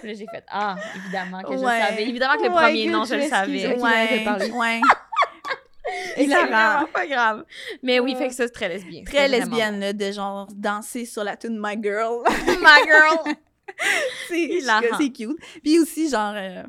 puis 0.00 0.08
là, 0.08 0.14
j'ai 0.14 0.26
fait, 0.26 0.44
ah, 0.48 0.76
évidemment 0.96 1.42
que 1.42 1.54
je 1.56 1.58
Ouais. 1.62 1.80
le 1.80 1.86
savais. 1.86 2.02
Évidemment 2.08 2.36
que 2.36 2.44
le 2.44 2.50
premier 2.50 2.86
nom, 2.88 3.04
je 3.04 3.14
le 3.14 3.22
je 3.22 3.28
m'excuse. 3.30 3.62
savais. 3.62 3.80
Ouais, 3.80 4.50
ouais. 4.52 4.80
C'est 6.14 6.24
Hilarant. 6.24 6.46
vraiment 6.46 6.86
pas 6.92 7.06
grave. 7.06 7.44
Mais 7.82 7.98
oui, 7.98 8.14
fait 8.14 8.28
que 8.28 8.34
ça, 8.34 8.44
c'est 8.46 8.52
très 8.52 8.68
lesbien. 8.68 9.02
Très 9.04 9.26
lesbienne, 9.26 9.80
là, 9.80 9.92
de 9.92 10.12
genre 10.12 10.46
danser 10.54 11.04
sur 11.04 11.24
la 11.24 11.36
tune 11.36 11.58
My 11.60 11.76
Girl. 11.82 12.22
My 12.46 12.84
girl! 12.84 13.34
c'est 14.28 14.60
c'est 14.98 15.10
cute. 15.10 15.36
Puis 15.64 15.78
aussi, 15.80 16.08
genre, 16.08 16.34
euh, 16.36 16.62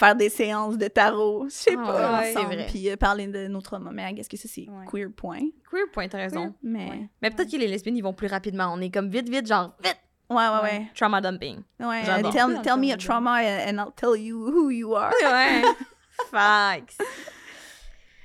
faire 0.00 0.16
des 0.16 0.28
séances 0.30 0.76
de 0.78 0.88
tarot, 0.88 1.44
je 1.48 1.52
sais 1.52 1.74
Ah 1.78 1.82
pas, 1.82 2.20
ouais, 2.20 2.30
ensemble. 2.30 2.48
c'est 2.50 2.56
vrai. 2.56 2.66
Puis 2.68 2.90
euh, 2.90 2.96
parler 2.96 3.26
de 3.26 3.46
nos 3.48 3.60
traumas. 3.60 3.90
Mais 3.92 4.12
qu'est-ce 4.14 4.28
que 4.30 4.36
ça, 4.36 4.48
c'est 4.48 4.62
Ouais. 4.68 4.86
queer 4.90 5.08
point. 5.14 5.42
Queer 5.70 5.84
point, 5.92 6.08
t'as 6.08 6.18
raison. 6.18 6.54
Mais, 6.62 6.88
Ouais. 6.90 7.08
Mais 7.22 7.30
peut-être 7.30 7.50
que 7.52 7.56
les 7.58 7.68
lesbiennes, 7.68 7.96
ils 7.96 8.02
vont 8.02 8.14
plus 8.14 8.26
rapidement. 8.28 8.72
On 8.74 8.80
est 8.80 8.90
comme 8.90 9.08
vite, 9.10 9.28
vite, 9.28 9.46
genre, 9.46 9.74
vite! 9.84 9.96
ouais, 10.30 10.36
ouais, 10.36 10.62
ouais. 10.62 10.86
Trauma 10.94 11.20
dumping. 11.20 11.58
ouais. 11.80 12.02
J'adore. 12.04 12.32
tell, 12.32 12.62
tell 12.62 12.78
me 12.78 12.92
a 12.92 12.96
trauma 12.96 13.36
and 13.68 13.76
I'll 13.78 13.92
tell 13.94 14.16
you 14.18 14.36
who 14.48 14.70
you 14.70 14.94
are. 14.96 15.12
Ouais. 15.22 15.62
Facts. 16.30 16.98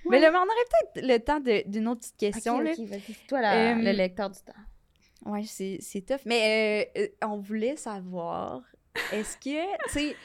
Mais 0.07 0.19
là, 0.19 0.30
mais 0.32 0.38
on 0.38 0.41
aurait 0.43 0.93
peut-être 0.93 1.07
le 1.07 1.17
temps 1.19 1.39
de- 1.39 1.63
d'une 1.67 1.88
autre 1.88 2.01
petite 2.01 2.17
question, 2.17 2.59
là. 2.59 2.71
vas-y. 2.78 3.01
C'est 3.07 3.28
toi 3.28 3.41
la- 3.41 3.71
Euh, 3.71 3.76
le 3.76 3.91
lecteur 3.91 4.30
du 4.30 4.39
temps. 4.39 4.53
Ouais, 5.32 5.43
c'est 5.47 5.78
c'est 5.82 6.01
tough. 6.01 6.19
Mais 6.26 6.91
euh, 6.95 7.01
euh, 7.01 7.07
on 7.28 7.38
voulait 7.39 7.76
savoir, 7.76 8.61
est-ce 9.11 9.36
que, 9.38 9.73
tu 9.88 9.89
sais, 9.89 10.15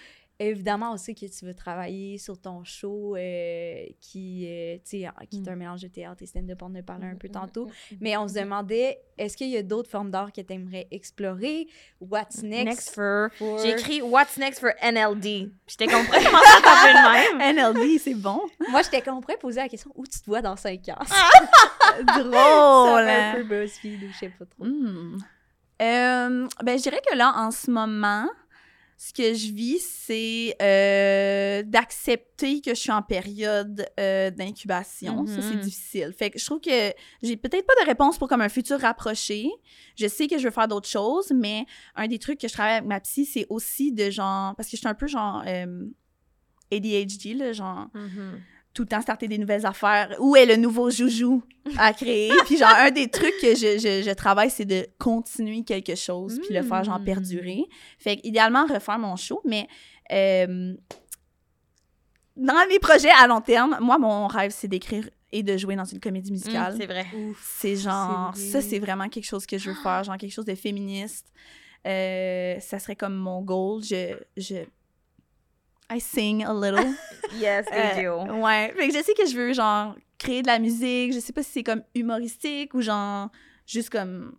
évidemment, 0.48 0.92
on 0.92 0.96
sait 0.96 1.14
que 1.14 1.26
tu 1.26 1.44
veux 1.44 1.54
travailler 1.54 2.18
sur 2.18 2.40
ton 2.40 2.64
show 2.64 3.14
euh, 3.16 3.84
qui, 4.00 4.46
euh, 4.48 4.76
tu 4.76 5.02
sais, 5.02 5.08
qui 5.30 5.42
est 5.42 5.48
un 5.48 5.56
mélange 5.56 5.82
de 5.82 5.88
théâtre 5.88 6.22
et 6.22 6.26
stand-up, 6.26 6.62
on 6.62 6.66
en 6.66 6.74
a 6.76 6.82
parlé 6.82 7.06
un 7.06 7.16
peu 7.16 7.28
tantôt. 7.28 7.68
Mais 8.00 8.16
on 8.16 8.26
se 8.26 8.34
demandait, 8.34 8.98
est-ce 9.18 9.36
qu'il 9.36 9.50
y 9.50 9.56
a 9.56 9.62
d'autres 9.62 9.90
formes 9.90 10.10
d'art 10.10 10.32
que 10.32 10.40
tu 10.40 10.52
aimerais 10.52 10.88
explorer? 10.90 11.68
What's 12.00 12.42
next? 12.42 12.64
Next 12.64 12.94
for... 12.94 13.28
for- 13.36 13.58
J'ai 13.58 13.70
écrit 13.70 14.02
What's 14.02 14.36
next 14.38 14.60
for 14.60 14.70
NLD. 14.82 15.52
J'étais 15.66 15.86
compris 15.86 16.24
comment 16.24 16.38
ça 16.42 17.12
même. 17.12 17.56
NLD, 17.56 17.98
c'est 17.98 18.14
bon. 18.14 18.40
Moi, 18.70 18.82
j'étais 18.82 19.02
pourrait 19.20 19.36
poser 19.36 19.60
la 19.60 19.68
question, 19.68 19.90
où 19.94 20.06
tu 20.06 20.20
te 20.20 20.26
vois 20.26 20.42
dans 20.42 20.56
5 20.56 20.88
ans? 20.90 21.04
Drôle. 22.04 22.32
ça 22.32 23.04
fait 23.04 23.10
hein. 23.10 23.32
un 23.32 23.34
peu 23.34 23.44
BuzzFeed 23.44 24.02
ou 24.04 24.12
je 24.12 24.18
sais 24.18 24.28
pas 24.30 24.44
trop. 24.46 24.64
Hmm. 24.64 25.18
Euh, 25.82 26.46
ben, 26.62 26.78
je 26.78 26.82
dirais 26.82 27.00
que 27.10 27.16
là, 27.16 27.32
en 27.36 27.50
ce 27.50 27.70
moment, 27.70 28.28
ce 29.02 29.14
que 29.14 29.32
je 29.32 29.50
vis, 29.50 29.80
c'est 29.80 30.54
euh, 30.60 31.62
d'accepter 31.62 32.60
que 32.60 32.70
je 32.74 32.80
suis 32.80 32.90
en 32.90 33.00
période 33.00 33.86
euh, 33.98 34.30
d'incubation. 34.30 35.24
Ça, 35.26 35.40
c'est 35.40 35.54
Mhm. 35.54 35.60
difficile. 35.60 36.12
Fait 36.14 36.28
que 36.30 36.38
je 36.38 36.44
trouve 36.44 36.60
que 36.60 36.92
j'ai 37.22 37.36
peut-être 37.38 37.64
pas 37.66 37.72
de 37.80 37.86
réponse 37.86 38.18
pour 38.18 38.28
comme 38.28 38.42
un 38.42 38.50
futur 38.50 38.78
rapproché. 38.78 39.48
Je 39.96 40.06
sais 40.06 40.26
que 40.26 40.36
je 40.36 40.44
veux 40.44 40.50
faire 40.50 40.68
d'autres 40.68 40.86
choses, 40.88 41.32
mais 41.34 41.64
un 41.96 42.08
des 42.08 42.18
trucs 42.18 42.38
que 42.38 42.46
je 42.48 42.52
travaille 42.52 42.74
avec 42.74 42.88
ma 42.88 43.00
psy, 43.00 43.24
c'est 43.24 43.46
aussi 43.48 43.90
de 43.90 44.10
genre... 44.10 44.54
Parce 44.56 44.68
que 44.68 44.76
je 44.76 44.80
suis 44.80 44.88
un 44.88 44.94
peu 44.94 45.06
genre... 45.06 45.42
euh, 45.46 45.86
ADHD, 46.72 47.34
là, 47.36 47.52
genre 47.52 47.88
tout 48.72 48.82
le 48.82 48.88
temps 48.88 49.00
starter 49.00 49.26
des 49.28 49.38
nouvelles 49.38 49.66
affaires. 49.66 50.14
Où 50.20 50.36
est 50.36 50.46
le 50.46 50.56
nouveau 50.56 50.90
joujou 50.90 51.42
à 51.76 51.92
créer? 51.92 52.30
puis 52.46 52.56
genre, 52.56 52.68
un 52.76 52.90
des 52.90 53.08
trucs 53.08 53.36
que 53.40 53.54
je, 53.54 53.78
je, 53.78 54.02
je 54.08 54.14
travaille, 54.14 54.50
c'est 54.50 54.64
de 54.64 54.86
continuer 54.98 55.64
quelque 55.64 55.94
chose, 55.96 56.38
puis 56.44 56.54
le 56.54 56.62
faire 56.62 56.84
genre 56.84 57.00
Mm. 57.00 57.04
perdurer. 57.04 57.64
Fait 57.98 58.16
que, 58.16 58.26
idéalement, 58.26 58.66
refaire 58.66 58.98
mon 58.98 59.16
show, 59.16 59.40
mais 59.44 59.66
euh, 60.12 60.74
dans 62.36 62.66
mes 62.68 62.78
projets 62.78 63.10
à 63.18 63.26
long 63.26 63.40
terme, 63.40 63.76
moi, 63.80 63.98
mon 63.98 64.26
rêve, 64.26 64.50
c'est 64.54 64.68
d'écrire 64.68 65.08
et 65.32 65.42
de 65.42 65.56
jouer 65.56 65.76
dans 65.76 65.84
une 65.84 66.00
comédie 66.00 66.32
musicale. 66.32 66.74
Mm, 66.74 66.78
c'est 66.78 66.86
vrai. 66.86 67.06
C'est 67.42 67.76
genre, 67.76 68.34
ça, 68.36 68.60
c'est 68.60 68.78
vraiment 68.78 69.08
quelque 69.08 69.26
chose 69.26 69.46
que 69.46 69.58
je 69.58 69.70
veux 69.70 69.76
faire, 69.76 70.02
genre 70.04 70.16
quelque 70.16 70.32
chose 70.32 70.44
de 70.46 70.54
féministe. 70.54 71.26
Euh, 71.86 72.58
ça 72.60 72.78
serait 72.78 72.96
comme 72.96 73.14
mon 73.14 73.40
goal. 73.42 73.82
Je, 73.82 74.16
je, 74.36 74.56
I 75.90 76.00
sing 76.00 76.44
a 76.44 76.52
little. 76.54 76.94
Yes, 77.34 77.66
Euh, 77.72 78.00
AJO. 78.26 78.42
ouais. 78.42 78.72
Fait 78.76 78.88
que 78.88 78.94
je 78.98 79.02
sais 79.04 79.14
que 79.14 79.24
je 79.26 79.36
veux, 79.36 79.52
genre, 79.52 79.94
créer 80.18 80.42
de 80.42 80.48
la 80.48 80.58
musique. 80.58 81.12
Je 81.12 81.20
sais 81.20 81.32
pas 81.32 81.42
si 81.44 81.50
c'est 81.52 81.62
comme 81.62 81.82
humoristique 81.94 82.74
ou 82.74 82.80
genre, 82.80 83.28
juste 83.66 83.90
comme. 83.90 84.34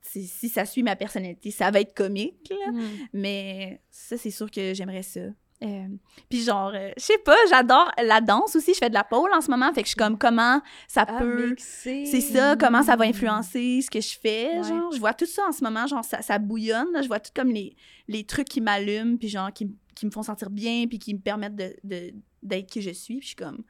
Si, 0.00 0.26
si 0.26 0.48
ça 0.48 0.64
suit 0.64 0.82
ma 0.82 0.96
personnalité, 0.96 1.50
ça 1.50 1.70
va 1.70 1.80
être 1.80 1.92
comique, 1.94 2.48
là. 2.50 2.72
Mm. 2.72 2.82
Mais 3.12 3.80
ça, 3.90 4.16
c'est 4.16 4.30
sûr 4.30 4.50
que 4.50 4.72
j'aimerais 4.72 5.02
ça. 5.02 5.20
Euh, 5.64 5.86
puis 6.28 6.42
genre, 6.42 6.70
euh, 6.74 6.90
je 6.98 7.02
sais 7.02 7.18
pas, 7.18 7.36
j'adore 7.48 7.90
la 8.02 8.20
danse 8.20 8.54
aussi. 8.56 8.74
Je 8.74 8.78
fais 8.78 8.88
de 8.90 8.94
la 8.94 9.04
pole 9.04 9.30
en 9.32 9.40
ce 9.40 9.50
moment. 9.50 9.72
Fait 9.72 9.80
que 9.82 9.86
je 9.86 9.92
suis 9.92 9.96
comme, 9.96 10.18
comment 10.18 10.60
ça 10.86 11.06
Ah, 11.08 11.18
peut. 11.18 11.54
C'est 11.58 12.04
ça, 12.20 12.56
comment 12.56 12.82
ça 12.82 12.94
va 12.96 13.04
influencer 13.06 13.80
ce 13.82 13.90
que 13.90 14.00
je 14.00 14.18
fais, 14.20 14.58
Ouais. 14.58 14.64
genre. 14.64 14.92
Je 14.92 14.98
vois 15.00 15.14
tout 15.14 15.24
ça 15.26 15.44
en 15.48 15.52
ce 15.52 15.64
moment, 15.64 15.86
genre, 15.86 16.04
ça, 16.04 16.20
ça 16.20 16.38
bouillonne, 16.38 16.92
là. 16.92 17.00
Je 17.02 17.08
vois 17.08 17.20
tout 17.20 17.30
comme 17.34 17.48
les, 17.50 17.74
les 18.08 18.24
trucs 18.24 18.48
qui 18.48 18.60
m'allument, 18.60 19.16
puis 19.16 19.28
genre, 19.28 19.50
qui, 19.52 19.74
qui 19.94 20.04
me 20.04 20.10
font 20.10 20.22
sentir 20.22 20.50
bien, 20.50 20.84
puis 20.88 20.98
qui 20.98 21.14
me 21.14 21.20
permettent 21.20 21.56
de, 21.56 21.74
de- 21.84 22.12
d'être 22.42 22.66
qui 22.68 22.82
je 22.82 22.90
suis. 22.90 23.14
Puis 23.16 23.22
je 23.22 23.26
suis 23.28 23.36
comme, 23.36 23.62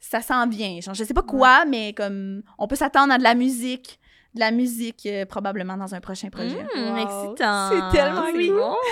ça 0.00 0.22
s'en 0.22 0.46
vient. 0.48 0.80
Genre, 0.80 0.94
je 0.94 1.04
sais 1.04 1.12
pas 1.14 1.22
quoi, 1.22 1.66
mais 1.66 1.92
comme, 1.92 2.42
on 2.56 2.66
peut 2.66 2.76
s'attendre 2.76 3.12
à 3.12 3.18
de 3.18 3.22
la 3.22 3.34
musique, 3.34 4.00
de 4.34 4.40
la 4.40 4.50
musique 4.50 5.04
euh, 5.06 5.26
probablement 5.26 5.76
dans 5.76 5.94
un 5.94 6.00
prochain 6.00 6.30
projet. 6.30 6.62
Mm, 6.74 6.78
Wow. 6.78 6.96
excitant. 6.96 7.70
C'est 7.70 7.96
tellement 7.98 8.30
cool. 8.32 8.46
bon. 8.54 8.74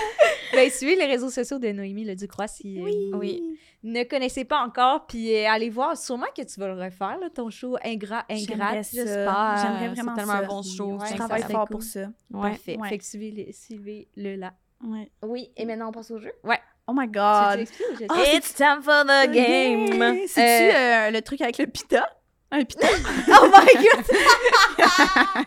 Ben, 0.52 0.70
suivez 0.70 0.96
les 0.96 1.06
réseaux 1.06 1.30
sociaux 1.30 1.58
de 1.58 1.68
Noémie 1.72 2.04
Le 2.04 2.14
Ducroix 2.14 2.46
si 2.48 2.78
euh, 2.78 2.84
vous 3.12 3.18
Oui. 3.18 3.58
ne 3.82 4.02
connaissez 4.04 4.44
pas 4.44 4.60
encore. 4.64 5.06
Puis 5.06 5.34
euh, 5.34 5.48
allez 5.48 5.70
voir, 5.70 5.96
sûrement 5.96 6.26
que 6.36 6.42
tu 6.42 6.60
vas 6.60 6.68
le 6.68 6.74
refaire, 6.80 7.18
là, 7.20 7.28
ton 7.34 7.50
show 7.50 7.76
Ingrat, 7.84 8.24
J'aimerais 8.28 8.52
Ingrat, 8.54 8.82
j'espère. 8.82 9.56
J'aimerais 9.62 9.88
vraiment 9.88 10.12
C'est 10.14 10.20
tellement 10.20 10.32
ça. 10.32 10.38
un 10.38 10.46
bon 10.46 10.62
show. 10.62 10.86
Ouais, 10.96 11.06
Je 11.10 11.14
travaille 11.16 11.42
fort 11.42 11.66
cool. 11.66 11.76
pour 11.76 11.82
ça. 11.82 12.00
Ouais. 12.30 12.50
Parfait. 12.50 12.76
Ouais. 12.78 12.88
Fait 12.88 12.98
que 12.98 13.04
suivez-le, 13.04 13.52
suivez-le 13.52 14.36
là. 14.36 14.52
Ouais. 14.84 15.10
Oui, 15.22 15.50
et 15.56 15.64
maintenant 15.64 15.88
on 15.88 15.92
passe 15.92 16.10
au 16.10 16.18
jeu. 16.18 16.32
Oh 16.88 16.92
my 16.94 17.06
God! 17.08 17.16
Ah, 17.18 17.56
sais? 17.56 18.36
It's 18.36 18.54
time 18.54 18.80
for 18.80 19.04
the 19.04 19.28
game. 19.32 19.88
C'est-tu 20.28 20.76
euh, 20.76 21.10
le 21.10 21.20
truc 21.20 21.40
avec 21.40 21.58
le 21.58 21.66
pita? 21.66 22.08
Un 22.52 22.64
pita? 22.64 22.86
Oh 23.28 23.46
my 23.46 23.72
god! 23.74 24.04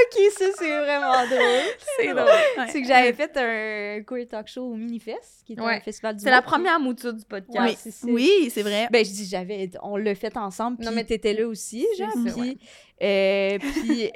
Ok, 0.00 0.20
ça, 0.38 0.44
c'est 0.56 0.78
vraiment 0.78 1.26
drôle. 1.26 1.64
C'est 1.96 2.08
drôle. 2.14 2.24
Ouais. 2.26 2.66
C'est 2.70 2.82
que 2.82 2.86
j'avais 2.86 3.12
fait 3.12 3.36
un 3.36 4.02
queer 4.04 4.28
talk 4.28 4.46
show 4.46 4.62
au 4.70 4.74
Minifest, 4.74 5.42
qui 5.44 5.54
était 5.54 5.62
Ouais. 5.62 5.76
un 5.76 5.80
festival 5.80 6.14
du 6.16 6.22
C'est 6.22 6.30
la 6.30 6.42
première 6.42 6.78
mouture 6.78 7.12
du 7.14 7.24
podcast. 7.24 7.58
Ouais, 7.58 7.70
Oui. 7.70 7.76
c'est 7.78 7.90
ça. 7.90 8.06
Oui, 8.06 8.50
c'est 8.54 8.62
vrai. 8.62 8.86
Ben, 8.92 9.04
je 9.04 9.10
dis, 9.10 9.26
j'avais, 9.26 9.70
on 9.82 9.96
l'a 9.96 10.14
fait 10.14 10.36
ensemble, 10.36 10.84
Non, 10.84 10.92
mais- 10.92 11.04
t'étais 11.04 11.32
là 11.32 11.48
aussi, 11.48 11.86
genre, 11.98 12.12
puis, 12.32 12.58
euh, 13.02 13.58
puis 13.58 14.12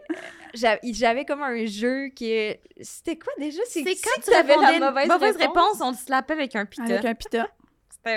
j'avais, 0.92 1.24
comme 1.24 1.42
un 1.42 1.64
jeu 1.66 2.08
qui, 2.14 2.32
c'était 2.80 3.16
quoi 3.16 3.32
déjà? 3.38 3.62
C'est 3.66 3.82
si 3.84 4.00
quand 4.00 4.20
tu 4.22 4.30
répondais 4.30 4.78
la 4.78 5.04
une 5.04 5.08
mauvaise, 5.10 5.36
réponse, 5.36 5.80
on 5.80 5.92
te 5.92 5.98
slappait 5.98 6.34
avec 6.34 6.54
un 6.54 6.66
pita. 6.66 6.84
Avec 6.84 7.04
un 7.04 7.14
pita. 7.14 7.48
C'était 7.90 8.16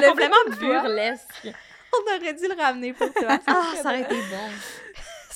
l'a 0.00 0.08
complètement 0.08 0.36
burlesque. 0.60 1.48
On 1.96 2.16
aurait 2.16 2.34
dû 2.34 2.48
le 2.48 2.54
ramener 2.60 2.92
pour 2.92 3.12
toi. 3.12 3.38
Ah, 3.46 3.62
ça 3.82 3.88
aurait 3.90 4.02
été 4.02 4.14
bon. 4.14 4.48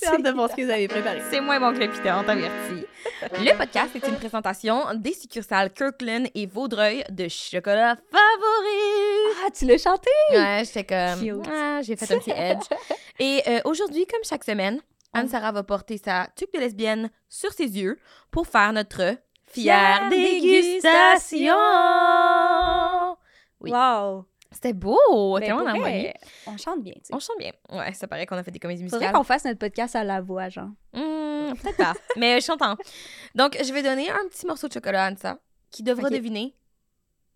J'ai 0.00 0.08
hâte 0.14 0.22
de 0.22 0.30
voir 0.30 0.50
ce 0.50 0.56
que 0.56 0.62
vous 0.62 0.70
avez 0.70 0.88
préparé. 0.88 1.22
C'est 1.30 1.40
moins 1.40 1.60
bon 1.60 1.72
que 1.72 1.78
le 1.84 1.90
pita, 1.90 2.18
on 2.18 2.24
t'avertit. 2.24 2.84
Le 3.22 3.56
podcast 3.56 3.94
est 3.94 4.06
une 4.06 4.16
présentation 4.16 4.84
des 4.94 5.12
succursales 5.14 5.72
Kirkland 5.72 6.28
et 6.34 6.46
Vaudreuil 6.46 7.04
de 7.10 7.28
chocolat 7.28 7.96
favori. 8.10 9.34
Ah, 9.44 9.50
tu 9.56 9.64
l'as 9.66 9.78
chanté? 9.78 10.10
Ouais, 10.32 10.62
j'étais 10.64 10.84
comme. 10.84 11.44
Ah, 11.50 11.80
j'ai 11.82 11.96
fait 11.96 12.12
un 12.12 12.18
petit 12.18 12.30
edge. 12.30 12.64
Et 13.18 13.42
euh, 13.48 13.60
aujourd'hui, 13.64 14.06
comme 14.06 14.22
chaque 14.24 14.44
semaine, 14.44 14.80
Anne-Sara 15.14 15.52
va 15.52 15.62
porter 15.62 15.96
sa 15.96 16.28
tuque 16.36 16.52
de 16.52 16.58
lesbienne 16.60 17.10
sur 17.30 17.52
ses 17.52 17.78
yeux 17.78 17.98
pour 18.30 18.46
faire 18.46 18.72
notre 18.74 19.16
fière 19.46 20.08
Fière 20.08 20.10
dégustation. 20.10 21.56
Oui. 23.60 23.70
Wow! 23.70 24.26
C'était 24.52 24.72
beau, 24.72 24.98
Ben, 25.38 25.40
tellement 25.46 25.78
vrai, 25.78 26.14
On 26.46 26.56
chante 26.56 26.82
bien, 26.82 26.92
tu 26.94 27.00
sais. 27.04 27.14
On 27.14 27.18
chante 27.18 27.36
bien. 27.38 27.52
Ouais, 27.70 27.92
ça 27.94 28.06
paraît 28.08 28.26
qu'on 28.26 28.36
a 28.36 28.42
fait 28.42 28.50
des 28.52 28.58
comédies 28.58 28.82
Faudrait 28.84 28.98
musicales. 28.98 29.14
qu'on 29.18 29.24
fasse 29.24 29.44
notre 29.44 29.58
podcast 29.58 29.96
à 29.96 30.04
la 30.04 30.20
voix, 30.20 30.48
genre. 30.48 30.70
Hmm, 30.92 31.52
Peut-être 31.62 31.76
pas, 31.76 31.94
mais 32.16 32.40
chantant. 32.40 32.76
Donc, 33.34 33.56
je 33.62 33.72
vais 33.72 33.82
donner 33.82 34.08
un 34.10 34.26
petit 34.28 34.46
morceau 34.46 34.68
de 34.68 34.72
chocolat 34.72 35.06
à 35.06 35.12
Ansa 35.12 35.38
qui 35.70 35.82
devra 35.82 36.08
deviner 36.10 36.54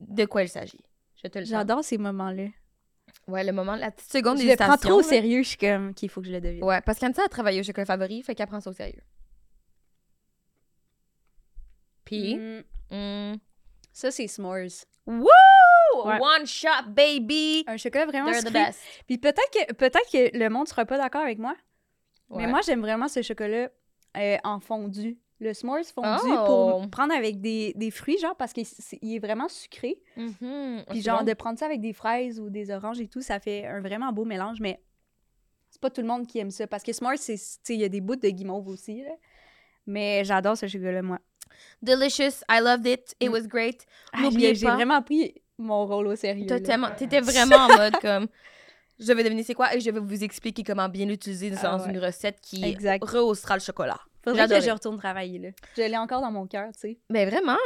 de 0.00 0.24
quoi 0.24 0.42
il 0.44 0.48
s'agit. 0.48 0.80
Je 1.22 1.28
te 1.28 1.38
le. 1.38 1.44
J'adore 1.44 1.84
ces 1.84 1.98
moments-là. 1.98 2.46
Ouais, 3.26 3.44
le 3.44 3.52
moment, 3.52 3.74
la 3.76 3.90
petite 3.90 4.10
seconde 4.10 4.38
Je 4.40 4.46
le 4.46 4.56
prends 4.56 4.76
trop 4.76 4.94
au 5.00 5.02
sérieux, 5.02 5.42
je 5.42 5.48
suis 5.48 5.56
comme 5.58 5.92
qu'il 5.94 6.08
faut 6.08 6.20
que 6.20 6.26
je 6.28 6.32
le 6.32 6.40
devine. 6.40 6.64
Ouais, 6.64 6.80
parce 6.80 6.98
qu'Ansa 6.98 7.24
a 7.24 7.28
travaillé 7.28 7.60
au 7.60 7.62
chocolat 7.64 7.84
favori, 7.86 8.22
fait 8.22 8.34
qu'elle 8.34 8.46
prend 8.46 8.60
ça 8.60 8.70
au 8.70 8.72
sérieux. 8.72 9.02
Puis, 12.04 12.36
Mm, 12.36 12.62
hmm, 12.90 13.34
Ça, 13.92 14.10
c'est 14.10 14.26
s'mores. 14.28 14.86
Woo! 15.06 15.26
Ouais. 16.04 16.18
One 16.20 16.46
shot, 16.46 16.88
baby! 16.88 17.64
Un 17.66 17.76
chocolat 17.76 18.06
vraiment 18.06 18.30
They're 18.30 18.42
the 18.42 18.46
sucré. 18.48 18.64
best. 18.66 18.80
Puis 19.06 19.18
peut-être 19.18 19.50
que, 19.52 19.72
peut-être 19.74 20.10
que 20.12 20.36
le 20.36 20.48
monde 20.48 20.68
sera 20.68 20.84
pas 20.84 20.98
d'accord 20.98 21.22
avec 21.22 21.38
moi, 21.38 21.54
Ouais. 22.28 22.44
mais 22.44 22.50
moi, 22.50 22.60
j'aime 22.64 22.80
vraiment 22.80 23.08
ce 23.08 23.22
chocolat 23.22 23.68
euh, 24.16 24.36
en 24.44 24.60
fondu. 24.60 25.18
Le 25.40 25.54
s'mores 25.54 25.84
fondu 25.94 26.30
Oh! 26.32 26.44
pour 26.46 26.90
prendre 26.90 27.14
avec 27.14 27.40
des, 27.40 27.72
des 27.74 27.90
fruits, 27.90 28.18
genre, 28.18 28.36
parce 28.36 28.52
qu'il 28.52 28.66
est 29.02 29.18
vraiment 29.18 29.48
sucré. 29.48 29.98
Mhm, 30.16 30.84
Puis 30.90 31.00
genre, 31.00 31.20
bon. 31.20 31.24
de 31.24 31.32
prendre 31.34 31.58
ça 31.58 31.64
avec 31.66 31.80
des 31.80 31.92
fraises 31.94 32.38
ou 32.38 32.50
des 32.50 32.70
oranges 32.70 33.00
et 33.00 33.08
tout, 33.08 33.22
ça 33.22 33.40
fait 33.40 33.64
un 33.66 33.80
vraiment 33.80 34.12
beau 34.12 34.24
mélange, 34.26 34.58
mais 34.60 34.80
c'est 35.70 35.80
pas 35.80 35.88
tout 35.90 36.02
le 36.02 36.06
monde 36.06 36.26
qui 36.26 36.38
aime 36.40 36.50
ça. 36.50 36.66
Parce 36.66 36.82
que 36.82 36.92
s'mores, 36.92 37.16
c'est, 37.16 37.36
il 37.70 37.80
y 37.80 37.84
a 37.84 37.88
des 37.88 38.00
bouts 38.02 38.16
de 38.16 38.28
guimauve 38.28 38.68
aussi, 38.68 39.02
là. 39.02 39.12
Mais 39.86 40.24
j'adore 40.24 40.56
ce 40.58 40.66
chocolat, 40.68 41.00
moi. 41.02 41.18
Delicious, 41.82 42.42
I 42.50 42.60
loved 42.60 42.86
it, 42.86 43.14
it 43.20 43.28
Mm. 43.28 43.32
was 43.32 43.46
great. 43.46 43.86
Ah, 44.12 44.20
N'oubliez 44.22 44.48
j'ai, 44.54 44.66
j'ai 44.66 44.66
vraiment 44.66 45.00
pris 45.02 45.34
mon 45.60 45.86
rôle 45.86 46.06
au 46.08 46.16
sérieux. 46.16 46.46
Tellement- 46.46 46.90
T'étais 46.96 47.20
vraiment 47.20 47.56
en 47.56 47.68
mode 47.76 47.96
comme. 48.00 48.28
Je 48.98 49.12
vais 49.14 49.24
deviner 49.24 49.42
c'est 49.42 49.54
quoi 49.54 49.74
et 49.74 49.80
je 49.80 49.90
vais 49.90 49.98
vous 50.00 50.24
expliquer 50.24 50.62
comment 50.62 50.88
bien 50.88 51.06
l'utiliser 51.06 51.52
Ah 51.62 51.62
dans 51.78 51.84
ouais. 51.84 51.90
une 51.90 51.98
recette 51.98 52.38
qui 52.42 52.62
Exact. 52.64 53.02
rehaussera 53.02 53.54
le 53.56 53.60
chocolat. 53.62 53.98
Faudrait 54.22 54.46
que 54.46 54.60
je 54.60 54.70
retourne 54.70 54.98
travailler, 54.98 55.38
là. 55.38 55.48
Je 55.76 55.82
l'ai 55.82 55.96
encore 55.96 56.20
dans 56.20 56.30
mon 56.30 56.46
cœur, 56.46 56.66
tu 56.74 56.80
sais. 56.80 56.98
Mais 57.08 57.24
vraiment? 57.24 57.56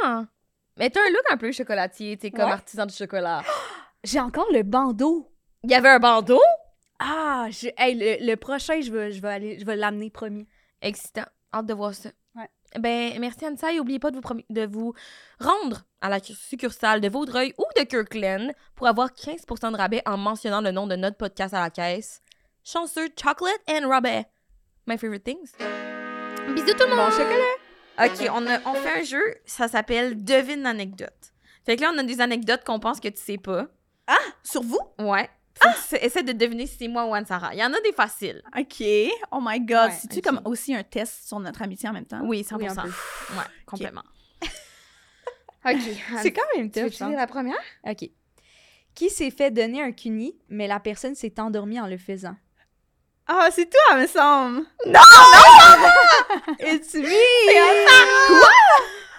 Mais 0.77 0.89
t'as 0.89 1.01
un 1.01 1.09
look 1.09 1.23
un 1.29 1.35
peu 1.37 1.51
chocolatier, 1.51 2.15
tu 2.15 2.27
sais, 2.27 2.31
comme 2.31 2.45
Ouais. 2.45 2.51
artisan 2.51 2.85
du 2.85 2.93
chocolat. 2.95 3.43
J'ai 4.05 4.19
encore 4.21 4.47
le 4.53 4.63
bandeau. 4.63 5.29
Il 5.65 5.71
y 5.71 5.73
avait 5.75 5.89
un 5.89 5.99
bandeau? 5.99 6.39
Ah, 6.99 7.47
je, 7.49 7.67
hey, 7.77 7.95
le, 7.95 8.25
le 8.25 8.35
prochain, 8.37 8.79
je 8.79 8.89
vais, 8.91 9.11
je 9.11 9.21
vais 9.21 9.27
aller, 9.29 9.59
je 9.59 9.65
vais 9.65 9.75
l'amener 9.75 10.09
promis. 10.09 10.47
Excitant. 10.81 11.25
Hâte 11.53 11.65
de 11.65 11.73
voir 11.73 11.93
ça. 11.93 12.09
Ben, 12.79 13.17
merci 13.19 13.45
Ansa 13.45 13.71
et 13.71 13.77
n'oubliez 13.77 13.99
pas 13.99 14.11
de 14.11 14.17
vous, 14.17 14.41
de 14.49 14.65
vous 14.65 14.93
rendre 15.39 15.83
à 16.01 16.09
la 16.09 16.19
succursale 16.19 17.01
de 17.01 17.09
Vaudreuil 17.09 17.53
ou 17.57 17.63
de 17.79 17.83
Kirkland 17.83 18.51
pour 18.75 18.87
avoir 18.87 19.09
15% 19.11 19.71
de 19.71 19.77
rabais 19.77 20.01
en 20.05 20.17
mentionnant 20.17 20.61
le 20.61 20.71
nom 20.71 20.87
de 20.87 20.95
notre 20.95 21.17
podcast 21.17 21.53
à 21.53 21.61
la 21.61 21.69
caisse. 21.69 22.21
Chanceux 22.63 23.07
Chocolate 23.21 23.61
and 23.69 23.87
Rabais. 23.87 24.25
My 24.87 24.97
favorite 24.97 25.23
things. 25.23 25.51
Bisous 26.53 26.73
tout 26.77 26.83
le 26.87 26.95
monde! 26.95 27.09
Bon 27.09 27.11
chocolat. 27.11 28.05
Ok, 28.05 28.29
on, 28.33 28.45
a- 28.47 28.59
on 28.69 28.73
fait 28.75 28.99
un 28.99 29.03
jeu, 29.03 29.23
ça 29.45 29.67
s'appelle 29.67 30.23
Devine 30.23 30.63
l'anecdote. 30.63 31.33
Fait 31.65 31.75
que 31.77 31.81
là, 31.81 31.91
on 31.93 31.97
a 31.97 32.03
des 32.03 32.21
anecdotes 32.21 32.63
qu'on 32.65 32.79
pense 32.79 32.99
que 32.99 33.07
tu 33.07 33.21
sais 33.21 33.37
pas. 33.37 33.67
Sur 34.43 34.61
vous? 34.61 34.79
Ouais. 34.99 35.29
Faut 35.61 35.69
que 35.69 35.97
tu 35.97 36.03
essaies 36.03 36.23
de 36.23 36.33
deviner 36.33 36.67
si 36.67 36.77
c'est 36.77 36.87
moi 36.87 37.05
ou 37.05 37.13
Anne-Sara. 37.13 37.53
Il 37.53 37.59
y 37.59 37.63
en 37.63 37.71
a 37.73 37.79
des 37.81 37.93
faciles. 37.93 38.41
OK. 38.57 38.83
Oh 39.31 39.39
my 39.41 39.59
God. 39.61 39.89
Ouais, 39.89 39.91
C'est-tu 39.91 40.21
comme 40.21 40.41
aussi 40.45 40.75
un 40.75 40.83
test 40.83 41.27
sur 41.27 41.39
notre 41.39 41.61
amitié 41.61 41.87
en 41.89 41.93
même 41.93 42.05
temps? 42.05 42.21
Oui, 42.23 42.41
100%. 42.41 42.57
Oui, 42.57 42.67
un 42.67 42.75
peu. 42.75 42.87
Ouais, 42.89 43.43
complètement. 43.65 44.03
ok. 45.65 45.79
C'est 46.21 46.33
quand 46.33 46.41
même 46.55 46.69
Tu 46.69 46.79
tough, 46.79 46.89
veux-tu 46.89 47.03
hein? 47.03 47.11
la 47.11 47.27
première? 47.27 47.57
OK. 47.85 48.09
Qui 48.93 49.09
s'est 49.09 49.31
fait 49.31 49.51
donner 49.51 49.81
un 49.81 49.91
cuni, 49.91 50.37
mais 50.49 50.67
la 50.67 50.79
personne 50.79 51.15
s'est 51.15 51.39
endormie 51.39 51.79
en 51.79 51.87
le 51.87 51.97
faisant? 51.97 52.35
Ah, 53.27 53.49
c'est 53.51 53.69
toi, 53.69 53.97
me 53.97 54.07
semble. 54.07 54.65
It's 56.59 56.93
me! 56.93 57.05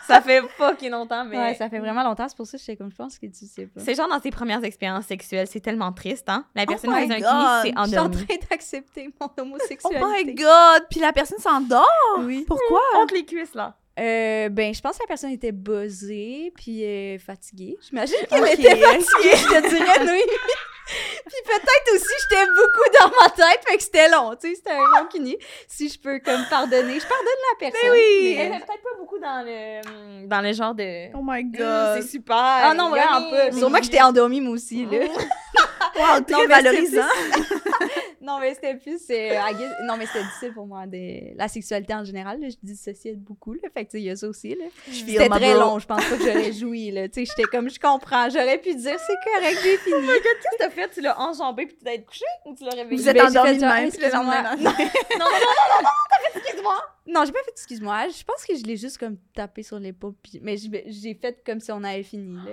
Ça 0.07 0.21
fait 0.21 0.41
fucking 0.57 0.91
longtemps, 0.91 1.25
mais. 1.25 1.37
Ouais, 1.37 1.55
ça 1.55 1.69
fait 1.69 1.79
vraiment 1.79 2.03
longtemps, 2.03 2.29
c'est 2.29 2.37
pour 2.37 2.47
ça 2.47 2.57
que 2.57 2.63
j'étais 2.65 2.77
comme, 2.77 2.91
je 2.91 2.97
pense 2.97 3.19
que 3.19 3.27
tu 3.27 3.47
sais 3.47 3.67
pas. 3.67 3.81
C'est 3.81 3.95
genre 3.95 4.09
dans 4.09 4.21
ses 4.21 4.31
premières 4.31 4.63
expériences 4.65 5.07
sexuelles. 5.07 5.47
C'est 5.51 5.61
tellement 5.61 5.93
triste, 5.93 6.29
hein? 6.29 6.45
La 6.55 6.67
personne 6.67 6.91
my 6.91 7.03
faisait 7.03 7.25
un 7.25 7.63
c'est 7.63 7.69
Je 7.77 7.89
suis 7.89 7.99
en 7.99 8.11
train 8.11 8.25
d'accepter 8.51 9.09
mon 9.21 9.27
Oh 9.29 9.41
homosexualité. 9.43 10.01
my 10.25 10.35
God. 10.35 10.87
Puis 10.91 11.01
la 11.01 11.13
personne 11.13 11.39
s'endort? 11.39 11.87
Oui. 12.21 12.45
Pourquoi? 12.47 12.81
Entre 12.97 13.15
les 13.15 13.25
cuisses, 13.25 13.55
là. 13.55 13.77
Euh, 13.99 14.51
ben, 14.51 14.75
je 14.75 14.81
pense 14.83 14.97
que 14.99 15.03
la 15.03 15.07
personne 15.07 15.31
était 15.31 15.53
buzzée, 15.53 16.53
puis 16.55 16.85
euh, 16.85 17.19
fatiguée. 17.19 17.79
J'imagine 17.89 18.17
qu'elle 18.29 18.43
Ok. 18.43 18.53
était 18.53 18.77
fatiguée, 18.77 19.37
je 19.37 19.47
te 19.63 19.69
dirais, 19.71 20.13
oui. 20.13 20.21
Puis 20.87 21.37
peut-être 21.45 21.95
aussi, 21.95 22.15
j'étais 22.31 22.47
beaucoup 22.47 22.91
dans 23.01 23.11
ma 23.21 23.29
tête, 23.31 23.61
fait 23.69 23.77
que 23.77 23.83
c'était 23.83 24.09
long, 24.09 24.35
tu 24.41 24.49
sais, 24.49 24.55
c'était 24.55 24.71
un 24.73 24.79
long 24.79 25.07
cuni. 25.11 25.37
Si 25.69 25.89
je 25.89 25.99
peux, 25.99 26.19
comme, 26.21 26.45
pardonner, 26.49 27.01
je 27.01 27.07
pardonne 27.07 27.43
la 27.53 27.59
personne. 27.59 27.91
oui. 27.93 28.37
Elle 28.39 28.51
mais- 28.51 28.57
est 28.57 28.61
peut-être 28.61 28.83
pas 28.83 28.97
beaucoup 28.99 29.19
dans 29.19 29.45
le. 29.45 30.27
dans 30.27 30.41
le 30.41 30.53
genre 30.53 30.75
de. 30.75 31.15
Oh 31.15 31.21
my 31.23 31.41
Hum, 31.43 31.53
God. 31.53 32.01
C'est 32.03 32.09
super. 32.09 32.37
Ah 32.37 32.75
non, 32.75 32.91
vraiment 32.91 33.31
pas. 33.31 33.53
Sûrement 33.53 33.79
que 33.79 33.85
j'étais 33.85 34.01
endormie, 34.03 34.41
moi 34.41 34.55
aussi, 34.55 34.87
là. 34.87 34.99
Wow, 35.97 36.21
très 36.23 36.33
Non, 36.33 36.39
mais 36.41 36.47
valorisant. 36.63 37.01
Non, 38.27 38.39
mais 38.41 38.55
c'était 38.55 38.75
plus... 38.75 39.07
guess- 39.09 39.77
Non, 39.85 39.97
mais 39.97 40.07
c'était 40.07 40.25
difficile 40.25 40.53
pour 40.53 40.67
moi, 40.67 40.87
de... 40.87 41.37
la 41.37 41.47
sexualité 41.49 41.95
en 41.95 42.05
général, 42.05 42.41
là, 42.41 42.49
je 42.49 42.57
dissociais 42.63 43.15
beaucoup, 43.15 43.53
là, 43.55 43.61
fait 43.73 43.85
que, 43.85 43.91
tu 43.93 43.97
sais, 43.99 44.03
il 44.03 44.07
y 44.07 44.11
a 44.11 44.17
ça 44.17 44.27
aussi, 44.29 44.51
là. 44.55 44.65
C'était 44.91 45.29
my 45.29 45.37
très 45.39 45.53
bro. 45.55 45.61
long, 45.61 45.79
je 45.79 45.87
pense 45.87 46.05
pas 46.05 46.17
que 46.17 46.25
j'aurais 46.25 46.53
joui, 46.53 46.91
là. 46.91 47.09
Tu 47.09 47.25
sais, 47.25 47.33
j'étais 47.35 47.49
comme, 47.49 47.71
je 47.71 47.79
comprends, 47.79 48.29
j'aurais 48.29 48.59
pu 48.59 48.75
dire, 48.75 48.99
c'est 48.99 49.33
correct, 49.33 49.59
j'ai 49.63 49.77
fini. 49.79 50.07
Qu'est-ce 50.07 50.57
que 50.57 50.57
t'as 50.59 50.71
fait? 50.71 50.89
Tu 50.91 51.01
l'as 51.01 51.19
enjambé 51.21 51.67
puis 51.67 51.77
tu 51.77 51.85
t'es 51.85 52.03
couché 52.03 52.25
ou 52.45 52.55
tu 52.55 52.65
l'as 52.65 52.71
réveillé? 52.73 52.97
Vous 53.01 53.09
êtes 53.09 53.17
Ben, 53.17 53.27
endormi 53.29 53.51
fait 53.51 53.57
de 53.57 53.65
même, 53.67 53.91
puis 53.91 54.01
le 54.03 54.11
lendemain, 54.13 54.43
Non, 54.43 54.51
Non, 54.57 54.71
non, 54.71 54.71
non, 54.71 55.19
non, 55.19 55.83
non, 55.83 55.89
t'as 56.11 56.31
fait 56.33 56.39
excuse-moi! 56.39 56.75
non, 57.07 57.25
j'ai 57.25 57.33
pas 57.33 57.43
fait 57.45 57.51
excuse-moi, 57.53 58.09
je 58.09 58.25
pense 58.25 58.45
que 58.45 58.57
je 58.57 58.65
l'ai 58.65 58.77
juste 58.77 58.99
comme 58.99 59.17
tapé 59.35 59.63
sur 59.63 59.79
l'épaule, 59.79 60.15
puis... 60.23 60.41
mais 60.43 60.57
j'ai 60.57 61.15
fait 61.15 61.43
comme 61.47 61.61
si 61.61 61.71
on 61.71 61.83
avait 61.85 62.03
fini, 62.03 62.37
là. 62.37 62.53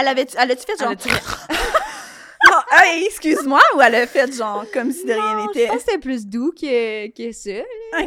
Elle 0.00 0.08
avait-tu 0.08 0.36
elle 0.38 0.50
a-tu 0.50 0.64
fait 0.64 0.76
genre. 0.78 0.92
Elle 2.46 2.52
a-tu- 2.52 2.66
Non, 2.70 2.78
hey, 2.84 3.04
excuse-moi, 3.06 3.60
ou 3.76 3.80
elle 3.80 3.94
a 3.94 4.06
fait 4.06 4.32
genre 4.32 4.64
comme 4.72 4.92
si 4.92 5.04
de 5.04 5.12
rien 5.12 5.34
Non, 5.36 5.46
n'était? 5.46 5.66
Je 5.66 5.72
pense 5.72 5.76
que 5.76 5.82
c'était 5.90 5.98
plus 5.98 6.26
doux 6.26 6.52
que, 6.52 7.08
que 7.08 7.32
ça. 7.32 7.50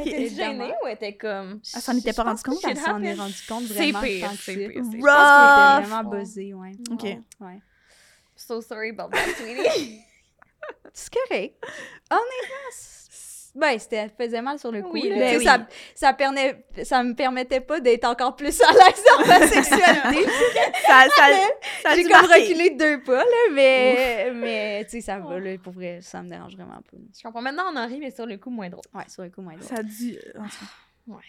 T'es 0.04 0.22
Évidemment. 0.24 0.66
gênée 0.66 0.74
ou 0.84 0.88
elle 0.88 0.94
était 0.96 1.16
comme. 1.16 1.60
Elle 1.76 1.82
s'en 1.82 1.98
était 1.98 2.14
pas 2.14 2.24
rendue 2.24 2.44
compte? 2.44 2.60
Shit 2.62 2.78
s'en 2.78 3.02
est 3.04 3.14
rendue 3.14 3.34
compte 3.48 3.64
C'est 3.68 3.74
vraiment. 3.92 4.02
pire, 4.02 4.30
c'est 4.40 4.56
pire, 4.56 4.70
c'est 4.74 4.76
Je 4.76 4.82
pire. 4.82 4.82
pense 4.82 4.92
qu'elle 4.92 5.02
Rough. 5.02 5.80
était 5.80 5.88
vraiment 5.90 6.10
buzzée, 6.10 6.54
ouais. 6.54 6.72
Ok. 6.92 7.04
Ouais. 7.42 7.60
So 8.36 8.62
sorry 8.62 8.90
about 8.90 9.10
that, 9.12 9.34
sweetie. 9.38 10.00
C'est 10.94 11.14
correct. 11.14 11.56
Honnêtement, 12.12 12.72
c'est- 12.72 13.07
ben, 13.58 13.80
c'était, 13.80 14.04
ça 14.08 14.14
faisait 14.18 14.42
mal 14.42 14.60
sur 14.60 14.72
le 14.72 14.82
coup. 14.84 14.92
Oui, 14.94 15.10
là. 15.10 15.16
ben 15.18 15.38
oui. 15.38 15.44
ça, 15.44 15.66
ça, 15.96 16.14
permet- 16.14 16.64
ça 16.84 17.04
me 17.04 17.14
permettait 17.14 17.60
pas 17.62 17.80
d'être 17.80 18.06
encore 18.06 18.36
plus 18.36 18.62
à 18.62 18.72
l'aise 18.72 19.04
dans 19.18 19.26
ma 19.26 19.48
sexualité. 19.48 20.24
Ça, 20.86 21.06
ça, 21.16 21.24
ça 21.84 21.90
a 21.90 21.96
J'ai 21.96 22.04
comme 22.04 22.26
reculé 22.26 22.70
de 22.72 22.78
deux 22.78 23.02
pas, 23.04 23.18
là, 23.24 23.52
mais, 23.54 24.32
mais 24.34 24.84
tu 24.86 24.92
sais, 24.92 25.02
ça 25.02 25.18
va, 25.20 25.40
là, 25.40 25.58
pour 25.62 25.74
vrai, 25.74 26.00
ça 26.02 26.22
me 26.22 26.30
dérange 26.30 26.56
vraiment 26.56 26.76
pas. 26.76 26.98
Je 27.18 27.24
comprends. 27.24 27.42
Maintenant, 27.42 27.64
on 27.74 27.78
en 27.78 27.88
rit, 27.88 28.00
mais 28.00 28.12
sur 28.12 28.26
le 28.26 28.38
coup, 28.38 28.50
moins 28.50 28.70
drôle. 28.70 28.84
Ouais, 28.94 29.04
sur 29.08 29.24
le 29.24 29.30
coup, 29.30 29.42
moins 29.42 29.54
drôle. 29.56 29.68
Ça 29.68 29.76
a 29.78 29.84
dû 29.84 30.18
euh, 30.36 30.40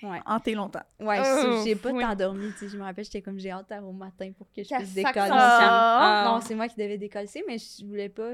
Ouais, 0.03 0.19
hanter 0.27 0.55
longtemps. 0.55 0.83
ouais 0.99 1.21
Oh, 1.25 1.63
j'ai 1.65 1.77
pas 1.77 1.91
oui. 1.91 2.03
tant 2.03 2.15
dormi, 2.17 2.51
tu 2.53 2.59
sais, 2.59 2.69
je 2.69 2.77
me 2.77 2.83
rappelle, 2.83 3.05
j'étais 3.05 3.23
comme, 3.23 3.39
j'ai 3.39 3.53
hâte 3.53 3.73
au 3.81 3.93
matin 3.93 4.33
pour 4.37 4.49
que 4.53 4.65
je 4.65 4.75
puisse 4.75 4.93
décoller. 4.93 5.15
son 5.29 5.29
camp. 5.29 6.25
Non, 6.25 6.41
c'est 6.41 6.57
moi 6.57 6.67
qui 6.67 6.75
devais 6.77 6.99
décoller, 6.99 7.29
mais 7.47 7.59
je 7.59 7.87
voulais 7.87 8.09
pas 8.09 8.33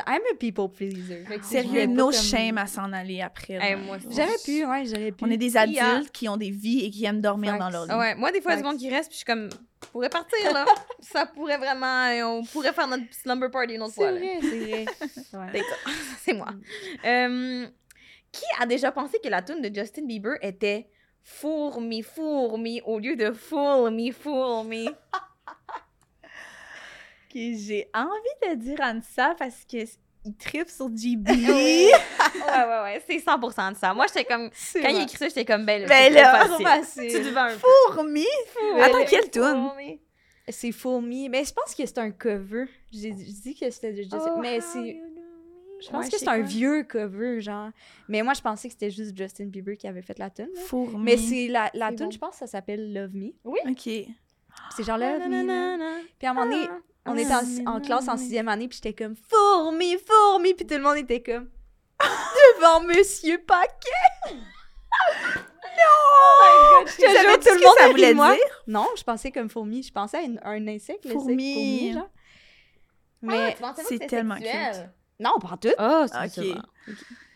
I'm 0.00 0.22
a 0.32 0.34
people 0.38 0.68
pleaser. 0.68 1.24
Sérieux, 1.42 1.86
no 1.86 2.06
comme- 2.06 2.14
shame 2.14 2.58
à 2.58 2.66
s'en 2.66 2.92
aller 2.92 3.20
après. 3.20 3.54
Hey. 3.54 3.76
J'aurais 4.10 4.38
pu, 4.44 4.64
ouais, 4.64 4.84
j'aurais 4.86 5.12
pu. 5.12 5.24
On 5.24 5.30
est 5.30 5.36
des 5.36 5.56
adultes 5.56 6.10
qui 6.12 6.28
ont 6.28 6.36
des 6.36 6.50
vies 6.50 6.86
et 6.86 6.90
qui 6.90 7.04
aiment 7.04 7.20
dormir 7.20 7.58
dans 7.58 7.68
leur 7.68 7.84
lit. 7.84 7.90
Ah 7.92 7.98
ouais, 7.98 8.14
moi, 8.14 8.32
des 8.32 8.40
fois, 8.40 8.52
il 8.52 8.54
y 8.54 8.58
a 8.58 8.60
du 8.60 8.62
Facts. 8.62 8.72
monde 8.72 8.80
qui 8.80 8.90
reste, 8.90 9.08
puis 9.10 9.14
je 9.14 9.16
suis 9.18 9.24
comme, 9.26 9.48
on 9.82 9.86
pourrait 9.92 10.08
partir, 10.08 10.52
là. 10.52 10.64
ça 11.00 11.26
pourrait 11.26 11.58
vraiment, 11.58 12.06
euh, 12.06 12.24
on 12.24 12.44
pourrait 12.44 12.72
faire 12.72 12.86
notre 12.86 13.04
slumber 13.12 13.50
party 13.50 13.74
une 13.74 13.82
autre 13.82 13.92
C'est 13.94 14.00
fois, 14.00 14.88
c'est 15.10 15.36
vrai. 15.36 15.62
C'est 16.20 16.32
moi. 16.32 16.48
Euh, 17.04 17.66
qui 18.30 18.44
a 18.58 18.66
déjà 18.66 18.92
pensé 18.92 19.18
que 19.22 19.28
la 19.28 19.42
tune 19.42 19.60
de 19.60 19.74
Justin 19.74 20.06
Bieber 20.06 20.36
était 20.40 20.88
Four 21.24 21.80
me, 21.80 22.02
four 22.02 22.58
me 22.58 22.80
au 22.84 22.98
lieu 22.98 23.14
de 23.14 23.30
Fool 23.32 23.90
me, 23.90 24.10
fool 24.10 24.66
me? 24.66 24.86
Ok, 27.34 27.40
j'ai 27.58 27.88
envie 27.94 28.50
de 28.50 28.54
dire 28.60 28.78
Ansa 28.82 29.34
parce 29.38 29.64
que 29.64 29.78
il 30.24 30.36
tripe 30.36 30.68
sur 30.68 30.88
GB. 30.94 31.24
Oui. 31.32 31.48
ouais, 32.34 32.64
ouais, 32.64 32.82
ouais, 32.82 33.02
c'est 33.06 33.16
100% 33.18 33.72
de 33.72 33.76
ça. 33.76 33.92
Moi, 33.94 34.06
j'étais 34.06 34.24
comme, 34.24 34.50
quand 34.50 34.88
il 34.88 34.96
a 34.96 35.02
écrit 35.02 35.16
ça, 35.16 35.28
j'étais 35.28 35.44
comme, 35.44 35.64
ben 35.64 35.82
là, 35.82 35.88
Ben 35.88 36.12
là, 36.12 36.44
Trop 36.44 36.58
facile. 36.62 37.02
Tu 37.04 37.10
facile. 37.10 37.24
devais 37.24 37.40
un 37.40 37.48
peu. 37.56 37.66
Fourmi? 37.94 38.24
Mais 38.74 38.82
Attends, 38.82 38.98
le- 38.98 39.04
quelle 39.06 39.30
me. 39.42 39.98
C'est 40.48 40.72
Fool 40.72 41.02
Me. 41.04 41.28
Mais 41.28 41.44
je 41.44 41.52
pense 41.52 41.74
que 41.74 41.86
c'est 41.86 41.98
un 41.98 42.10
cover. 42.10 42.64
J'ai 42.92 43.12
dit 43.12 43.54
que 43.54 43.70
c'était. 43.70 43.94
Oh, 44.12 44.38
mais 44.40 44.60
c'est. 44.60 44.78
me? 44.78 44.92
Je 45.80 45.90
pense 45.90 46.04
Ouais, 46.04 46.10
que 46.10 46.18
c'est 46.18 46.28
un 46.28 46.38
quoi. 46.38 46.46
vieux 46.46 46.82
cover, 46.84 47.40
genre. 47.40 47.70
Mais 48.08 48.22
moi, 48.22 48.34
je 48.34 48.40
pensais 48.40 48.68
que 48.68 48.72
c'était 48.74 48.90
juste 48.90 49.16
Justin 49.16 49.46
Bieber 49.46 49.76
qui 49.76 49.88
avait 49.88 50.02
fait 50.02 50.18
la 50.18 50.30
tune. 50.30 50.48
Fourmi. 50.66 51.02
Mais 51.02 51.16
c'est 51.16 51.48
la, 51.48 51.70
la 51.74 51.88
tune, 51.88 52.06
bon. 52.06 52.10
je 52.12 52.18
pense 52.18 52.30
que 52.32 52.36
ça 52.38 52.46
s'appelle 52.46 52.92
Love 52.92 53.14
Me. 53.14 53.30
Ok. 53.44 54.06
C'est 54.76 54.84
genre 54.84 54.98
Love 54.98 55.28
Me. 55.28 56.02
Puis 56.18 56.26
à 56.28 56.30
un 56.30 56.34
moment 56.34 56.46
donné, 56.50 56.68
on 57.06 57.16
était 57.16 57.34
en, 57.34 57.66
en 57.66 57.76
Ah, 57.76 57.80
classe 57.80 58.08
en 58.08 58.12
oui. 58.14 58.18
sixième 58.20 58.48
année, 58.48 58.68
puis 58.68 58.78
j'étais 58.82 59.04
comme 59.04 59.14
fourmi, 59.28 59.96
fourmi, 60.06 60.54
puis 60.54 60.66
tout 60.66 60.74
le 60.74 60.82
monde 60.82 60.96
était 60.98 61.22
comme 61.22 61.48
devant 62.00 62.80
Monsieur 62.82 63.38
Paquet. 63.38 64.30
non! 64.32 64.36
Je 66.86 66.92
jure, 66.92 67.12
Savais-tu 67.12 67.40
tout 67.40 67.48
ce 67.48 67.54
le 67.54 67.60
monde 67.64 67.74
ça 67.78 67.88
voulait 67.88 68.14
moi. 68.14 68.34
dire? 68.34 68.62
Non, 68.66 68.86
je 68.96 69.02
pensais 69.02 69.30
comme 69.30 69.48
fourmi, 69.48 69.82
je 69.82 69.92
pensais 69.92 70.18
à 70.18 70.22
une- 70.22 70.40
un 70.44 70.68
insecte, 70.68 71.08
Fourmi. 71.10 71.54
fourmi, 71.54 71.92
genre. 71.94 72.08
Ah, 72.08 72.10
Mais 73.22 73.56
c'est 73.88 74.06
tellement 74.06 74.36
sexuel? 74.36 74.92
non, 75.20 75.38
pas 75.40 75.48
en 75.52 75.56
tout. 75.56 75.68
Oh, 75.78 76.04
Ok. 76.04 76.30
c'est 76.32 76.54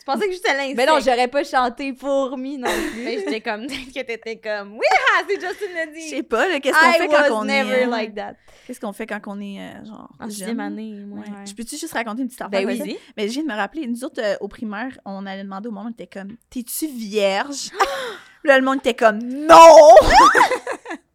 pensais 0.07 0.29
que 0.29 0.49
à 0.51 0.55
l'insecte. 0.55 0.77
Mais 0.77 0.87
non, 0.87 0.99
j'aurais 1.05 1.29
pas 1.29 1.45
chanté 1.45 1.95
fourmi 1.95 2.57
non 2.59 2.69
plus. 2.93 3.03
Mais 3.05 3.19
j'étais 3.19 3.41
comme, 3.41 3.67
que 3.67 4.03
t'étais 4.03 4.37
comme, 4.37 4.75
oui, 4.75 4.87
ah, 5.15 5.23
c'est 5.29 5.35
Justin 5.35 5.67
l'a 5.75 5.87
Je 5.95 6.01
sais 6.01 6.17
dit. 6.17 6.23
pas, 6.23 6.61
qu'est-ce 6.61 6.79
qu'on 6.79 6.93
fait 6.93 7.09
quand 7.09 7.31
was 7.31 7.41
on 7.41 7.45
never 7.45 7.71
est... 7.73 7.87
euh, 7.87 7.91
like 7.91 8.15
that. 8.15 8.35
Qu'est-ce 8.67 8.81
qu'on 8.81 8.93
fait 8.93 9.07
quand 9.07 9.21
on 9.27 9.41
est, 9.41 9.59
euh, 9.61 9.85
genre, 9.85 10.09
En 10.19 10.29
sixième 10.31 10.61
année, 10.61 10.95
moi. 11.05 11.21
Ouais. 11.21 11.27
Ouais. 11.27 11.47
Je 11.47 11.55
peux-tu 11.55 11.77
juste 11.77 11.93
raconter 11.93 12.23
une 12.23 12.29
petite 12.29 12.41
affaire? 12.41 12.65
Ben 12.65 12.81
oui. 12.83 12.97
Mais 13.17 13.29
je 13.29 13.33
viens 13.35 13.43
de 13.43 13.49
me 13.49 13.55
rappeler, 13.55 13.87
nous 13.87 14.05
autres, 14.05 14.23
euh, 14.23 14.37
au 14.41 14.49
primaire, 14.49 14.97
on 15.05 15.27
allait 15.27 15.43
demander 15.45 15.69
au 15.69 15.73
monde, 15.73 15.87
on 15.89 15.91
était 15.91 16.07
comme, 16.07 16.37
t'es-tu 16.51 16.87
vierge? 16.87 17.71
Là, 18.45 18.59
le 18.59 18.65
monde 18.65 18.79
était 18.79 18.95
comme, 18.95 19.19
non! 19.19 19.95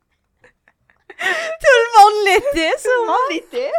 Tout 1.22 1.78
le 1.78 2.00
monde 2.00 2.26
l'était, 2.26 2.78
ça. 2.78 2.90
Tout 2.90 3.02
le 3.02 3.08
monde 3.08 3.18
l'était. 3.32 3.72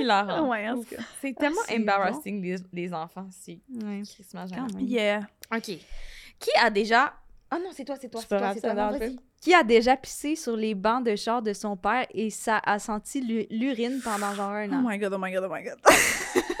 Hilarant. 0.00 0.48
Ouais, 0.48 0.68
en 0.68 0.76
tout 0.76 0.84
cas. 0.84 1.02
C'est 1.20 1.34
tellement 1.36 1.60
c'est 1.66 1.76
embarrassing, 1.78 2.42
les, 2.42 2.56
les 2.72 2.94
enfants. 2.94 3.26
C'est 3.30 3.58
Ouais. 3.82 4.02
Quand. 4.32 4.66
Yeah. 4.80 5.20
OK. 5.54 5.62
Qui 6.38 6.50
a 6.60 6.70
déjà... 6.70 7.12
Ah 7.50 7.58
non, 7.58 7.70
c'est 7.72 7.84
toi, 7.84 7.96
c'est 8.00 8.08
toi, 8.08 8.20
C'est 8.20 8.28
toi, 8.28 8.52
c'est 8.54 8.60
ça 8.60 8.72
toi. 8.74 8.90
Non. 8.98 9.16
Qui 9.40 9.54
a 9.54 9.62
déjà 9.62 9.96
pissé 9.96 10.34
sur 10.36 10.56
les 10.56 10.74
bancs 10.74 11.04
de 11.04 11.14
char 11.16 11.42
de 11.42 11.52
son 11.52 11.76
père 11.76 12.06
et 12.12 12.30
ça 12.30 12.60
a 12.64 12.78
senti 12.78 13.20
l'u- 13.20 13.46
l'urine 13.50 14.00
pendant 14.02 14.34
genre 14.34 14.50
un 14.52 14.68
Oh 14.70 14.74
an? 14.76 14.82
my 14.88 14.98
god, 14.98 15.12
oh 15.14 15.18
my 15.18 15.30
god, 15.32 15.44
oh 15.44 15.52
my 15.52 15.62
god. 15.62 15.78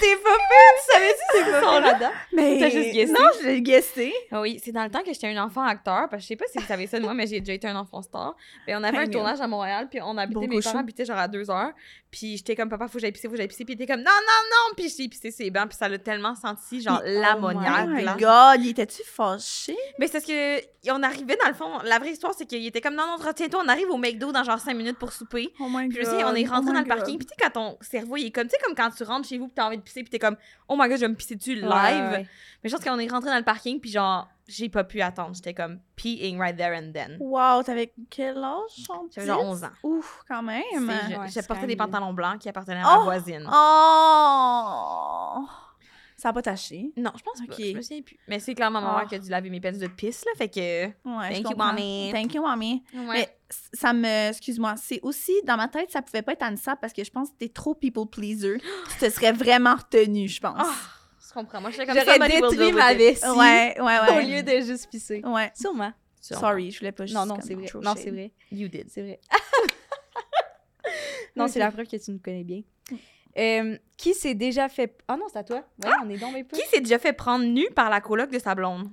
t'es 0.00 0.16
pas! 0.16 0.30
Tu 0.78 0.92
savais-tu 0.92 1.20
c'est 1.32 1.60
quoi 1.60 1.80
là-dedans? 1.80 2.10
Mais... 2.32 2.58
T'as 2.58 2.68
juste 2.70 2.92
guessé? 2.92 3.12
Non, 3.12 3.28
je 3.40 3.46
l'ai 3.46 3.60
guessé. 3.62 4.12
Ah 4.30 4.40
Oui, 4.40 4.60
c'est 4.62 4.72
dans 4.72 4.84
le 4.84 4.90
temps 4.90 5.02
que 5.02 5.12
j'étais 5.12 5.28
un 5.28 5.42
enfant 5.44 5.62
acteur, 5.64 6.08
parce 6.08 6.16
que 6.16 6.20
je 6.22 6.26
sais 6.28 6.36
pas 6.36 6.44
si 6.50 6.58
vous 6.58 6.66
savez 6.66 6.86
ça 6.86 6.98
de 6.98 7.04
moi, 7.04 7.14
mais 7.14 7.26
j'ai 7.26 7.40
déjà 7.40 7.52
été 7.54 7.68
un 7.68 7.76
enfant 7.76 8.02
star. 8.02 8.34
Puis 8.66 8.74
on 8.74 8.82
avait 8.82 8.98
un 8.98 9.00
mais- 9.02 9.10
tournage 9.10 9.40
à 9.40 9.46
Montréal, 9.46 9.88
puis 9.90 10.00
on 10.02 10.16
habitait, 10.18 10.34
Bon 10.40 10.48
mes 10.48 10.56
cochon. 10.56 10.70
parents 10.70 10.80
habitaient 10.80 11.04
genre 11.04 11.18
à 11.18 11.28
deux 11.28 11.50
heures. 11.50 11.72
Puis 12.12 12.36
j'étais 12.36 12.54
comme, 12.54 12.68
papa, 12.68 12.88
faut 12.88 12.94
que 12.94 12.98
j'aille 13.00 13.10
pisser, 13.10 13.26
faut 13.26 13.32
que 13.32 13.38
j'aille 13.38 13.48
pisser. 13.48 13.64
Puis 13.64 13.72
il 13.72 13.82
était 13.82 13.90
comme, 13.90 14.02
non, 14.02 14.10
non, 14.10 14.42
non! 14.50 14.74
Puis 14.76 14.92
j'ai 14.96 15.08
pissé 15.08 15.30
ses 15.30 15.50
bancs, 15.50 15.70
puis 15.70 15.78
ça 15.78 15.88
l'a 15.88 15.98
tellement 15.98 16.34
senti, 16.34 16.82
genre, 16.82 17.00
Oh 17.02 17.08
l'ammoniaque, 17.08 17.86
Oh 17.88 17.94
my 17.94 18.04
là. 18.04 18.16
god, 18.18 18.62
il 18.62 18.68
était-tu 18.68 19.02
fâché? 19.02 19.74
Mais 19.98 20.06
c'est 20.08 20.12
parce 20.12 20.26
que 20.26 20.60
on 20.90 21.02
arrivait 21.02 21.36
dans 21.42 21.48
le 21.48 21.54
fond, 21.54 21.78
la 21.84 21.98
vraie 21.98 22.10
histoire 22.10 22.34
c'est 22.36 22.44
qu'il 22.44 22.66
était 22.66 22.80
comme 22.82 22.96
non 22.96 23.06
non 23.06 23.16
retiens-toi, 23.16 23.62
on 23.64 23.68
arrive 23.68 23.88
au 23.88 23.96
McDo 23.96 24.30
dans 24.32 24.42
genre 24.44 24.58
5 24.58 24.74
minutes 24.76 24.98
pour 24.98 25.12
souper. 25.12 25.52
Oh 25.58 25.68
my 25.70 25.88
Puis 25.88 25.98
god. 25.98 26.06
je 26.06 26.10
sais, 26.10 26.24
on 26.24 26.34
est 26.34 26.44
rentré 26.44 26.70
oh 26.70 26.74
dans 26.74 26.80
le 26.80 26.86
parking, 26.86 27.16
puis 27.16 27.26
tu 27.26 27.30
sais 27.30 27.36
quand 27.40 27.50
ton 27.50 27.78
cerveau 27.80 28.16
il 28.18 28.26
est 28.26 28.30
comme 28.30 28.44
tu 28.48 28.50
sais 28.50 28.58
comme 28.64 28.74
quand 28.74 28.90
tu 28.90 29.04
rentres 29.04 29.26
chez 29.28 29.38
vous 29.38 29.46
puis 29.46 29.54
t'as 29.54 29.66
envie 29.68 29.78
de 29.78 29.82
pisser 29.82 30.02
puis 30.02 30.10
t'es 30.10 30.18
comme 30.18 30.36
oh 30.68 30.74
my 30.76 30.88
god, 30.88 30.96
je 30.96 31.02
vais 31.02 31.08
me 31.08 31.14
pisser 31.14 31.36
dessus 31.36 31.54
live. 31.54 31.64
Ouais, 31.70 32.26
Mais 32.62 32.68
je 32.68 32.74
pense 32.76 32.84
qu'on 32.84 32.98
est 32.98 33.08
rentré 33.08 33.30
dans 33.30 33.38
le 33.38 33.44
parking 33.44 33.80
puis 33.80 33.90
genre 33.90 34.28
j'ai 34.48 34.68
pas 34.68 34.84
pu 34.84 35.00
attendre, 35.00 35.34
j'étais 35.34 35.54
comme 35.54 35.78
peeing 35.96 36.38
right 36.38 36.56
there 36.56 36.76
and 36.76 36.92
then. 36.92 37.16
Wow, 37.20 37.62
t'avais 37.62 37.92
quel 38.10 38.38
âge? 38.38 38.86
J'avais 39.14 39.26
genre 39.26 39.40
10? 39.42 39.46
11 39.50 39.64
ans. 39.64 39.70
Ouf, 39.82 40.22
quand 40.28 40.42
même. 40.42 40.62
C'est- 40.72 40.78
je- 41.12 41.16
Ouais, 41.18 41.28
J'ai 41.28 41.42
porté 41.42 41.66
des 41.66 41.76
pantalons 41.76 42.12
blancs 42.12 42.38
qui 42.40 42.48
appartenaient 42.48 42.80
à 42.80 42.82
ma 42.82 42.98
Oh! 43.00 43.04
voisine. 43.04 43.46
Oh! 44.22 45.46
Ça 46.16 46.28
a 46.28 46.32
pas 46.32 46.42
taché. 46.42 46.92
Non, 46.96 47.10
je 47.16 47.22
pense 47.22 47.38
pas, 47.44 47.52
Ok. 47.52 47.58
je 47.60 47.74
me 47.76 47.82
souviens 47.82 48.02
plus. 48.02 48.16
Mais 48.28 48.38
c'est 48.38 48.54
clairement 48.54 48.80
ma 48.80 48.92
mère 48.92 49.02
Oh. 49.04 49.08
qui 49.08 49.14
a 49.16 49.18
dû 49.18 49.28
laver 49.28 49.50
mes 49.50 49.60
pelles 49.60 49.78
de 49.78 49.88
pisse 49.88 50.24
là, 50.24 50.30
fait 50.36 50.48
que 50.48 50.86
Ouais, 50.86 51.42
Thank 51.42 51.50
you, 51.50 51.56
mommy. 51.56 52.10
Thank 52.12 52.34
you, 52.34 52.42
mommy. 52.42 52.84
ouais. 52.94 53.06
Mais 53.12 53.36
ça 53.72 53.92
me. 53.92 54.28
Excuse-moi, 54.28 54.74
c'est 54.76 55.00
aussi. 55.02 55.32
Dans 55.44 55.56
ma 55.56 55.66
tête, 55.66 55.90
ça 55.90 56.00
pouvait 56.00 56.22
pas 56.22 56.32
être 56.32 56.44
Anissa 56.44 56.76
parce 56.76 56.92
que 56.92 57.02
je 57.02 57.10
pense 57.10 57.30
que 57.30 57.36
t'es 57.38 57.48
trop 57.48 57.74
people 57.74 58.06
pleaser. 58.06 58.58
tu 58.90 58.98
te 58.98 59.10
serais 59.10 59.32
vraiment 59.32 59.74
retenu, 59.74 60.28
je 60.28 60.40
pense. 60.40 60.54
Ah, 60.58 60.72
je 61.32 61.40
comprends. 61.40 61.60
Moi, 61.60 61.70
j'étais 61.70 61.86
comme 61.86 61.98
J'aurais 61.98 62.28
détruit 62.28 62.72
ma 62.72 62.94
vessie 62.94 63.24
ouais, 63.26 63.76
ouais, 63.78 63.80
ouais. 63.80 64.16
au 64.16 64.20
lieu 64.20 64.42
de 64.42 64.64
juste 64.64 64.90
pisser. 64.90 65.22
Ouais. 65.24 65.50
Sûrement. 65.54 65.92
Sorry, 66.20 66.70
je 66.70 66.78
voulais 66.78 66.92
pas 66.92 67.06
juste. 67.06 67.16
Non, 67.16 67.26
non, 67.26 67.38
c'est 67.40 67.54
vrai. 67.54 67.66
Non, 67.82 67.94
c'est 67.96 68.10
vrai. 68.10 68.32
You 68.50 68.68
did. 68.68 68.88
C'est 68.90 69.02
vrai. 69.02 69.20
non, 71.36 71.48
c'est 71.48 71.58
la 71.58 71.70
preuve 71.70 71.86
que 71.86 71.96
tu 71.96 72.12
me 72.12 72.18
connais 72.18 72.44
bien. 72.44 72.62
Euh, 73.38 73.78
qui 73.96 74.14
s'est 74.14 74.34
déjà 74.34 74.68
fait. 74.68 74.98
Ah 75.08 75.16
non, 75.16 75.24
c'est 75.32 75.38
à 75.38 75.44
toi. 75.44 75.64
Ouais, 75.82 75.90
on 76.04 76.10
est 76.10 76.18
dans 76.18 76.30
mes 76.30 76.44
peu. 76.44 76.56
Qui 76.56 76.68
s'est 76.68 76.80
déjà 76.80 76.98
fait 76.98 77.14
prendre 77.14 77.44
nu 77.44 77.66
par 77.74 77.88
la 77.88 78.00
coloc 78.00 78.30
de 78.30 78.38
sa 78.38 78.54
blonde? 78.54 78.88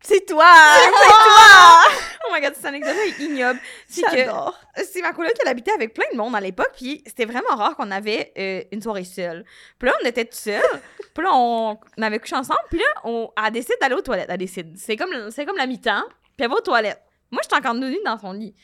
C'est 0.00 0.24
toi! 0.26 0.46
Oh 0.46 1.90
my 2.38 2.46
god, 2.46 2.54
cette 2.54 2.64
anecdote-là 2.64 3.06
est 3.06 3.22
ignoble. 3.22 3.60
C'est 3.86 4.02
que 4.02 4.16
J'adore. 4.16 4.58
c'est 4.76 5.02
ma 5.02 5.12
coloc, 5.12 5.32
elle 5.42 5.48
habitait 5.48 5.72
avec 5.72 5.94
plein 5.94 6.06
de 6.12 6.16
monde 6.16 6.34
à 6.34 6.40
l'époque, 6.40 6.72
puis 6.76 7.02
c'était 7.06 7.24
vraiment 7.24 7.54
rare 7.56 7.76
qu'on 7.76 7.90
avait 7.90 8.32
euh, 8.38 8.62
une 8.72 8.82
soirée 8.82 9.04
seule. 9.04 9.44
Puis 9.78 9.88
là, 9.88 9.94
on 10.02 10.06
était 10.06 10.24
tout 10.24 10.36
seul, 10.36 10.62
puis 11.14 11.24
là, 11.24 11.30
on, 11.32 11.78
on 11.96 12.02
avait 12.02 12.18
couché 12.18 12.36
ensemble, 12.36 12.60
puis 12.70 12.78
là, 12.78 12.86
on, 13.04 13.30
elle 13.44 13.52
décide 13.52 13.76
d'aller 13.80 13.94
aux 13.94 14.02
toilettes. 14.02 14.28
Elle 14.28 14.38
décide. 14.38 14.76
C'est 14.76 14.96
comme, 14.96 15.10
comme 15.10 15.56
la 15.56 15.66
mi-temps, 15.66 16.04
puis 16.36 16.44
elle 16.44 16.48
va 16.48 16.56
aux 16.56 16.60
toilettes. 16.60 17.02
Moi, 17.30 17.42
j'étais 17.42 17.56
encore 17.56 17.74
nue 17.74 17.98
dans 18.04 18.18
son 18.18 18.32
lit. 18.32 18.54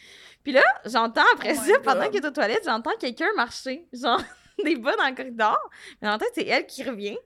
Puis 0.43 0.53
là, 0.53 0.63
j'entends 0.85 1.25
après 1.35 1.55
Oh 1.57 1.63
ça, 1.67 1.79
pendant 1.83 2.09
qu'elle 2.11 2.25
est 2.25 2.29
aux 2.29 2.31
toilettes, 2.31 2.65
j'entends 2.65 2.97
quelqu'un 2.99 3.33
marcher, 3.37 3.87
genre 3.93 4.21
des 4.65 4.77
bas 4.77 4.95
dans 4.97 5.09
le 5.09 5.15
corridor. 5.15 5.59
Mais 6.01 6.09
en 6.09 6.19
tête, 6.19 6.31
c'est 6.35 6.47
elle 6.47 6.67
qui 6.67 6.83
revient. 6.85 7.17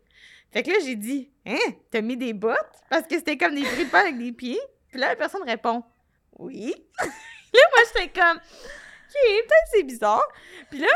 Fait 0.50 0.62
que 0.62 0.70
là, 0.70 0.76
j'ai 0.82 0.96
dit, 0.96 1.30
hein, 1.46 1.58
t'as 1.90 2.00
mis 2.00 2.16
des 2.16 2.32
bottes? 2.32 2.56
Parce 2.88 3.06
que 3.06 3.16
c'était 3.16 3.36
comme 3.36 3.54
des 3.54 3.62
bruits 3.62 3.84
de 3.84 3.90
pas 3.90 4.00
avec 4.00 4.16
des 4.16 4.32
pieds. 4.32 4.60
Puis 4.90 4.98
là, 4.98 5.08
la 5.08 5.16
personne 5.16 5.42
répond, 5.42 5.84
oui. 6.38 6.74
là, 7.00 7.60
moi, 7.72 7.80
j'étais 7.86 8.20
comme, 8.20 8.36
OK, 8.36 9.14
peut-être 9.14 9.68
c'est 9.72 9.82
bizarre. 9.82 10.26
Puis 10.70 10.80
là, 10.80 10.88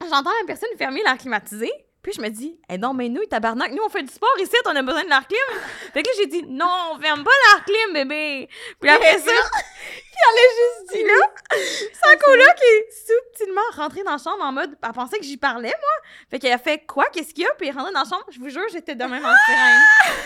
j'entends 0.00 0.30
la 0.40 0.46
personne 0.46 0.68
fermer 0.76 1.02
l'air 1.02 1.18
climatisé. 1.18 1.70
Puis 2.06 2.12
je 2.14 2.20
me 2.20 2.28
dis, 2.28 2.56
eh 2.68 2.78
non, 2.78 2.94
mais 2.94 3.08
nous, 3.08 3.24
tabarnak, 3.24 3.72
nous, 3.72 3.82
on 3.84 3.88
fait 3.88 4.04
du 4.04 4.12
sport 4.12 4.30
ici, 4.38 4.54
on 4.64 4.76
a 4.76 4.82
besoin 4.82 5.02
de 5.02 5.08
l'air 5.08 5.26
clim. 5.26 5.60
Fait 5.92 6.04
que 6.04 6.08
là, 6.08 6.14
j'ai 6.16 6.26
dit, 6.26 6.44
non, 6.46 6.92
on 6.92 7.00
ferme 7.00 7.24
pas 7.24 7.32
l'air 7.32 7.64
clim, 7.64 7.94
bébé. 7.94 8.48
Puis 8.80 8.88
après 8.88 9.18
ça, 9.18 9.32
puis 9.32 10.22
elle 10.30 10.38
a 10.38 10.48
juste 10.54 10.92
dit 10.92 11.02
là, 11.02 11.58
sa 12.04 12.16
coloc 12.16 12.54
est 12.62 12.92
subtilement 12.92 13.60
rentrée 13.74 14.04
dans 14.04 14.12
la 14.12 14.18
chambre 14.18 14.44
en 14.44 14.52
mode, 14.52 14.78
elle 14.80 14.92
pensait 14.92 15.18
que 15.18 15.24
j'y 15.24 15.36
parlais, 15.36 15.66
moi. 15.66 16.10
Fait 16.30 16.38
qu'elle 16.38 16.52
a 16.52 16.58
fait, 16.58 16.86
quoi, 16.86 17.06
qu'est-ce 17.12 17.34
qu'il 17.34 17.42
y 17.42 17.46
a? 17.48 17.52
Puis 17.54 17.66
elle 17.66 17.74
est 17.74 17.76
rentrée 17.76 17.92
dans 17.92 18.04
la 18.04 18.08
chambre, 18.08 18.24
je 18.30 18.38
vous 18.38 18.50
jure, 18.50 18.68
j'étais 18.70 18.94
de 18.94 19.04
même 19.04 19.24
en 19.24 19.34
sirène, 19.44 19.80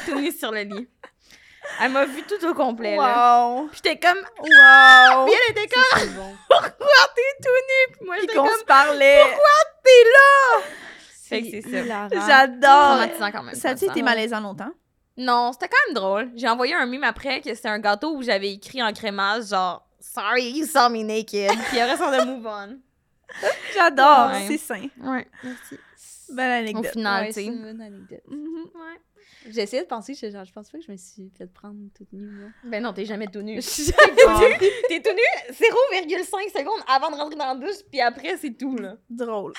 tout 0.04 0.20
nue 0.20 0.32
sur 0.32 0.52
le 0.52 0.60
lit. 0.60 0.88
Elle 1.80 1.92
m'a 1.92 2.04
vu 2.04 2.22
tout 2.22 2.44
au 2.46 2.54
complet, 2.54 2.96
là. 2.96 3.46
Wow! 3.58 3.68
Puis 3.68 3.80
j'étais 3.84 3.98
comme, 3.98 4.18
Wow! 4.18 5.24
puis 5.26 5.34
elle 5.34 5.52
était 5.52 5.68
comme, 5.68 6.08
bon. 6.14 6.34
pourquoi 6.48 7.06
t'es 7.14 7.42
tout 7.42 7.48
nu? 7.48 7.96
Puis 7.96 8.06
moi, 8.06 8.14
Puis 8.16 8.22
j'étais 8.22 8.36
qu'on 8.36 8.46
comme, 8.46 8.58
se 8.58 8.64
parlait. 8.64 9.22
t'es 9.84 10.04
là! 10.04 10.62
Fait 11.28 11.42
que 11.42 11.50
c'est 11.50 11.62
ça. 11.62 12.08
J'adore! 12.26 12.88
Traumatisant 12.96 13.30
quand 13.32 13.42
même. 13.44 13.54
Ça 13.54 13.70
a-tu 13.70 13.84
été 13.84 14.02
malaisant 14.02 14.40
longtemps? 14.40 14.72
Non, 15.16 15.52
c'était 15.52 15.68
quand 15.68 15.76
même 15.88 15.94
drôle. 15.94 16.30
J'ai 16.34 16.48
envoyé 16.48 16.74
un 16.74 16.86
mime 16.86 17.04
après 17.04 17.40
que 17.40 17.54
c'était 17.54 17.68
un 17.68 17.78
gâteau 17.78 18.14
où 18.16 18.22
j'avais 18.22 18.52
écrit 18.52 18.82
en 18.82 18.92
crémage 18.92 19.48
genre 19.48 19.86
Sorry, 20.00 20.50
you 20.52 20.66
saw 20.66 20.88
me 20.88 21.02
naked. 21.02 21.50
Puis 21.68 21.80
reste, 21.82 22.00
on 22.02 22.06
a 22.12 22.24
move 22.24 22.46
on. 22.46 22.78
J'adore! 23.74 24.30
Ouais. 24.30 24.44
C'est 24.48 24.56
sain. 24.58 24.86
Ouais, 25.02 25.28
merci. 25.44 25.78
Belle 26.30 26.50
Au 26.50 26.68
anecdote. 26.68 26.92
final, 26.92 27.22
Ouais, 27.22 27.28
tu 27.28 27.34
c'est 27.34 27.40
sais. 27.40 27.46
une 27.46 27.62
bonne 27.62 27.80
anecdote. 27.80 28.22
Mhm. 28.28 28.64
Ouais. 28.74 29.00
J'ai 29.48 29.62
essayé 29.62 29.82
de 29.82 29.88
penser, 29.88 30.14
je, 30.14 30.30
genre, 30.30 30.44
je 30.44 30.52
pense 30.52 30.70
pas 30.70 30.78
que 30.78 30.84
je 30.84 30.92
me 30.92 30.96
suis 30.96 31.30
fait 31.36 31.46
prendre 31.46 31.76
toute 31.96 32.12
nue. 32.12 32.28
Ben 32.64 32.82
non, 32.82 32.92
t'es 32.92 33.04
jamais 33.04 33.26
tout 33.26 33.40
nu. 33.42 33.56
Je 33.56 33.60
suis 33.68 33.84
T'es 33.86 33.92
tout 33.92 34.38
nu, 34.38 34.70
t'es 34.88 35.00
tout 35.02 35.14
nu 35.14 35.54
0,5 35.54 36.58
secondes 36.58 36.80
avant 36.88 37.10
de 37.10 37.16
rentrer 37.16 37.36
dans 37.36 37.46
la 37.46 37.54
douche, 37.54 37.82
puis 37.90 38.00
après, 38.00 38.36
c'est 38.36 38.56
tout, 38.56 38.76
là. 38.76 38.96
Drôle. 39.08 39.52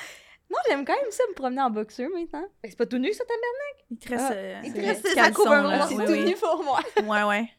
Non, 0.49 0.57
j'aime 0.67 0.83
quand 0.85 0.95
même 0.95 1.11
ça, 1.11 1.23
me 1.29 1.33
promener 1.33 1.61
en 1.61 1.69
boxeur 1.69 2.09
maintenant. 2.13 2.45
Mais 2.63 2.69
c'est 2.69 2.77
pas 2.77 2.85
tout 2.85 2.97
nu, 2.97 3.11
ça, 3.13 3.23
ta 3.25 3.33
mère? 3.33 3.85
Il 3.89 3.97
te 3.97 4.09
reste. 4.09 4.25
Ah, 4.29 4.33
euh, 4.33 4.61
il 4.65 4.73
te 4.73 4.79
reste- 4.79 5.07
ça 5.15 5.31
couvre 5.31 5.51
un 5.53 5.87
c'est 5.87 5.95
tout 5.95 6.15
nu 6.15 6.35
pour 6.35 6.63
moi. 6.63 6.79
Ouais, 7.03 7.23
ouais. 7.23 7.49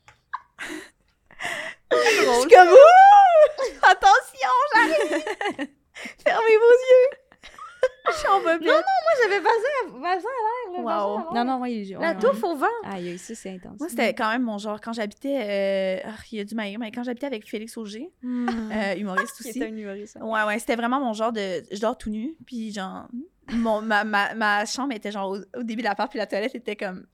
Je 1.90 1.96
suis 2.40 2.50
comme 2.50 2.68
Ouh! 2.72 3.82
Attention, 3.82 4.48
j'arrive! 4.74 5.68
Fermez 6.24 6.56
vos 6.56 6.72
yeux! 6.72 7.18
J'en 8.24 8.40
veux 8.40 8.58
plus. 8.58 8.66
Moi, 8.66 8.82
j'avais 9.22 9.40
basé 9.40 9.64
à, 9.84 9.86
l'air, 9.86 9.94
là. 9.94 9.98
Wow. 9.98 10.02
basé 10.04 10.26
à 10.28 11.34
l'air. 11.34 11.44
Non, 11.44 11.44
non, 11.44 11.60
oui, 11.62 11.84
j'ai- 11.84 11.94
La 11.94 12.12
ouais, 12.12 12.18
touffe 12.18 12.42
au 12.42 12.56
vent. 12.56 12.66
ouais. 12.84 12.90
Aïe, 12.94 13.08
aïe, 13.10 13.18
ça, 13.18 13.34
c'est 13.34 13.50
intense. 13.50 13.78
Moi, 13.78 13.88
c'était 13.88 14.12
quand 14.14 14.30
même 14.30 14.42
mon 14.42 14.58
genre. 14.58 14.80
Quand 14.80 14.92
j'habitais. 14.92 16.02
Euh... 16.04 16.08
ah, 16.08 16.20
il 16.32 16.40
a 16.40 16.44
dû 16.44 16.54
m'haïr, 16.54 16.78
mais 16.78 16.90
quand 16.90 17.02
j'habitais 17.04 17.26
avec 17.26 17.48
Félix 17.48 17.76
Auger, 17.76 18.10
euh, 18.24 18.94
humoriste 18.96 19.36
Qui 19.42 19.48
aussi. 19.50 19.58
est 19.60 19.66
un 19.66 19.76
humoriste. 19.76 20.16
hein. 20.20 20.24
Ouais, 20.24 20.42
ouais, 20.44 20.58
c'était 20.58 20.76
vraiment 20.76 21.00
mon 21.00 21.12
genre 21.12 21.32
de. 21.32 21.62
Je 21.70 21.80
dors 21.80 21.96
tout 21.96 22.10
nu, 22.10 22.34
puis 22.46 22.72
genre. 22.72 23.06
Mon, 23.52 23.82
ma, 23.82 24.04
ma, 24.04 24.34
ma 24.34 24.64
chambre 24.66 24.94
était 24.94 25.10
genre 25.10 25.30
au, 25.30 25.36
au 25.58 25.62
début 25.62 25.82
de 25.82 25.88
l'appart, 25.88 26.08
puis 26.08 26.18
la 26.18 26.26
toilette 26.26 26.54
était 26.54 26.76
comme 26.76 27.06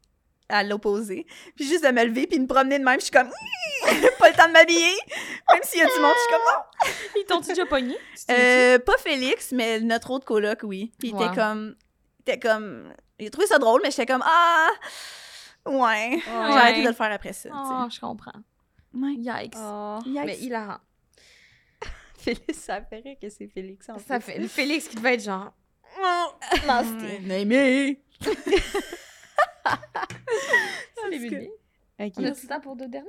à 0.49 0.63
l'opposé. 0.65 1.27
Puis 1.57 1.67
juste 1.67 1.85
de 1.85 1.91
me 1.91 2.05
lever, 2.05 2.27
puis 2.27 2.39
me 2.41 2.47
promener 2.47 2.79
de 2.79 2.85
même, 2.85 2.99
je 2.99 3.05
suis 3.05 3.11
comme. 3.13 3.29
pas 4.19 4.31
le 4.31 4.35
temps 4.37 4.49
de 4.49 4.53
m'habiller. 4.53 4.95
Même 5.53 5.63
s'il 5.63 5.81
y 5.81 5.83
a 5.83 5.87
du 5.87 6.01
monde, 6.01 6.13
je 6.15 6.21
suis 6.21 6.31
comme. 6.31 6.55
Non. 6.55 6.95
Ils 7.17 7.25
t'ont-tu 7.27 7.49
déjà 7.49 7.67
pogné? 7.67 7.97
Euh, 8.31 8.79
pas 8.79 8.97
Félix, 8.99 9.53
mais 9.53 9.81
notre 9.81 10.11
autre 10.11 10.25
coloc, 10.25 10.61
oui. 10.63 10.93
Puis 10.99 11.09
il 11.09 11.15
Wow. 11.15 11.25
était 11.27 11.35
comme. 11.35 11.77
Il 12.27 12.31
était 12.33 12.39
comme. 12.39 12.93
Il 13.19 13.27
a 13.27 13.31
trouvé 13.31 13.47
ça 13.47 13.59
drôle, 13.59 13.81
mais 13.83 13.91
j'étais 13.91 14.07
comme. 14.07 14.23
Ah! 14.25 14.69
Ouais. 15.67 16.19
J'ai 16.25 16.31
arrêté 16.31 16.83
de 16.83 16.89
le 16.89 16.95
faire 16.95 17.13
après 17.13 17.33
ça. 17.33 17.49
tu 17.51 17.55
sais. 17.55 17.61
Oh, 17.63 17.87
je 17.91 18.01
comprends. 18.01 18.33
Ouais. 18.95 19.15
Yikes. 19.17 19.55
Oh. 19.57 19.99
Yikes. 20.07 20.25
Mais 20.25 20.39
hilarant. 20.39 20.79
Félix, 22.19 22.59
ça 22.59 22.81
rire 22.91 23.17
que 23.21 23.29
c'est 23.29 23.49
Félix 23.49 23.89
en 23.91 23.99
Ça 23.99 24.19
plus. 24.19 24.33
fait 24.33 24.39
le 24.39 24.49
Félix 24.49 24.89
qui 24.89 24.97
devait 24.97 25.15
être 25.15 25.25
genre. 25.25 25.53
Ouais, 26.01 27.19
Naimé. 27.23 28.03
C'est 29.65 31.11
les 31.11 31.19
bébés. 31.19 31.53
Ok. 32.01 32.13
On 32.17 32.25
a 32.25 32.31
du 32.31 32.47
temps 32.47 32.61
pour 32.61 32.77
deux 32.77 32.89
derniers? 32.89 33.09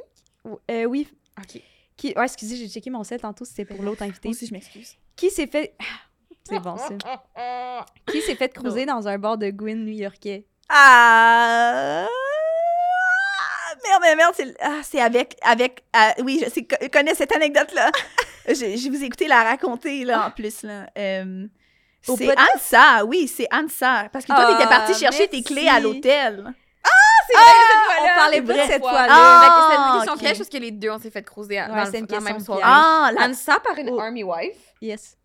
Euh, 0.71 0.85
oui. 0.85 1.07
Ok. 1.37 1.61
Qui... 1.95 2.13
Ouais, 2.15 2.25
excusez, 2.25 2.55
j'ai 2.55 2.69
checké 2.69 2.89
mon 2.89 3.03
set 3.03 3.21
tantôt, 3.21 3.45
c'était 3.45 3.65
pour 3.65 3.83
l'autre 3.83 4.03
invité. 4.03 4.29
Aussi, 4.29 4.47
je 4.47 4.53
m'excuse. 4.53 4.95
Qui 5.15 5.29
s'est 5.29 5.47
fait. 5.47 5.75
C'est 6.43 6.59
bon, 6.59 6.77
ça. 6.77 7.85
Qui 8.07 8.21
s'est 8.21 8.35
fait 8.35 8.49
cruiser 8.49 8.87
dans 8.87 9.07
un 9.07 9.19
bar 9.19 9.37
de 9.37 9.51
Gwyn 9.51 9.85
new-yorkais? 9.85 10.45
Ah! 10.67 12.07
Merde, 13.83 14.01
merde, 14.01 14.17
merde, 14.17 14.33
c'est 14.35 14.55
ah, 14.59 14.81
c'est 14.83 14.99
avec, 14.99 15.37
avec, 15.43 15.83
ah, 15.93 16.13
oui, 16.23 16.41
je 16.43 16.49
sais, 16.49 16.67
je 16.81 16.87
connais 16.87 17.13
cette 17.13 17.31
anecdote-là. 17.35 17.91
je, 18.47 18.53
je 18.53 18.89
vous 18.89 19.03
ai 19.03 19.05
écouté 19.05 19.27
la 19.27 19.43
raconter, 19.43 20.05
là, 20.05 20.27
en 20.27 20.31
plus, 20.31 20.63
là. 20.63 20.89
Euh, 20.97 21.47
c'est? 22.01 22.35
Ansa, 22.55 23.05
oui, 23.05 23.27
c'est 23.27 23.47
Ansa. 23.53 24.09
Parce 24.11 24.25
que 24.25 24.31
toi, 24.31 24.45
Ah, 24.47 24.53
t'étais 24.57 24.69
partie 24.69 24.93
chercher 24.93 25.27
tes 25.27 25.43
clés 25.43 25.67
à 25.67 25.79
l'hôtel. 25.79 26.53
on 27.31 28.15
parlait 28.15 28.41
pas 28.41 28.53
de 28.53 28.59
cette 28.71 28.81
fois. 28.81 28.89
fois-là. 28.91 29.07
Ah, 29.11 29.67
c'était 29.69 29.81
une 29.81 29.93
question 29.97 30.17
piège 30.17 30.37
parce 30.37 30.49
que 30.49 30.57
les 30.57 30.71
deux, 30.71 30.89
on 30.89 30.99
s'est 30.99 31.11
fait 31.11 31.23
croiser 31.23 31.59
à- 31.59 31.65
Ouais, 31.71 32.01
dans 32.01 32.15
la 32.15 32.21
même 32.21 32.39
soirée. 32.39 32.61
Ah, 32.65 33.11
la 33.13 33.27
Ansa 33.27 33.59
par 33.59 33.77
une 33.77 33.89
Oh. 33.91 33.99
army 33.99 34.23
wife 34.23 34.57
Yes. 34.81 35.17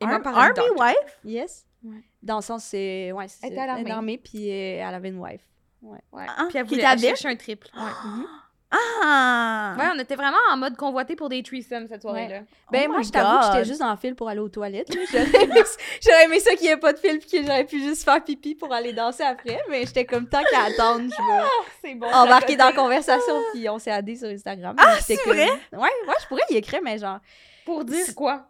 et 0.00 0.06
moi 0.06 0.20
par 0.20 0.32
une 0.34 0.38
Army 0.40 0.70
wife? 0.76 1.18
Yes. 1.24 1.66
Ouais. 1.84 2.02
Dans 2.22 2.36
le 2.36 2.42
sens, 2.42 2.64
c'est. 2.64 3.12
Ouais, 3.12 3.28
c'est 3.28 3.46
Elle 3.46 3.52
était 3.52 3.62
à 3.62 3.66
l'armée. 3.84 4.18
puis 4.18 4.48
elle 4.48 4.94
avait 4.94 5.08
une 5.08 5.18
wife. 5.20 5.40
Ouais. 5.82 5.98
Ah, 6.14 6.46
Puis 6.48 6.58
elle 6.58 6.66
qui 6.66 6.74
voulait 6.74 6.98
cherchait 6.98 7.28
un 7.28 7.36
triple. 7.36 7.68
Ouais. 7.74 8.24
Ah! 8.72 9.74
Ouais, 9.78 9.86
on 9.94 9.98
était 9.98 10.14
vraiment 10.14 10.38
en 10.52 10.56
mode 10.56 10.76
convoité 10.76 11.16
pour 11.16 11.28
des 11.28 11.42
threesomes 11.42 11.88
cette 11.88 12.02
soirée-là. 12.02 12.42
Ben, 12.70 12.84
Oh 12.88 12.92
moi, 12.92 13.02
je 13.02 13.10
t'avoue 13.10 13.40
que 13.40 13.46
j'étais 13.46 13.64
juste 13.64 13.80
dans 13.80 13.90
le 13.90 13.96
fil 13.96 14.14
pour 14.14 14.28
aller 14.28 14.38
aux 14.38 14.48
toilettes. 14.48 14.92
J'aurais 14.92 16.24
aimé, 16.24 16.38
ça 16.38 16.52
qu'il 16.54 16.66
n'y 16.66 16.72
ait 16.72 16.76
pas 16.76 16.92
de 16.92 16.98
fil 16.98 17.18
puis 17.18 17.28
que 17.28 17.42
j'aurais 17.42 17.64
pu 17.64 17.82
juste 17.82 18.04
faire 18.04 18.22
pipi 18.22 18.54
pour 18.54 18.72
aller 18.72 18.92
danser 18.92 19.24
après. 19.24 19.60
Mais 19.68 19.84
j'étais 19.86 20.04
comme 20.04 20.28
tant 20.28 20.42
qu'à 20.44 20.64
attendre, 20.66 21.00
je 21.02 21.08
vais 21.08 21.42
C'est 21.82 21.94
bon. 21.96 22.06
embarquer 22.12 22.54
dans 22.56 22.66
la 22.66 22.72
conversation. 22.72 23.34
Puis 23.52 23.68
on 23.68 23.78
s'est 23.80 23.90
addé 23.90 24.14
sur 24.14 24.28
Instagram. 24.28 24.76
Ah, 24.78 24.96
c'est 25.00 25.16
comme- 25.16 25.32
vrai? 25.34 25.48
Ouais, 25.72 25.78
ouais, 25.80 26.14
je 26.22 26.26
pourrais 26.28 26.42
y 26.50 26.56
écrire, 26.56 26.80
mais 26.82 26.96
genre. 26.98 27.18
Pour 27.64 27.84
dire 27.84 28.06
quoi? 28.14 28.46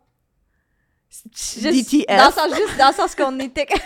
Juste, 1.35 1.63
DTF. 1.63 2.07
Dans 2.09 2.27
le 2.27 2.33
sens, 2.33 2.55
juste 2.57 2.77
dans 2.77 2.89
le 2.89 2.95
sens 2.95 3.15
qu'on 3.15 3.39
était. 3.41 3.67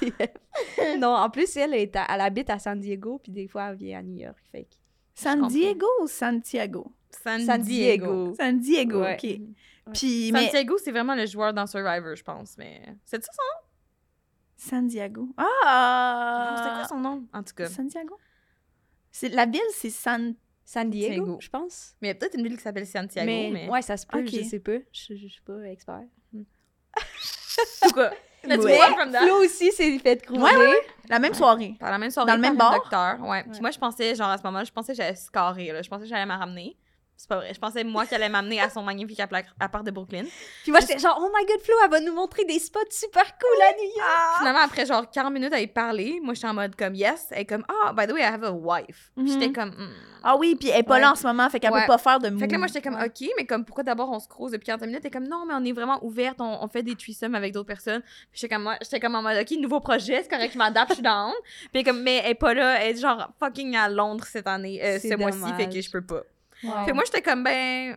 DTF. 0.00 0.30
non, 0.98 1.14
en 1.14 1.30
plus, 1.30 1.56
elle, 1.56 1.74
est 1.74 1.94
à- 1.96 2.06
elle 2.08 2.20
habite 2.20 2.50
à 2.50 2.58
San 2.58 2.78
Diego, 2.80 3.18
puis 3.22 3.32
des 3.32 3.48
fois, 3.48 3.70
elle 3.70 3.76
vient 3.76 3.98
à 3.98 4.02
New 4.02 4.16
York. 4.16 4.38
Fait 4.52 4.64
que- 4.64 4.74
San 5.14 5.46
Diego 5.48 5.86
ou 6.02 6.06
Santiago? 6.06 6.92
San, 7.10 7.40
San 7.40 7.60
Diego. 7.60 8.34
San 8.36 8.58
Diego, 8.58 9.00
Ouais. 9.02 9.14
ok. 9.14 9.92
Puis, 9.94 10.30
mais... 10.32 10.44
Santiago, 10.44 10.78
c'est 10.78 10.92
vraiment 10.92 11.14
le 11.14 11.26
joueur 11.26 11.52
dans 11.52 11.66
Survivor, 11.66 12.14
je 12.14 12.22
pense. 12.22 12.56
Mais 12.56 12.80
c'est 13.04 13.22
ça 13.24 13.30
son 13.32 14.68
San 14.68 14.86
Diego. 14.86 15.22
nom? 15.22 15.34
Ah! 15.36 16.54
C'était 16.56 16.70
quoi 16.74 16.88
son 16.88 16.98
nom? 17.00 17.26
En 17.32 17.42
tout 17.42 17.54
cas? 17.54 17.66
Santiago? 17.66 18.16
C'est, 19.10 19.28
la 19.30 19.46
ville, 19.46 19.60
c'est 19.74 19.90
San... 19.90 20.34
San 20.64 20.88
Diego, 20.88 21.24
Diego. 21.24 21.38
je 21.40 21.48
pense. 21.48 21.96
Mais 22.00 22.08
il 22.08 22.10
y 22.10 22.12
a 22.12 22.14
peut-être 22.14 22.36
une 22.38 22.44
ville 22.44 22.56
qui 22.56 22.62
s'appelle 22.62 22.86
Santiago, 22.86 23.26
mais, 23.26 23.50
mais... 23.52 23.68
ouais, 23.68 23.82
ça 23.82 23.96
se 23.96 24.06
peut, 24.06 24.20
Ok. 24.20 24.28
je 24.32 24.42
sais 24.44 24.60
pas. 24.60 24.78
Je, 24.92 25.16
je 25.16 25.26
suis 25.26 25.42
pas 25.42 25.60
expert. 25.64 26.04
En 27.82 27.88
tout 27.88 27.94
cas, 27.94 28.12
let's 28.44 28.64
Ouais. 28.64 28.72
move 28.72 28.80
on 28.90 28.94
from 28.94 29.12
that. 29.12 29.20
Flo 29.22 29.36
aussi 29.44 29.70
s'est 29.72 29.98
fait 29.98 30.22
cruiser. 30.22 30.42
Ouais, 30.42 30.56
ouais, 30.56 30.80
La 31.08 31.18
même 31.18 31.34
soirée. 31.34 31.74
Par 31.80 31.90
la 31.90 31.98
même 31.98 32.10
soirée, 32.10 32.28
Dans 32.28 32.36
le 32.36 32.40
même 32.40 32.56
bar? 32.56 32.72
docteur, 32.74 33.18
ouais. 33.22 33.42
Puis 33.42 33.52
Ouais. 33.52 33.60
moi, 33.60 33.70
je 33.70 33.78
pensais, 33.78 34.14
genre, 34.14 34.28
à 34.30 34.38
ce 34.38 34.42
moment-là, 34.44 34.64
je 34.64 34.70
pensais 34.72 34.92
que 34.92 34.96
j'allais 34.96 35.16
se 35.16 35.30
carrer, 35.30 35.72
là. 35.72 35.82
Je 35.82 35.88
pensais 35.88 36.02
que 36.04 36.08
j'allais 36.08 36.26
me 36.26 36.32
ramener. 36.38 36.76
C'est 37.20 37.28
pas 37.28 37.36
vrai. 37.36 37.52
Je 37.52 37.60
pensais, 37.60 37.84
moi, 37.84 38.06
qu'elle 38.06 38.22
allait 38.22 38.32
m'amener 38.32 38.62
à 38.62 38.70
son 38.70 38.82
magnifique 38.82 39.20
appart 39.20 39.84
de 39.84 39.90
Brooklyn. 39.90 40.24
Puis 40.62 40.72
moi, 40.72 40.80
j'étais 40.80 40.98
genre, 40.98 41.18
oh 41.20 41.30
my 41.36 41.44
god, 41.44 41.60
Flo, 41.60 41.74
elle 41.84 41.90
va 41.90 42.00
nous 42.00 42.14
montrer 42.14 42.46
des 42.46 42.58
spots 42.58 42.80
super 42.88 43.24
cool 43.24 43.62
à 43.62 43.72
New 43.74 43.90
York. 43.98 44.38
Finalement, 44.38 44.60
après, 44.62 44.86
genre, 44.86 45.10
40 45.10 45.30
minutes 45.30 45.52
à 45.52 45.60
y 45.60 45.66
parler, 45.66 46.18
moi, 46.22 46.32
j'étais 46.32 46.46
en 46.48 46.54
mode 46.54 46.74
comme, 46.76 46.94
yes. 46.94 47.26
Elle 47.32 47.40
est 47.42 47.44
comme, 47.44 47.62
ah, 47.68 47.92
by 47.92 48.06
the 48.06 48.12
way, 48.14 48.22
I 48.22 48.24
have 48.24 48.42
a 48.42 48.50
wife. 48.52 49.10
Mhm. 49.16 49.28
J'étais 49.28 49.52
comme, 49.52 49.68
hmm. 49.68 49.90
Ah 50.22 50.36
oui, 50.38 50.56
puis 50.58 50.70
elle 50.70 50.80
est 50.80 50.82
pas 50.82 50.94
Ouais. 50.94 51.00
là 51.02 51.12
en 51.12 51.14
ce 51.14 51.26
moment, 51.26 51.48
fait 51.50 51.60
qu'elle 51.60 51.72
Ouais. 51.72 51.82
peut 51.82 51.88
pas 51.88 51.98
faire 51.98 52.18
de. 52.20 52.34
Fait 52.38 52.46
que 52.46 52.52
là, 52.52 52.58
moi, 52.58 52.68
j'étais 52.68 52.80
comme. 52.80 52.94
OK, 52.98 53.28
mais 53.36 53.44
comme, 53.44 53.66
pourquoi 53.66 53.84
d'abord 53.84 54.10
on 54.10 54.18
se 54.18 54.26
croise 54.28 54.52
depuis 54.52 54.64
40 54.66 54.80
minutes? 54.86 55.04
Et 55.04 55.10
comme, 55.10 55.28
non, 55.28 55.44
mais 55.46 55.52
on 55.54 55.64
est 55.64 55.72
vraiment 55.72 56.02
ouverte, 56.02 56.40
on, 56.40 56.58
on 56.64 56.68
fait 56.68 56.82
des 56.82 56.94
threesomes 56.96 57.34
avec 57.34 57.52
d'autres 57.52 57.66
personnes. 57.68 58.00
Puis 58.00 58.40
j'étais 58.40 58.54
comme, 58.54 58.62
moi- 58.62 58.76
j'étais 58.80 58.98
comme 58.98 59.14
en 59.14 59.20
mode, 59.22 59.36
OK, 59.38 59.50
nouveau 59.58 59.80
projet, 59.80 60.22
c'est 60.22 60.30
correct, 60.30 60.52
je 60.54 60.58
m'adapte, 60.58 60.88
je 60.90 60.94
suis 60.94 61.02
down. 61.02 61.32
Puis 61.70 61.84
comme, 61.84 62.02
mais 62.02 62.22
elle 62.24 62.30
est 62.30 62.34
pas 62.34 62.54
là, 62.54 62.82
elle 62.82 62.96
est 62.96 63.00
genre 63.00 63.28
fucking 63.38 63.76
à 63.76 63.90
Londres 63.90 64.24
cette 64.26 64.46
année, 64.46 64.80
euh, 64.82 64.98
C'est 65.00 65.10
ce 65.10 65.14
mois-ci, 65.16 65.52
fait 65.58 65.68
que 65.68 65.80
je 65.82 65.90
peux 65.90 66.00
pas. 66.02 66.22
Ouais. 66.62 66.70
Fait 66.84 66.90
que 66.90 66.94
moi, 66.94 67.04
j'étais 67.06 67.22
comme, 67.22 67.42
ben, 67.44 67.96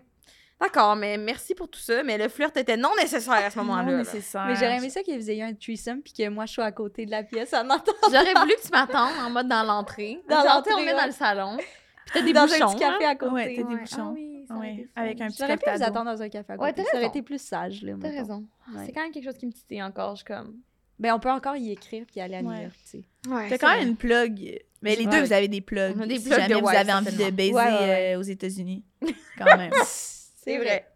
d'accord, 0.62 0.96
mais 0.96 1.18
merci 1.18 1.54
pour 1.56 1.70
tout 1.70 1.80
ça, 1.80 2.04
mais 2.04 2.18
le 2.18 2.30
flirt 2.30 2.56
était 2.58 2.78
non 2.78 2.92
nécessaire 3.00 3.34
à 3.46 3.50
ce 3.50 3.58
moment-là. 3.60 3.84
Non 3.92 3.98
nécessaire. 3.98 4.46
Mais 4.48 4.56
j'aurais 4.56 4.78
aimé 4.78 4.90
ça 4.90 5.02
qu'ils 5.04 5.30
aient 5.30 5.38
eu 5.38 5.42
un 5.42 5.54
threesome 5.54 6.02
puis 6.02 6.14
que 6.14 6.30
moi, 6.30 6.46
je 6.46 6.54
sois 6.54 6.66
à 6.66 6.72
côté 6.72 7.06
de 7.06 7.12
la 7.12 7.24
pièce 7.24 7.54
en 7.54 7.70
entendant. 7.70 7.98
J'aurais 8.12 8.34
voulu 8.34 8.54
que 8.56 8.62
tu 8.64 8.72
m'attendes 8.72 9.12
en 9.26 9.30
mode 9.30 9.48
dans 9.48 9.64
l'entrée. 9.64 10.22
Dans 10.30 10.44
l'entrée, 10.44 10.74
on 10.74 10.78
met 10.84 10.94
ouais. 10.94 11.00
dans 11.00 11.06
le 11.06 11.12
salon. 11.12 11.58
Puis 11.58 11.66
t'as 12.14 12.22
des 12.22 12.34
dans 12.34 12.46
bouchons. 12.46 12.64
un 12.66 12.68
petit 12.74 12.80
café 12.80 13.06
hein. 13.06 13.10
à 13.10 13.16
côté. 13.16 13.34
Ouais, 13.34 13.56
t'as 13.56 13.64
des 13.64 13.74
Ouais. 13.74 13.80
bouchons. 13.82 14.10
Ah 14.10 14.14
oui, 14.14 14.46
ça 14.48 14.56
Ouais, 14.56 14.88
avec 14.96 15.22
un 15.22 15.28
petit 15.28 15.38
J'aurais 15.40 15.58
pu 15.58 15.70
vous 15.70 15.84
attendre 15.84 16.06
dans 16.12 16.22
un 16.22 16.30
café 16.30 16.54
à 16.54 16.56
Ouais, 16.58 16.70
côté. 16.72 16.84
t'as 16.84 16.92
ça 16.92 16.98
aurait 16.98 17.08
été 17.08 17.22
plus 17.22 17.42
sage, 17.42 17.82
là. 17.82 17.94
T'as 18.02 18.10
raison. 18.10 18.46
Ouais. 18.74 18.84
C'est 18.86 18.92
quand 18.92 19.02
même 19.02 19.12
quelque 19.12 19.24
chose 19.24 19.38
qui 19.38 19.46
me 19.46 19.52
titille 19.54 19.82
encore. 19.82 20.12
Je 20.16 20.24
suis 20.24 20.26
comme. 20.26 20.56
Ben, 21.00 21.14
on 21.14 21.20
peut 21.20 21.32
encore 21.32 21.56
y 21.56 21.72
écrire 21.72 22.06
puis 22.10 22.20
aller 22.22 22.36
à 22.36 22.42
New 22.42 22.50
Ouais. 22.50 22.64
York, 22.64 22.76
tu 22.84 22.90
sais. 23.00 23.04
Ouais, 23.30 23.50
T'as 23.50 23.58
quand 23.58 23.70
même 23.76 23.88
une 23.88 23.96
plug. 23.98 24.60
Mais 24.84 24.96
les 24.96 25.06
Ouais. 25.06 25.12
deux, 25.12 25.22
vous 25.26 25.34
avez 25.34 25.48
des 25.48 25.62
plugs. 25.62 25.96
On 25.98 26.02
a 26.02 26.06
des 26.06 26.18
si 26.20 26.26
plugs 26.26 26.36
jamais 26.40 26.50
de 26.50 26.56
vous 26.60 26.68
wife, 26.68 26.78
avez 26.78 26.94
envie 26.94 27.16
de 27.16 27.30
baiser 27.32 27.54
Ouais, 27.54 27.64
ouais, 27.64 27.72
ouais. 27.80 28.14
euh, 28.16 28.20
aux 28.20 28.24
États-Unis. 28.24 28.84
Quand 29.38 29.58
même. 29.58 29.72
C'est 29.86 30.58
vrai. 30.58 30.88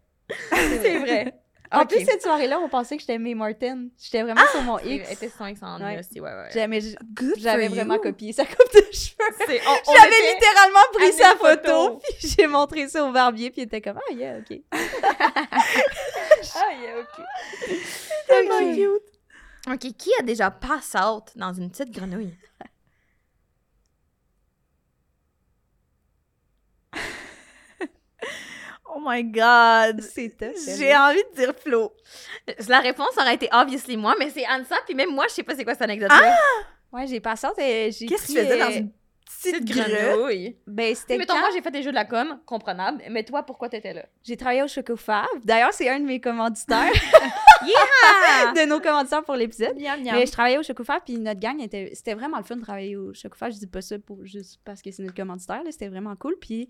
C'est 0.82 0.98
vrai. 0.98 1.34
En 1.70 1.84
plus, 1.84 2.02
cette 2.02 2.22
soirée-là, 2.22 2.58
on 2.60 2.68
pensait 2.70 2.96
que 2.96 3.02
j'étais 3.02 3.18
May 3.18 3.34
Martin. 3.34 3.88
J'étais 4.02 4.22
vraiment 4.22 4.40
sur 4.52 4.62
mon 4.62 4.78
Elle 4.78 5.02
X. 5.02 5.12
était 5.12 5.28
son 5.28 5.44
ex 5.44 5.62
en 5.62 5.78
Ouais. 5.82 5.98
aussi, 5.98 6.18
ouais, 6.18 6.30
ouais. 6.30 6.48
J'avais 7.36 7.68
vraiment 7.68 7.98
copié 7.98 8.32
sa 8.32 8.46
coupe 8.46 8.72
de 8.72 8.80
cheveux. 8.90 9.34
C'est- 9.46 9.60
J'avais 9.60 10.32
littéralement 10.32 10.86
pris 10.94 11.12
sa 11.12 11.36
photos. 11.36 11.66
photo, 11.66 12.00
puis 12.18 12.28
j'ai 12.38 12.46
montré 12.46 12.88
ça 12.88 13.04
au 13.04 13.12
barbier, 13.12 13.50
puis 13.50 13.60
il 13.60 13.64
était 13.64 13.82
comme 13.82 13.98
«Ah, 14.10 14.14
yeah, 14.14 14.38
OK. 14.38 14.58
Ah, 14.72 14.78
yeah, 16.82 17.00
ok. 17.00 17.22
Tellement 18.26 18.70
Ok. 18.70 18.74
cute. 18.74 19.02
Ok, 19.88 19.92
qui 19.98 20.10
a 20.18 20.22
déjà 20.22 20.50
pass 20.50 20.94
out 20.94 21.24
dans 21.36 21.52
une 21.52 21.70
petite 21.70 21.90
grenouille? 21.90 22.34
Oh 28.98 29.04
my 29.04 29.22
God.» 29.24 30.00
C'est 30.14 30.36
tough. 30.36 30.76
J'ai 30.76 30.94
envie 30.96 31.22
de 31.32 31.36
dire 31.36 31.54
Flo. 31.54 31.92
La 32.68 32.80
réponse 32.80 33.16
aurait 33.16 33.34
été 33.34 33.48
obviously 33.52 33.96
moi, 33.96 34.14
mais 34.18 34.30
c'est 34.30 34.46
Ansa, 34.48 34.76
puis 34.84 34.94
même 34.94 35.14
moi, 35.14 35.26
je 35.28 35.34
sais 35.34 35.42
pas 35.42 35.54
c'est 35.54 35.64
quoi 35.64 35.74
cette 35.74 35.82
anecdote-là. 35.82 36.36
Ouais, 36.90 37.06
j'ai 37.06 37.20
j'ai 37.20 38.06
Qu'est-ce 38.06 38.22
que 38.22 38.32
tu 38.32 38.38
faisais 38.38 38.58
dans 38.58 38.70
euh, 38.70 38.78
une 38.78 38.90
petite 39.28 39.64
grenouille. 39.64 40.56
Ben, 40.66 40.94
c'était 40.94 41.18
Mettons, 41.18 41.34
quand? 41.34 41.40
moi, 41.40 41.48
j'ai 41.54 41.62
fait 41.62 41.70
des 41.70 41.82
jeux 41.82 41.90
de 41.90 41.94
la 41.94 42.04
com, 42.04 42.38
comprenable. 42.46 43.02
Mais 43.10 43.24
toi, 43.24 43.42
pourquoi 43.42 43.68
t'étais 43.68 43.94
là? 43.94 44.06
j'ai 44.22 44.36
travaillé 44.36 44.62
au 44.62 44.68
Chocofab. 44.68 45.26
D'ailleurs, 45.44 45.72
c'est 45.72 45.88
un 45.88 46.00
de 46.00 46.04
mes 46.04 46.20
commanditaires, 46.20 46.92
Yeah! 47.66 48.52
de 48.52 48.68
nos 48.68 48.80
commanditaires 48.80 49.24
pour 49.24 49.34
l'épisode. 49.34 49.76
Mais 49.76 50.26
je 50.26 50.32
travaillais 50.32 50.58
au 50.58 50.62
Chocofab, 50.62 51.02
puis 51.04 51.18
notre 51.18 51.40
gang, 51.40 51.60
était... 51.60 51.90
c'était 51.94 52.14
vraiment 52.14 52.38
le 52.38 52.44
fun 52.44 52.56
de 52.56 52.62
travailler 52.62 52.96
au 52.96 53.12
Chocofab. 53.14 53.52
Je 53.52 53.58
dis 53.58 53.66
pas 53.66 53.80
ça 53.80 53.98
pour 53.98 54.24
juste 54.24 54.60
parce 54.64 54.82
que 54.82 54.90
c'est 54.90 55.02
notre 55.02 55.14
commanditaire, 55.16 55.62
là. 55.64 55.70
c'était 55.70 55.88
vraiment 55.88 56.14
cool. 56.16 56.36
Puis 56.40 56.68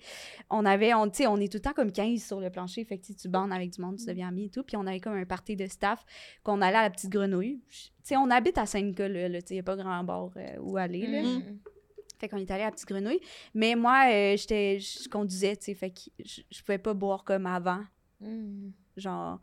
on 0.50 0.64
avait, 0.64 0.94
on, 0.94 1.08
tu 1.08 1.18
sais, 1.18 1.26
on 1.26 1.36
est 1.36 1.50
tout 1.50 1.58
le 1.58 1.62
temps 1.62 1.72
comme 1.72 1.92
15 1.92 2.22
sur 2.22 2.40
le 2.40 2.50
plancher, 2.50 2.84
fait 2.84 2.98
que 2.98 3.12
tu 3.12 3.28
bandes 3.28 3.52
avec 3.52 3.70
du 3.70 3.80
monde, 3.80 3.96
tu 3.96 4.06
deviens 4.06 4.28
ami 4.28 4.46
et 4.46 4.50
tout. 4.50 4.62
Puis 4.62 4.76
on 4.76 4.86
avait 4.86 5.00
comme 5.00 5.14
un 5.14 5.24
party 5.24 5.56
de 5.56 5.66
staff 5.66 6.04
qu'on 6.42 6.60
allait 6.62 6.78
à 6.78 6.82
la 6.82 6.90
petite 6.90 7.10
grenouille. 7.10 7.60
Tu 7.68 7.90
sais, 8.02 8.16
on 8.16 8.30
habite 8.30 8.56
à 8.58 8.66
Saint-Nicolas, 8.66 9.28
là, 9.28 9.42
tu 9.42 9.48
sais, 9.48 9.54
il 9.54 9.56
n'y 9.56 9.60
a 9.60 9.64
pas 9.64 9.76
grand 9.76 10.02
bord 10.04 10.32
euh, 10.36 10.56
où 10.60 10.76
aller, 10.76 11.06
là. 11.06 11.22
Mm. 11.22 11.58
Fait 12.18 12.28
qu'on 12.28 12.36
est 12.38 12.50
allé 12.50 12.64
à 12.64 12.70
petite 12.70 12.88
grenouille. 12.88 13.20
Mais 13.54 13.74
moi, 13.74 14.06
euh, 14.10 14.36
j'étais, 14.36 14.78
je 14.80 15.08
conduisais, 15.08 15.56
tu 15.56 15.66
sais, 15.66 15.74
fait 15.74 15.90
que 15.90 16.00
je, 16.24 16.40
je 16.50 16.60
pouvais 16.62 16.78
pas 16.78 16.94
boire 16.94 17.24
comme 17.24 17.46
avant, 17.46 17.80
Mm. 18.20 18.70
genre 18.96 19.38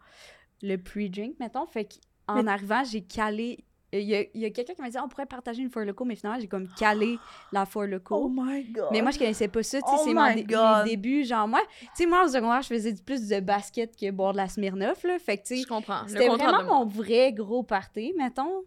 le 0.62 0.76
pre-drink, 0.78 1.36
mettons. 1.40 1.66
Fait 1.66 1.88
qu'en 2.28 2.44
Mais- 2.44 2.52
arrivant, 2.52 2.84
j'ai 2.84 3.02
calé. 3.02 3.64
Il 3.94 4.02
y 4.02 4.16
a, 4.16 4.20
a 4.20 4.50
quelqu'un 4.50 4.74
qui 4.74 4.82
m'a 4.82 4.90
dit, 4.90 4.98
on 5.02 5.08
pourrait 5.08 5.26
partager 5.28 5.62
une 5.62 5.70
Four 5.70 5.84
Loco, 5.84 6.04
mais 6.04 6.16
finalement, 6.18 6.42
j'ai 6.42 6.48
comme 6.50 6.68
calé 6.78 7.18
la 7.54 7.66
Four 7.66 7.86
Loco. 7.86 8.16
Oh 8.26 8.30
my 8.30 8.66
god. 8.66 8.88
mais 8.92 9.02
moi, 9.02 9.12
je 9.12 9.20
connaissais 9.20 9.48
pas 9.48 9.64
ça, 9.64 9.80
tu 9.80 9.88
sais, 9.88 9.96
Oh 9.98 10.02
c'est 10.04 10.14
mon 10.14 10.26
my 10.28 10.36
dé- 10.36 10.44
God. 10.44 10.84
mes 10.84 10.90
débuts. 10.90 11.24
Genre, 11.24 11.48
moi, 11.48 11.62
tu 11.80 11.88
sais, 11.94 12.06
moi, 12.06 12.26
au 12.26 12.28
secondaire, 12.28 12.62
je 12.62 12.68
faisais 12.68 12.94
plus 12.96 13.30
de 13.30 13.40
basket 13.40 13.96
que 13.96 14.12
boire 14.12 14.34
de 14.34 14.38
la 14.38 14.50
Smirnoff, 14.50 15.04
là. 15.06 15.18
Fait 15.20 15.38
que, 15.38 15.44
tu 15.44 15.56
sais, 15.56 15.62
Je 15.62 15.68
comprends. 15.68 16.02
C'était 16.08 16.28
vraiment 16.28 16.64
mon 16.64 16.86
vrai 16.86 17.32
gros 17.32 17.64
party, 17.64 18.14
mettons. 18.18 18.64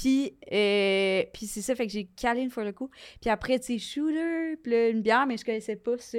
Puis, 0.00 0.38
euh, 0.50 1.22
puis 1.34 1.46
c'est 1.46 1.60
ça, 1.60 1.74
fait 1.74 1.86
que 1.86 1.92
j'ai 1.92 2.06
calé 2.06 2.40
une 2.40 2.50
fois 2.50 2.64
le 2.64 2.72
coup. 2.72 2.88
Puis 3.20 3.28
après, 3.28 3.58
tu 3.58 3.78
sais, 3.78 3.78
shooter, 3.78 4.56
puis 4.62 4.72
là, 4.72 4.88
une 4.88 5.02
bière, 5.02 5.26
mais 5.26 5.36
je 5.36 5.44
connaissais 5.44 5.76
pas 5.76 5.98
ça. 5.98 6.16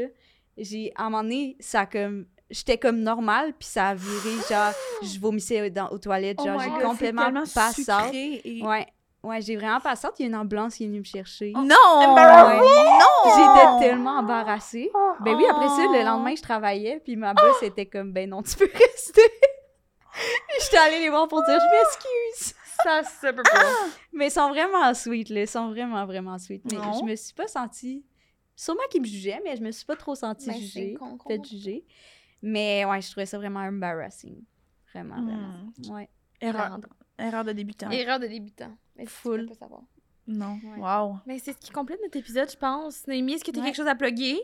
J'ai, 0.56 0.92
à 0.96 1.04
un 1.06 1.10
moment 1.10 1.24
donné, 1.24 1.56
ça 1.60 1.88
comme... 1.88 2.28
J'étais 2.52 2.78
comme 2.78 3.00
normal, 3.00 3.54
puis 3.58 3.68
ça 3.68 3.88
a 3.88 3.96
viré, 3.96 4.36
genre, 4.50 4.72
je 5.02 5.18
vomissais 5.20 5.70
dans, 5.72 5.88
aux 5.90 5.98
toilettes, 5.98 6.38
Oh 6.42 6.46
genre, 6.46 6.60
j'ai 6.60 6.70
complètement 6.84 7.32
passante. 7.56 8.14
et- 8.14 8.62
Ouais, 8.64 8.86
ouais, 9.24 9.42
j'ai 9.42 9.56
vraiment 9.56 9.80
passante. 9.80 10.12
Il 10.20 10.24
y 10.24 10.26
a 10.26 10.28
une 10.28 10.36
ambulance 10.36 10.76
qui 10.76 10.84
est 10.84 10.88
venue 10.88 11.00
me 11.00 11.04
chercher. 11.06 11.52
Non! 11.56 11.64
Ouais. 11.64 12.58
Non! 12.60 13.32
J'étais 13.80 13.88
tellement 13.90 14.20
embarrassée. 14.20 14.92
Ben 15.22 15.34
oui, 15.36 15.44
après 15.50 15.70
ça, 15.70 15.84
le 15.92 16.02
Oh. 16.02 16.06
lendemain, 16.06 16.36
je 16.36 16.42
travaillais, 16.44 17.00
puis 17.04 17.16
ma 17.16 17.34
boss 17.34 17.64
était 17.64 17.86
comme, 17.88 18.12
ben 18.12 18.30
non, 18.30 18.44
tu 18.44 18.56
peux 18.58 18.70
rester. 18.74 19.22
J'étais 20.62 20.78
allée 20.78 21.00
les 21.00 21.10
voir 21.10 21.28
pour 21.28 21.42
dire, 21.44 21.58
je 21.58 21.78
m'excuse. 21.78 22.56
Ça 22.84 23.04
se 23.04 23.28
peut 23.34 23.44
pas. 23.44 23.66
Mais 24.14 24.28
ils 24.28 24.32
sont 24.32 24.50
vraiment 24.50 24.94
sweet, 24.94 25.30
là. 25.30 25.42
Ils 25.42 25.48
sont 25.48 25.70
vraiment, 25.70 26.06
vraiment 26.06 26.38
sweet. 26.38 26.64
Mais 26.72 26.78
Non. 26.78 26.94
je 27.00 27.04
me 27.06 27.16
suis 27.16 27.34
pas 27.34 27.48
sentie... 27.48 28.06
Sûrement 28.56 28.82
qu'ils 28.92 29.02
me 29.02 29.08
jugeaient, 29.08 29.42
mais 29.44 29.56
je 29.56 29.62
me 29.64 29.72
suis 29.72 29.86
pas 29.86 29.96
trop 29.96 30.14
sentie 30.14 30.48
Ben, 30.48 30.56
jugée, 30.56 30.96
juger. 31.50 31.86
Mais 32.44 32.86
ouais, 32.86 33.02
je 33.02 33.10
trouvais 33.10 33.26
ça 33.26 33.38
vraiment 33.40 33.62
embarrassing. 33.62 34.36
Vraiment, 34.94 35.16
vraiment. 35.16 35.72
Hmm. 35.88 35.92
Ouais. 35.94 36.10
Erreur, 36.40 36.80
erreur 37.18 37.44
de 37.44 37.54
débutant. 37.54 37.90
Erreur 37.90 38.20
de 38.20 38.28
débutant. 38.28 38.72
Mais 38.98 39.06
Full. 39.08 39.48
Pas 39.48 39.54
savoir. 39.56 39.82
Non. 40.28 40.60
Ouais. 40.64 40.80
Wow. 40.80 41.18
Mais 41.26 41.40
c'est 41.40 41.54
ce 41.54 41.58
qui 41.58 41.72
complète 41.72 42.00
notre 42.04 42.18
épisode, 42.18 42.52
je 42.52 42.58
pense. 42.58 43.08
Noémie, 43.08 43.34
est-ce 43.34 43.44
que 43.44 43.50
tu 43.52 43.58
as 43.58 43.62
Ouais. 43.62 43.68
quelque 43.70 43.78
chose 43.78 43.88
à 43.88 43.96
plugger? 43.96 44.40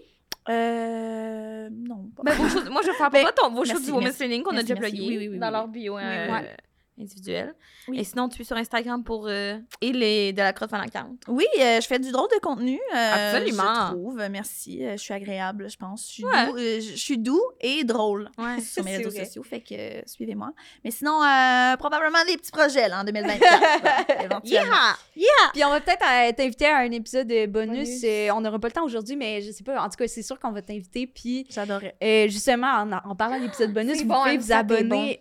Euh. 0.50 1.70
Non. 1.72 2.10
pas- 2.16 2.24
Ben, 2.24 2.34
vos 2.36 2.48
choses- 2.50 2.70
moi, 2.70 2.82
je 2.82 2.88
vais 2.88 2.94
faire 2.98 3.10
Ben, 3.12 3.22
toi 3.24 3.32
ton, 3.34 3.50
vos 3.50 3.56
merci, 3.58 3.72
choses 3.74 3.86
du 3.86 3.92
Women's. 3.92 4.16
Training 4.16 4.42
qu'on 4.44 4.56
a 4.58 4.62
déjà 4.64 4.76
plugué 4.76 5.00
Oui, 5.00 5.18
oui, 5.18 5.28
oui, 5.30 5.38
dans 5.40 5.52
leur 5.52 5.68
bio 5.68 5.98
euh, 5.98 6.32
Ouais. 6.32 6.58
Individuel. 7.00 7.54
Oui. 7.88 8.00
Et 8.00 8.04
sinon, 8.04 8.30
tu 8.30 8.42
es 8.42 8.46
sur 8.46 8.56
Instagram 8.58 9.04
pour... 9.04 9.28
euh, 9.28 9.58
et 9.82 9.92
les 9.94 10.34
de 10.34 10.38
la 10.40 10.48
account. 10.50 11.16
Oui, 11.28 11.46
euh, 11.60 11.80
je 11.82 11.88
fais 11.88 12.00
du 12.00 12.12
drôle 12.12 12.28
de 12.34 12.40
contenu. 12.40 12.80
euh, 12.96 13.34
Absolument. 13.36 13.88
Je 13.88 13.94
trouve. 13.94 14.28
Merci. 14.30 14.84
euh, 14.86 14.92
je 14.94 14.98
suis 14.98 15.14
agréable, 15.14 15.70
je 15.70 15.78
pense. 15.78 16.08
Je 16.08 16.14
suis, 16.14 16.26
Ouais. 16.26 16.46
doux, 16.48 16.58
euh, 16.58 16.80
je 16.82 16.96
suis 16.96 17.18
doux 17.18 17.42
et 17.62 17.84
drôle 17.84 18.30
Ouais. 18.38 18.60
sur 18.62 18.84
mes 18.84 18.98
réseaux 18.98 19.10
vrai. 19.12 19.26
sociaux. 19.26 19.44
Fait 19.44 19.62
que 19.62 20.08
suivez-moi. 20.10 20.52
Mais 20.84 20.92
sinon, 20.92 21.22
euh, 21.24 21.78
probablement 21.78 22.24
des 22.28 22.38
petits 22.38 22.52
projets 22.52 22.88
là, 22.90 23.02
en 23.02 23.04
2024. 23.04 23.40
là, 23.84 24.24
éventuellement. 24.24 24.76
Yeah! 25.16 25.28
Puis 25.54 25.64
on 25.64 25.70
va 25.70 25.80
peut-être 25.82 26.36
t'inviter 26.36 26.66
à 26.68 26.78
un 26.78 26.92
épisode 26.92 27.28
de 27.28 27.46
bonus. 27.46 28.02
Bonus. 28.02 28.32
on 28.34 28.42
n'aura 28.42 28.60
pas 28.60 28.68
le 28.68 28.74
temps 28.74 28.86
aujourd'hui, 28.86 29.16
mais 29.16 29.42
je 29.42 29.52
sais 29.52 29.64
pas. 29.64 29.82
En 29.82 29.90
tout 29.90 29.98
cas, 29.98 30.08
c'est 30.08 30.24
sûr 30.24 30.40
qu'on 30.40 30.52
va 30.52 30.62
t'inviter. 30.62 31.08
Puis 31.08 31.46
J'adorais. 31.50 31.96
Euh, 32.04 32.28
justement, 32.28 32.68
en, 32.68 32.92
en 32.92 33.16
parlant 33.16 33.40
d'épisode 33.40 33.74
bonus, 33.74 34.02
vous 34.02 34.08
bon, 34.08 34.16
pouvez 34.24 34.38
vous 34.38 34.52
abonner 34.52 35.18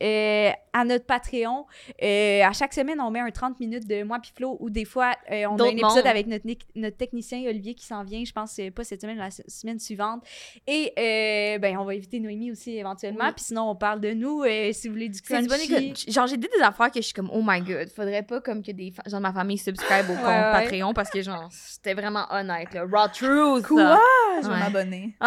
à 0.78 0.84
notre 0.84 1.06
Patreon. 1.06 1.64
Euh, 2.02 2.42
à 2.42 2.52
chaque 2.52 2.74
semaine, 2.74 3.00
on 3.00 3.10
met 3.10 3.20
un 3.20 3.30
30 3.30 3.58
minutes 3.60 3.86
de 3.86 4.02
moi 4.02 4.18
puis 4.20 4.32
Flo, 4.36 4.56
ou 4.60 4.68
des 4.68 4.84
fois, 4.84 5.12
euh, 5.30 5.44
on 5.48 5.56
a 5.58 5.62
un 5.64 5.68
épisode 5.68 5.90
mondes. 5.96 6.06
avec 6.06 6.26
notre, 6.26 6.44
notre 6.74 6.96
technicien 6.96 7.40
Olivier 7.48 7.74
qui 7.74 7.86
s'en 7.86 8.04
vient, 8.04 8.22
je 8.24 8.32
pense, 8.32 8.58
euh, 8.58 8.70
pas 8.70 8.84
cette 8.84 9.00
semaine, 9.00 9.16
la 9.18 9.30
se- 9.30 9.42
semaine 9.48 9.78
suivante. 9.78 10.22
Et 10.66 10.92
euh, 10.98 11.58
ben, 11.58 11.78
on 11.78 11.84
va 11.84 11.92
inviter 11.92 12.20
Noémie 12.20 12.50
aussi 12.52 12.76
éventuellement. 12.76 13.24
Oui. 13.26 13.32
Puis 13.34 13.44
sinon, 13.46 13.70
on 13.70 13.76
parle 13.76 14.00
de 14.00 14.12
nous, 14.12 14.42
euh, 14.42 14.70
si 14.72 14.88
vous 14.88 14.94
voulez 14.94 15.08
du 15.08 15.20
crunchy. 15.22 15.72
écoute. 15.72 16.10
Genre, 16.12 16.26
j'ai 16.26 16.36
dit 16.36 16.48
des 16.54 16.62
affaires 16.62 16.90
que 16.90 17.00
je 17.00 17.06
suis 17.06 17.14
comme, 17.14 17.30
oh 17.32 17.42
my 17.44 17.60
god, 17.60 17.88
faudrait 17.88 18.22
pas 18.22 18.40
comme 18.40 18.62
que 18.62 18.72
des 18.72 18.92
gens 19.06 19.16
de 19.18 19.22
ma 19.22 19.32
famille 19.32 19.58
subscribe 19.58 20.04
au 20.10 20.14
compte 20.14 20.24
Ouais, 20.24 20.30
ouais. 20.30 20.52
Patreon 20.52 20.92
parce 20.92 21.10
que, 21.10 21.22
genre, 21.22 21.48
c'était 21.50 21.94
vraiment 21.94 22.26
honnête, 22.30 22.74
là. 22.74 22.84
Raw 22.90 23.08
truth. 23.08 23.66
Quoi? 23.66 23.98
Je 24.42 24.48
vais 24.48 24.58
m'abonner. 24.58 25.14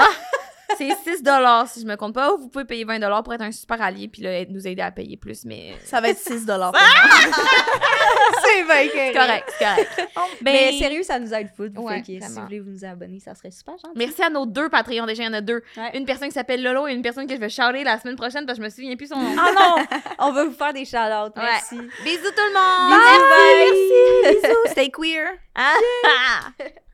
C'est 0.78 0.90
6 1.04 1.24
si 1.68 1.82
je 1.82 1.86
me 1.86 1.96
compte 1.96 2.14
pas. 2.14 2.34
Ou 2.34 2.38
vous 2.38 2.50
pouvez 2.50 2.66
payer 2.66 2.86
20 2.86 3.00
pour 3.24 3.34
être 3.34 3.42
un 3.42 3.52
super 3.52 3.82
allié 3.82 4.08
puis 4.08 4.22
là, 4.22 4.46
nous 4.50 4.68
aider 4.68 4.82
à 4.82 4.92
payer 4.92 5.18
plus, 5.18 5.46
mais. 5.46 5.74
Ça 5.84 6.02
va 6.02 6.10
être 6.10 6.20
6 6.20 6.46
dollars. 6.46 6.74
c'est 8.44 8.64
bien 8.64 8.92
C'est 8.94 9.14
correct, 9.14 9.54
correct. 9.60 10.10
Mais, 10.42 10.70
Mais- 10.72 10.80
sérieux, 10.80 11.04
ça 11.04 11.20
nous 11.20 11.34
aide 11.34 11.50
foot. 11.56 11.72
Ouais, 11.78 12.04
si 12.04 12.20
vous 12.20 12.42
voulez 12.42 12.60
vous 12.60 12.72
nous 12.72 12.86
abonner, 12.86 13.20
ça 13.20 13.36
serait 13.36 13.52
super 13.52 13.74
gentil. 13.74 13.94
Merci 13.96 14.22
à 14.22 14.30
nos 14.30 14.46
deux 14.46 14.70
Patreons. 14.70 15.06
Déjà, 15.06 15.24
il 15.24 15.28
y 15.28 15.30
en 15.30 15.34
a 15.34 15.42
deux. 15.42 15.62
Ouais. 15.78 15.98
Une 15.98 16.06
personne 16.06 16.28
qui 16.28 16.34
s'appelle 16.34 16.64
Lolo 16.64 16.88
et 16.88 16.94
une 16.94 17.02
personne 17.02 17.28
que 17.28 17.36
je 17.36 17.40
vais 17.40 17.50
shouter 17.50 17.84
la 17.84 18.00
semaine 18.00 18.16
prochaine 18.16 18.46
parce 18.46 18.58
que 18.58 18.64
je 18.64 18.68
me 18.68 18.72
souviens 18.72 18.96
plus 18.96 19.08
son 19.08 19.18
nom. 19.18 19.36
Ah 19.38 19.52
non! 19.58 20.00
on 20.20 20.32
va 20.32 20.46
vous 20.46 20.54
faire 20.54 20.74
des 20.74 20.86
shout-outs. 20.86 21.36
Ouais. 21.36 21.44
Merci. 21.44 21.78
Bisous 22.04 22.32
tout 22.32 22.48
le 22.48 22.54
monde! 22.54 23.00
Bisous, 23.00 24.24
bye. 24.24 24.34
Bisous, 24.36 24.66
stay 24.72 24.90
queer. 24.90 25.38
Ah! 25.56 26.52